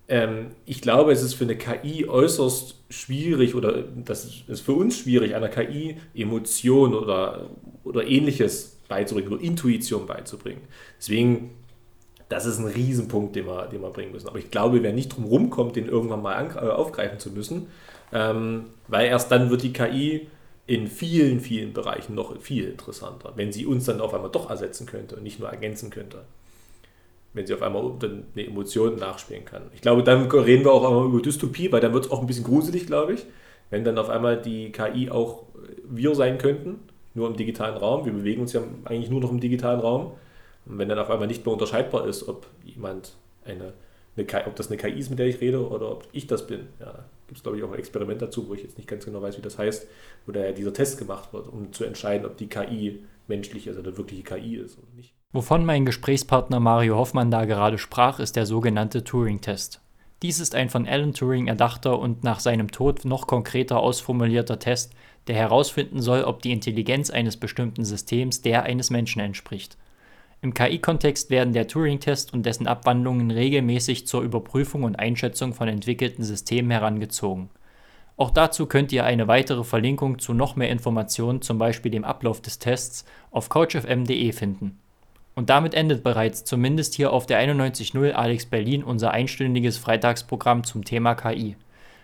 ähm, 0.09 0.47
ich 0.65 0.81
glaube, 0.81 1.11
es 1.11 1.21
ist 1.21 1.35
für 1.35 1.43
eine 1.43 1.55
KI 1.55 2.07
äußerst 2.07 2.75
schwierig 2.89 3.53
oder 3.53 3.83
das 3.83 4.43
ist 4.47 4.61
für 4.61 4.73
uns 4.73 4.97
schwierig, 4.97 5.35
einer 5.35 5.49
KI 5.49 5.97
Emotion 6.15 6.95
oder, 6.95 7.49
oder 7.83 8.07
ähnliches 8.07 8.79
beizubringen 8.87 9.33
oder 9.33 9.43
Intuition 9.43 10.07
beizubringen. 10.07 10.61
Deswegen, 10.97 11.51
das 12.29 12.45
ist 12.45 12.59
ein 12.59 12.65
Riesenpunkt, 12.65 13.35
den 13.35 13.47
wir, 13.47 13.67
den 13.67 13.81
wir 13.81 13.89
bringen 13.89 14.11
müssen. 14.11 14.27
Aber 14.27 14.39
ich 14.39 14.51
glaube, 14.51 14.81
wer 14.83 14.93
nicht 14.93 15.15
drum 15.15 15.25
rumkommt, 15.25 15.75
den 15.75 15.87
irgendwann 15.87 16.21
mal 16.21 16.49
äh, 16.55 16.59
aufgreifen 16.69 17.19
zu 17.19 17.31
müssen, 17.31 17.67
ähm, 18.13 18.65
weil 18.87 19.07
erst 19.07 19.31
dann 19.31 19.49
wird 19.49 19.63
die 19.63 19.73
KI 19.73 20.27
in 20.67 20.87
vielen, 20.87 21.39
vielen 21.39 21.73
Bereichen 21.73 22.13
noch 22.13 22.39
viel 22.39 22.65
interessanter, 22.67 23.33
wenn 23.35 23.51
sie 23.51 23.65
uns 23.65 23.85
dann 23.85 24.01
auf 24.01 24.13
einmal 24.13 24.29
doch 24.29 24.49
ersetzen 24.49 24.85
könnte 24.85 25.15
und 25.15 25.23
nicht 25.23 25.39
nur 25.39 25.49
ergänzen 25.49 25.89
könnte. 25.89 26.21
Wenn 27.33 27.45
sie 27.45 27.53
auf 27.53 27.61
einmal 27.61 27.91
eine 28.01 28.47
Emotion 28.47 28.95
nachspielen 28.95 29.45
kann. 29.45 29.63
Ich 29.73 29.81
glaube, 29.81 30.03
dann 30.03 30.29
reden 30.29 30.65
wir 30.65 30.71
auch 30.71 30.87
einmal 30.87 31.05
über 31.05 31.21
Dystopie, 31.21 31.71
weil 31.71 31.81
dann 31.81 31.93
wird 31.93 32.05
es 32.05 32.11
auch 32.11 32.21
ein 32.21 32.27
bisschen 32.27 32.43
gruselig, 32.43 32.85
glaube 32.87 33.13
ich, 33.13 33.25
wenn 33.69 33.83
dann 33.83 33.97
auf 33.97 34.09
einmal 34.09 34.39
die 34.41 34.71
KI 34.71 35.09
auch 35.09 35.43
wir 35.87 36.15
sein 36.15 36.37
könnten 36.37 36.79
nur 37.13 37.27
im 37.27 37.35
digitalen 37.35 37.77
Raum. 37.77 38.05
Wir 38.05 38.13
bewegen 38.13 38.41
uns 38.41 38.53
ja 38.53 38.61
eigentlich 38.85 39.09
nur 39.09 39.21
noch 39.21 39.31
im 39.31 39.39
digitalen 39.39 39.79
Raum. 39.79 40.11
Und 40.65 40.77
wenn 40.77 40.89
dann 40.89 40.99
auf 40.99 41.09
einmal 41.09 41.27
nicht 41.27 41.45
mehr 41.45 41.53
unterscheidbar 41.53 42.07
ist, 42.07 42.27
ob 42.27 42.47
jemand 42.63 43.15
eine, 43.45 43.73
eine 44.15 44.25
KI, 44.25 44.41
ob 44.45 44.55
das 44.55 44.67
eine 44.67 44.77
KI 44.77 44.99
ist, 44.99 45.09
mit 45.09 45.19
der 45.19 45.27
ich 45.27 45.41
rede, 45.41 45.67
oder 45.67 45.91
ob 45.91 46.07
ich 46.11 46.27
das 46.27 46.47
bin. 46.47 46.67
Ja, 46.79 47.05
gibt 47.27 47.37
es, 47.37 47.43
glaube 47.43 47.57
ich, 47.57 47.63
auch 47.63 47.71
ein 47.71 47.79
Experiment 47.79 48.21
dazu, 48.21 48.47
wo 48.47 48.53
ich 48.53 48.63
jetzt 48.63 48.77
nicht 48.77 48.87
ganz 48.87 49.05
genau 49.05 49.21
weiß, 49.21 49.37
wie 49.37 49.41
das 49.41 49.57
heißt, 49.57 49.87
wo 50.25 50.31
da 50.31 50.51
dieser 50.51 50.73
Test 50.73 50.97
gemacht 50.97 51.33
wird, 51.33 51.47
um 51.47 51.71
zu 51.73 51.83
entscheiden, 51.85 52.25
ob 52.25 52.37
die 52.37 52.47
KI 52.47 53.03
menschlich 53.27 53.67
ist 53.67 53.77
oder 53.77 53.95
wirkliche 53.97 54.23
KI 54.23 54.55
ist 54.55 54.77
oder 54.77 54.87
nicht. 54.95 55.13
Wovon 55.31 55.63
mein 55.63 55.85
Gesprächspartner 55.85 56.59
Mario 56.59 56.97
Hoffmann 56.97 57.29
da 57.29 57.45
gerade 57.45 57.77
sprach, 57.77 58.19
ist 58.19 58.35
der 58.35 58.47
sogenannte 58.47 59.03
Turing-Test. 59.03 59.79
Dies 60.23 60.39
ist 60.39 60.55
ein 60.55 60.69
von 60.69 60.87
Alan 60.87 61.13
Turing 61.13 61.47
erdachter 61.47 61.97
und 61.97 62.23
nach 62.23 62.39
seinem 62.39 62.71
Tod 62.71 63.05
noch 63.05 63.27
konkreter 63.27 63.79
ausformulierter 63.79 64.59
Test, 64.59 64.93
der 65.27 65.35
herausfinden 65.35 66.01
soll, 66.01 66.23
ob 66.23 66.41
die 66.41 66.51
Intelligenz 66.51 67.09
eines 67.09 67.37
bestimmten 67.37 67.85
Systems 67.85 68.41
der 68.41 68.63
eines 68.63 68.89
Menschen 68.89 69.21
entspricht. 69.21 69.77
Im 70.41 70.53
KI-Kontext 70.53 71.29
werden 71.29 71.53
der 71.53 71.67
Turing-Test 71.67 72.33
und 72.33 72.45
dessen 72.45 72.65
Abwandlungen 72.65 73.29
regelmäßig 73.29 74.07
zur 74.07 74.21
Überprüfung 74.21 74.83
und 74.83 74.97
Einschätzung 74.97 75.53
von 75.53 75.67
entwickelten 75.67 76.23
Systemen 76.23 76.71
herangezogen. 76.71 77.49
Auch 78.15 78.31
dazu 78.31 78.65
könnt 78.65 78.91
ihr 78.91 79.05
eine 79.05 79.27
weitere 79.27 79.63
Verlinkung 79.63 80.19
zu 80.19 80.33
noch 80.33 80.55
mehr 80.55 80.69
Informationen, 80.69 81.41
zum 81.41 81.57
Beispiel 81.57 81.91
dem 81.91 82.03
Ablauf 82.03 82.41
des 82.41 82.59
Tests, 82.59 83.05
auf 83.31 83.49
coachfm.de 83.49 84.31
finden. 84.31 84.79
Und 85.35 85.49
damit 85.49 85.73
endet 85.73 86.03
bereits, 86.03 86.43
zumindest 86.43 86.95
hier 86.95 87.13
auf 87.13 87.25
der 87.25 87.39
91.0 87.39 88.11
Alex 88.11 88.45
Berlin, 88.45 88.83
unser 88.83 89.11
einstündiges 89.11 89.77
Freitagsprogramm 89.77 90.63
zum 90.63 90.83
Thema 90.83 91.15
KI. 91.15 91.55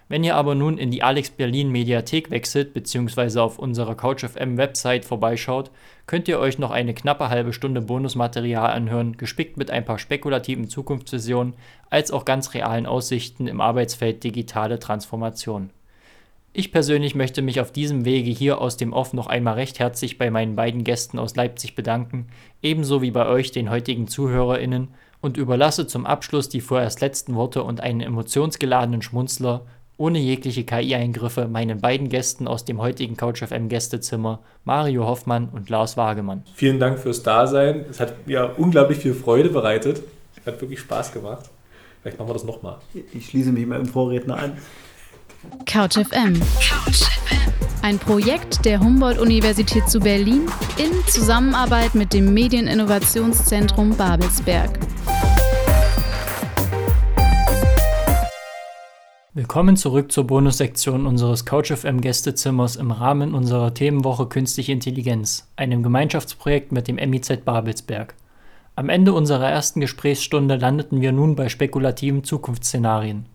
Wenn 0.07 0.23
ihr 0.23 0.35
aber 0.35 0.53
nun 0.53 0.77
in 0.77 0.91
die 0.91 1.01
Alex 1.01 1.31
Berlin 1.31 1.71
Mediathek 1.71 2.29
wechselt 2.29 2.75
bzw. 2.75 3.39
auf 3.39 3.57
unserer 3.57 3.95
CouchFM 3.95 4.55
Website 4.57 5.03
vorbeischaut, 5.03 5.71
könnt 6.05 6.27
ihr 6.27 6.39
euch 6.39 6.59
noch 6.59 6.69
eine 6.69 6.93
knappe 6.93 7.29
halbe 7.29 7.53
Stunde 7.53 7.81
Bonusmaterial 7.81 8.69
anhören, 8.69 9.17
gespickt 9.17 9.57
mit 9.57 9.71
ein 9.71 9.83
paar 9.83 9.97
spekulativen 9.97 10.69
Zukunftsvisionen 10.69 11.55
als 11.89 12.11
auch 12.11 12.23
ganz 12.23 12.53
realen 12.53 12.85
Aussichten 12.85 13.47
im 13.47 13.61
Arbeitsfeld 13.61 14.23
digitale 14.23 14.77
Transformation. 14.77 15.71
Ich 16.53 16.71
persönlich 16.71 17.15
möchte 17.15 17.41
mich 17.41 17.59
auf 17.59 17.71
diesem 17.71 18.05
Wege 18.05 18.29
hier 18.29 18.61
aus 18.61 18.77
dem 18.77 18.93
Off 18.93 19.11
noch 19.11 19.27
einmal 19.27 19.55
recht 19.55 19.79
herzlich 19.79 20.19
bei 20.19 20.29
meinen 20.29 20.55
beiden 20.55 20.83
Gästen 20.83 21.17
aus 21.17 21.35
Leipzig 21.35 21.73
bedanken, 21.73 22.27
ebenso 22.61 23.01
wie 23.01 23.11
bei 23.11 23.25
euch, 23.27 23.51
den 23.51 23.71
heutigen 23.71 24.07
ZuhörerInnen, 24.07 24.89
und 25.19 25.37
überlasse 25.37 25.87
zum 25.87 26.05
Abschluss 26.05 26.47
die 26.47 26.61
vorerst 26.61 27.01
letzten 27.01 27.33
Worte 27.33 27.63
und 27.63 27.81
einen 27.81 28.01
emotionsgeladenen 28.01 29.01
Schmunzler 29.01 29.65
ohne 29.97 30.19
jegliche 30.19 30.63
KI-Eingriffe 30.63 31.47
meinen 31.47 31.79
beiden 31.79 32.09
Gästen 32.09 32.47
aus 32.47 32.65
dem 32.65 32.81
heutigen 32.81 33.15
CouchFM 33.15 33.69
Gästezimmer, 33.69 34.39
Mario 34.63 35.05
Hoffmann 35.05 35.49
und 35.49 35.69
Lars 35.69 35.95
Wagemann. 35.95 36.43
Vielen 36.53 36.79
Dank 36.79 36.99
fürs 36.99 37.23
Dasein. 37.23 37.85
Es 37.89 37.99
hat 37.99 38.27
mir 38.27 38.55
unglaublich 38.57 38.99
viel 38.99 39.13
Freude 39.13 39.49
bereitet. 39.49 40.03
Hat 40.45 40.61
wirklich 40.61 40.79
Spaß 40.79 41.13
gemacht. 41.13 41.49
Vielleicht 42.01 42.19
machen 42.19 42.29
wir 42.29 42.33
das 42.33 42.43
nochmal. 42.43 42.77
Ich 43.13 43.27
schließe 43.27 43.51
mich 43.51 43.65
meinem 43.65 43.87
Vorredner 43.87 44.37
an. 44.37 44.57
Couch 45.65 45.97
FM. 45.97 46.41
Ein 47.81 47.99
Projekt 47.99 48.65
der 48.65 48.79
Humboldt-Universität 48.79 49.89
zu 49.89 49.99
Berlin 49.99 50.47
in 50.77 50.91
Zusammenarbeit 51.07 51.95
mit 51.95 52.13
dem 52.13 52.33
Medieninnovationszentrum 52.33 53.95
Babelsberg. 53.95 54.79
Willkommen 59.37 59.75
zurück 59.75 60.13
zur 60.13 60.23
Bonussektion 60.23 61.05
unseres 61.05 61.43
CouchFM 61.43 61.99
Gästezimmers 61.99 62.77
im 62.77 62.91
Rahmen 62.91 63.33
unserer 63.33 63.73
Themenwoche 63.73 64.27
Künstliche 64.27 64.71
Intelligenz, 64.71 65.51
einem 65.57 65.83
Gemeinschaftsprojekt 65.83 66.71
mit 66.71 66.87
dem 66.87 66.95
MIZ 66.95 67.43
Babelsberg. 67.43 68.15
Am 68.77 68.87
Ende 68.87 69.11
unserer 69.11 69.49
ersten 69.49 69.81
Gesprächsstunde 69.81 70.55
landeten 70.55 71.01
wir 71.01 71.11
nun 71.11 71.35
bei 71.35 71.49
spekulativen 71.49 72.23
Zukunftsszenarien. 72.23 73.25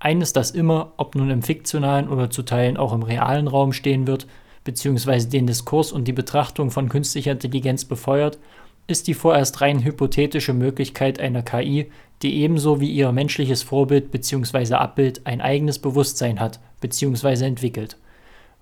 Eines, 0.00 0.32
das 0.32 0.50
immer, 0.50 0.94
ob 0.96 1.14
nun 1.14 1.30
im 1.30 1.44
fiktionalen 1.44 2.08
oder 2.08 2.28
zu 2.28 2.42
Teilen 2.42 2.76
auch 2.76 2.92
im 2.92 3.04
realen 3.04 3.46
Raum 3.46 3.72
stehen 3.72 4.08
wird, 4.08 4.26
beziehungsweise 4.64 5.28
den 5.28 5.46
Diskurs 5.46 5.92
und 5.92 6.08
die 6.08 6.12
Betrachtung 6.12 6.72
von 6.72 6.88
künstlicher 6.88 7.30
Intelligenz 7.30 7.84
befeuert, 7.84 8.40
ist 8.86 9.08
die 9.08 9.14
vorerst 9.14 9.60
rein 9.60 9.84
hypothetische 9.84 10.52
Möglichkeit 10.52 11.18
einer 11.20 11.42
KI, 11.42 11.90
die 12.22 12.40
ebenso 12.42 12.80
wie 12.80 12.90
ihr 12.90 13.12
menschliches 13.12 13.62
Vorbild 13.62 14.10
bzw. 14.10 14.74
Abbild 14.74 15.26
ein 15.26 15.40
eigenes 15.40 15.78
Bewusstsein 15.78 16.40
hat 16.40 16.60
bzw. 16.80 17.44
entwickelt. 17.44 17.96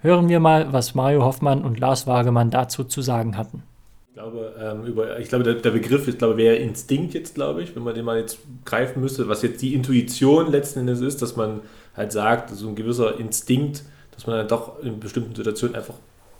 Hören 0.00 0.28
wir 0.28 0.40
mal, 0.40 0.72
was 0.72 0.94
Mario 0.94 1.24
Hoffmann 1.24 1.64
und 1.64 1.78
Lars 1.78 2.06
Wagemann 2.06 2.50
dazu 2.50 2.84
zu 2.84 3.00
sagen 3.00 3.36
hatten. 3.36 3.62
Ich 4.08 4.14
glaube, 4.14 4.54
ähm, 4.60 4.84
über, 4.84 5.18
ich 5.18 5.28
glaube 5.28 5.44
der, 5.44 5.54
der 5.54 5.70
Begriff 5.70 6.06
ist, 6.06 6.18
glaube 6.18 6.36
wäre 6.36 6.56
Instinkt 6.56 7.14
jetzt, 7.14 7.34
glaube 7.34 7.62
ich, 7.62 7.74
wenn 7.74 7.82
man 7.82 7.94
den 7.94 8.04
mal 8.04 8.18
jetzt 8.18 8.38
greifen 8.64 9.00
müsste, 9.00 9.28
was 9.28 9.42
jetzt 9.42 9.60
die 9.60 9.74
Intuition 9.74 10.50
letzten 10.50 10.80
Endes 10.80 11.00
ist, 11.00 11.20
dass 11.20 11.36
man 11.36 11.60
halt 11.96 12.12
sagt, 12.12 12.50
so 12.50 12.68
ein 12.68 12.76
gewisser 12.76 13.18
Instinkt, 13.18 13.82
dass 14.12 14.26
man 14.26 14.36
dann 14.36 14.48
doch 14.48 14.80
in 14.82 15.00
bestimmten 15.00 15.34
Situationen 15.34 15.74
einfach 15.74 15.94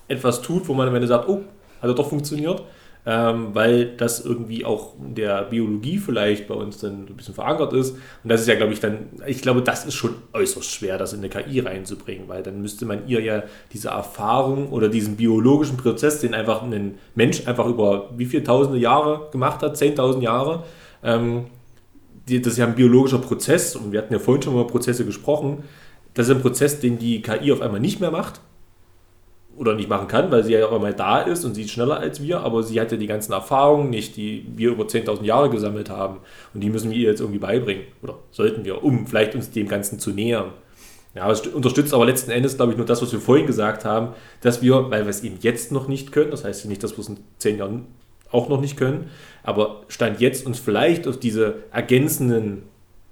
etwas 0.07 0.41
tut, 0.41 0.69
wo 0.69 0.75
man 0.75 0.87
am 0.87 0.95
Ende 0.95 1.09
sagt, 1.09 1.29
oh, 1.29 1.43
hat 1.81 1.91
er 1.91 1.95
doch 1.95 2.09
funktioniert 2.09 2.63
ähm, 3.07 3.55
weil 3.55 3.97
das 3.97 4.25
irgendwie 4.25 4.65
auch 4.65 4.95
in 4.99 5.15
der 5.15 5.43
Biologie 5.43 5.99
vielleicht 5.99 6.49
bei 6.49 6.55
uns 6.55 6.79
dann 6.79 7.07
ein 7.07 7.17
bisschen 7.17 7.35
verankert 7.35 7.73
ist. 7.75 7.93
Und 8.23 8.31
das 8.31 8.41
ist 8.41 8.49
ja, 8.49 8.55
glaube 8.55 8.73
ich, 8.73 8.81
dann, 8.81 9.11
ich 9.27 9.43
glaube, 9.43 9.63
das 9.63 9.85
ist 9.85 9.95
schon 9.95 10.15
äußerst 10.33 10.71
schwer, 10.71 10.97
das 10.97 11.13
in 11.13 11.19
eine 11.19 11.29
KI 11.29 11.61
reinzubringen, 11.61 12.29
weil 12.29 12.43
dann 12.43 12.63
müsste 12.63 12.87
man 12.87 13.07
ihr 13.07 13.21
ja 13.21 13.43
diese 13.73 13.89
Erfahrung 13.89 14.71
oder 14.71 14.89
diesen 14.89 15.17
biologischen 15.17 15.77
Prozess, 15.77 16.21
den 16.21 16.35
einfach 16.35 16.63
ein 16.63 16.99
Mensch 17.15 17.47
einfach 17.47 17.67
über 17.67 18.11
wie 18.17 18.25
viele 18.25 18.45
tausende 18.45 18.79
Jahre 18.79 19.29
gemacht 19.33 19.63
hat, 19.63 19.77
10.000 19.77 20.23
Jahre, 20.23 20.65
ähm, 21.03 21.47
die, 22.27 22.41
das 22.41 22.55
ist 22.55 22.59
ja 22.59 22.67
ein 22.67 22.75
biologischer 22.75 23.19
Prozess 23.19 23.77
und 23.77 23.93
wir 23.93 24.01
hatten 24.01 24.15
ja 24.15 24.19
vorhin 24.19 24.43
schon 24.43 24.55
über 24.55 24.67
Prozesse 24.67 25.05
gesprochen. 25.05 25.65
Das 26.15 26.29
ist 26.29 26.35
ein 26.35 26.41
Prozess, 26.41 26.81
den 26.81 26.99
die 26.99 27.21
KI 27.21 27.53
auf 27.53 27.61
einmal 27.61 27.81
nicht 27.81 28.01
mehr 28.01 28.11
macht 28.11 28.41
oder 29.57 29.75
nicht 29.75 29.89
machen 29.89 30.09
kann, 30.09 30.31
weil 30.31 30.45
sie 30.45 30.53
ja 30.53 30.67
auch 30.67 30.73
einmal 30.73 30.95
da 30.95 31.21
ist 31.21 31.45
und 31.45 31.55
sie 31.55 31.63
ist 31.63 31.71
schneller 31.71 31.99
als 31.99 32.23
wir, 32.23 32.41
aber 32.41 32.63
sie 32.63 32.81
hat 32.81 32.93
ja 32.93 32.99
die 32.99 33.07
ganzen 33.07 33.33
Erfahrungen 33.33 33.91
nicht, 33.91 34.17
die 34.17 34.47
wir 34.57 34.71
über 34.71 34.85
10.000 34.85 35.23
Jahre 35.25 35.51
gesammelt 35.51 35.91
haben 35.91 36.19
und 36.53 36.61
die 36.61 36.71
müssen 36.71 36.91
wir 36.91 36.97
ihr 36.97 37.11
jetzt 37.11 37.21
irgendwie 37.21 37.39
beibringen 37.39 37.85
oder 38.03 38.19
sollten 38.31 38.65
wir, 38.65 38.83
um 38.83 39.07
vielleicht 39.07 39.35
uns 39.35 39.51
dem 39.51 39.69
Ganzen 39.69 39.99
zu 39.99 40.11
nähern. 40.11 40.51
Ja, 41.15 41.31
es 41.31 41.43
unterstützt 41.47 41.95
aber 41.95 42.07
letzten 42.07 42.33
Endes, 42.33 42.57
glaube 42.57 42.73
ich, 42.73 42.79
nur 42.79 42.87
das, 42.87 43.01
was 43.01 43.13
wir 43.13 43.21
vorhin 43.21 43.47
gesagt 43.47 43.85
haben, 43.85 44.15
dass 44.41 44.63
wir, 44.63 44.91
weil 44.91 45.05
wir 45.05 45.11
es 45.11 45.23
eben 45.23 45.39
jetzt 45.41 45.71
noch 45.71 45.87
nicht 45.87 46.11
können, 46.11 46.33
das 46.33 46.45
heißt 46.45 46.67
nicht, 46.67 46.83
dass 46.83 46.97
wir 46.97 47.01
es 47.01 47.09
in 47.09 47.19
zehn 47.39 47.59
Jahren 47.59 47.87
auch 48.33 48.49
noch 48.49 48.61
nicht 48.61 48.77
können, 48.77 49.11
aber 49.45 49.83
Stand 49.89 50.21
jetzt 50.21 50.45
uns 50.45 50.59
vielleicht 50.59 51.07
auf 51.07 51.19
diese 51.19 51.57
ergänzenden 51.71 52.65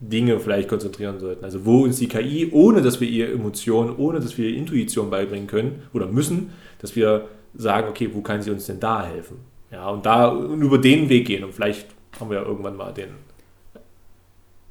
Dinge 0.03 0.41
vielleicht 0.41 0.69
konzentrieren 0.69 1.21
sollten. 1.21 1.45
Also 1.45 1.65
wo 1.65 1.85
uns 1.85 1.99
die 1.99 2.09
KI, 2.09 2.51
ohne 2.51 2.83
dass 2.83 3.01
wir 3.01 3.09
ihr 3.09 3.33
Emotionen, 3.33 3.97
ohne 3.97 4.19
dass 4.19 4.37
wir 4.37 4.49
ihr 4.49 4.57
Intuition 4.57 5.11
beibringen 5.11 5.47
können 5.47 5.83
oder 5.93 6.07
müssen, 6.07 6.51
dass 6.81 6.97
wir 6.97 7.29
sagen, 7.55 7.89
okay, 7.89 8.11
wo 8.13 8.21
kann 8.21 8.43
sie 8.43 8.51
uns 8.51 8.67
denn 8.67 8.81
da 8.81 9.07
helfen? 9.07 9.39
Ja, 9.71 9.89
und 9.89 10.05
da 10.05 10.29
und 10.29 10.61
über 10.61 10.79
den 10.79 11.09
Weg 11.09 11.27
gehen 11.29 11.45
und 11.45 11.55
vielleicht 11.55 11.87
haben 12.19 12.31
wir 12.31 12.41
ja 12.41 12.45
irgendwann 12.45 12.77
mal 12.77 12.93
den 12.93 13.11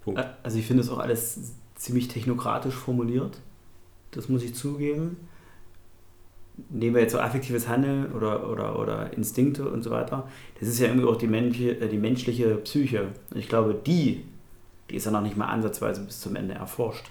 Punkt. 0.03 0.21
Also 0.43 0.59
ich 0.59 0.65
finde 0.65 0.84
es 0.84 0.89
auch 0.89 0.99
alles 0.99 1.53
ziemlich 1.75 2.09
technokratisch 2.09 2.75
formuliert. 2.75 3.39
Das 4.11 4.27
muss 4.27 4.43
ich 4.43 4.53
zugeben. 4.53 5.15
Nehmen 6.69 6.95
wir 6.95 7.01
jetzt 7.01 7.13
so 7.13 7.19
affektives 7.19 7.69
Handeln 7.69 8.11
oder, 8.11 8.49
oder, 8.49 8.77
oder 8.77 9.13
Instinkte 9.13 9.67
und 9.69 9.82
so 9.82 9.91
weiter. 9.91 10.27
Das 10.59 10.67
ist 10.67 10.79
ja 10.79 10.88
irgendwie 10.88 11.07
auch 11.07 11.15
die, 11.15 11.27
menschliche, 11.27 11.79
äh, 11.79 11.88
die 11.88 11.97
menschliche 11.97 12.55
Psyche. 12.57 13.07
Ich 13.34 13.47
glaube, 13.47 13.73
die 13.73 14.25
die 14.91 14.97
ist 14.97 15.05
ja 15.05 15.11
noch 15.11 15.21
nicht 15.21 15.37
mal 15.37 15.47
ansatzweise 15.47 16.01
bis 16.01 16.19
zum 16.19 16.35
Ende 16.35 16.53
erforscht. 16.53 17.09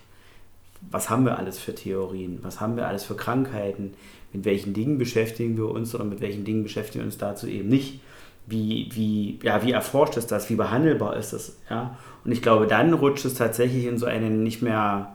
Was 0.90 1.10
haben 1.10 1.24
wir 1.24 1.38
alles 1.38 1.58
für 1.58 1.74
Theorien? 1.74 2.38
Was 2.42 2.60
haben 2.60 2.76
wir 2.76 2.86
alles 2.86 3.04
für 3.04 3.16
Krankheiten? 3.16 3.94
Mit 4.32 4.44
welchen 4.44 4.74
Dingen 4.74 4.98
beschäftigen 4.98 5.56
wir 5.56 5.70
uns 5.70 5.94
oder 5.94 6.04
mit 6.04 6.20
welchen 6.20 6.44
Dingen 6.44 6.62
beschäftigen 6.62 7.00
wir 7.00 7.06
uns 7.06 7.18
dazu 7.18 7.46
eben 7.46 7.68
nicht? 7.68 8.00
Wie, 8.46 8.88
wie, 8.92 9.38
ja, 9.42 9.62
wie 9.64 9.72
erforscht 9.72 10.16
ist 10.16 10.30
das? 10.30 10.50
Wie 10.50 10.56
behandelbar 10.56 11.16
ist 11.16 11.32
das? 11.32 11.56
Ja? 11.68 11.96
Und 12.24 12.32
ich 12.32 12.42
glaube, 12.42 12.66
dann 12.66 12.92
rutscht 12.92 13.24
es 13.24 13.34
tatsächlich 13.34 13.86
in 13.86 13.98
so 13.98 14.06
eine 14.06 14.30
nicht 14.30 14.62
mehr, 14.62 15.14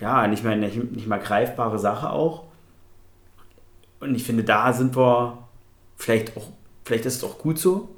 ja, 0.00 0.26
nicht 0.26 0.44
mehr, 0.44 0.56
nicht, 0.56 0.92
nicht 0.92 1.06
mehr 1.06 1.18
greifbare 1.18 1.78
Sache 1.78 2.10
auch. 2.10 2.44
Und 4.00 4.14
ich 4.14 4.24
finde, 4.24 4.44
da 4.44 4.72
sind 4.72 4.96
wir 4.96 5.38
vielleicht 5.96 6.36
auch, 6.36 6.48
vielleicht 6.84 7.06
ist 7.06 7.16
es 7.16 7.24
auch 7.24 7.38
gut 7.38 7.58
so, 7.58 7.88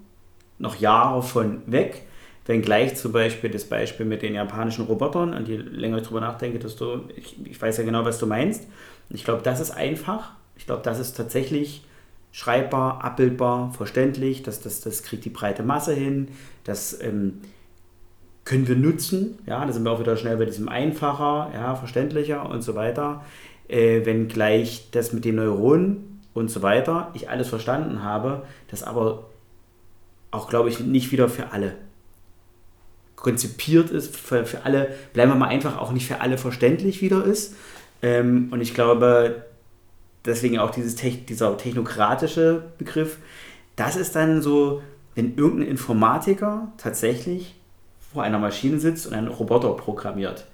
noch 0.58 0.76
Jahre 0.76 1.22
von 1.22 1.62
weg. 1.66 2.06
Wenngleich 2.47 2.97
zum 2.97 3.12
Beispiel 3.12 3.51
das 3.51 3.64
Beispiel 3.64 4.07
mit 4.07 4.22
den 4.22 4.34
japanischen 4.34 4.84
Robotern, 4.86 5.34
und 5.34 5.49
je 5.49 5.57
länger 5.57 5.99
ich 5.99 6.07
drüber 6.07 6.20
nachdenke, 6.20 6.59
desto, 6.59 7.01
ich, 7.16 7.36
ich 7.44 7.61
weiß 7.61 7.78
ja 7.78 7.84
genau, 7.84 8.05
was 8.05 8.18
du 8.18 8.26
meinst. 8.26 8.68
Ich 9.11 9.24
glaube, 9.24 9.42
das 9.42 9.61
ist 9.61 9.72
einfach. 9.72 10.32
Ich 10.57 10.66
glaube, 10.66 10.82
das 10.82 11.01
ist 11.01 11.16
tatsächlich 11.16 11.84
schreibbar, 12.30 13.05
abbildbar, 13.05 13.72
verständlich. 13.72 14.42
Das, 14.42 14.61
das, 14.61 14.80
das 14.80 15.03
kriegt 15.03 15.24
die 15.24 15.30
breite 15.30 15.64
Masse 15.64 15.92
hin. 15.94 16.28
Das 16.62 17.01
ähm, 17.01 17.40
können 18.44 18.68
wir 18.68 18.76
nutzen. 18.76 19.38
Ja, 19.47 19.64
da 19.64 19.72
sind 19.72 19.84
wir 19.84 19.90
auch 19.90 20.01
wieder 20.01 20.16
schnell 20.16 20.36
bei 20.36 20.44
diesem 20.44 20.68
einfacher, 20.68 21.51
ja, 21.53 21.74
verständlicher 21.74 22.49
und 22.49 22.62
so 22.62 22.76
weiter. 22.76 23.24
Äh, 23.66 24.07
wenngleich 24.07 24.90
das 24.92 25.12
mit 25.12 25.24
den 25.24 25.36
Neuronen 25.36 26.20
und 26.32 26.49
so 26.49 26.62
weiter 26.62 27.11
ich 27.14 27.28
alles 27.28 27.49
verstanden 27.49 28.05
habe, 28.05 28.44
das 28.68 28.84
aber 28.84 29.24
auch, 30.30 30.49
glaube 30.49 30.68
ich, 30.68 30.78
nicht 30.78 31.11
wieder 31.11 31.28
für 31.28 31.51
alle 31.51 31.74
konzipiert 33.16 33.90
ist, 33.90 34.16
für, 34.16 34.44
für 34.44 34.64
alle, 34.64 34.94
bleiben 35.12 35.32
wir 35.32 35.36
mal 35.36 35.48
einfach, 35.48 35.78
auch 35.78 35.92
nicht 35.92 36.06
für 36.06 36.20
alle 36.20 36.38
verständlich 36.38 37.00
wieder 37.02 37.24
ist. 37.24 37.54
Ähm, 38.02 38.48
und 38.50 38.60
ich 38.60 38.74
glaube, 38.74 39.44
deswegen 40.24 40.58
auch 40.58 40.70
dieses 40.70 40.96
dieser 40.96 41.56
technokratische 41.56 42.64
Begriff, 42.78 43.16
das 43.74 43.96
ist 43.96 44.14
dann 44.14 44.42
so, 44.42 44.82
wenn 45.14 45.36
irgendein 45.36 45.68
Informatiker 45.68 46.72
tatsächlich 46.76 47.54
vor 48.12 48.22
einer 48.22 48.38
Maschine 48.38 48.78
sitzt 48.78 49.06
und 49.06 49.14
einen 49.14 49.28
Roboter 49.28 49.70
programmiert 49.70 50.46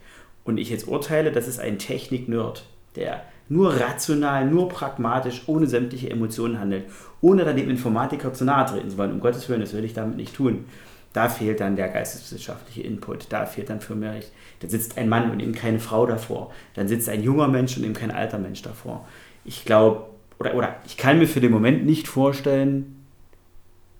und 0.45 0.59
ich 0.59 0.71
jetzt 0.71 0.89
urteile, 0.89 1.33
das 1.33 1.49
ist 1.49 1.61
ein 1.61 1.79
Technik-Nerd, 1.79 2.65
der 2.97 3.23
nur 3.49 3.75
rational, 3.79 4.47
nur 4.47 4.69
pragmatisch, 4.69 5.43
ohne 5.47 5.67
sämtliche 5.67 6.11
Emotionen 6.11 6.59
handelt, 6.59 6.85
ohne 7.21 7.45
dann 7.45 7.57
dem 7.57 7.69
Informatiker 7.69 8.33
zu 8.33 8.45
nahe 8.45 8.67
treten 8.67 8.91
zu 8.91 8.99
wollen. 8.99 9.13
Um 9.13 9.21
Gottes 9.21 9.49
Willen, 9.49 9.61
das 9.61 9.75
will 9.75 9.85
ich 9.85 9.95
damit 9.95 10.17
nicht 10.17 10.35
tun. 10.35 10.65
Da 11.13 11.29
fehlt 11.29 11.61
dann 11.61 11.77
der 11.77 11.89
geisteswissenschaftliche 11.89 12.83
Input. 12.83 13.27
Da 13.31 13.47
fehlt 13.47 13.69
dann 13.71 13.81
für 13.81 13.95
mich, 13.95 14.31
da 14.61 14.69
sitzt 14.69 14.97
ein 14.97 15.09
Mann 15.09 15.31
und 15.31 15.41
eben 15.41 15.53
keine 15.53 15.79
Frau 15.79 16.07
davor. 16.07 16.53
Dann 16.75 16.89
sitzt 16.89 17.09
ein 17.09 17.23
junger 17.23 17.49
Mensch 17.49 17.77
und 17.77 17.85
eben 17.85 17.95
kein 17.95 18.11
alter 18.11 18.39
Mensch 18.39 18.63
davor. 18.63 19.07
Ich 19.45 19.65
glaube, 19.65 20.07
oder, 20.39 20.55
oder 20.55 20.77
ich 20.87 20.97
kann 20.97 21.19
mir 21.19 21.29
für 21.29 21.41
den 21.41 21.53
Moment 21.53 21.85
nicht 21.85 22.09
vorstellen, 22.09 23.05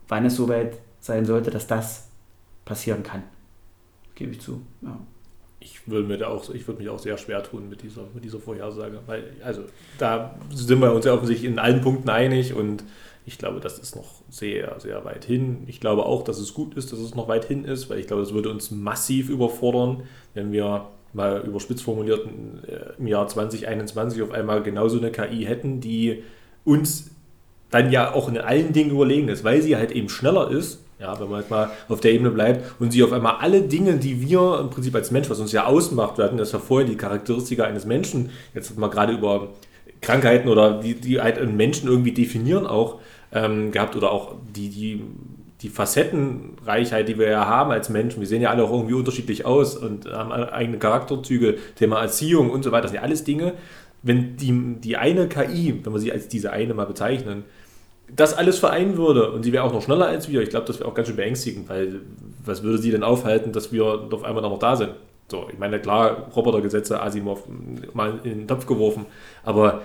wann 0.09 0.25
es 0.25 0.37
soweit 0.37 0.79
sein 1.01 1.25
sollte, 1.25 1.51
dass 1.51 1.67
das 1.67 2.09
passieren 2.65 3.03
kann. 3.03 3.23
Gebe 4.15 4.33
ich 4.33 4.41
zu. 4.41 4.63
Ja. 4.83 4.99
Ich 5.61 5.87
würde, 5.89 6.09
mir 6.09 6.19
da 6.19 6.29
auch, 6.29 6.51
ich 6.51 6.67
würde 6.67 6.81
mich 6.81 6.91
auch 6.91 6.99
sehr 6.99 7.17
schwer 7.19 7.43
tun 7.43 7.69
mit 7.69 7.83
dieser, 7.83 8.03
mit 8.15 8.25
dieser 8.25 8.41
Vorhersage. 8.41 8.99
Weil, 9.07 9.33
also, 9.45 9.63
da 9.99 10.35
sind 10.51 10.81
wir 10.81 10.93
uns 10.93 11.05
ja 11.05 11.15
offensichtlich 11.15 11.51
in 11.51 11.59
allen 11.59 11.81
Punkten 11.81 12.11
einig 12.11 12.55
und 12.55 12.83
ich 13.25 13.39
glaube, 13.39 13.61
das 13.61 13.79
ist 13.79 13.95
noch 13.95 14.23
sehr, 14.29 14.81
sehr 14.81 15.05
weit 15.05 15.25
hin. 15.25 15.65
Ich 15.67 15.81
glaube 15.81 16.07
auch, 16.07 16.23
dass 16.23 16.39
es 16.39 16.55
gut 16.55 16.75
ist, 16.75 16.93
dass 16.93 16.99
es 16.99 17.15
noch 17.15 17.29
weit 17.29 17.45
hin 17.45 17.65
ist, 17.65 17.89
weil 17.89 17.99
ich 17.99 18.07
glaube, 18.07 18.23
das 18.23 18.35
würde 18.35 18.51
uns 18.51 18.71
massiv 18.71 19.29
überfordern, 19.29 20.03
wenn 20.35 20.51
wir 20.51 20.87
mal 21.13 21.43
überspitzt 21.47 21.85
formuliert, 21.85 22.27
äh, 22.67 22.99
im 22.99 23.07
Jahr 23.07 23.29
2021 23.29 24.23
auf 24.23 24.33
einmal 24.33 24.63
genauso 24.63 24.99
eine 24.99 25.13
KI 25.13 25.45
hätten, 25.45 25.81
die 25.81 26.23
uns 26.65 27.11
dann 27.71 27.91
ja 27.91 28.13
auch 28.13 28.29
in 28.29 28.39
allen 28.39 28.73
Dingen 28.73 28.91
überlegen 28.91 29.29
ist, 29.29 29.45
weil 29.45 29.63
sie 29.63 29.77
halt 29.77 29.93
eben 29.93 30.09
schneller 30.09 30.51
ist, 30.51 30.81
ja, 30.99 31.19
wenn 31.19 31.29
man 31.29 31.41
jetzt 31.41 31.51
mal 31.51 31.71
auf 31.89 32.01
der 32.01 32.13
Ebene 32.13 32.31
bleibt 32.31 32.81
und 32.81 32.93
sie 32.93 33.03
auf 33.03 33.13
einmal 33.13 33.37
alle 33.41 33.63
Dinge, 33.63 33.97
die 33.97 34.21
wir 34.21 34.61
im 34.61 34.71
Prinzip 34.71 34.95
als 34.95 35.11
Mensch, 35.11 35.29
was 35.29 35.41
uns 35.41 35.53
ja 35.53 35.67
ausmacht, 35.67 36.17
wir 36.17 36.25
hatten 36.25 36.37
das 36.37 36.53
ja 36.53 36.59
vorher, 36.59 36.89
die 36.89 36.97
Charakteristika 36.97 37.65
eines 37.65 37.85
Menschen, 37.85 38.31
jetzt 38.55 38.77
man 38.79 38.91
gerade 38.91 39.13
über 39.13 39.49
Krankheiten 40.03 40.49
oder 40.49 40.81
die, 40.81 40.95
die 40.95 41.21
halt 41.21 41.39
einen 41.39 41.57
Menschen 41.57 41.89
irgendwie 41.89 42.13
definieren 42.13 42.67
auch 42.67 43.01
ähm, 43.33 43.71
gehabt 43.71 43.97
oder 43.97 44.11
auch 44.11 44.35
die, 44.55 44.69
die, 44.69 45.03
die 45.63 45.69
Facettenreichheit, 45.69 47.09
die 47.09 47.19
wir 47.19 47.31
ja 47.31 47.47
haben 47.47 47.71
als 47.71 47.89
Menschen. 47.89 48.21
Wir 48.21 48.27
sehen 48.27 48.43
ja 48.43 48.51
alle 48.51 48.65
auch 48.65 48.73
irgendwie 48.73 48.95
unterschiedlich 48.95 49.47
aus 49.47 49.77
und 49.77 50.07
haben 50.07 50.33
eigene 50.33 50.79
Charakterzüge, 50.79 51.57
Thema 51.77 52.03
Erziehung 52.03 52.51
und 52.51 52.65
so 52.65 52.73
weiter. 52.73 52.83
Das 52.83 52.91
sind 52.91 53.01
ja 53.01 53.05
alles 53.05 53.25
Dinge, 53.25 53.55
wenn 54.03 54.37
die, 54.37 54.81
die 54.81 54.97
eine 54.97 55.29
KI, 55.29 55.81
wenn 55.85 55.93
wir 55.93 56.01
sie 56.01 56.13
als 56.13 56.29
diese 56.29 56.53
eine 56.53 56.75
mal 56.75 56.87
bezeichnen, 56.87 57.45
das 58.15 58.35
alles 58.35 58.59
vereinen 58.59 58.97
würde 58.97 59.31
und 59.31 59.43
sie 59.43 59.53
wäre 59.53 59.65
auch 59.65 59.73
noch 59.73 59.83
schneller 59.83 60.07
als 60.07 60.29
wir, 60.29 60.43
ich 60.43 60.51
glaube, 60.51 60.67
das 60.67 60.81
wäre 60.81 60.89
auch 60.89 60.95
ganz 60.95 61.09
schön 61.09 61.17
beängstigend, 61.17 61.69
weil 61.69 62.01
was 62.45 62.63
würde 62.63 62.79
sie 62.79 62.91
denn 62.91 63.05
aufhalten, 63.05 63.53
dass 63.53 63.73
wir 63.73 63.85
auf 64.11 64.25
einmal 64.25 64.43
noch 64.43 64.59
da 64.59 64.77
sind? 64.77 64.91
So, 65.33 65.47
ich 65.51 65.59
meine, 65.59 65.81
klar, 65.81 66.29
Robotergesetze, 66.37 67.01
Asimov 67.01 67.45
mal 67.95 68.21
in 68.23 68.41
den 68.41 68.49
Topf 68.49 68.67
geworfen, 68.67 69.07
aber 69.43 69.81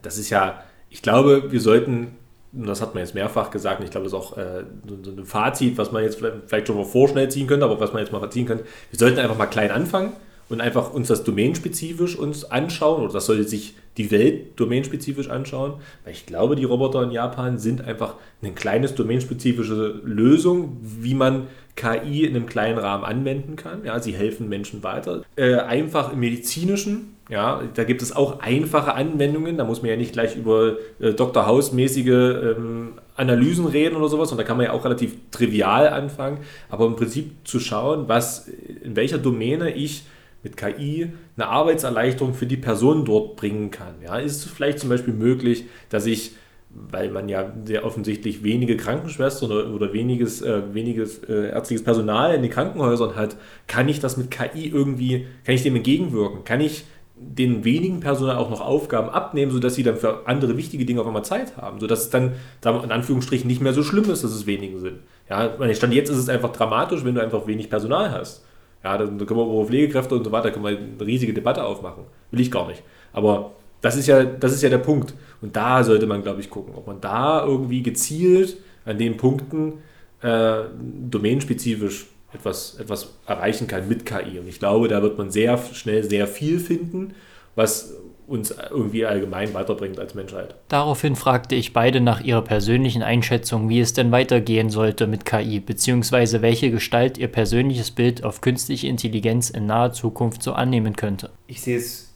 das 0.00 0.16
ist 0.16 0.30
ja, 0.30 0.62
ich 0.88 1.02
glaube, 1.02 1.52
wir 1.52 1.60
sollten, 1.60 2.16
und 2.54 2.66
das 2.66 2.80
hat 2.80 2.94
man 2.94 3.02
jetzt 3.02 3.14
mehrfach 3.14 3.50
gesagt, 3.50 3.80
und 3.80 3.84
ich 3.84 3.90
glaube, 3.90 4.04
das 4.08 4.14
ist 4.14 4.18
auch 4.18 4.38
äh, 4.38 4.64
so 5.02 5.10
ein 5.10 5.26
Fazit, 5.26 5.76
was 5.76 5.92
man 5.92 6.04
jetzt 6.04 6.24
vielleicht 6.46 6.66
schon 6.66 6.76
mal 6.76 6.86
vorschnell 6.86 7.30
ziehen 7.30 7.46
könnte, 7.46 7.66
aber 7.66 7.78
was 7.80 7.92
man 7.92 8.00
jetzt 8.00 8.10
mal 8.10 8.30
ziehen 8.30 8.46
könnte, 8.46 8.64
wir 8.90 8.98
sollten 8.98 9.18
einfach 9.18 9.36
mal 9.36 9.44
klein 9.44 9.70
anfangen 9.70 10.14
und 10.48 10.62
einfach 10.62 10.94
uns 10.94 11.08
das 11.08 11.22
domainspezifisch 11.22 12.16
uns 12.16 12.46
anschauen, 12.46 13.02
oder 13.02 13.12
das 13.12 13.26
sollte 13.26 13.44
sich 13.44 13.74
die 13.98 14.10
Welt 14.10 14.58
domainspezifisch 14.58 15.28
anschauen, 15.28 15.74
weil 16.04 16.14
ich 16.14 16.24
glaube, 16.24 16.56
die 16.56 16.64
Roboter 16.64 17.02
in 17.02 17.10
Japan 17.10 17.58
sind 17.58 17.84
einfach 17.84 18.14
eine 18.40 18.52
kleines 18.52 18.94
domainspezifische 18.94 20.00
Lösung, 20.02 20.78
wie 20.80 21.12
man 21.12 21.48
KI 21.78 22.24
in 22.24 22.34
einem 22.34 22.46
kleinen 22.46 22.76
Rahmen 22.76 23.04
anwenden 23.04 23.54
kann. 23.54 23.84
Ja, 23.84 24.00
sie 24.00 24.12
helfen 24.12 24.48
Menschen 24.48 24.82
weiter. 24.82 25.22
Äh, 25.36 25.54
einfach 25.54 26.12
im 26.12 26.18
medizinischen, 26.18 27.16
ja, 27.30 27.62
da 27.74 27.84
gibt 27.84 28.02
es 28.02 28.14
auch 28.14 28.40
einfache 28.40 28.94
Anwendungen. 28.94 29.56
Da 29.56 29.64
muss 29.64 29.80
man 29.80 29.90
ja 29.90 29.96
nicht 29.96 30.12
gleich 30.12 30.36
über 30.36 30.76
äh, 30.98 31.12
Dr. 31.12 31.46
House-mäßige 31.46 32.08
ähm, 32.08 32.94
Analysen 33.14 33.66
reden 33.66 33.94
oder 33.94 34.08
sowas. 34.08 34.32
Und 34.32 34.38
da 34.38 34.44
kann 34.44 34.56
man 34.56 34.66
ja 34.66 34.72
auch 34.72 34.84
relativ 34.84 35.14
trivial 35.30 35.88
anfangen. 35.88 36.38
Aber 36.68 36.86
im 36.86 36.96
Prinzip 36.96 37.30
zu 37.44 37.60
schauen, 37.60 38.08
was, 38.08 38.48
in 38.48 38.96
welcher 38.96 39.18
Domäne 39.18 39.70
ich 39.70 40.04
mit 40.42 40.56
KI 40.56 41.12
eine 41.36 41.46
Arbeitserleichterung 41.46 42.34
für 42.34 42.46
die 42.46 42.56
Person 42.56 43.04
dort 43.04 43.36
bringen 43.36 43.70
kann. 43.70 43.94
Ja, 44.02 44.18
ist 44.18 44.44
es 44.44 44.44
vielleicht 44.44 44.80
zum 44.80 44.88
Beispiel 44.88 45.14
möglich, 45.14 45.66
dass 45.90 46.06
ich 46.06 46.32
weil 46.70 47.10
man 47.10 47.28
ja 47.28 47.52
sehr 47.64 47.84
offensichtlich 47.84 48.42
wenige 48.42 48.76
Krankenschwestern 48.76 49.50
oder, 49.50 49.70
oder 49.72 49.92
weniges, 49.92 50.42
äh, 50.42 50.62
weniges 50.74 51.18
äh, 51.24 51.48
ärztliches 51.48 51.82
Personal 51.82 52.34
in 52.34 52.42
den 52.42 52.50
Krankenhäusern 52.50 53.16
hat, 53.16 53.36
kann 53.66 53.88
ich 53.88 54.00
das 54.00 54.16
mit 54.16 54.30
KI 54.30 54.68
irgendwie, 54.68 55.26
kann 55.44 55.54
ich 55.54 55.62
dem 55.62 55.76
entgegenwirken? 55.76 56.44
Kann 56.44 56.60
ich 56.60 56.84
den 57.20 57.64
wenigen 57.64 58.00
Personal 58.00 58.36
auch 58.36 58.50
noch 58.50 58.60
Aufgaben 58.60 59.08
abnehmen, 59.08 59.50
sodass 59.50 59.74
sie 59.74 59.82
dann 59.82 59.96
für 59.96 60.26
andere 60.26 60.56
wichtige 60.56 60.84
Dinge 60.84 61.00
auf 61.00 61.06
einmal 61.06 61.24
Zeit 61.24 61.56
haben, 61.56 61.80
sodass 61.80 62.02
es 62.02 62.10
dann 62.10 62.34
in 62.64 62.92
Anführungsstrichen 62.92 63.48
nicht 63.48 63.60
mehr 63.60 63.72
so 63.72 63.82
schlimm 63.82 64.08
ist, 64.10 64.22
dass 64.22 64.30
es 64.30 64.46
wenige 64.46 64.78
sind. 64.78 65.00
Ja, 65.28 65.50
Stand 65.74 65.94
jetzt 65.94 66.10
ist 66.10 66.18
es 66.18 66.28
einfach 66.28 66.52
dramatisch, 66.52 67.04
wenn 67.04 67.14
du 67.14 67.22
einfach 67.22 67.46
wenig 67.46 67.68
Personal 67.70 68.12
hast. 68.12 68.44
Ja, 68.84 68.96
dann 68.96 69.18
können 69.18 69.40
wir 69.40 69.46
über 69.46 69.66
Pflegekräfte 69.66 70.14
und 70.14 70.24
so 70.24 70.30
weiter, 70.30 70.52
können 70.52 70.64
wir 70.64 70.78
eine 70.78 71.06
riesige 71.06 71.34
Debatte 71.34 71.64
aufmachen. 71.64 72.04
Will 72.30 72.40
ich 72.40 72.50
gar 72.50 72.68
nicht. 72.68 72.82
Aber 73.12 73.52
das 73.80 73.96
ist 73.96 74.06
ja, 74.06 74.24
das 74.24 74.52
ist 74.52 74.62
ja 74.62 74.68
der 74.68 74.78
Punkt. 74.78 75.14
Und 75.40 75.56
da 75.56 75.84
sollte 75.84 76.06
man, 76.06 76.22
glaube 76.22 76.40
ich, 76.40 76.50
gucken, 76.50 76.74
ob 76.74 76.86
man 76.86 77.00
da 77.00 77.44
irgendwie 77.44 77.82
gezielt 77.82 78.56
an 78.84 78.98
den 78.98 79.16
Punkten 79.16 79.74
äh, 80.22 80.62
domainspezifisch 81.10 82.06
etwas, 82.32 82.76
etwas 82.78 83.14
erreichen 83.26 83.66
kann 83.66 83.88
mit 83.88 84.04
KI. 84.04 84.38
Und 84.38 84.48
ich 84.48 84.58
glaube, 84.58 84.88
da 84.88 85.02
wird 85.02 85.16
man 85.18 85.30
sehr 85.30 85.58
schnell 85.58 86.02
sehr 86.02 86.26
viel 86.26 86.58
finden, 86.58 87.14
was 87.54 87.94
uns 88.26 88.54
irgendwie 88.70 89.06
allgemein 89.06 89.54
weiterbringt 89.54 89.98
als 89.98 90.14
Menschheit. 90.14 90.54
Daraufhin 90.68 91.16
fragte 91.16 91.54
ich 91.54 91.72
beide 91.72 92.00
nach 92.00 92.20
ihrer 92.20 92.42
persönlichen 92.42 93.02
Einschätzung, 93.02 93.70
wie 93.70 93.80
es 93.80 93.94
denn 93.94 94.12
weitergehen 94.12 94.68
sollte 94.68 95.06
mit 95.06 95.24
KI, 95.24 95.60
beziehungsweise 95.60 96.42
welche 96.42 96.70
Gestalt 96.70 97.16
ihr 97.16 97.28
persönliches 97.28 97.90
Bild 97.90 98.24
auf 98.24 98.42
künstliche 98.42 98.86
Intelligenz 98.86 99.48
in 99.48 99.64
naher 99.64 99.92
Zukunft 99.92 100.42
so 100.42 100.52
annehmen 100.52 100.94
könnte. 100.94 101.30
Ich 101.46 101.62
sehe 101.62 101.78
es 101.78 102.07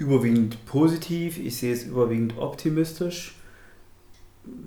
überwiegend 0.00 0.64
positiv, 0.64 1.38
ich 1.38 1.58
sehe 1.58 1.74
es 1.74 1.84
überwiegend 1.84 2.38
optimistisch. 2.38 3.36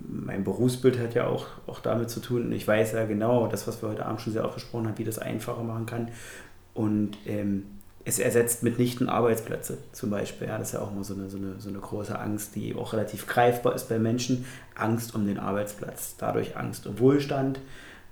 Mein 0.08 0.44
Berufsbild 0.44 1.00
hat 1.00 1.16
ja 1.16 1.26
auch, 1.26 1.48
auch 1.66 1.80
damit 1.80 2.12
zu 2.12 2.20
tun. 2.20 2.52
Ich 2.52 2.68
weiß 2.68 2.94
ja 2.94 3.06
genau, 3.06 3.48
das, 3.48 3.68
was 3.68 3.82
wir 3.82 3.90
heute 3.90 4.06
Abend 4.06 4.22
schon 4.22 4.32
sehr 4.32 4.46
oft 4.46 4.54
besprochen 4.54 4.88
haben, 4.88 4.98
wie 5.00 5.04
das 5.04 5.18
einfacher 5.18 5.64
machen 5.64 5.88
kann. 5.88 6.12
Und 6.76 7.18
ähm, 7.26 7.64
es 8.06 8.20
ersetzt 8.20 8.62
mitnichten 8.62 9.10
Arbeitsplätze 9.10 9.80
zum 9.92 10.12
Beispiel. 10.12 10.48
Ja, 10.48 10.60
das 10.60 10.70
ist 10.70 10.74
ja 10.76 10.82
auch 10.82 10.92
immer 10.92 11.04
so 11.04 11.16
eine, 11.16 11.28
so, 11.30 11.38
eine, 11.38 11.56
so 11.58 11.70
eine 11.70 11.80
große 11.80 12.18
Angst, 12.18 12.56
die 12.56 12.76
auch 12.76 12.94
relativ 12.94 13.26
greifbar 13.26 13.74
ist 13.74 13.90
bei 13.90 13.98
Menschen. 13.98 14.46
Angst 14.76 15.16
um 15.16 15.26
den 15.26 15.40
Arbeitsplatz. 15.40 16.16
Dadurch 16.16 16.56
Angst 16.56 16.86
um 16.86 17.00
Wohlstand, 17.00 17.60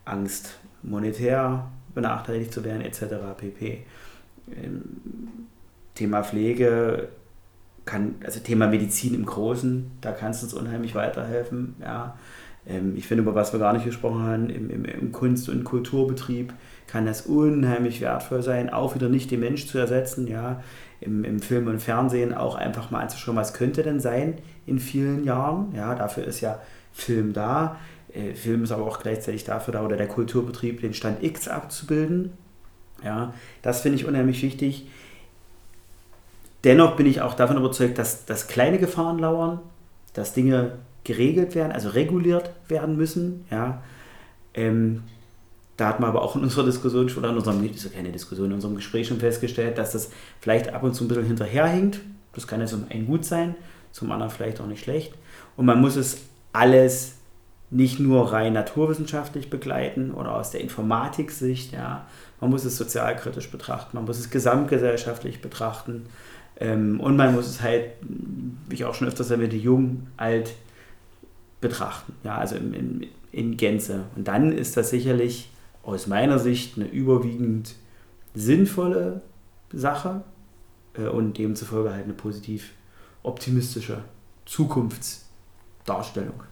Angst 0.06 0.56
monetär 0.82 1.70
benachteiligt 1.94 2.52
zu 2.52 2.64
werden, 2.64 2.82
etc. 2.82 3.04
pp. 3.38 3.84
Ähm, 4.56 4.82
Thema 5.96 6.24
Pflege 6.24 7.10
kann, 7.86 8.16
also 8.24 8.40
Thema 8.40 8.68
Medizin 8.68 9.14
im 9.14 9.26
Großen, 9.26 9.92
da 10.02 10.12
kannst 10.12 10.42
du 10.42 10.46
uns 10.46 10.54
unheimlich 10.54 10.96
weiterhelfen. 10.96 11.76
Ja. 11.82 12.16
Ähm, 12.68 12.94
ich 12.96 13.08
finde, 13.08 13.24
über 13.24 13.36
was 13.36 13.54
wir 13.54 13.60
gar 13.60 13.74
nicht 13.74 13.86
gesprochen 13.86 14.24
haben, 14.24 14.50
im, 14.50 14.70
im, 14.70 14.86
im 14.86 15.12
Kunst- 15.12 15.50
und 15.50 15.64
Kulturbetrieb 15.64 16.54
kann 16.88 17.06
das 17.06 17.22
unheimlich 17.22 18.02
wertvoll 18.02 18.44
sein, 18.44 18.70
auch 18.70 18.96
wieder 18.96 19.10
nicht 19.10 19.32
den 19.32 19.40
Mensch 19.40 19.68
zu 19.68 19.78
ersetzen, 19.78 20.28
ja, 20.28 20.62
im, 21.00 21.24
im 21.24 21.40
Film 21.40 21.68
und 21.68 21.80
Fernsehen 21.80 22.34
auch 22.34 22.56
einfach 22.56 22.92
mal 22.92 23.00
anzuschauen, 23.00 23.36
was 23.36 23.54
könnte 23.54 23.82
denn 23.82 24.00
sein 24.00 24.36
in 24.66 24.78
vielen 24.78 25.24
Jahren. 25.24 25.74
Ja, 25.76 25.96
dafür 25.96 26.26
ist 26.26 26.42
ja 26.42 26.60
Film 26.94 27.34
da. 27.34 27.78
Äh, 28.14 28.36
Film 28.36 28.64
ist 28.64 28.72
aber 28.72 28.86
auch 28.86 29.00
gleichzeitig 29.00 29.44
dafür 29.44 29.74
da, 29.74 29.84
oder 29.84 29.98
der 29.98 30.08
Kulturbetrieb 30.08 30.82
den 30.82 30.94
Stand 30.94 31.24
X 31.24 31.48
abzubilden. 31.48 32.34
Ja, 33.04 33.34
das 33.64 33.82
finde 33.82 33.98
ich 33.98 34.06
unheimlich 34.06 34.44
wichtig. 34.44 34.88
Dennoch 36.64 36.96
bin 36.96 37.06
ich 37.06 37.22
auch 37.22 37.34
davon 37.34 37.58
überzeugt, 37.58 37.98
dass, 37.98 38.26
dass 38.26 38.48
kleine 38.48 38.78
Gefahren 38.78 39.20
lauern, 39.20 39.60
dass 40.14 40.34
Dinge 40.34 40.74
geregelt 41.04 41.56
werden, 41.56 41.72
also 41.72 41.90
reguliert 41.90 42.52
werden 42.68 42.96
müssen. 42.96 43.46
Ja. 43.50 43.82
Ähm, 44.54 45.04
da 45.78 45.88
hat 45.88 46.00
man 46.00 46.10
aber 46.10 46.22
auch 46.22 46.36
in 46.36 46.44
unserer 46.44 46.66
Diskussion 46.66 47.10
schon, 47.10 47.24
oder 47.24 47.32
in 47.32 47.38
unserem, 47.38 47.64
ist 47.66 47.84
ja 47.84 47.90
keine 47.90 48.12
Diskussion, 48.12 48.48
in 48.48 48.54
unserem 48.54 48.76
Gespräch 48.76 49.08
schon 49.08 49.20
festgestellt, 49.20 49.78
dass 49.78 49.94
das 49.94 50.12
vielleicht 50.40 50.74
ab 50.74 50.84
und 50.84 50.94
zu 50.94 51.06
ein 51.06 51.08
bisschen 51.08 51.26
hinterherhinkt. 51.26 52.02
Das 52.34 52.46
kann 52.46 52.60
ja 52.60 52.68
zum 52.68 52.86
einen 52.90 53.08
gut 53.08 53.26
sein, 53.26 53.56
zum 53.92 54.12
anderen 54.12 54.32
vielleicht 54.32 54.62
auch 54.62 54.68
nicht 54.68 54.84
schlecht. 54.84 55.14
Und 55.58 55.66
man 55.66 55.82
muss 55.82 55.96
es 55.96 56.20
alles 56.54 57.16
nicht 57.72 58.00
nur 58.00 58.32
rein 58.32 58.54
naturwissenschaftlich 58.54 59.50
begleiten 59.50 60.12
oder 60.12 60.36
aus 60.36 60.52
der 60.52 60.62
Informatik-Sicht. 60.62 61.74
Ja. 61.74 62.06
Man 62.42 62.50
muss 62.50 62.66
es 62.66 62.78
sozialkritisch 62.78 63.50
betrachten, 63.50 63.96
man 63.98 64.06
muss 64.06 64.20
es 64.20 64.30
gesamtgesellschaftlich 64.30 65.42
betrachten. 65.42 66.06
Ähm, 66.60 67.00
und 67.00 67.16
man 67.16 67.34
muss 67.34 67.48
es 67.48 67.62
halt, 67.62 67.92
wie 68.68 68.76
ich 68.76 68.86
auch 68.86 68.94
schon 68.94 69.08
öfters 69.08 69.32
erwähnte, 69.32 69.58
jung, 69.58 70.08
alt 70.18 70.54
betrachten. 71.60 72.14
Ja, 72.24 72.38
also 72.38 72.56
in, 72.56 72.74
in, 72.74 73.08
in 73.32 73.58
Gänze. 73.58 74.06
Und 74.16 74.28
dann 74.28 74.52
ist 74.52 74.78
das 74.78 74.90
sicherlich 74.90 75.50
aus 75.84 76.08
meiner 76.08 76.40
Sicht 76.40 76.78
eine 76.78 76.88
überwiegend 76.88 77.76
sinnvolle 78.34 79.22
Sache 79.74 80.24
äh, 80.96 81.08
und 81.08 81.38
demzufolge 81.38 81.94
halt 81.94 82.06
eine 82.06 82.14
positiv 82.14 82.72
optimistische 83.24 84.00
Zukunftsdarstellung. 84.46 86.44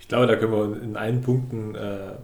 Ich 0.00 0.08
glaube, 0.08 0.26
da 0.26 0.36
können 0.36 0.52
wir 0.52 0.82
in 0.82 0.96
allen 0.96 1.20
Punkten 1.20 1.74
äh, 1.74 2.14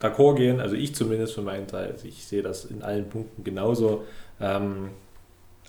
d'accord 0.00 0.36
gehen. 0.36 0.60
Also 0.60 0.76
ich 0.76 0.94
zumindest 0.94 1.34
von 1.34 1.44
meinem 1.44 1.66
Teil. 1.66 1.90
Also 1.92 2.06
ich 2.06 2.24
sehe 2.24 2.42
das 2.42 2.64
in 2.64 2.82
allen 2.82 3.08
Punkten 3.08 3.42
genauso. 3.42 4.04
Ähm, 4.40 4.90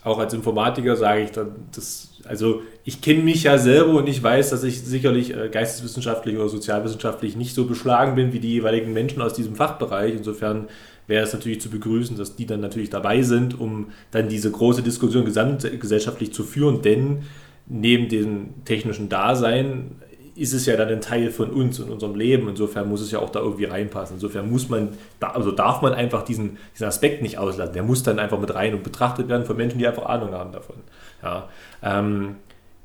auch 0.03 0.19
als 0.19 0.33
Informatiker 0.33 0.95
sage 0.95 1.23
ich 1.23 1.31
dann, 1.31 1.55
das, 1.73 2.09
also 2.25 2.61
ich 2.83 3.01
kenne 3.01 3.23
mich 3.23 3.43
ja 3.43 3.57
selber 3.57 3.93
und 3.93 4.07
ich 4.07 4.21
weiß, 4.21 4.51
dass 4.51 4.63
ich 4.63 4.81
sicherlich 4.81 5.35
äh, 5.35 5.49
geisteswissenschaftlich 5.49 6.37
oder 6.37 6.49
sozialwissenschaftlich 6.49 7.35
nicht 7.35 7.55
so 7.55 7.65
beschlagen 7.65 8.15
bin 8.15 8.31
wie 8.31 8.39
die 8.39 8.51
jeweiligen 8.51 8.93
Menschen 8.93 9.21
aus 9.21 9.33
diesem 9.33 9.55
Fachbereich. 9.55 10.13
Insofern 10.13 10.67
wäre 11.07 11.23
es 11.23 11.33
natürlich 11.33 11.61
zu 11.61 11.69
begrüßen, 11.69 12.17
dass 12.17 12.35
die 12.35 12.45
dann 12.45 12.61
natürlich 12.61 12.89
dabei 12.89 13.21
sind, 13.21 13.59
um 13.59 13.87
dann 14.11 14.29
diese 14.29 14.51
große 14.51 14.83
Diskussion 14.83 15.25
gesamtgesellschaftlich 15.25 16.33
zu 16.33 16.43
führen, 16.43 16.81
denn 16.81 17.23
neben 17.67 18.09
dem 18.09 18.63
technischen 18.65 19.09
Dasein 19.09 19.91
ist 20.35 20.53
es 20.53 20.65
ja 20.65 20.75
dann 20.75 20.89
ein 20.89 21.01
Teil 21.01 21.31
von 21.31 21.49
uns 21.49 21.79
und 21.79 21.89
unserem 21.89 22.15
Leben. 22.15 22.49
Insofern 22.49 22.89
muss 22.89 23.01
es 23.01 23.11
ja 23.11 23.19
auch 23.19 23.29
da 23.29 23.39
irgendwie 23.39 23.65
reinpassen. 23.65 24.17
Insofern 24.17 24.49
muss 24.51 24.69
man, 24.69 24.89
also 25.21 25.51
darf 25.51 25.81
man 25.81 25.93
einfach 25.93 26.23
diesen, 26.23 26.57
diesen 26.73 26.87
Aspekt 26.87 27.21
nicht 27.21 27.37
auslassen. 27.37 27.73
Der 27.73 27.83
muss 27.83 28.03
dann 28.03 28.19
einfach 28.19 28.39
mit 28.39 28.53
rein 28.53 28.73
und 28.73 28.83
betrachtet 28.83 29.29
werden 29.29 29.45
von 29.45 29.55
Menschen, 29.55 29.79
die 29.79 29.87
einfach 29.87 30.05
Ahnung 30.05 30.33
haben 30.33 30.51
davon. 30.51 30.75
Ja, 31.23 31.47
ähm, 31.81 32.35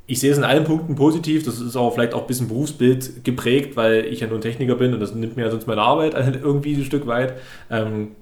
ich 0.07 0.21
sehe 0.21 0.31
es 0.31 0.39
in 0.39 0.45
allen 0.45 0.65
Punkten 0.65 0.95
positiv. 0.95 1.45
Das 1.45 1.61
ist 1.61 1.77
auch 1.77 1.93
vielleicht 1.93 2.15
auch 2.15 2.23
ein 2.23 2.27
bisschen 2.27 2.49
Berufsbild 2.49 3.25
geprägt, 3.25 3.77
weil 3.77 4.05
ich 4.07 4.21
ja 4.21 4.29
nur 4.29 4.39
ein 4.39 4.43
Techniker 4.43 4.77
bin 4.77 4.95
und 4.95 5.01
das 5.01 5.15
nimmt 5.15 5.37
mir 5.37 5.45
ja 5.45 5.51
sonst 5.51 5.67
meine 5.67 5.83
Arbeit 5.83 6.15
irgendwie 6.43 6.75
ein 6.75 6.85
Stück 6.85 7.07
weit. 7.07 7.35
Ähm, 7.69 8.13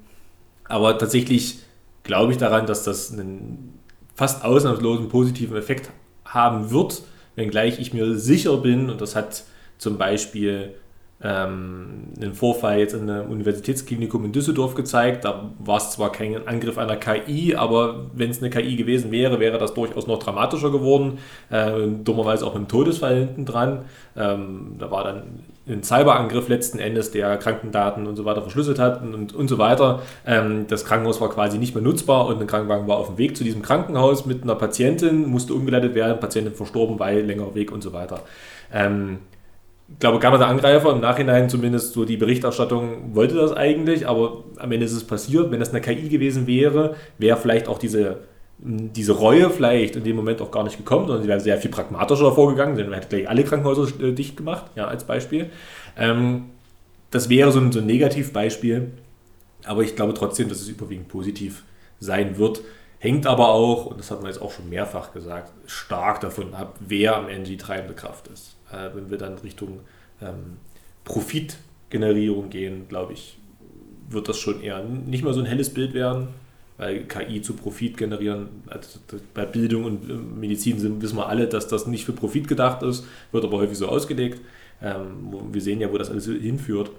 aber 0.64 0.96
tatsächlich 0.98 1.60
glaube 2.02 2.32
ich 2.32 2.38
daran, 2.38 2.66
dass 2.66 2.84
das 2.84 3.12
einen 3.12 3.78
fast 4.14 4.44
ausnahmslosen 4.44 5.08
positiven 5.08 5.56
Effekt 5.56 5.90
haben 6.24 6.70
wird, 6.70 7.02
wenngleich 7.38 7.80
ich 7.80 7.94
mir 7.94 8.16
sicher 8.16 8.58
bin, 8.58 8.90
und 8.90 9.00
das 9.00 9.16
hat 9.16 9.44
zum 9.78 9.96
Beispiel 9.96 10.74
ähm, 11.22 12.12
einen 12.20 12.34
Vorfall 12.34 12.78
jetzt 12.78 12.94
in 12.94 13.10
einem 13.10 13.30
Universitätsklinikum 13.30 14.24
in 14.24 14.32
Düsseldorf 14.32 14.74
gezeigt. 14.74 15.24
Da 15.24 15.50
war 15.58 15.78
es 15.78 15.90
zwar 15.90 16.12
kein 16.12 16.46
Angriff 16.46 16.78
einer 16.78 16.96
KI, 16.96 17.56
aber 17.56 18.06
wenn 18.14 18.30
es 18.30 18.40
eine 18.40 18.50
KI 18.50 18.76
gewesen 18.76 19.10
wäre, 19.10 19.40
wäre 19.40 19.58
das 19.58 19.74
durchaus 19.74 20.06
noch 20.06 20.18
dramatischer 20.18 20.70
geworden. 20.70 21.18
Äh, 21.50 21.88
dummerweise 22.04 22.46
auch 22.46 22.54
mit 22.54 22.64
dem 22.64 22.68
Todesfall 22.68 23.18
hinten 23.18 23.46
dran. 23.46 23.84
Ähm, 24.16 24.76
da 24.78 24.90
war 24.90 25.04
dann 25.04 25.40
ein 25.68 25.82
Cyberangriff 25.82 26.48
letzten 26.48 26.78
Endes, 26.78 27.10
der 27.10 27.36
Krankendaten 27.36 28.06
und 28.06 28.16
so 28.16 28.24
weiter 28.24 28.42
verschlüsselt 28.42 28.78
hat 28.78 29.02
und, 29.02 29.34
und 29.34 29.48
so 29.48 29.58
weiter. 29.58 30.02
Ähm, 30.26 30.66
das 30.68 30.84
Krankenhaus 30.84 31.20
war 31.20 31.30
quasi 31.30 31.58
nicht 31.58 31.74
mehr 31.74 31.82
nutzbar 31.82 32.26
und 32.26 32.40
ein 32.40 32.46
Krankenwagen 32.46 32.88
war 32.88 32.96
auf 32.96 33.08
dem 33.08 33.18
Weg 33.18 33.36
zu 33.36 33.44
diesem 33.44 33.62
Krankenhaus 33.62 34.26
mit 34.26 34.42
einer 34.42 34.54
Patientin, 34.54 35.26
musste 35.26 35.54
umgeleitet 35.54 35.94
werden, 35.94 36.20
Patientin 36.20 36.54
verstorben, 36.54 36.98
weil 36.98 37.20
längerer 37.20 37.54
Weg 37.54 37.72
und 37.72 37.82
so 37.82 37.92
weiter. 37.92 38.22
Ähm, 38.72 39.18
ich 39.90 40.00
glaube, 40.00 40.18
keiner 40.18 40.36
der 40.36 40.48
Angreifer, 40.48 40.92
im 40.92 41.00
Nachhinein 41.00 41.48
zumindest 41.48 41.94
so 41.94 42.04
die 42.04 42.18
Berichterstattung 42.18 43.14
wollte 43.14 43.36
das 43.36 43.52
eigentlich, 43.52 44.06
aber 44.06 44.44
am 44.58 44.70
Ende 44.70 44.84
ist 44.84 44.92
es 44.92 45.04
passiert. 45.04 45.50
Wenn 45.50 45.60
das 45.60 45.70
eine 45.70 45.80
KI 45.80 46.10
gewesen 46.10 46.46
wäre, 46.46 46.94
wäre 47.16 47.38
vielleicht 47.38 47.68
auch 47.68 47.78
diese, 47.78 48.18
diese 48.58 49.12
Reue 49.12 49.50
vielleicht 49.50 49.96
in 49.96 50.04
dem 50.04 50.16
Moment 50.16 50.40
auch 50.42 50.50
gar 50.50 50.64
nicht 50.64 50.76
gekommen, 50.76 51.06
sondern 51.06 51.22
sie 51.22 51.28
wäre 51.28 51.40
sehr 51.40 51.58
viel 51.58 51.70
pragmatischer 51.70 52.32
vorgegangen, 52.32 52.76
denn 52.76 52.86
man 52.86 52.94
hätte 52.94 53.08
gleich 53.08 53.28
alle 53.28 53.44
Krankenhäuser 53.44 53.88
äh, 54.02 54.12
dicht 54.12 54.36
gemacht, 54.36 54.66
ja, 54.74 54.86
als 54.86 55.04
Beispiel. 55.04 55.50
Ähm, 55.96 56.46
das 57.10 57.28
wäre 57.28 57.52
so 57.52 57.60
ein, 57.60 57.70
so 57.72 57.78
ein 57.78 57.86
Negativbeispiel, 57.86 58.90
aber 59.64 59.82
ich 59.82 59.96
glaube 59.96 60.14
trotzdem, 60.14 60.48
dass 60.48 60.60
es 60.60 60.68
überwiegend 60.68 61.08
positiv 61.08 61.64
sein 62.00 62.36
wird. 62.36 62.60
Hängt 62.98 63.26
aber 63.26 63.50
auch, 63.50 63.86
und 63.86 64.00
das 64.00 64.10
hat 64.10 64.22
man 64.22 64.30
jetzt 64.30 64.42
auch 64.42 64.50
schon 64.50 64.68
mehrfach 64.68 65.12
gesagt, 65.12 65.52
stark 65.66 66.20
davon 66.20 66.52
ab, 66.52 66.76
wer 66.80 67.16
am 67.16 67.28
Ende 67.28 67.48
die 67.48 67.56
treibende 67.56 67.94
Kraft 67.94 68.26
ist 68.26 68.58
äh, 68.72 68.94
wenn 68.94 69.10
wir 69.10 69.18
dann 69.18 69.38
Richtung 69.38 69.80
ähm, 70.20 70.58
Profitgenerierung 71.04 72.50
gehen, 72.50 72.88
glaube 72.88 73.12
ich, 73.14 73.38
wird 74.08 74.28
das 74.28 74.38
schon 74.38 74.62
eher 74.62 74.82
nicht 74.82 75.24
mehr 75.24 75.32
so 75.32 75.40
ein 75.40 75.46
helles 75.46 75.72
Bild 75.72 75.94
werden, 75.94 76.28
weil 76.78 77.04
KI 77.04 77.42
zu 77.42 77.54
Profit 77.54 77.96
generieren, 77.96 78.48
also 78.68 79.00
bei 79.34 79.44
Bildung 79.44 79.84
und 79.84 80.08
äh, 80.08 80.14
Medizin 80.14 80.78
sind, 80.78 81.02
wissen 81.02 81.16
wir 81.16 81.28
alle, 81.28 81.48
dass 81.48 81.68
das 81.68 81.86
nicht 81.86 82.04
für 82.04 82.12
Profit 82.12 82.48
gedacht 82.48 82.82
ist, 82.82 83.04
wird 83.32 83.44
aber 83.44 83.58
häufig 83.58 83.76
so 83.76 83.88
ausgelegt. 83.88 84.40
Ähm, 84.80 85.34
wir 85.52 85.60
sehen 85.60 85.80
ja, 85.80 85.92
wo 85.92 85.98
das 85.98 86.10
alles 86.10 86.26
hinführt. 86.26 86.90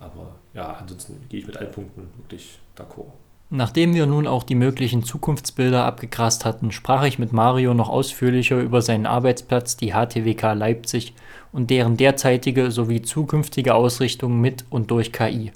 Aber 0.00 0.34
ja, 0.54 0.72
ansonsten 0.80 1.14
gehe 1.28 1.40
ich 1.40 1.46
mit 1.46 1.56
allen 1.58 1.70
Punkten 1.70 2.08
wirklich 2.16 2.58
d'accord. 2.76 3.12
Nachdem 3.50 3.94
wir 3.94 4.06
nun 4.06 4.26
auch 4.26 4.44
die 4.44 4.54
möglichen 4.54 5.04
Zukunftsbilder 5.04 5.84
abgegrast 5.84 6.46
hatten, 6.46 6.72
sprach 6.72 7.04
ich 7.04 7.18
mit 7.18 7.34
Mario 7.34 7.74
noch 7.74 7.90
ausführlicher 7.90 8.58
über 8.58 8.80
seinen 8.80 9.04
Arbeitsplatz, 9.04 9.76
die 9.76 9.92
HTWK 9.92 10.54
Leipzig, 10.54 11.12
und 11.52 11.68
deren 11.68 11.98
derzeitige 11.98 12.70
sowie 12.70 13.02
zukünftige 13.02 13.74
Ausrichtung 13.74 14.40
mit 14.40 14.64
und 14.70 14.90
durch 14.90 15.12
KI 15.12 15.52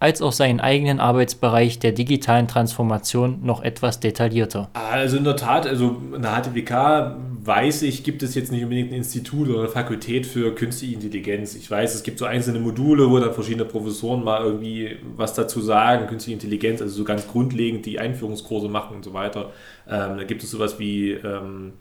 als 0.00 0.22
auch 0.22 0.32
seinen 0.32 0.60
eigenen 0.60 0.98
Arbeitsbereich 0.98 1.78
der 1.78 1.92
digitalen 1.92 2.48
Transformation 2.48 3.40
noch 3.42 3.62
etwas 3.62 4.00
detaillierter. 4.00 4.70
Also 4.72 5.18
in 5.18 5.24
der 5.24 5.36
Tat, 5.36 5.66
also 5.66 5.98
in 6.16 6.22
der 6.22 6.42
HTWK 6.42 7.16
weiß 7.44 7.82
ich, 7.82 8.02
gibt 8.02 8.22
es 8.22 8.34
jetzt 8.34 8.50
nicht 8.50 8.62
unbedingt 8.62 8.90
ein 8.90 8.96
Institut 8.96 9.48
oder 9.48 9.60
eine 9.60 9.68
Fakultät 9.68 10.26
für 10.26 10.54
künstliche 10.54 10.94
Intelligenz. 10.94 11.54
Ich 11.54 11.70
weiß, 11.70 11.94
es 11.94 12.02
gibt 12.02 12.18
so 12.18 12.24
einzelne 12.24 12.60
Module, 12.60 13.10
wo 13.10 13.18
dann 13.18 13.34
verschiedene 13.34 13.66
Professoren 13.66 14.24
mal 14.24 14.42
irgendwie 14.42 14.96
was 15.16 15.34
dazu 15.34 15.60
sagen, 15.60 16.06
künstliche 16.06 16.34
Intelligenz, 16.34 16.80
also 16.80 16.94
so 16.94 17.04
ganz 17.04 17.28
grundlegend 17.28 17.84
die 17.84 17.98
Einführungskurse 17.98 18.68
machen 18.68 18.96
und 18.96 19.04
so 19.04 19.12
weiter. 19.12 19.52
Ähm, 19.86 20.16
da 20.16 20.24
gibt 20.24 20.42
es 20.42 20.50
sowas 20.50 20.78
wie 20.78 21.12
ähm, 21.12 21.72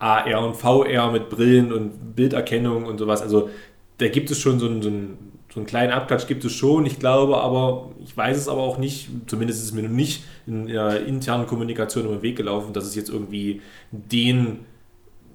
AR 0.00 0.44
und 0.44 0.56
VR 0.56 1.12
mit 1.12 1.28
Brillen 1.28 1.72
und 1.72 2.16
Bilderkennung 2.16 2.86
und 2.86 2.98
sowas. 2.98 3.22
Also 3.22 3.48
da 3.98 4.08
gibt 4.08 4.30
es 4.30 4.38
schon 4.40 4.58
so 4.58 4.66
ein, 4.66 4.82
so 4.82 4.88
ein 4.88 5.29
so 5.52 5.58
einen 5.58 5.66
kleinen 5.66 5.92
Abklatsch 5.92 6.26
gibt 6.26 6.44
es 6.44 6.52
schon, 6.52 6.86
ich 6.86 6.98
glaube 6.98 7.38
aber, 7.38 7.90
ich 8.04 8.16
weiß 8.16 8.36
es 8.36 8.48
aber 8.48 8.62
auch 8.62 8.78
nicht, 8.78 9.08
zumindest 9.26 9.60
ist 9.60 9.66
es 9.66 9.72
mir 9.72 9.82
noch 9.82 9.90
nicht 9.90 10.22
in 10.46 10.66
der 10.66 11.06
internen 11.06 11.46
Kommunikation 11.46 12.04
über 12.04 12.14
den 12.14 12.22
Weg 12.22 12.36
gelaufen, 12.36 12.72
dass 12.72 12.84
es 12.84 12.94
jetzt 12.94 13.10
irgendwie 13.10 13.60
den 13.90 14.60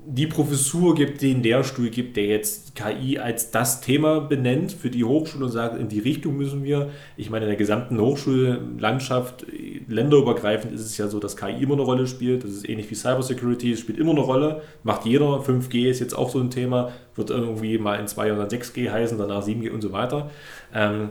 die 0.07 0.27
Professur 0.27 0.93
gibt, 0.93 1.21
den 1.21 1.41
Lehrstuhl 1.41 1.89
gibt, 1.89 2.15
der 2.17 2.25
jetzt 2.25 2.75
KI 2.75 3.17
als 3.17 3.51
das 3.51 3.81
Thema 3.81 4.19
benennt 4.21 4.71
für 4.71 4.89
die 4.89 5.03
Hochschule 5.03 5.45
und 5.45 5.51
sagt, 5.51 5.79
in 5.79 5.87
die 5.87 5.99
Richtung 5.99 6.37
müssen 6.37 6.63
wir. 6.63 6.89
Ich 7.17 7.29
meine, 7.29 7.45
in 7.45 7.49
der 7.49 7.57
gesamten 7.57 7.99
Hochschullandschaft, 7.99 9.45
länderübergreifend 9.87 10.73
ist 10.73 10.81
es 10.81 10.97
ja 10.97 11.07
so, 11.07 11.19
dass 11.19 11.35
KI 11.35 11.63
immer 11.63 11.73
eine 11.73 11.81
Rolle 11.81 12.07
spielt. 12.07 12.43
Das 12.43 12.51
ist 12.51 12.69
ähnlich 12.69 12.89
wie 12.91 12.95
Cybersecurity, 12.95 13.71
es 13.71 13.79
spielt 13.79 13.97
immer 13.97 14.11
eine 14.11 14.21
Rolle, 14.21 14.61
macht 14.83 15.05
jeder. 15.05 15.25
5G 15.25 15.89
ist 15.89 15.99
jetzt 15.99 16.13
auch 16.13 16.29
so 16.29 16.39
ein 16.39 16.51
Thema, 16.51 16.91
wird 17.15 17.31
irgendwie 17.31 17.77
mal 17.77 17.99
in 17.99 18.07
zwei 18.07 18.27
Jahren 18.27 18.47
6G 18.47 18.91
heißen, 18.91 19.17
danach 19.17 19.45
7G 19.45 19.71
und 19.71 19.81
so 19.81 19.91
weiter. 19.91 20.29
Ähm, 20.73 21.09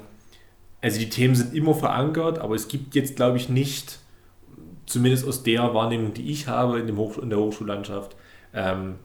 also 0.81 1.01
die 1.01 1.09
Themen 1.09 1.35
sind 1.35 1.55
immer 1.55 1.75
verankert, 1.75 2.39
aber 2.39 2.55
es 2.55 2.69
gibt 2.69 2.95
jetzt, 2.95 3.17
glaube 3.17 3.39
ich, 3.39 3.49
nicht, 3.49 3.99
zumindest 4.87 5.27
aus 5.27 5.43
der 5.43 5.75
Wahrnehmung, 5.75 6.15
die 6.15 6.31
ich 6.31 6.47
habe 6.47 6.79
in, 6.79 6.87
dem 6.87 6.99
Hochsch 6.99 7.19
in 7.19 7.31
der 7.31 7.39
Hochschullandschaft, 7.39 8.17
ähm, 8.55 8.97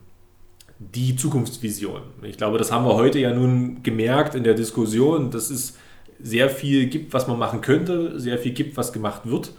die 0.79 1.15
Zukunftsvision. 1.15 2.01
Ich 2.23 2.37
glaube, 2.37 2.57
das 2.57 2.71
haben 2.71 2.85
wir 2.85 2.95
heute 2.95 3.19
ja 3.19 3.33
nun 3.33 3.83
gemerkt 3.83 4.35
in 4.35 4.43
der 4.43 4.53
Diskussion, 4.53 5.29
dass 5.29 5.49
es 5.49 5.77
sehr 6.21 6.49
viel 6.49 6.87
gibt, 6.87 7.13
was 7.13 7.27
man 7.27 7.37
machen 7.37 7.61
könnte, 7.61 8.19
sehr 8.19 8.37
viel 8.37 8.53
gibt, 8.53 8.77
was 8.77 8.93
gemacht 8.93 9.21
wird, 9.25 9.53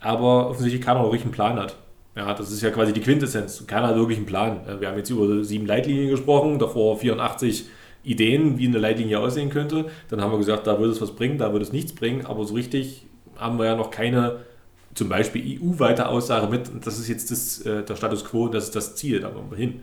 aber 0.00 0.50
offensichtlich 0.50 0.84
keiner 0.84 1.02
wirklich 1.02 1.22
einen 1.22 1.32
Plan 1.32 1.58
hat. 1.58 1.76
Ja, 2.14 2.32
das 2.32 2.50
ist 2.50 2.62
ja 2.62 2.70
quasi 2.70 2.92
die 2.94 3.00
Quintessenz. 3.00 3.66
Keiner 3.66 3.88
hat 3.88 3.96
wirklich 3.96 4.16
einen 4.16 4.26
Plan. 4.26 4.60
Wir 4.80 4.88
haben 4.88 4.96
jetzt 4.96 5.10
über 5.10 5.44
sieben 5.44 5.66
Leitlinien 5.66 6.08
gesprochen, 6.08 6.58
davor 6.58 6.98
84 6.98 7.66
Ideen, 8.04 8.56
wie 8.58 8.68
eine 8.68 8.78
Leitlinie 8.78 9.18
aussehen 9.20 9.50
könnte. 9.50 9.86
Dann 10.08 10.22
haben 10.22 10.30
wir 10.30 10.38
gesagt, 10.38 10.66
da 10.66 10.78
würde 10.78 10.92
es 10.92 11.00
was 11.00 11.12
bringen, 11.12 11.36
da 11.36 11.52
würde 11.52 11.64
es 11.64 11.72
nichts 11.72 11.92
bringen, 11.92 12.24
aber 12.24 12.44
so 12.44 12.54
richtig 12.54 13.06
haben 13.36 13.58
wir 13.58 13.66
ja 13.66 13.76
noch 13.76 13.90
keine 13.90 14.40
zum 14.96 15.08
Beispiel 15.08 15.60
EU-weite 15.60 16.08
Aussage 16.08 16.48
mit, 16.48 16.70
das 16.84 16.98
ist 16.98 17.08
jetzt 17.08 17.30
das, 17.30 17.60
äh, 17.60 17.84
der 17.84 17.96
Status 17.96 18.24
quo, 18.24 18.48
das 18.48 18.64
ist 18.64 18.76
das 18.76 18.96
Ziel, 18.96 19.20
da 19.20 19.34
wollen 19.34 19.50
wir 19.50 19.58
hin. 19.58 19.80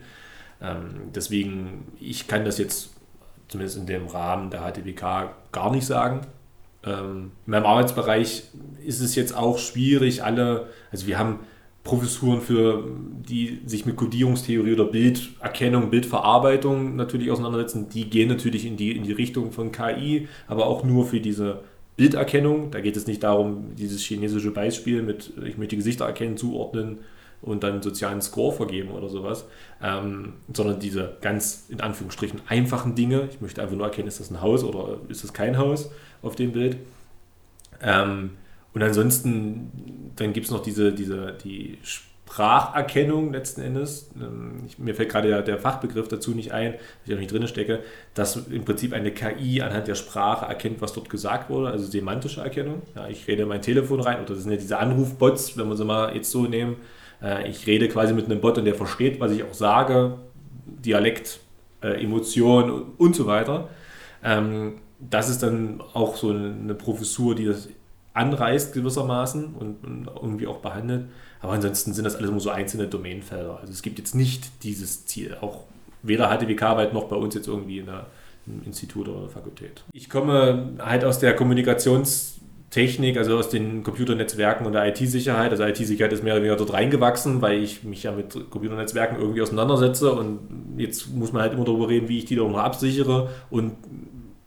Ähm, 0.60 1.10
deswegen, 1.14 1.92
ich 2.00 2.26
kann 2.26 2.44
das 2.44 2.58
jetzt 2.58 2.90
zumindest 3.48 3.78
in 3.78 3.86
dem 3.86 4.06
Rahmen 4.08 4.50
der 4.50 4.60
HTWK 4.60 5.30
gar 5.52 5.70
nicht 5.70 5.86
sagen. 5.86 6.22
Ähm, 6.84 7.30
in 7.46 7.50
meinem 7.50 7.66
Arbeitsbereich 7.66 8.44
ist 8.84 9.00
es 9.00 9.14
jetzt 9.14 9.36
auch 9.36 9.58
schwierig, 9.58 10.24
alle, 10.24 10.68
also 10.90 11.06
wir 11.06 11.18
haben 11.18 11.40
Professuren 11.84 12.40
für, 12.40 12.88
die 13.28 13.60
sich 13.66 13.84
mit 13.84 13.96
Kodierungstheorie 13.96 14.72
oder 14.72 14.86
Bilderkennung, 14.86 15.90
Bildverarbeitung 15.90 16.96
natürlich 16.96 17.30
auseinandersetzen, 17.30 17.88
die 17.90 18.08
gehen 18.08 18.30
natürlich 18.30 18.64
in 18.64 18.76
die, 18.76 18.96
in 18.96 19.04
die 19.04 19.12
Richtung 19.12 19.52
von 19.52 19.70
KI, 19.70 20.28
aber 20.48 20.66
auch 20.66 20.82
nur 20.82 21.06
für 21.06 21.20
diese 21.20 21.60
Bilderkennung. 21.96 22.70
Da 22.70 22.80
geht 22.80 22.96
es 22.96 23.06
nicht 23.06 23.22
darum, 23.22 23.74
dieses 23.76 24.02
chinesische 24.02 24.50
Beispiel 24.50 25.02
mit, 25.02 25.32
ich 25.44 25.58
möchte 25.58 25.76
Gesichter 25.76 26.06
erkennen, 26.06 26.36
zuordnen 26.36 26.98
und 27.42 27.62
dann 27.62 27.82
sozialen 27.82 28.22
Score 28.22 28.52
vergeben 28.54 28.90
oder 28.90 29.08
sowas, 29.08 29.44
ähm, 29.82 30.34
sondern 30.52 30.80
diese 30.80 31.16
ganz 31.20 31.66
in 31.68 31.80
Anführungsstrichen 31.80 32.40
einfachen 32.48 32.94
Dinge. 32.94 33.28
Ich 33.30 33.40
möchte 33.40 33.62
einfach 33.62 33.76
nur 33.76 33.86
erkennen, 33.86 34.08
ist 34.08 34.20
das 34.20 34.30
ein 34.30 34.40
Haus 34.40 34.64
oder 34.64 34.98
ist 35.08 35.24
das 35.24 35.32
kein 35.32 35.58
Haus 35.58 35.90
auf 36.22 36.36
dem 36.36 36.52
Bild. 36.52 36.78
Ähm, 37.82 38.30
und 38.72 38.82
ansonsten, 38.82 40.12
dann 40.16 40.32
gibt 40.32 40.46
es 40.46 40.52
noch 40.52 40.62
diese, 40.62 40.92
diese, 40.92 41.36
die 41.44 41.78
Spracherkennung 42.34 43.32
letzten 43.32 43.60
Endes, 43.60 44.10
ähm, 44.20 44.64
ich, 44.66 44.78
mir 44.80 44.96
fällt 44.96 45.10
gerade 45.10 45.28
der, 45.28 45.42
der, 45.42 45.56
Fachbegriff 45.56 46.08
dazu 46.08 46.32
nicht 46.32 46.50
ein, 46.52 46.72
dass 46.72 46.80
ich 47.06 47.14
auch 47.14 47.18
nicht 47.18 47.30
drin 47.30 47.46
stecke, 47.46 47.80
dass 48.14 48.34
im 48.48 48.64
Prinzip 48.64 48.92
eine 48.92 49.12
KI 49.12 49.62
anhand 49.62 49.86
der 49.86 49.94
Sprache 49.94 50.46
erkennt, 50.46 50.80
was 50.80 50.92
dort 50.92 51.08
gesagt 51.08 51.48
wurde, 51.48 51.68
also 51.68 51.86
semantische 51.86 52.40
Erkennung. 52.40 52.82
Ja, 52.96 53.06
ich 53.06 53.28
rede 53.28 53.42
in 53.42 53.48
mein 53.48 53.62
Telefon 53.62 54.00
rein, 54.00 54.16
oder 54.16 54.34
das 54.34 54.42
sind 54.42 54.50
ja 54.50 54.56
diese 54.56 54.78
Anrufbots, 54.78 55.56
wenn 55.56 55.68
wir 55.68 55.76
sie 55.76 55.84
mal 55.84 56.12
jetzt 56.16 56.32
so 56.32 56.42
nehmen. 56.46 56.76
Äh, 57.22 57.48
ich 57.48 57.68
rede 57.68 57.88
quasi 57.88 58.12
mit 58.12 58.24
einem 58.24 58.40
Bot 58.40 58.58
und 58.58 58.64
der 58.64 58.74
versteht, 58.74 59.20
was 59.20 59.30
ich 59.30 59.44
auch 59.44 59.54
sage, 59.54 60.18
Dialekt, 60.66 61.38
äh, 61.84 62.02
Emotion 62.02 62.94
und 62.98 63.14
so 63.14 63.26
weiter. 63.26 63.68
Ähm, 64.24 64.80
das 64.98 65.28
ist 65.28 65.44
dann 65.44 65.80
auch 65.92 66.16
so 66.16 66.30
eine 66.30 66.74
Professur, 66.74 67.36
die 67.36 67.44
das 67.44 67.68
anreißt 68.14 68.72
gewissermaßen 68.72 69.54
und, 69.54 69.84
und 69.84 70.08
irgendwie 70.22 70.46
auch 70.46 70.58
behandelt. 70.58 71.06
Aber 71.40 71.52
ansonsten 71.52 71.92
sind 71.92 72.04
das 72.04 72.16
alles 72.16 72.30
nur 72.30 72.40
so 72.40 72.50
einzelne 72.50 72.86
Domänenfelder. 72.86 73.58
Also 73.60 73.72
es 73.72 73.82
gibt 73.82 73.98
jetzt 73.98 74.14
nicht 74.14 74.62
dieses 74.62 75.04
Ziel. 75.04 75.36
Auch 75.40 75.64
weder 76.02 76.28
HTWK-Arbeit 76.30 76.94
noch 76.94 77.04
bei 77.04 77.16
uns 77.16 77.34
jetzt 77.34 77.48
irgendwie 77.48 77.80
in 77.80 77.86
der, 77.86 78.06
im 78.46 78.62
Institut 78.64 79.08
oder 79.08 79.22
der 79.22 79.30
Fakultät. 79.30 79.82
Ich 79.92 80.08
komme 80.08 80.74
halt 80.78 81.04
aus 81.04 81.18
der 81.18 81.34
Kommunikationstechnik, 81.34 83.18
also 83.18 83.36
aus 83.36 83.48
den 83.48 83.82
Computernetzwerken 83.82 84.64
und 84.64 84.74
der 84.74 84.86
IT-Sicherheit. 84.86 85.50
Also 85.50 85.64
IT-Sicherheit 85.64 86.12
ist 86.12 86.22
mehr 86.22 86.34
oder 86.34 86.42
weniger 86.42 86.56
dort 86.56 86.72
reingewachsen, 86.72 87.42
weil 87.42 87.62
ich 87.62 87.82
mich 87.82 88.04
ja 88.04 88.12
mit 88.12 88.32
Computernetzwerken 88.50 89.18
irgendwie 89.18 89.42
auseinandersetze 89.42 90.12
und 90.12 90.38
jetzt 90.78 91.12
muss 91.12 91.32
man 91.32 91.42
halt 91.42 91.52
immer 91.52 91.64
darüber 91.64 91.88
reden, 91.88 92.08
wie 92.08 92.18
ich 92.18 92.26
die 92.26 92.36
da 92.36 92.44
noch 92.44 92.58
absichere 92.58 93.30
und 93.50 93.72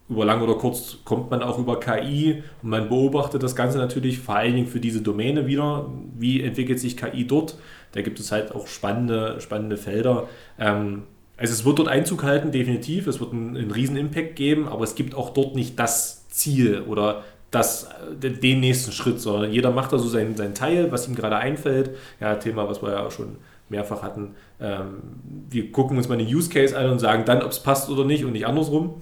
über 0.10 0.26
lang 0.26 0.42
oder 0.42 0.56
kurz 0.56 0.98
kommt 1.04 1.30
man 1.30 1.42
auch 1.42 1.60
über 1.60 1.80
KI 1.80 2.44
und 2.64 2.70
man 2.70 2.88
beobachtet 2.88 3.44
das 3.44 3.56
Ganze 3.56 3.78
natürlich 3.78 4.20
vor 4.20 4.36
allen 4.36 4.56
Dingen 4.56 4.68
für 4.68 4.80
diese 4.80 5.02
Domäne 5.02 5.48
wieder. 5.48 5.90
Wie 6.18 6.42
entwickelt 6.42 6.80
sich 6.80 6.96
KI 6.96 7.28
dort? 7.28 7.58
Da 7.92 8.02
gibt 8.02 8.20
es 8.20 8.32
halt 8.32 8.54
auch 8.54 8.68
spannende, 8.68 9.42
spannende 9.42 9.76
Felder. 9.76 10.28
Ähm, 10.60 11.04
also 11.36 11.54
es 11.54 11.66
wird 11.66 11.80
dort 11.80 11.90
Einzug 11.90 12.24
halten, 12.24 12.52
definitiv. 12.52 13.08
Es 13.08 13.20
wird 13.20 13.34
einen, 13.34 13.58
einen 13.58 13.72
riesen 13.72 13.98
Impact 13.98 14.36
geben, 14.36 14.68
aber 14.68 14.84
es 14.84 14.96
gibt 14.96 15.14
auch 15.14 15.32
dort 15.32 15.56
nicht 15.56 15.78
das 15.78 16.28
Ziel 16.30 16.82
oder 16.88 17.24
das, 17.52 17.90
den 18.12 18.60
nächsten 18.60 18.92
Schritt, 18.92 19.22
sondern 19.22 19.52
jeder 19.52 19.72
macht 19.72 19.94
da 19.94 19.98
so 19.98 20.08
sein, 20.08 20.36
sein 20.36 20.54
Teil, 20.54 20.92
was 20.92 21.08
ihm 21.08 21.16
gerade 21.16 21.38
einfällt. 21.38 21.92
Ja, 22.20 22.36
Thema, 22.36 22.68
was 22.68 22.82
wir 22.82 22.92
ja 22.92 23.06
auch 23.06 23.12
schon 23.12 23.38
mehrfach 23.70 24.02
hatten. 24.02 24.36
Ähm, 24.60 25.02
wir 25.50 25.72
gucken 25.72 25.98
uns 25.98 26.08
mal 26.08 26.18
den 26.18 26.28
Use 26.28 26.50
Case 26.50 26.78
an 26.78 26.90
und 26.90 27.00
sagen 27.00 27.24
dann, 27.26 27.42
ob 27.42 27.52
es 27.52 27.60
passt 27.60 27.90
oder 27.90 28.06
nicht 28.06 28.26
und 28.26 28.32
nicht 28.32 28.48
andersrum. 28.48 29.02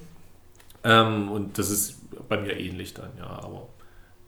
Ähm, 0.86 1.30
und 1.32 1.58
das 1.58 1.70
ist 1.70 1.98
bei 2.30 2.38
mir 2.38 2.58
ähnlich 2.58 2.94
dann, 2.94 3.10
ja. 3.18 3.26
Aber 3.26 3.68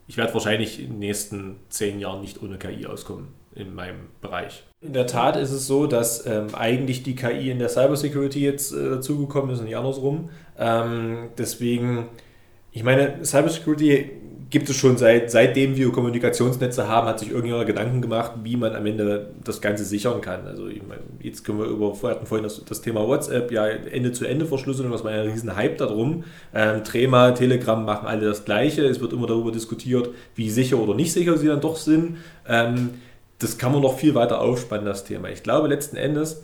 ich 0.08 0.18
werde 0.18 0.34
wahrscheinlich 0.34 0.80
in 0.80 0.92
den 0.92 1.00
nächsten 1.00 1.60
zehn 1.70 2.00
Jahren 2.00 2.22
nicht 2.22 2.42
ohne 2.42 2.58
KI 2.58 2.88
auskommen 2.88 3.30
in 3.54 3.74
meinem 3.74 4.10
Bereich. 4.22 4.64
In 4.82 4.94
der 4.94 5.08
Tat 5.08 5.36
ist 5.36 5.52
es 5.52 5.68
so, 5.68 5.88
dass 5.88 6.26
ähm, 6.26 6.54
eigentlich 6.54 7.04
die 7.04 7.16
KI 7.16 7.50
in 7.50 7.60
der 7.60 7.70
Cybersecurity 7.70 8.40
jetzt 8.40 8.74
äh, 8.74 8.90
dazugekommen 8.90 9.52
ist 9.52 9.60
und 9.60 9.66
nicht 9.66 9.78
andersrum. 9.78 10.30
Ähm, 10.58 11.30
deswegen, 11.38 12.10
ich 12.72 12.84
meine, 12.84 13.24
Cybersecurity 13.26 14.12
gibt 14.50 14.70
es 14.70 14.78
schon 14.78 14.98
seit, 14.98 15.30
seitdem 15.30 15.76
wir 15.76 15.92
Kommunikationsnetze 15.92 16.88
haben, 16.88 17.08
hat 17.08 17.20
sich 17.20 17.32
irgendjemand 17.32 17.68
Gedanken 17.68 18.02
gemacht, 18.02 18.32
wie 18.44 18.56
man 18.56 18.76
am 18.76 18.86
Ende 18.86 19.32
das 19.44 19.60
Ganze 19.60 19.84
sichern 19.84 20.22
kann. 20.22 20.48
Also 20.48 20.68
ich 20.68 20.82
meine, 20.88 21.02
jetzt 21.22 21.44
können 21.44 21.60
wir 21.60 21.66
über, 21.66 22.02
wir 22.02 22.10
hatten 22.10 22.26
vorhin 22.26 22.44
das, 22.44 22.64
das 22.64 22.82
Thema 22.82 23.06
WhatsApp, 23.06 23.52
ja, 23.52 23.68
Ende-zu-Ende-Verschlüsselung, 23.68 24.92
das 24.92 25.04
war 25.04 25.12
ja 25.12 25.24
ein 25.24 25.30
riesen 25.30 25.56
Hype 25.56 25.78
darum. 25.78 26.24
Ähm, 26.54 26.84
Trema, 26.84 27.32
Telegram 27.32 27.84
machen 27.84 28.08
alle 28.08 28.26
das 28.26 28.46
Gleiche. 28.46 28.86
Es 28.86 29.02
wird 29.02 29.12
immer 29.12 29.28
darüber 29.28 29.52
diskutiert, 29.52 30.10
wie 30.36 30.50
sicher 30.50 30.78
oder 30.78 30.96
nicht 30.96 31.12
sicher 31.12 31.38
sie 31.38 31.48
dann 31.48 31.62
doch 31.62 31.76
sind. 31.76 32.18
Ähm, 32.48 32.92
das 33.40 33.58
kann 33.58 33.74
man 33.74 33.82
noch 33.82 33.98
viel 33.98 34.16
weiter 34.16 34.40
aufspannen, 34.42 34.86
das 34.86 35.04
Thema. 35.04 35.30
Ich 35.30 35.44
glaube 35.44 35.68
letzten 35.68 35.98
Endes, 35.98 36.44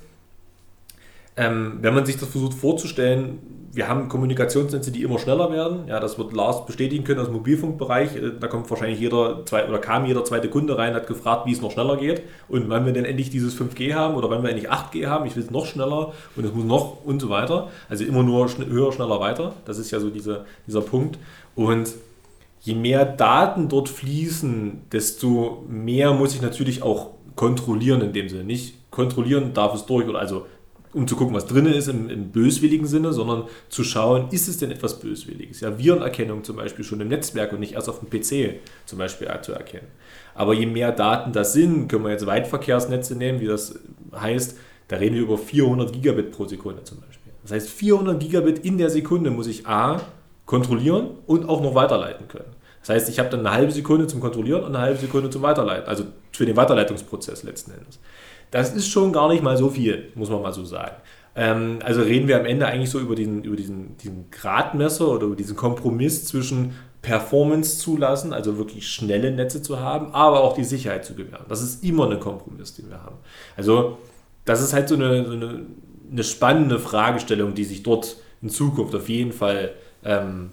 ähm, 1.37 1.79
wenn 1.81 1.93
man 1.93 2.05
sich 2.05 2.17
das 2.17 2.29
versucht 2.29 2.53
vorzustellen, 2.53 3.62
wir 3.73 3.89
haben 3.89 4.07
Kommunikationsnetze, 4.07 4.91
die 4.91 5.01
immer 5.01 5.17
schneller 5.17 5.51
werden. 5.51 5.87
Ja, 5.87 5.99
das 5.99 6.19
wird 6.19 6.31
Lars 6.31 6.65
bestätigen 6.67 7.03
können 7.03 7.19
aus 7.19 7.25
dem 7.25 7.33
Mobilfunkbereich. 7.33 8.15
Äh, 8.15 8.31
da 8.39 8.47
kommt 8.47 8.69
wahrscheinlich 8.69 8.99
jeder 8.99 9.43
zwei, 9.45 9.67
oder 9.67 9.79
kam 9.79 10.05
jeder 10.05 10.23
zweite 10.23 10.47
Kunde 10.47 10.77
rein, 10.77 10.93
hat 10.93 11.07
gefragt, 11.07 11.47
wie 11.47 11.53
es 11.53 11.61
noch 11.61 11.71
schneller 11.71 11.97
geht. 11.97 12.21
Und 12.47 12.69
wann 12.69 12.85
wir 12.85 12.93
denn 12.93 13.03
endlich 13.03 13.31
dieses 13.31 13.59
5G 13.59 13.95
haben 13.95 14.13
oder 14.13 14.29
wann 14.29 14.43
wir 14.43 14.51
endlich 14.51 14.71
8G 14.71 15.07
haben, 15.07 15.25
ich 15.25 15.35
will 15.35 15.43
es 15.43 15.49
noch 15.49 15.65
schneller 15.65 16.13
und 16.35 16.45
es 16.45 16.53
muss 16.53 16.65
noch 16.65 17.03
und 17.03 17.19
so 17.19 17.29
weiter. 17.29 17.69
Also 17.89 18.03
immer 18.03 18.21
nur 18.21 18.47
höher, 18.47 18.91
schneller, 18.91 19.19
weiter. 19.19 19.53
Das 19.65 19.79
ist 19.79 19.89
ja 19.89 19.99
so 19.99 20.11
diese, 20.11 20.45
dieser 20.67 20.81
Punkt. 20.81 21.17
Und 21.55 21.95
je 22.61 22.75
mehr 22.75 23.05
Daten 23.05 23.69
dort 23.69 23.89
fließen, 23.89 24.83
desto 24.91 25.65
mehr 25.67 26.13
muss 26.13 26.35
ich 26.35 26.41
natürlich 26.41 26.83
auch 26.83 27.09
kontrollieren 27.35 28.01
in 28.01 28.13
dem 28.13 28.29
Sinne. 28.29 28.43
Nicht 28.43 28.91
kontrollieren 28.91 29.53
darf 29.55 29.73
es 29.73 29.85
durch, 29.87 30.07
oder 30.07 30.19
also 30.19 30.45
um 30.93 31.07
zu 31.07 31.15
gucken, 31.15 31.33
was 31.33 31.47
drin 31.47 31.65
ist 31.65 31.87
im, 31.87 32.09
im, 32.09 32.31
böswilligen 32.31 32.85
Sinne, 32.85 33.13
sondern 33.13 33.45
zu 33.69 33.83
schauen, 33.83 34.27
ist 34.31 34.47
es 34.47 34.57
denn 34.57 34.71
etwas 34.71 34.99
Böswilliges? 34.99 35.59
Ja, 35.59 35.77
Virenerkennung 35.77 36.43
zum 36.43 36.55
Beispiel 36.55 36.85
schon 36.85 37.01
im 37.01 37.07
Netzwerk 37.07 37.51
und 37.53 37.59
nicht 37.59 37.73
erst 37.73 37.89
auf 37.89 37.99
dem 37.99 38.09
PC 38.09 38.59
zum 38.85 38.99
Beispiel 38.99 39.27
zu 39.41 39.53
erkennen. 39.53 39.87
Aber 40.35 40.53
je 40.53 40.65
mehr 40.65 40.91
Daten 40.91 41.33
das 41.33 41.53
sind, 41.53 41.87
können 41.87 42.03
wir 42.03 42.11
jetzt 42.11 42.25
Weitverkehrsnetze 42.25 43.15
nehmen, 43.15 43.39
wie 43.39 43.47
das 43.47 43.79
heißt, 44.15 44.57
da 44.87 44.97
reden 44.97 45.15
wir 45.15 45.23
über 45.23 45.37
400 45.37 45.93
Gigabit 45.93 46.31
pro 46.31 46.45
Sekunde 46.45 46.83
zum 46.83 46.99
Beispiel. 46.99 47.33
Das 47.43 47.51
heißt, 47.51 47.69
400 47.69 48.19
Gigabit 48.19 48.59
in 48.59 48.77
der 48.77 48.89
Sekunde 48.89 49.31
muss 49.31 49.47
ich 49.47 49.67
A 49.67 50.01
kontrollieren 50.45 51.11
und 51.25 51.47
auch 51.47 51.61
noch 51.61 51.75
weiterleiten 51.75 52.27
können. 52.27 52.53
Das 52.81 52.89
heißt, 52.89 53.09
ich 53.09 53.19
habe 53.19 53.29
dann 53.29 53.41
eine 53.41 53.55
halbe 53.55 53.71
Sekunde 53.71 54.07
zum 54.07 54.19
Kontrollieren 54.19 54.63
und 54.63 54.75
eine 54.75 54.79
halbe 54.79 54.99
Sekunde 54.99 55.29
zum 55.29 55.41
Weiterleiten, 55.41 55.87
also 55.87 56.03
für 56.31 56.45
den 56.45 56.57
Weiterleitungsprozess 56.57 57.43
letzten 57.43 57.71
Endes. 57.71 57.99
Das 58.53 58.71
ist 58.71 58.87
schon 58.87 59.11
gar 59.11 59.29
nicht 59.29 59.41
mal 59.41 59.57
so 59.57 59.67
viel, 59.67 60.11
muss 60.13 60.29
man 60.29 60.43
mal 60.43 60.53
so 60.53 60.63
sagen. 60.63 60.97
Ähm, 61.35 61.79
also 61.83 62.03
reden 62.03 62.27
wir 62.27 62.39
am 62.39 62.45
Ende 62.45 62.67
eigentlich 62.67 62.91
so 62.91 62.99
über 62.99 63.15
diesen, 63.15 63.43
über 63.43 63.55
diesen, 63.55 63.97
diesen 63.97 64.29
Gradmesser 64.29 65.07
oder 65.07 65.25
über 65.25 65.35
diesen 65.35 65.55
Kompromiss 65.55 66.25
zwischen 66.25 66.75
Performance 67.01 67.79
zulassen, 67.79 68.31
also 68.31 68.59
wirklich 68.59 68.87
schnelle 68.87 69.31
Netze 69.31 69.63
zu 69.63 69.79
haben, 69.79 70.13
aber 70.13 70.41
auch 70.41 70.53
die 70.53 70.63
Sicherheit 70.63 71.03
zu 71.03 71.15
gewähren. 71.15 71.47
Das 71.49 71.63
ist 71.63 71.83
immer 71.83 72.07
ein 72.07 72.19
Kompromiss, 72.19 72.75
den 72.75 72.91
wir 72.91 73.01
haben. 73.01 73.15
Also 73.57 73.97
das 74.45 74.61
ist 74.61 74.71
halt 74.73 74.87
so 74.87 74.93
eine, 74.93 75.25
so 75.25 75.31
eine, 75.31 75.65
eine 76.11 76.23
spannende 76.23 76.77
Fragestellung, 76.77 77.55
die 77.55 77.63
sich 77.63 77.81
dort 77.81 78.17
in 78.43 78.49
Zukunft 78.49 78.93
auf 78.93 79.09
jeden 79.09 79.31
Fall 79.31 79.71
ähm, 80.05 80.51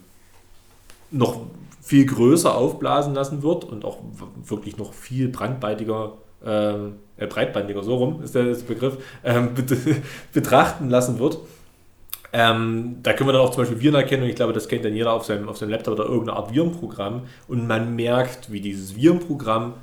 noch 1.11 1.43
viel 1.83 2.07
größer 2.07 2.55
aufblasen 2.55 3.13
lassen 3.13 3.43
wird 3.43 3.65
und 3.65 3.85
auch 3.85 3.99
wirklich 4.47 4.79
noch 4.79 4.95
viel 4.95 5.29
brandweitiger 5.29 6.15
ähm, 6.45 6.95
äh, 7.17 7.27
breitbandiger, 7.27 7.83
so 7.83 7.97
rum 7.97 8.23
ist 8.23 8.35
der, 8.35 8.45
Begriff, 8.67 8.97
ähm, 9.25 9.51
betrachten 10.33 10.89
lassen 10.91 11.19
wird. 11.19 11.39
Ähm, 12.33 12.97
da 13.03 13.13
können 13.13 13.29
wir 13.29 13.33
dann 13.33 13.43
auch 13.43 13.51
zum 13.51 13.63
Beispiel 13.63 13.81
Virenerkennung, 13.81 14.29
ich 14.29 14.37
glaube, 14.37 14.53
das 14.53 14.69
kennt 14.69 14.85
dann 14.85 14.95
jeder 14.95 15.13
auf 15.13 15.25
seinem, 15.25 15.49
auf 15.49 15.59
seinem 15.59 15.71
Laptop 15.71 15.95
oder 15.95 16.05
irgendeine 16.05 16.39
Art 16.39 16.55
Virenprogramm 16.55 17.23
und 17.49 17.67
man 17.67 17.97
merkt, 17.97 18.53
wie 18.53 18.61
dieses 18.61 18.95
Virenprogramm 18.95 19.75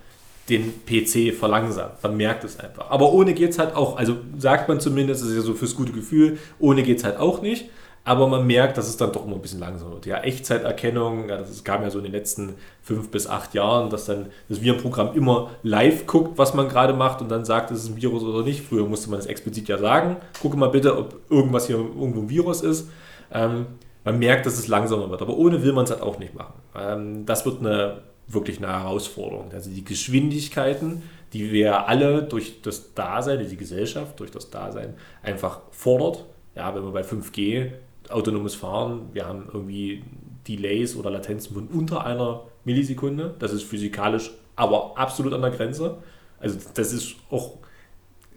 den 0.48 0.74
PC 0.86 1.36
verlangsamt. 1.38 2.02
Man 2.02 2.16
merkt 2.16 2.46
es 2.46 2.58
einfach. 2.58 2.90
Aber 2.90 3.12
ohne 3.12 3.34
geht 3.34 3.50
es 3.50 3.60
halt 3.60 3.76
auch, 3.76 3.98
also 3.98 4.16
sagt 4.38 4.70
man 4.70 4.80
zumindest, 4.80 5.22
das 5.22 5.30
ist 5.30 5.36
ja 5.36 5.42
so 5.42 5.54
fürs 5.54 5.76
gute 5.76 5.92
Gefühl, 5.92 6.38
ohne 6.58 6.84
geht 6.84 7.00
es 7.00 7.04
halt 7.04 7.18
auch 7.18 7.42
nicht 7.42 7.66
aber 8.08 8.28
man 8.28 8.48
merkt, 8.48 8.78
dass 8.78 8.88
es 8.88 8.96
dann 8.96 9.12
doch 9.12 9.26
immer 9.26 9.36
ein 9.36 9.42
bisschen 9.42 9.60
langsam 9.60 9.92
wird. 9.92 10.06
Ja, 10.06 10.20
Echtzeiterkennung, 10.20 11.28
ja, 11.28 11.40
das 11.40 11.62
kam 11.66 11.82
ja 11.82 11.90
so 11.90 11.98
in 11.98 12.06
den 12.06 12.14
letzten 12.14 12.56
fünf 12.82 13.12
bis 13.12 13.28
acht 13.28 13.54
Jahren, 13.54 13.90
dass 13.90 14.06
dann 14.06 14.28
das 14.48 14.62
Virenprogramm 14.62 15.14
immer 15.14 15.50
live 15.62 16.08
guckt, 16.08 16.38
was 16.38 16.54
man 16.54 16.70
gerade 16.70 16.94
macht 16.94 17.20
und 17.20 17.30
dann 17.30 17.44
sagt, 17.44 17.70
ist 17.70 17.84
es 17.84 17.90
ein 17.90 17.98
Virus 17.98 18.24
oder 18.24 18.44
nicht. 18.46 18.62
Früher 18.62 18.88
musste 18.88 19.10
man 19.10 19.20
das 19.20 19.26
explizit 19.26 19.68
ja 19.68 19.78
sagen. 19.78 20.16
Gucke 20.42 20.56
mal 20.56 20.70
bitte, 20.70 20.98
ob 20.98 21.16
irgendwas 21.30 21.68
hier 21.68 21.76
irgendwo 21.76 22.22
ein 22.22 22.30
Virus 22.30 22.62
ist. 22.62 22.90
Ähm, 23.30 23.66
man 24.06 24.20
merkt, 24.20 24.46
dass 24.46 24.58
es 24.58 24.70
langsamer 24.70 25.10
wird, 25.10 25.22
aber 25.22 25.36
ohne 25.36 25.62
will 25.62 25.74
man 25.74 25.84
es 25.84 25.92
halt 25.92 26.02
auch 26.02 26.18
nicht 26.18 26.34
machen. 26.34 26.54
Ähm, 26.80 27.26
das 27.26 27.46
wird 27.46 27.60
eine 27.60 28.04
wirklich 28.26 28.58
eine 28.58 28.68
Herausforderung. 28.68 29.52
Also 29.52 29.70
die 29.70 29.84
Geschwindigkeiten, 29.84 31.04
die 31.34 31.52
wir 31.52 31.88
alle 31.90 32.24
durch 32.24 32.62
das 32.62 32.94
Dasein, 32.94 33.46
die 33.46 33.58
Gesellschaft 33.58 34.18
durch 34.22 34.32
das 34.32 34.50
Dasein 34.50 34.94
einfach 35.24 35.60
fordert. 35.72 36.24
Ja, 36.56 36.74
wenn 36.74 36.84
wir 36.84 36.92
bei 36.92 37.04
5G 37.04 37.72
autonomes 38.10 38.56
Fahren, 38.56 39.10
wir 39.14 39.28
haben 39.28 39.50
irgendwie 39.52 40.04
Delays 40.48 40.96
oder 40.96 41.10
Latenzen 41.10 41.54
von 41.54 41.68
unter 41.68 42.06
einer 42.06 42.44
Millisekunde. 42.64 43.36
Das 43.40 43.52
ist 43.54 43.64
physikalisch 43.64 44.32
aber 44.58 44.98
absolut 44.98 45.34
an 45.34 45.42
der 45.42 45.52
Grenze. 45.52 45.98
Also 46.40 46.58
das 46.74 46.92
ist 46.92 47.16
auch 47.30 47.54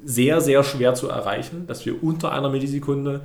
sehr, 0.04 0.40
sehr 0.40 0.62
schwer 0.62 0.94
zu 0.94 1.08
erreichen, 1.08 1.66
dass 1.66 1.84
wir 1.84 2.02
unter 2.02 2.30
einer 2.30 2.48
Millisekunde 2.48 3.22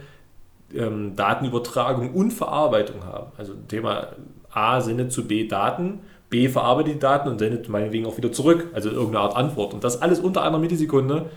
ähm, 0.73 1.15
Datenübertragung 1.15 2.13
und 2.13 2.31
Verarbeitung 2.31 3.03
haben. 3.05 3.31
Also 3.37 3.53
Thema 3.67 4.07
A 4.49 4.81
sendet 4.81 5.11
zu 5.11 5.27
B 5.27 5.47
Daten, 5.47 5.99
B 6.29 6.49
verarbeitet 6.49 6.95
die 6.95 6.99
Daten 6.99 7.29
und 7.29 7.39
sendet 7.39 7.69
meinetwegen 7.69 8.05
auch 8.05 8.17
wieder 8.17 8.31
zurück, 8.31 8.67
also 8.73 8.89
irgendeine 8.89 9.19
Art 9.19 9.35
Antwort. 9.35 9.73
Und 9.73 9.83
das 9.83 10.01
alles 10.01 10.19
unter 10.19 10.41
einer 10.43 10.57
Millisekunde 10.57 11.29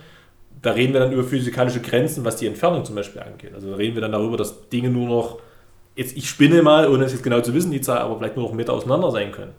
da 0.63 0.73
reden 0.73 0.93
wir 0.93 1.01
dann 1.01 1.13
über 1.13 1.25
physikalische 1.25 1.81
Grenzen, 1.81 2.25
was 2.25 2.37
die 2.37 2.47
Entfernung 2.47 2.85
zum 2.85 2.95
Beispiel 2.95 3.23
angeht. 3.23 3.55
Also 3.55 3.71
da 3.71 3.77
reden 3.77 3.95
wir 3.95 4.03
dann 4.03 4.13
darüber, 4.13 4.37
dass 4.37 4.69
Dinge 4.69 4.91
nur 4.91 5.07
noch, 5.07 5.39
jetzt 5.95 6.17
ich 6.17 6.29
spinne 6.29 6.63
mal, 6.63 6.89
ohne 6.89 7.05
es 7.05 7.13
jetzt 7.13 7.23
genau 7.23 7.41
zu 7.41 7.55
wissen, 7.55 7.71
die 7.71 7.81
Zahl, 7.81 7.99
aber 7.99 8.19
vielleicht 8.19 8.37
nur 8.37 8.47
noch 8.47 8.55
Meter 8.55 8.73
auseinander 8.73 9.11
sein 9.11 9.33
können. 9.33 9.53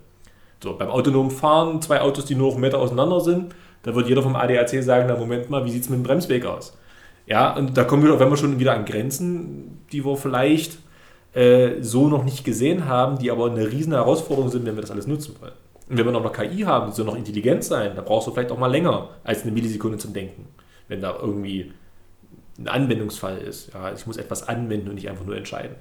So, 0.62 0.76
beim 0.76 0.88
autonomen 0.88 1.30
Fahren, 1.30 1.80
zwei 1.80 2.00
Autos, 2.02 2.26
die 2.26 2.34
nur 2.34 2.48
noch 2.48 2.54
einen 2.54 2.62
Meter 2.62 2.78
auseinander 2.78 3.20
sind, 3.20 3.54
da 3.82 3.94
wird 3.94 4.08
jeder 4.08 4.22
vom 4.22 4.36
ADAC 4.36 4.82
sagen, 4.82 5.06
na 5.08 5.16
Moment 5.16 5.48
mal, 5.48 5.64
wie 5.64 5.70
sieht 5.70 5.84
es 5.84 5.88
mit 5.88 5.98
dem 5.98 6.02
Bremsweg 6.02 6.44
aus? 6.44 6.76
Ja, 7.26 7.56
und 7.56 7.76
da 7.76 7.84
kommen 7.84 8.02
wir, 8.02 8.18
wenn 8.20 8.28
wir 8.28 8.36
schon 8.36 8.58
wieder 8.58 8.74
an 8.74 8.84
Grenzen, 8.84 9.80
die 9.92 10.04
wir 10.04 10.16
vielleicht 10.16 10.78
äh, 11.32 11.80
so 11.80 12.08
noch 12.08 12.24
nicht 12.24 12.44
gesehen 12.44 12.86
haben, 12.86 13.18
die 13.18 13.30
aber 13.30 13.50
eine 13.50 13.70
riesen 13.70 13.94
Herausforderung 13.94 14.50
sind, 14.50 14.66
wenn 14.66 14.74
wir 14.74 14.82
das 14.82 14.90
alles 14.90 15.06
nutzen 15.06 15.36
wollen. 15.40 15.52
Und 15.88 15.96
wenn 15.96 16.04
wir 16.04 16.12
noch 16.12 16.32
KI 16.32 16.60
haben, 16.60 16.90
die 16.90 16.96
soll 16.96 17.06
noch 17.06 17.16
intelligent 17.16 17.64
sein, 17.64 17.92
dann 17.96 18.04
brauchst 18.04 18.26
du 18.26 18.32
vielleicht 18.32 18.50
auch 18.50 18.58
mal 18.58 18.70
länger 18.70 19.08
als 19.24 19.42
eine 19.42 19.52
Millisekunde 19.52 19.96
zum 19.96 20.12
Denken 20.12 20.46
wenn 20.90 21.00
da 21.00 21.16
irgendwie 21.18 21.72
ein 22.58 22.68
Anwendungsfall 22.68 23.38
ist. 23.38 23.72
Ja, 23.72 23.92
ich 23.92 24.06
muss 24.06 24.16
etwas 24.16 24.46
anwenden 24.46 24.88
und 24.88 24.96
nicht 24.96 25.08
einfach 25.08 25.24
nur 25.24 25.36
entscheiden. 25.36 25.76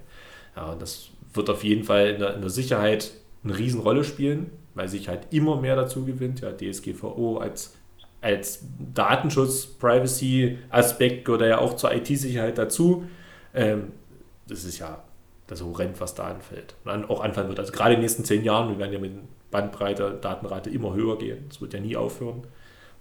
Ja, 0.55 0.71
und 0.71 0.81
das 0.81 1.09
wird 1.33 1.49
auf 1.49 1.63
jeden 1.63 1.83
Fall 1.83 2.11
in 2.11 2.19
der, 2.19 2.35
in 2.35 2.41
der 2.41 2.49
Sicherheit 2.49 3.11
eine 3.43 3.57
Riesenrolle 3.57 4.03
spielen, 4.03 4.51
weil 4.75 4.87
Sicherheit 4.87 5.33
immer 5.33 5.59
mehr 5.59 5.75
dazu 5.75 6.05
gewinnt. 6.05 6.41
Ja, 6.41 6.51
DSGVO 6.51 7.37
als 7.37 7.75
als 8.21 8.65
Datenschutz, 8.93 9.65
Privacy-Aspekt 9.65 11.23
gehört 11.23 11.41
ja 11.41 11.59
auch 11.59 11.75
zur 11.75 11.93
IT-Sicherheit 11.93 12.57
dazu. 12.57 13.05
Ähm, 13.53 13.93
das 14.45 14.65
ist 14.65 14.77
ja 14.79 15.03
das 15.47 15.63
Horrend, 15.63 16.01
was 16.01 16.15
da 16.15 16.27
anfällt. 16.27 16.75
Und 16.83 17.09
auch 17.09 17.21
anfangen 17.21 17.47
wird. 17.47 17.59
Also 17.59 17.71
gerade 17.71 17.91
in 17.91 17.99
den 17.99 18.01
nächsten 18.01 18.25
zehn 18.25 18.43
Jahren, 18.43 18.69
wir 18.69 18.77
werden 18.77 18.91
ja 18.91 18.99
mit 18.99 19.13
Bandbreite, 19.51 20.19
Datenrate 20.21 20.69
immer 20.69 20.93
höher 20.93 21.17
gehen. 21.17 21.45
Das 21.47 21.61
wird 21.61 21.73
ja 21.73 21.79
nie 21.79 21.95
aufhören. 21.95 22.43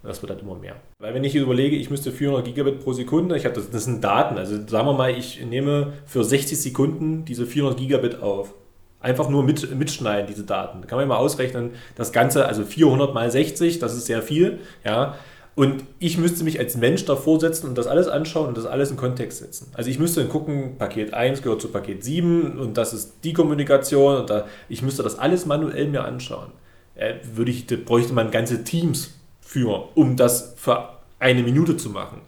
Das 0.01 0.21
wird 0.21 0.29
dann 0.31 0.39
immer 0.39 0.55
mehr. 0.55 0.75
Weil 0.99 1.13
wenn 1.13 1.23
ich 1.23 1.35
überlege, 1.35 1.75
ich 1.75 1.89
müsste 1.89 2.11
400 2.11 2.45
Gigabit 2.45 2.79
pro 2.81 2.93
Sekunde, 2.93 3.35
ich 3.35 3.45
habe 3.45 3.55
das, 3.55 3.69
das 3.69 3.83
sind 3.83 4.03
Daten. 4.03 4.37
Also 4.37 4.55
sagen 4.67 4.87
wir 4.87 4.93
mal, 4.93 5.11
ich 5.11 5.43
nehme 5.45 5.93
für 6.05 6.23
60 6.23 6.59
Sekunden 6.59 7.25
diese 7.25 7.45
400 7.45 7.77
Gigabit 7.77 8.21
auf. 8.21 8.53
Einfach 9.01 9.29
nur 9.29 9.43
mit, 9.43 9.75
mitschneiden, 9.75 10.27
diese 10.27 10.43
Daten. 10.43 10.81
Da 10.81 10.87
kann 10.87 10.97
man 10.97 11.07
mal 11.07 11.17
ausrechnen, 11.17 11.71
das 11.95 12.11
Ganze, 12.11 12.45
also 12.45 12.63
400 12.63 13.13
mal 13.13 13.29
60, 13.29 13.79
das 13.79 13.95
ist 13.95 14.05
sehr 14.05 14.21
viel. 14.21 14.59
Ja, 14.85 15.15
und 15.59 15.83
ich 15.99 16.17
müsste 16.17 16.45
mich 16.45 16.57
als 16.57 16.77
Mensch 16.77 17.03
davor 17.03 17.37
setzen 17.37 17.67
und 17.67 17.77
das 17.77 17.85
alles 17.85 18.07
anschauen 18.07 18.47
und 18.47 18.57
das 18.57 18.65
alles 18.65 18.91
in 18.91 18.97
Kontext 18.97 19.39
setzen. 19.39 19.69
Also 19.73 19.89
ich 19.89 19.99
müsste 19.99 20.21
dann 20.21 20.29
gucken, 20.29 20.77
Paket 20.77 21.13
1 21.13 21.41
gehört 21.41 21.61
zu 21.61 21.67
Paket 21.67 22.01
7 22.01 22.57
und 22.57 22.77
das 22.77 22.93
ist 22.93 23.15
die 23.25 23.33
Kommunikation 23.33 24.21
und 24.21 24.29
da, 24.29 24.45
ich 24.69 24.81
müsste 24.81 25.03
das 25.03 25.19
alles 25.19 25.45
manuell 25.45 25.89
mir 25.89 26.05
anschauen. 26.05 26.51
Äh, 26.95 27.15
würde 27.33 27.51
ich, 27.51 27.67
bräuchte 27.83 28.13
man 28.13 28.31
ganze 28.31 28.63
Teams 28.63 29.18
für, 29.49 29.89
um 29.95 30.15
das 30.15 30.53
für 30.57 30.89
eine 31.17 31.41
Minute 31.41 31.75
zu 31.75 31.89
machen. 31.89 32.21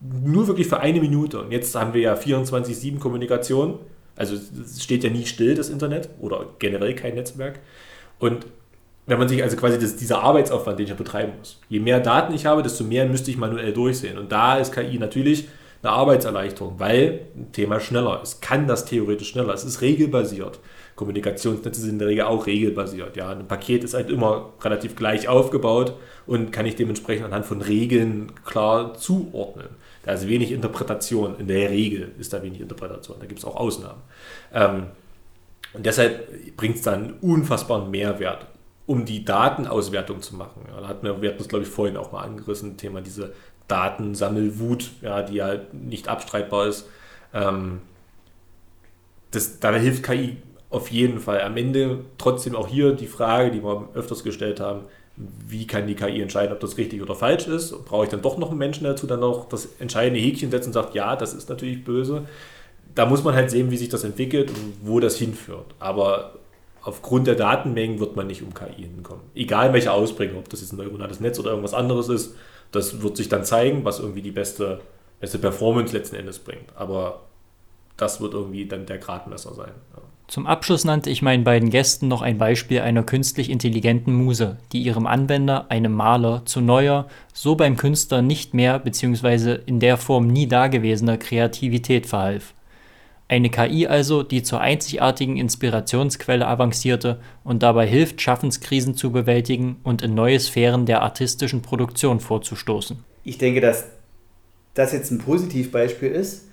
Nur 0.00 0.48
wirklich 0.48 0.66
für 0.66 0.80
eine 0.80 1.00
Minute. 1.00 1.40
Und 1.40 1.50
jetzt 1.50 1.74
haben 1.74 1.94
wir 1.94 2.02
ja 2.02 2.14
24-7 2.14 2.98
Kommunikation. 2.98 3.78
Also 4.16 4.34
es 4.34 4.82
steht 4.82 5.02
ja 5.02 5.08
nie 5.08 5.24
still, 5.24 5.54
das 5.54 5.70
Internet 5.70 6.10
oder 6.20 6.44
generell 6.58 6.94
kein 6.94 7.14
Netzwerk. 7.14 7.60
Und 8.18 8.44
wenn 9.06 9.18
man 9.18 9.28
sich 9.28 9.42
also 9.42 9.56
quasi 9.56 9.78
das, 9.78 9.96
dieser 9.96 10.22
Arbeitsaufwand, 10.22 10.78
den 10.78 10.84
ich 10.84 10.90
ja 10.90 10.94
betreiben 10.94 11.32
muss. 11.38 11.58
Je 11.70 11.80
mehr 11.80 12.00
Daten 12.00 12.34
ich 12.34 12.44
habe, 12.44 12.62
desto 12.62 12.84
mehr 12.84 13.06
müsste 13.06 13.30
ich 13.30 13.38
manuell 13.38 13.72
durchsehen. 13.72 14.18
Und 14.18 14.30
da 14.30 14.58
ist 14.58 14.74
KI 14.74 14.98
natürlich 14.98 15.48
eine 15.82 15.92
Arbeitserleichterung, 15.92 16.78
weil 16.78 17.20
Thema 17.52 17.80
schneller. 17.80 18.20
Es 18.22 18.42
kann 18.42 18.66
das 18.66 18.84
theoretisch 18.84 19.30
schneller. 19.30 19.54
Es 19.54 19.64
ist 19.64 19.80
regelbasiert. 19.80 20.60
Kommunikationsnetze 20.98 21.80
sind 21.80 21.90
in 21.92 21.98
der 22.00 22.08
Regel 22.08 22.24
auch 22.24 22.46
regelbasiert. 22.46 23.16
Ja, 23.16 23.30
ein 23.30 23.46
Paket 23.46 23.84
ist 23.84 23.94
halt 23.94 24.10
immer 24.10 24.50
relativ 24.60 24.96
gleich 24.96 25.28
aufgebaut 25.28 25.94
und 26.26 26.50
kann 26.50 26.66
ich 26.66 26.74
dementsprechend 26.74 27.24
anhand 27.24 27.46
von 27.46 27.62
Regeln 27.62 28.32
klar 28.44 28.94
zuordnen. 28.94 29.68
Da 30.02 30.12
ist 30.12 30.28
wenig 30.28 30.50
Interpretation. 30.50 31.38
In 31.38 31.46
der 31.46 31.70
Regel 31.70 32.10
ist 32.18 32.32
da 32.32 32.42
wenig 32.42 32.60
Interpretation. 32.60 33.16
Da 33.20 33.26
gibt 33.26 33.38
es 33.38 33.44
auch 33.44 33.54
Ausnahmen. 33.54 34.02
Ähm, 34.52 34.86
und 35.72 35.86
deshalb 35.86 36.56
bringt 36.56 36.76
es 36.76 36.82
dann 36.82 37.14
unfassbaren 37.20 37.90
Mehrwert 37.90 38.46
um 38.86 39.04
die 39.04 39.22
Datenauswertung 39.22 40.22
zu 40.22 40.34
machen. 40.34 40.62
Ja, 40.66 40.80
da 40.80 40.88
hatten 40.88 41.04
wir, 41.04 41.20
wir 41.20 41.28
hatten 41.28 41.38
das, 41.38 41.48
glaube 41.48 41.64
ich, 41.64 41.70
vorhin 41.70 41.98
auch 41.98 42.10
mal 42.10 42.22
angerissen, 42.22 42.78
Thema 42.78 43.02
diese 43.02 43.34
Datensammelwut, 43.68 44.90
ja, 45.02 45.22
die 45.22 45.34
ja 45.34 45.56
nicht 45.72 46.08
abstreitbar 46.08 46.68
ist. 46.68 46.88
Ähm, 47.34 47.82
das, 49.30 49.60
da 49.60 49.74
hilft 49.74 50.04
KI 50.04 50.38
auf 50.70 50.90
jeden 50.90 51.18
Fall. 51.18 51.42
Am 51.42 51.56
Ende 51.56 52.04
trotzdem 52.18 52.54
auch 52.54 52.68
hier 52.68 52.92
die 52.92 53.06
Frage, 53.06 53.50
die 53.50 53.62
wir 53.62 53.88
öfters 53.94 54.22
gestellt 54.22 54.60
haben, 54.60 54.82
wie 55.16 55.66
kann 55.66 55.86
die 55.86 55.94
KI 55.94 56.20
entscheiden, 56.20 56.52
ob 56.52 56.60
das 56.60 56.76
richtig 56.76 57.02
oder 57.02 57.14
falsch 57.14 57.48
ist? 57.48 57.84
Brauche 57.84 58.04
ich 58.04 58.10
dann 58.10 58.22
doch 58.22 58.38
noch 58.38 58.50
einen 58.50 58.58
Menschen 58.58 58.84
dazu, 58.84 59.06
dann 59.06 59.20
noch 59.20 59.48
das 59.48 59.68
entscheidende 59.80 60.20
Häkchen 60.20 60.50
setzen 60.50 60.68
und 60.68 60.74
sagt, 60.74 60.94
ja, 60.94 61.16
das 61.16 61.34
ist 61.34 61.48
natürlich 61.48 61.84
böse. 61.84 62.26
Da 62.94 63.06
muss 63.06 63.24
man 63.24 63.34
halt 63.34 63.50
sehen, 63.50 63.70
wie 63.70 63.76
sich 63.76 63.88
das 63.88 64.04
entwickelt 64.04 64.50
und 64.50 64.74
wo 64.82 65.00
das 65.00 65.16
hinführt. 65.16 65.74
Aber 65.78 66.34
aufgrund 66.82 67.26
der 67.26 67.34
Datenmengen 67.34 67.98
wird 67.98 68.16
man 68.16 68.26
nicht 68.26 68.42
um 68.42 68.54
KI 68.54 68.82
hinkommen. 68.82 69.24
Egal 69.34 69.72
welche 69.72 69.92
Ausprägung, 69.92 70.38
ob 70.38 70.48
das 70.48 70.60
jetzt 70.60 70.72
ein 70.72 70.76
neuronales 70.76 71.20
Netz 71.20 71.38
oder 71.38 71.50
irgendwas 71.50 71.74
anderes 71.74 72.08
ist, 72.08 72.36
das 72.70 73.02
wird 73.02 73.16
sich 73.16 73.28
dann 73.28 73.44
zeigen, 73.44 73.84
was 73.84 73.98
irgendwie 73.98 74.22
die 74.22 74.30
beste, 74.30 74.80
beste 75.20 75.38
Performance 75.38 75.96
letzten 75.96 76.16
Endes 76.16 76.38
bringt. 76.38 76.76
Aber 76.76 77.22
das 77.96 78.20
wird 78.20 78.34
irgendwie 78.34 78.66
dann 78.66 78.86
der 78.86 78.98
Gradmesser 78.98 79.54
sein. 79.54 79.72
Ja. 79.96 80.02
Zum 80.28 80.46
Abschluss 80.46 80.84
nannte 80.84 81.08
ich 81.08 81.22
meinen 81.22 81.42
beiden 81.42 81.70
Gästen 81.70 82.06
noch 82.06 82.20
ein 82.20 82.36
Beispiel 82.36 82.80
einer 82.80 83.02
künstlich 83.02 83.48
intelligenten 83.48 84.12
Muse, 84.12 84.58
die 84.72 84.82
ihrem 84.82 85.06
Anwender, 85.06 85.70
einem 85.70 85.92
Maler, 85.92 86.42
zu 86.44 86.60
neuer, 86.60 87.08
so 87.32 87.54
beim 87.54 87.78
Künstler 87.78 88.20
nicht 88.20 88.52
mehr 88.52 88.78
bzw. 88.78 89.58
in 89.64 89.80
der 89.80 89.96
Form 89.96 90.26
nie 90.26 90.46
dagewesener 90.46 91.16
Kreativität 91.16 92.06
verhalf. 92.06 92.52
Eine 93.26 93.48
KI 93.48 93.86
also, 93.86 94.22
die 94.22 94.42
zur 94.42 94.60
einzigartigen 94.60 95.38
Inspirationsquelle 95.38 96.46
avancierte 96.46 97.20
und 97.42 97.62
dabei 97.62 97.86
hilft, 97.86 98.20
Schaffenskrisen 98.20 98.96
zu 98.96 99.10
bewältigen 99.10 99.76
und 99.82 100.02
in 100.02 100.14
neue 100.14 100.38
Sphären 100.40 100.84
der 100.84 101.00
artistischen 101.00 101.62
Produktion 101.62 102.20
vorzustoßen. 102.20 103.02
Ich 103.24 103.38
denke, 103.38 103.62
dass 103.62 103.86
das 104.74 104.92
jetzt 104.92 105.10
ein 105.10 105.18
Positivbeispiel 105.18 106.10
ist. 106.10 106.48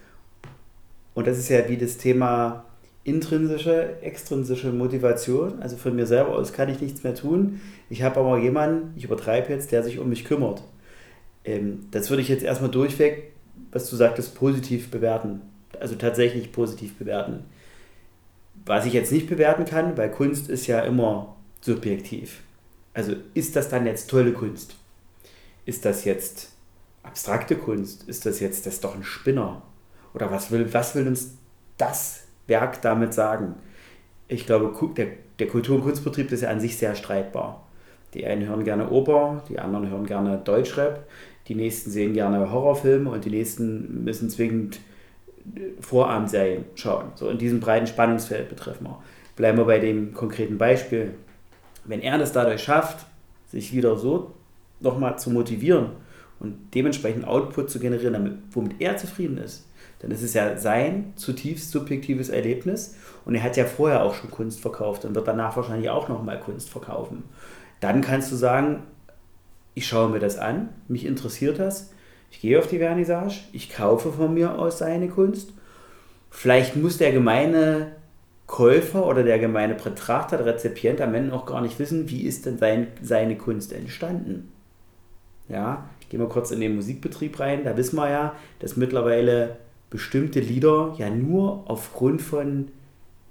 Und 1.14 1.28
das 1.28 1.38
ist 1.38 1.50
ja 1.50 1.68
wie 1.68 1.78
das 1.78 1.98
Thema 1.98 2.64
intrinsische, 3.06 4.02
extrinsische 4.02 4.73
Motivation. 4.73 5.61
Also 5.61 5.77
von 5.77 5.95
mir 5.95 6.06
selber 6.06 6.36
aus 6.36 6.52
kann 6.52 6.69
ich 6.69 6.82
nichts 6.82 7.03
mehr 7.03 7.15
tun. 7.15 7.61
Ich 7.90 8.03
habe 8.03 8.19
aber 8.19 8.38
jemanden, 8.40 8.94
ich 8.98 9.06
übertreibe 9.06 9.53
jetzt, 9.53 9.72
der 9.72 9.84
sich 9.84 9.99
um 9.99 10.10
mich 10.10 10.26
kümmert. 10.26 10.61
Ähm, 11.45 11.86
das 11.91 12.10
würde 12.10 12.22
ich 12.22 12.27
jetzt 12.27 12.44
erstmal 12.44 12.72
durchweg, 12.72 13.32
was 13.72 13.90
du 13.90 13.95
sagtest, 13.95 14.36
positiv 14.36 14.91
bewerten 14.91 15.41
also 15.80 15.95
tatsächlich 15.95 16.52
positiv 16.52 16.98
bewerten. 16.98 17.44
Was 18.65 18.86
ich 18.86 18.94
jetzt 18.94 19.11
nicht 19.11 19.27
bewerten 19.27 19.65
kann, 19.65 19.98
weil 19.98 20.11
Kunst 20.11 20.49
ist 20.49 20.68
ja 20.68 20.82
immer 20.82 21.36
subjektiv. 21.61 22.41
Also 22.94 23.15
ist 23.34 23.56
das 23.56 23.69
dann 23.69 23.86
jetzt 23.86 24.10
tolle 24.10 24.34
Kunst? 24.34 24.76
Ist 25.65 25.86
das 25.86 26.06
jetzt 26.06 26.49
abstrakte 27.03 27.56
Kunst? 27.56 28.07
Ist 28.07 28.26
das 28.26 28.40
jetzt 28.40 28.65
das 28.65 28.76
ist 28.76 28.84
doch 28.84 28.95
ein 28.95 29.03
Spinner? 29.03 29.61
Oder 30.14 30.32
was 30.32 30.52
will, 30.52 30.73
was 30.73 30.95
will 30.95 31.07
uns 31.07 31.36
das 31.77 32.23
Werk 32.48 32.82
damit 32.82 33.14
sagen? 33.14 33.56
Ich 34.28 34.46
glaube, 34.46 34.74
der, 34.96 35.08
der 35.40 35.48
Kultur- 35.48 35.78
und 35.78 35.84
Kunstbetrieb 35.84 36.32
ist 36.32 36.42
ja 36.42 36.50
an 36.50 36.60
sich 36.60 36.78
sehr 36.78 36.96
streitbar. 36.96 37.66
Die 38.14 38.26
einen 38.26 38.48
hören 38.48 38.64
gerne 38.64 38.90
Oper, 38.90 39.44
die 39.50 39.60
anderen 39.60 39.90
hören 39.90 40.06
gerne 40.06 40.38
Deutschrap, 40.38 41.06
die 41.48 41.56
nächsten 41.56 41.92
sehen 41.92 42.14
gerne 42.14 42.52
Horrorfilme 42.52 43.10
und 43.10 43.26
die 43.26 43.30
nächsten 43.30 44.04
müssen 44.04 44.30
zwingend 44.30 44.80
Vorabendserien 45.80 46.66
schauen. 46.76 47.12
So 47.16 47.30
in 47.30 47.38
diesem 47.38 47.60
breiten 47.60 47.88
Spannungsfeld 47.88 48.50
betreffen 48.50 48.86
wir. 48.86 49.04
Bleiben 49.36 49.58
wir 49.58 49.66
bei 49.66 49.80
dem 49.80 50.14
konkreten 50.14 50.58
Beispiel. 50.58 51.14
Wenn 51.84 52.02
er 52.02 52.18
das 52.18 52.32
dadurch 52.32 52.64
schafft, 52.64 53.06
sich 53.48 53.74
wieder 53.74 53.98
so 53.98 54.32
nochmal 54.80 55.20
zu 55.20 55.30
motivieren 55.30 55.92
und 56.40 56.56
dementsprechend 56.74 57.28
Output 57.28 57.70
zu 57.70 57.80
generieren, 57.80 58.14
damit, 58.14 58.38
womit 58.52 58.80
er 58.80 58.98
zufrieden 58.98 59.38
ist, 59.38 59.65
dann 60.00 60.12
ist 60.12 60.22
es 60.22 60.34
ja 60.34 60.58
sein 60.58 61.14
zutiefst 61.16 61.72
subjektives 61.72 62.30
Erlebnis 62.30 62.96
und 63.26 63.36
er 63.36 63.44
hat 63.44 63.58
ja 63.58 63.66
vorher 63.66 64.04
auch 64.04 64.14
schon 64.14 64.32
Kunst 64.32 64.60
verkauft 64.60 65.06
und 65.06 65.16
wird 65.16 65.28
danach 65.28 65.56
wahrscheinlich 65.56 65.90
auch 65.90 66.10
nochmal 66.10 66.40
Kunst 66.40 66.70
verkaufen. 66.70 67.24
Dann 67.80 68.02
kannst 68.02 68.32
du 68.32 68.36
sagen, 68.36 68.84
ich 69.74 69.88
schaue 69.88 70.10
mir 70.10 70.20
das 70.20 70.38
an, 70.38 70.70
mich 70.88 71.06
interessiert 71.06 71.60
das, 71.60 71.92
ich 72.32 72.42
gehe 72.42 72.60
auf 72.60 72.68
die 72.68 72.80
Vernissage, 72.80 73.42
ich 73.54 73.70
kaufe 73.70 74.12
von 74.12 74.34
mir 74.34 74.58
aus 74.60 74.80
seine 74.80 75.08
Kunst. 75.08 75.54
Vielleicht 76.30 76.76
muss 76.76 76.98
der 76.98 77.12
gemeine 77.12 77.94
Käufer 78.48 79.06
oder 79.06 79.24
der 79.24 79.40
gemeine 79.40 79.76
Betrachter, 79.76 80.38
der 80.38 80.46
Rezipient 80.46 81.02
am 81.02 81.16
Ende 81.16 81.30
noch 81.30 81.46
gar 81.46 81.62
nicht 81.62 81.80
wissen, 81.80 82.10
wie 82.10 82.24
ist 82.24 82.46
denn 82.46 82.58
sein, 82.58 82.88
seine 83.02 83.38
Kunst 83.38 83.74
entstanden. 83.74 84.52
Ja, 85.48 85.90
ich 86.00 86.10
gehe 86.10 86.20
mal 86.20 86.30
kurz 86.30 86.52
in 86.52 86.60
den 86.60 86.76
Musikbetrieb 86.76 87.40
rein. 87.40 87.64
Da 87.64 87.78
wissen 87.78 87.96
wir 87.96 88.10
ja, 88.10 88.36
dass 88.60 88.78
mittlerweile 88.78 89.58
bestimmte 89.96 90.42
Lieder 90.42 90.94
ja 90.98 91.10
nur 91.10 91.64
aufgrund 91.70 92.22
von 92.22 92.68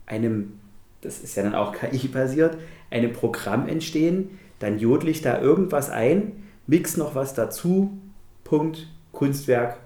einem, 0.07 0.55
das 1.03 1.21
ist 1.21 1.37
ja 1.37 1.43
dann 1.43 1.55
auch 1.55 1.75
KI-basiert, 1.75 2.57
einem 2.91 3.13
Programm 3.13 3.69
entstehen. 3.69 4.39
Dann 4.61 4.79
jodle 4.79 5.11
ich 5.11 5.21
da 5.21 5.41
irgendwas 5.41 5.91
ein, 5.91 6.33
mix 6.67 6.97
noch 6.97 7.15
was 7.15 7.35
dazu, 7.35 7.99
Punkt, 8.45 8.89
Kunstwerk, 9.13 9.77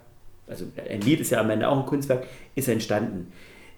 also 0.47 0.67
ein 0.89 1.01
Lied 1.01 1.21
ist 1.21 1.31
ja 1.31 1.41
am 1.41 1.51
Ende 1.51 1.69
auch 1.69 1.81
ein 1.81 1.87
Kunstwerk, 1.87 2.27
ist 2.55 2.69
entstanden. 2.69 3.33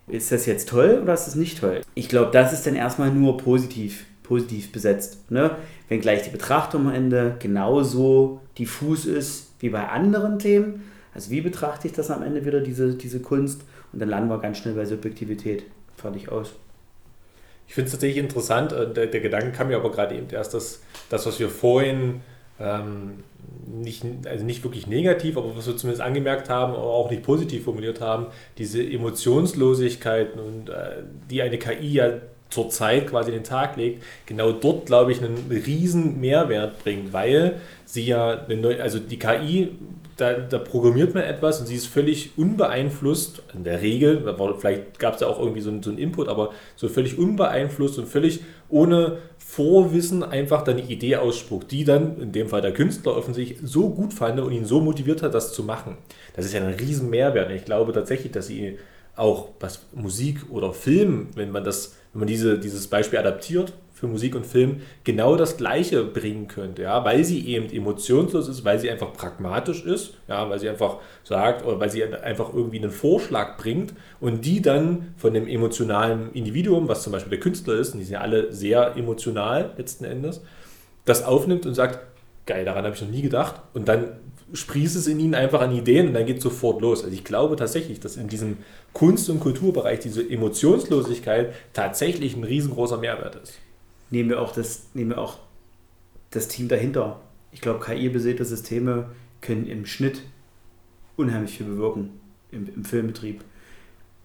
Ist 0.07 0.31
das 0.31 0.45
jetzt 0.45 0.69
toll 0.69 1.01
oder 1.03 1.15
ist 1.15 1.27
das 1.27 1.37
nicht 1.37 1.59
toll? 1.59 1.81
Ich 1.95 2.09
glaube, 2.09 2.31
das 2.33 2.53
ist 2.53 2.67
dann 2.67 2.75
erstmal 2.75 3.11
nur 3.11 3.39
positiv, 3.39 4.05
positiv 4.23 4.73
besetzt. 4.73 5.31
Ne? 5.31 5.57
Wenngleich 5.89 6.23
die 6.23 6.31
Betrachtung 6.31 6.89
am 6.89 6.95
Ende 6.95 7.37
genauso 7.39 8.41
diffus 8.59 9.07
ist 9.07 9.55
wie 9.61 9.71
bei 9.71 9.89
anderen 9.89 10.39
Themen. 10.39 10.83
Also 11.15 11.31
wie 11.31 11.41
betrachte 11.41 11.89
ich 11.89 11.95
das 11.95 12.11
am 12.11 12.23
Ende 12.23 12.45
wieder, 12.45 12.61
diese, 12.61 12.95
diese 12.95 13.21
Kunst? 13.21 13.63
Und 13.93 14.01
dann 14.01 14.09
landen 14.09 14.29
wir 14.29 14.39
ganz 14.39 14.59
schnell 14.59 14.75
bei 14.75 14.85
Subjektivität. 14.85 15.65
Fertig 15.97 16.31
aus. 16.31 16.53
Ich 17.67 17.75
finde 17.75 17.87
es 17.87 17.93
tatsächlich 17.93 18.23
interessant, 18.23 18.73
äh, 18.73 18.93
der, 18.93 19.07
der, 19.07 19.21
Gedanke 19.21 19.53
kam 19.53 19.69
mir 19.69 19.77
aber 19.77 19.93
gerade 19.93 20.17
eben 20.17 20.29
erst, 20.31 20.55
dass 20.55 20.83
das, 21.09 21.27
was 21.27 21.39
wir 21.39 21.49
vorhin 21.49 22.21
ähm, 22.59 23.23
nicht, 23.67 24.05
also 24.27 24.45
nicht 24.45 24.65
wirklich 24.65 24.87
negativ, 24.87 25.37
aber 25.37 25.57
was 25.57 25.67
wir 25.67 25.77
zumindest 25.77 26.03
angemerkt 26.03 26.49
haben, 26.49 26.73
aber 26.73 26.83
auch 26.83 27.11
nicht 27.11 27.23
positiv 27.23 27.65
formuliert 27.65 28.01
haben, 28.01 28.27
diese 28.59 28.83
Emotionslosigkeit 28.83 30.35
und 30.35 30.69
äh, 30.69 31.03
die 31.31 31.43
eine 31.43 31.59
KI 31.59 31.93
ja 31.93 32.13
zurzeit 32.51 33.07
quasi 33.07 33.31
den 33.31 33.45
Tag 33.45 33.77
legt, 33.77 34.03
genau 34.27 34.51
dort, 34.53 34.87
glaube 34.87 35.13
ich, 35.13 35.23
einen 35.23 35.47
riesen 35.49 36.21
Mehrwert 36.21 36.83
bringt, 36.83 37.13
weil 37.13 37.61
sie 37.85 38.07
ja, 38.07 38.47
eine, 38.47 38.83
also 38.83 38.99
die 38.99 39.19
KI, 39.19 39.69
da, 40.21 40.35
da, 40.35 40.59
programmiert 40.59 41.15
man 41.15 41.23
etwas 41.23 41.61
und 41.61 41.67
sie 41.67 41.75
ist 41.75 41.87
völlig 41.87 42.37
unbeeinflusst, 42.37 43.43
in 43.55 43.65
der 43.65 43.81
Regel, 43.81 44.35
vielleicht 44.59 44.99
gab 44.99 45.15
es 45.15 45.21
ja 45.21 45.27
auch 45.27 45.39
irgendwie 45.39 45.61
so, 45.61 45.73
so 45.83 45.91
einen 45.91 45.99
Input, 45.99 46.29
aber 46.29 46.51
so 46.77 46.89
völlig 46.89 47.19
unbeeinflusst 47.19 47.99
und 47.99 48.07
völlig 48.07 48.41
ohne 48.69 49.19
Vorwissen 49.39 50.23
einfach 50.23 50.63
dann 50.63 50.77
die 50.77 50.93
Idee 50.93 51.17
ausspuckt, 51.17 51.73
die 51.73 51.85
dann, 51.85 52.21
in 52.21 52.33
dem 52.33 52.49
Fall 52.49 52.61
der 52.61 52.73
Künstler 52.73 53.17
offensichtlich, 53.17 53.59
so 53.63 53.91
gut 53.91 54.15
fand 54.15 54.39
und 54.41 54.53
ihn 54.53 54.65
so 54.65 54.81
motiviert 54.81 55.23
hat, 55.23 55.35
das 55.35 55.53
zu 55.53 55.65
machen. 55.65 55.97
Das 56.37 56.45
ist 56.45 56.55
ja 56.55 56.61
ein 56.61 56.75
riesen 56.75 57.11
Mehrwert. 57.11 57.49
Und 57.49 57.57
ich 57.57 57.65
glaube 57.65 57.93
tatsächlich, 57.93 58.31
dass 58.31 58.47
sie 58.47 58.79
auch 59.17 59.49
was 59.59 59.87
Musik 59.93 60.51
oder 60.51 60.73
Film, 60.73 61.29
wenn 61.35 61.51
man 61.51 61.65
das, 61.65 61.97
wenn 62.13 62.21
man 62.21 62.29
diese, 62.29 62.59
dieses 62.59 62.87
Beispiel 62.87 63.19
adaptiert 63.19 63.73
für 64.01 64.07
Musik 64.07 64.35
und 64.35 64.47
Film, 64.47 64.81
genau 65.05 65.37
das 65.37 65.59
Gleiche 65.59 66.05
bringen 66.05 66.49
könnte, 66.49 66.83
ja, 66.83 67.05
weil 67.05 67.23
sie 67.23 67.47
eben 67.47 67.71
emotionslos 67.71 68.49
ist, 68.49 68.65
weil 68.65 68.79
sie 68.79 68.91
einfach 68.91 69.13
pragmatisch 69.13 69.85
ist, 69.85 70.15
ja, 70.27 70.49
weil 70.49 70.59
sie 70.59 70.71
einfach 70.71 70.97
sagt 71.23 71.67
oder 71.67 71.79
weil 71.79 71.91
sie 71.91 72.03
einfach 72.03 72.55
irgendwie 72.55 72.79
einen 72.79 72.91
Vorschlag 72.91 73.59
bringt 73.59 73.93
und 74.19 74.47
die 74.47 74.63
dann 74.63 75.13
von 75.19 75.35
dem 75.35 75.47
emotionalen 75.47 76.33
Individuum, 76.33 76.89
was 76.89 77.03
zum 77.03 77.13
Beispiel 77.13 77.31
der 77.31 77.41
Künstler 77.41 77.75
ist, 77.75 77.93
und 77.93 77.99
die 77.99 78.07
sind 78.07 78.15
ja 78.15 78.23
alle 78.23 78.51
sehr 78.55 78.97
emotional 78.97 79.75
letzten 79.77 80.07
Endes, 80.07 80.41
das 81.05 81.23
aufnimmt 81.23 81.67
und 81.67 81.75
sagt, 81.75 81.99
geil, 82.47 82.65
daran 82.65 82.87
habe 82.87 82.95
ich 82.95 83.03
noch 83.03 83.11
nie 83.11 83.23
gedacht 83.23 83.61
und 83.75 83.87
dann 83.87 84.13
sprießt 84.55 84.97
es 84.97 85.07
in 85.07 85.21
ihnen 85.21 85.35
einfach 85.35 85.61
an 85.61 85.77
Ideen 85.77 86.09
und 86.09 86.15
dann 86.15 86.25
geht 86.25 86.39
es 86.39 86.43
sofort 86.43 86.81
los. 86.81 87.05
Also 87.05 87.15
ich 87.15 87.23
glaube 87.23 87.57
tatsächlich, 87.57 88.01
dass 88.01 88.17
in 88.17 88.29
diesem 88.29 88.57
Kunst- 88.95 89.29
und 89.29 89.41
Kulturbereich 89.41 90.01
diese 90.01 90.29
Emotionslosigkeit 90.29 91.53
tatsächlich 91.75 92.35
ein 92.35 92.45
riesengroßer 92.45 92.97
Mehrwert 92.97 93.37
ist. 93.37 93.61
Nehmen 94.11 94.31
wir 94.31 94.41
auch 94.41 94.53
das, 94.53 94.89
nehmen 94.95 95.11
wir 95.11 95.19
auch 95.19 95.39
das 96.31 96.49
Team 96.49 96.69
dahinter. 96.69 97.21
Ich 97.53 97.61
glaube, 97.61 97.85
KI-basierte 97.85 98.45
Systeme 98.45 99.11
können 99.41 99.67
im 99.67 99.87
Schnitt 99.87 100.23
unheimlich 101.17 101.57
viel 101.57 101.67
bewirken 101.67 102.11
im, 102.51 102.69
im 102.75 102.85
Filmbetrieb. 102.85 103.43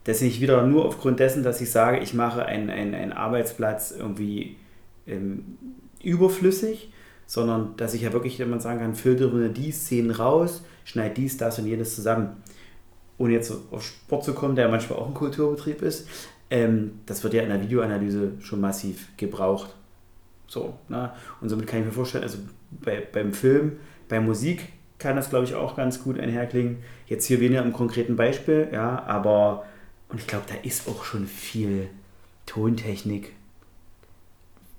Das 0.03 0.21
nicht 0.21 0.39
wieder 0.39 0.65
nur 0.65 0.85
aufgrund 0.85 1.19
dessen, 1.19 1.43
dass 1.43 1.61
ich 1.61 1.71
sage, 1.71 1.99
ich 1.99 2.13
mache 2.13 2.45
einen, 2.45 2.69
einen, 2.69 2.93
einen 2.93 3.13
Arbeitsplatz 3.13 3.91
irgendwie 3.91 4.55
ähm, 5.07 5.57
überflüssig, 6.03 6.91
sondern 7.25 7.75
dass 7.77 7.95
ich 7.95 8.03
ja 8.03 8.13
wirklich, 8.13 8.37
man 8.45 8.59
sagen 8.59 8.79
kann, 8.79 8.93
filtere 8.93 9.49
die 9.49 9.71
Szenen 9.71 10.11
raus, 10.11 10.63
schneide 10.83 11.15
dies, 11.15 11.37
das 11.37 11.57
und 11.57 11.65
jenes 11.65 11.95
zusammen. 11.95 12.37
Ohne 13.17 13.33
jetzt 13.33 13.51
auf 13.71 13.83
Sport 13.83 14.25
zu 14.25 14.33
kommen, 14.33 14.55
der 14.55 14.69
manchmal 14.69 14.99
auch 14.99 15.07
ein 15.07 15.13
Kulturbetrieb 15.13 15.81
ist, 15.81 16.07
ähm, 16.55 16.99
das 17.05 17.23
wird 17.23 17.33
ja 17.33 17.43
in 17.43 17.49
der 17.49 17.61
Videoanalyse 17.61 18.33
schon 18.39 18.61
massiv 18.61 19.09
gebraucht. 19.17 19.75
So, 20.47 20.77
ne? 20.89 21.11
Und 21.41 21.49
somit 21.49 21.67
kann 21.67 21.79
ich 21.79 21.85
mir 21.85 21.91
vorstellen, 21.91 22.23
also 22.23 22.37
bei, 22.71 23.01
beim 23.11 23.33
Film, 23.33 23.73
bei 24.07 24.19
Musik 24.19 24.69
kann 24.99 25.15
das, 25.15 25.29
glaube 25.29 25.45
ich, 25.45 25.55
auch 25.55 25.75
ganz 25.75 26.03
gut 26.03 26.19
einherklingen. 26.19 26.77
Jetzt 27.07 27.25
hier 27.25 27.39
weniger 27.39 27.63
im 27.63 27.73
konkreten 27.73 28.15
Beispiel, 28.15 28.69
ja, 28.71 29.03
aber 29.03 29.65
und 30.09 30.19
ich 30.19 30.27
glaube, 30.27 30.45
da 30.47 30.55
ist 30.63 30.87
auch 30.87 31.03
schon 31.03 31.25
viel 31.27 31.89
Tontechnik 32.45 33.33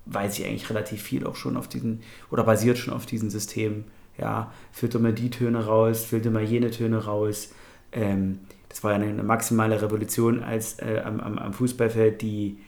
weiß 0.07 0.39
ich 0.39 0.47
eigentlich 0.47 0.71
relativ 0.71 1.03
viel 1.03 1.27
auch 1.27 1.37
schon 1.37 1.57
auf 1.57 1.69
diesen, 1.69 2.01
oder 2.31 2.45
basiert 2.45 2.79
schon 2.79 2.95
auf 2.95 3.07
diesen 3.07 3.29
Systemen. 3.29 3.85
Ja, 4.19 4.53
filter 4.73 4.99
mal 4.99 5.13
die 5.13 5.31
Töne 5.31 5.67
raus, 5.67 6.05
filter 6.05 6.31
mal 6.31 6.43
jene 6.43 6.71
Töne 6.71 7.05
raus. 7.05 7.51
Ähm, 7.93 8.39
das 8.77 8.85
war 8.85 8.91
ja 8.91 8.97
eine, 8.97 9.07
eine 9.07 9.23
maximale 9.23 9.81
Revolution, 9.81 10.43
als 10.43 10.79
äh, 10.81 11.01
am, 11.03 11.19
am, 11.21 11.39
am, 11.39 11.55
Fußballfeld 11.55 12.21
die, 12.21 12.59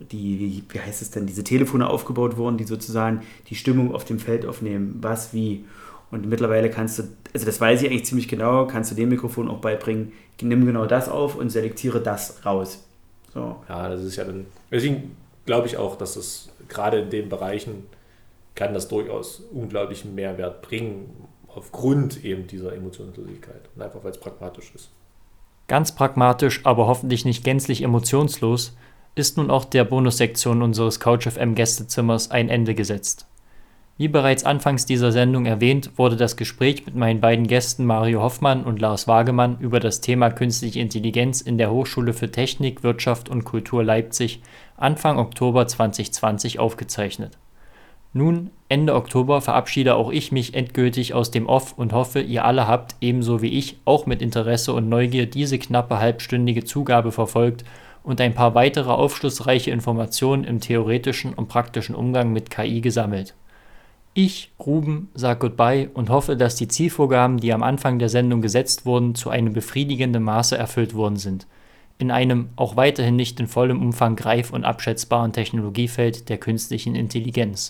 die, 0.00 0.64
wie 0.68 0.80
heißt 0.80 1.02
es 1.02 1.12
denn, 1.12 1.24
diese 1.24 1.44
Telefone 1.44 1.88
aufgebaut 1.88 2.36
wurden, 2.36 2.58
die 2.58 2.64
sozusagen 2.64 3.22
die 3.48 3.54
Stimmung 3.54 3.94
auf 3.94 4.04
dem 4.04 4.18
Feld 4.18 4.44
aufnehmen, 4.44 4.96
was, 5.00 5.32
wie. 5.32 5.64
Und 6.10 6.26
mittlerweile 6.26 6.68
kannst 6.68 6.98
du, 6.98 7.04
also 7.32 7.46
das 7.46 7.60
weiß 7.60 7.82
ich 7.82 7.88
eigentlich 7.88 8.06
ziemlich 8.06 8.26
genau, 8.26 8.66
kannst 8.66 8.90
du 8.90 8.96
dem 8.96 9.08
Mikrofon 9.08 9.48
auch 9.48 9.60
beibringen, 9.60 10.12
nimm 10.42 10.66
genau 10.66 10.84
das 10.86 11.08
auf 11.08 11.36
und 11.36 11.50
selektiere 11.50 12.00
das 12.00 12.44
raus. 12.44 12.84
So. 13.32 13.54
Ja, 13.68 13.88
das 13.88 14.02
ist 14.02 14.16
ja 14.16 14.24
dann, 14.24 14.46
deswegen 14.72 15.14
glaube 15.44 15.68
ich 15.68 15.76
auch, 15.76 15.96
dass 15.96 16.16
es 16.16 16.48
gerade 16.68 16.98
in 17.02 17.10
den 17.10 17.28
Bereichen 17.28 17.84
kann 18.56 18.74
das 18.74 18.88
durchaus 18.88 19.44
unglaublichen 19.52 20.12
Mehrwert 20.16 20.62
bringen, 20.62 21.28
aufgrund 21.46 22.24
eben 22.24 22.48
dieser 22.48 22.74
Emotionslosigkeit 22.74 23.60
und 23.76 23.82
einfach 23.82 24.02
weil 24.02 24.10
es 24.10 24.18
pragmatisch 24.18 24.72
ist. 24.74 24.90
Ganz 25.68 25.92
pragmatisch, 25.92 26.60
aber 26.64 26.86
hoffentlich 26.86 27.24
nicht 27.24 27.42
gänzlich 27.42 27.82
emotionslos, 27.82 28.76
ist 29.16 29.36
nun 29.36 29.50
auch 29.50 29.64
der 29.64 29.84
Bonussektion 29.84 30.62
unseres 30.62 31.00
CouchFM 31.00 31.54
Gästezimmers 31.54 32.30
ein 32.30 32.48
Ende 32.48 32.74
gesetzt. 32.74 33.26
Wie 33.98 34.08
bereits 34.08 34.44
anfangs 34.44 34.84
dieser 34.84 35.10
Sendung 35.10 35.46
erwähnt, 35.46 35.92
wurde 35.96 36.16
das 36.16 36.36
Gespräch 36.36 36.84
mit 36.84 36.94
meinen 36.94 37.20
beiden 37.20 37.46
Gästen 37.46 37.86
Mario 37.86 38.20
Hoffmann 38.20 38.64
und 38.64 38.78
Lars 38.78 39.08
Wagemann 39.08 39.58
über 39.58 39.80
das 39.80 40.02
Thema 40.02 40.30
künstliche 40.30 40.80
Intelligenz 40.80 41.40
in 41.40 41.56
der 41.56 41.70
Hochschule 41.70 42.12
für 42.12 42.30
Technik, 42.30 42.82
Wirtschaft 42.82 43.30
und 43.30 43.44
Kultur 43.44 43.82
Leipzig 43.82 44.42
Anfang 44.76 45.18
Oktober 45.18 45.66
2020 45.66 46.58
aufgezeichnet. 46.58 47.38
Nun, 48.16 48.48
Ende 48.70 48.94
Oktober, 48.94 49.42
verabschiede 49.42 49.94
auch 49.94 50.10
ich 50.10 50.32
mich 50.32 50.54
endgültig 50.54 51.12
aus 51.12 51.30
dem 51.30 51.46
Off 51.46 51.74
und 51.76 51.92
hoffe, 51.92 52.22
ihr 52.22 52.46
alle 52.46 52.66
habt, 52.66 52.96
ebenso 53.02 53.42
wie 53.42 53.50
ich, 53.50 53.76
auch 53.84 54.06
mit 54.06 54.22
Interesse 54.22 54.72
und 54.72 54.88
Neugier 54.88 55.26
diese 55.26 55.58
knappe 55.58 55.98
halbstündige 55.98 56.64
Zugabe 56.64 57.12
verfolgt 57.12 57.66
und 58.02 58.18
ein 58.22 58.32
paar 58.32 58.54
weitere 58.54 58.90
aufschlussreiche 58.90 59.70
Informationen 59.70 60.44
im 60.44 60.60
theoretischen 60.60 61.34
und 61.34 61.48
praktischen 61.48 61.94
Umgang 61.94 62.32
mit 62.32 62.48
KI 62.48 62.80
gesammelt. 62.80 63.34
Ich, 64.14 64.50
Ruben, 64.58 65.10
sage 65.12 65.40
Goodbye 65.40 65.90
und 65.92 66.08
hoffe, 66.08 66.38
dass 66.38 66.56
die 66.56 66.68
Zielvorgaben, 66.68 67.36
die 67.36 67.52
am 67.52 67.62
Anfang 67.62 67.98
der 67.98 68.08
Sendung 68.08 68.40
gesetzt 68.40 68.86
wurden, 68.86 69.14
zu 69.14 69.28
einem 69.28 69.52
befriedigenden 69.52 70.22
Maße 70.22 70.56
erfüllt 70.56 70.94
worden 70.94 71.16
sind. 71.16 71.46
In 71.98 72.10
einem 72.10 72.48
auch 72.56 72.76
weiterhin 72.76 73.16
nicht 73.16 73.40
in 73.40 73.46
vollem 73.46 73.82
Umfang 73.82 74.16
greif- 74.16 74.54
und 74.54 74.64
abschätzbaren 74.64 75.34
Technologiefeld 75.34 76.30
der 76.30 76.38
künstlichen 76.38 76.94
Intelligenz. 76.94 77.64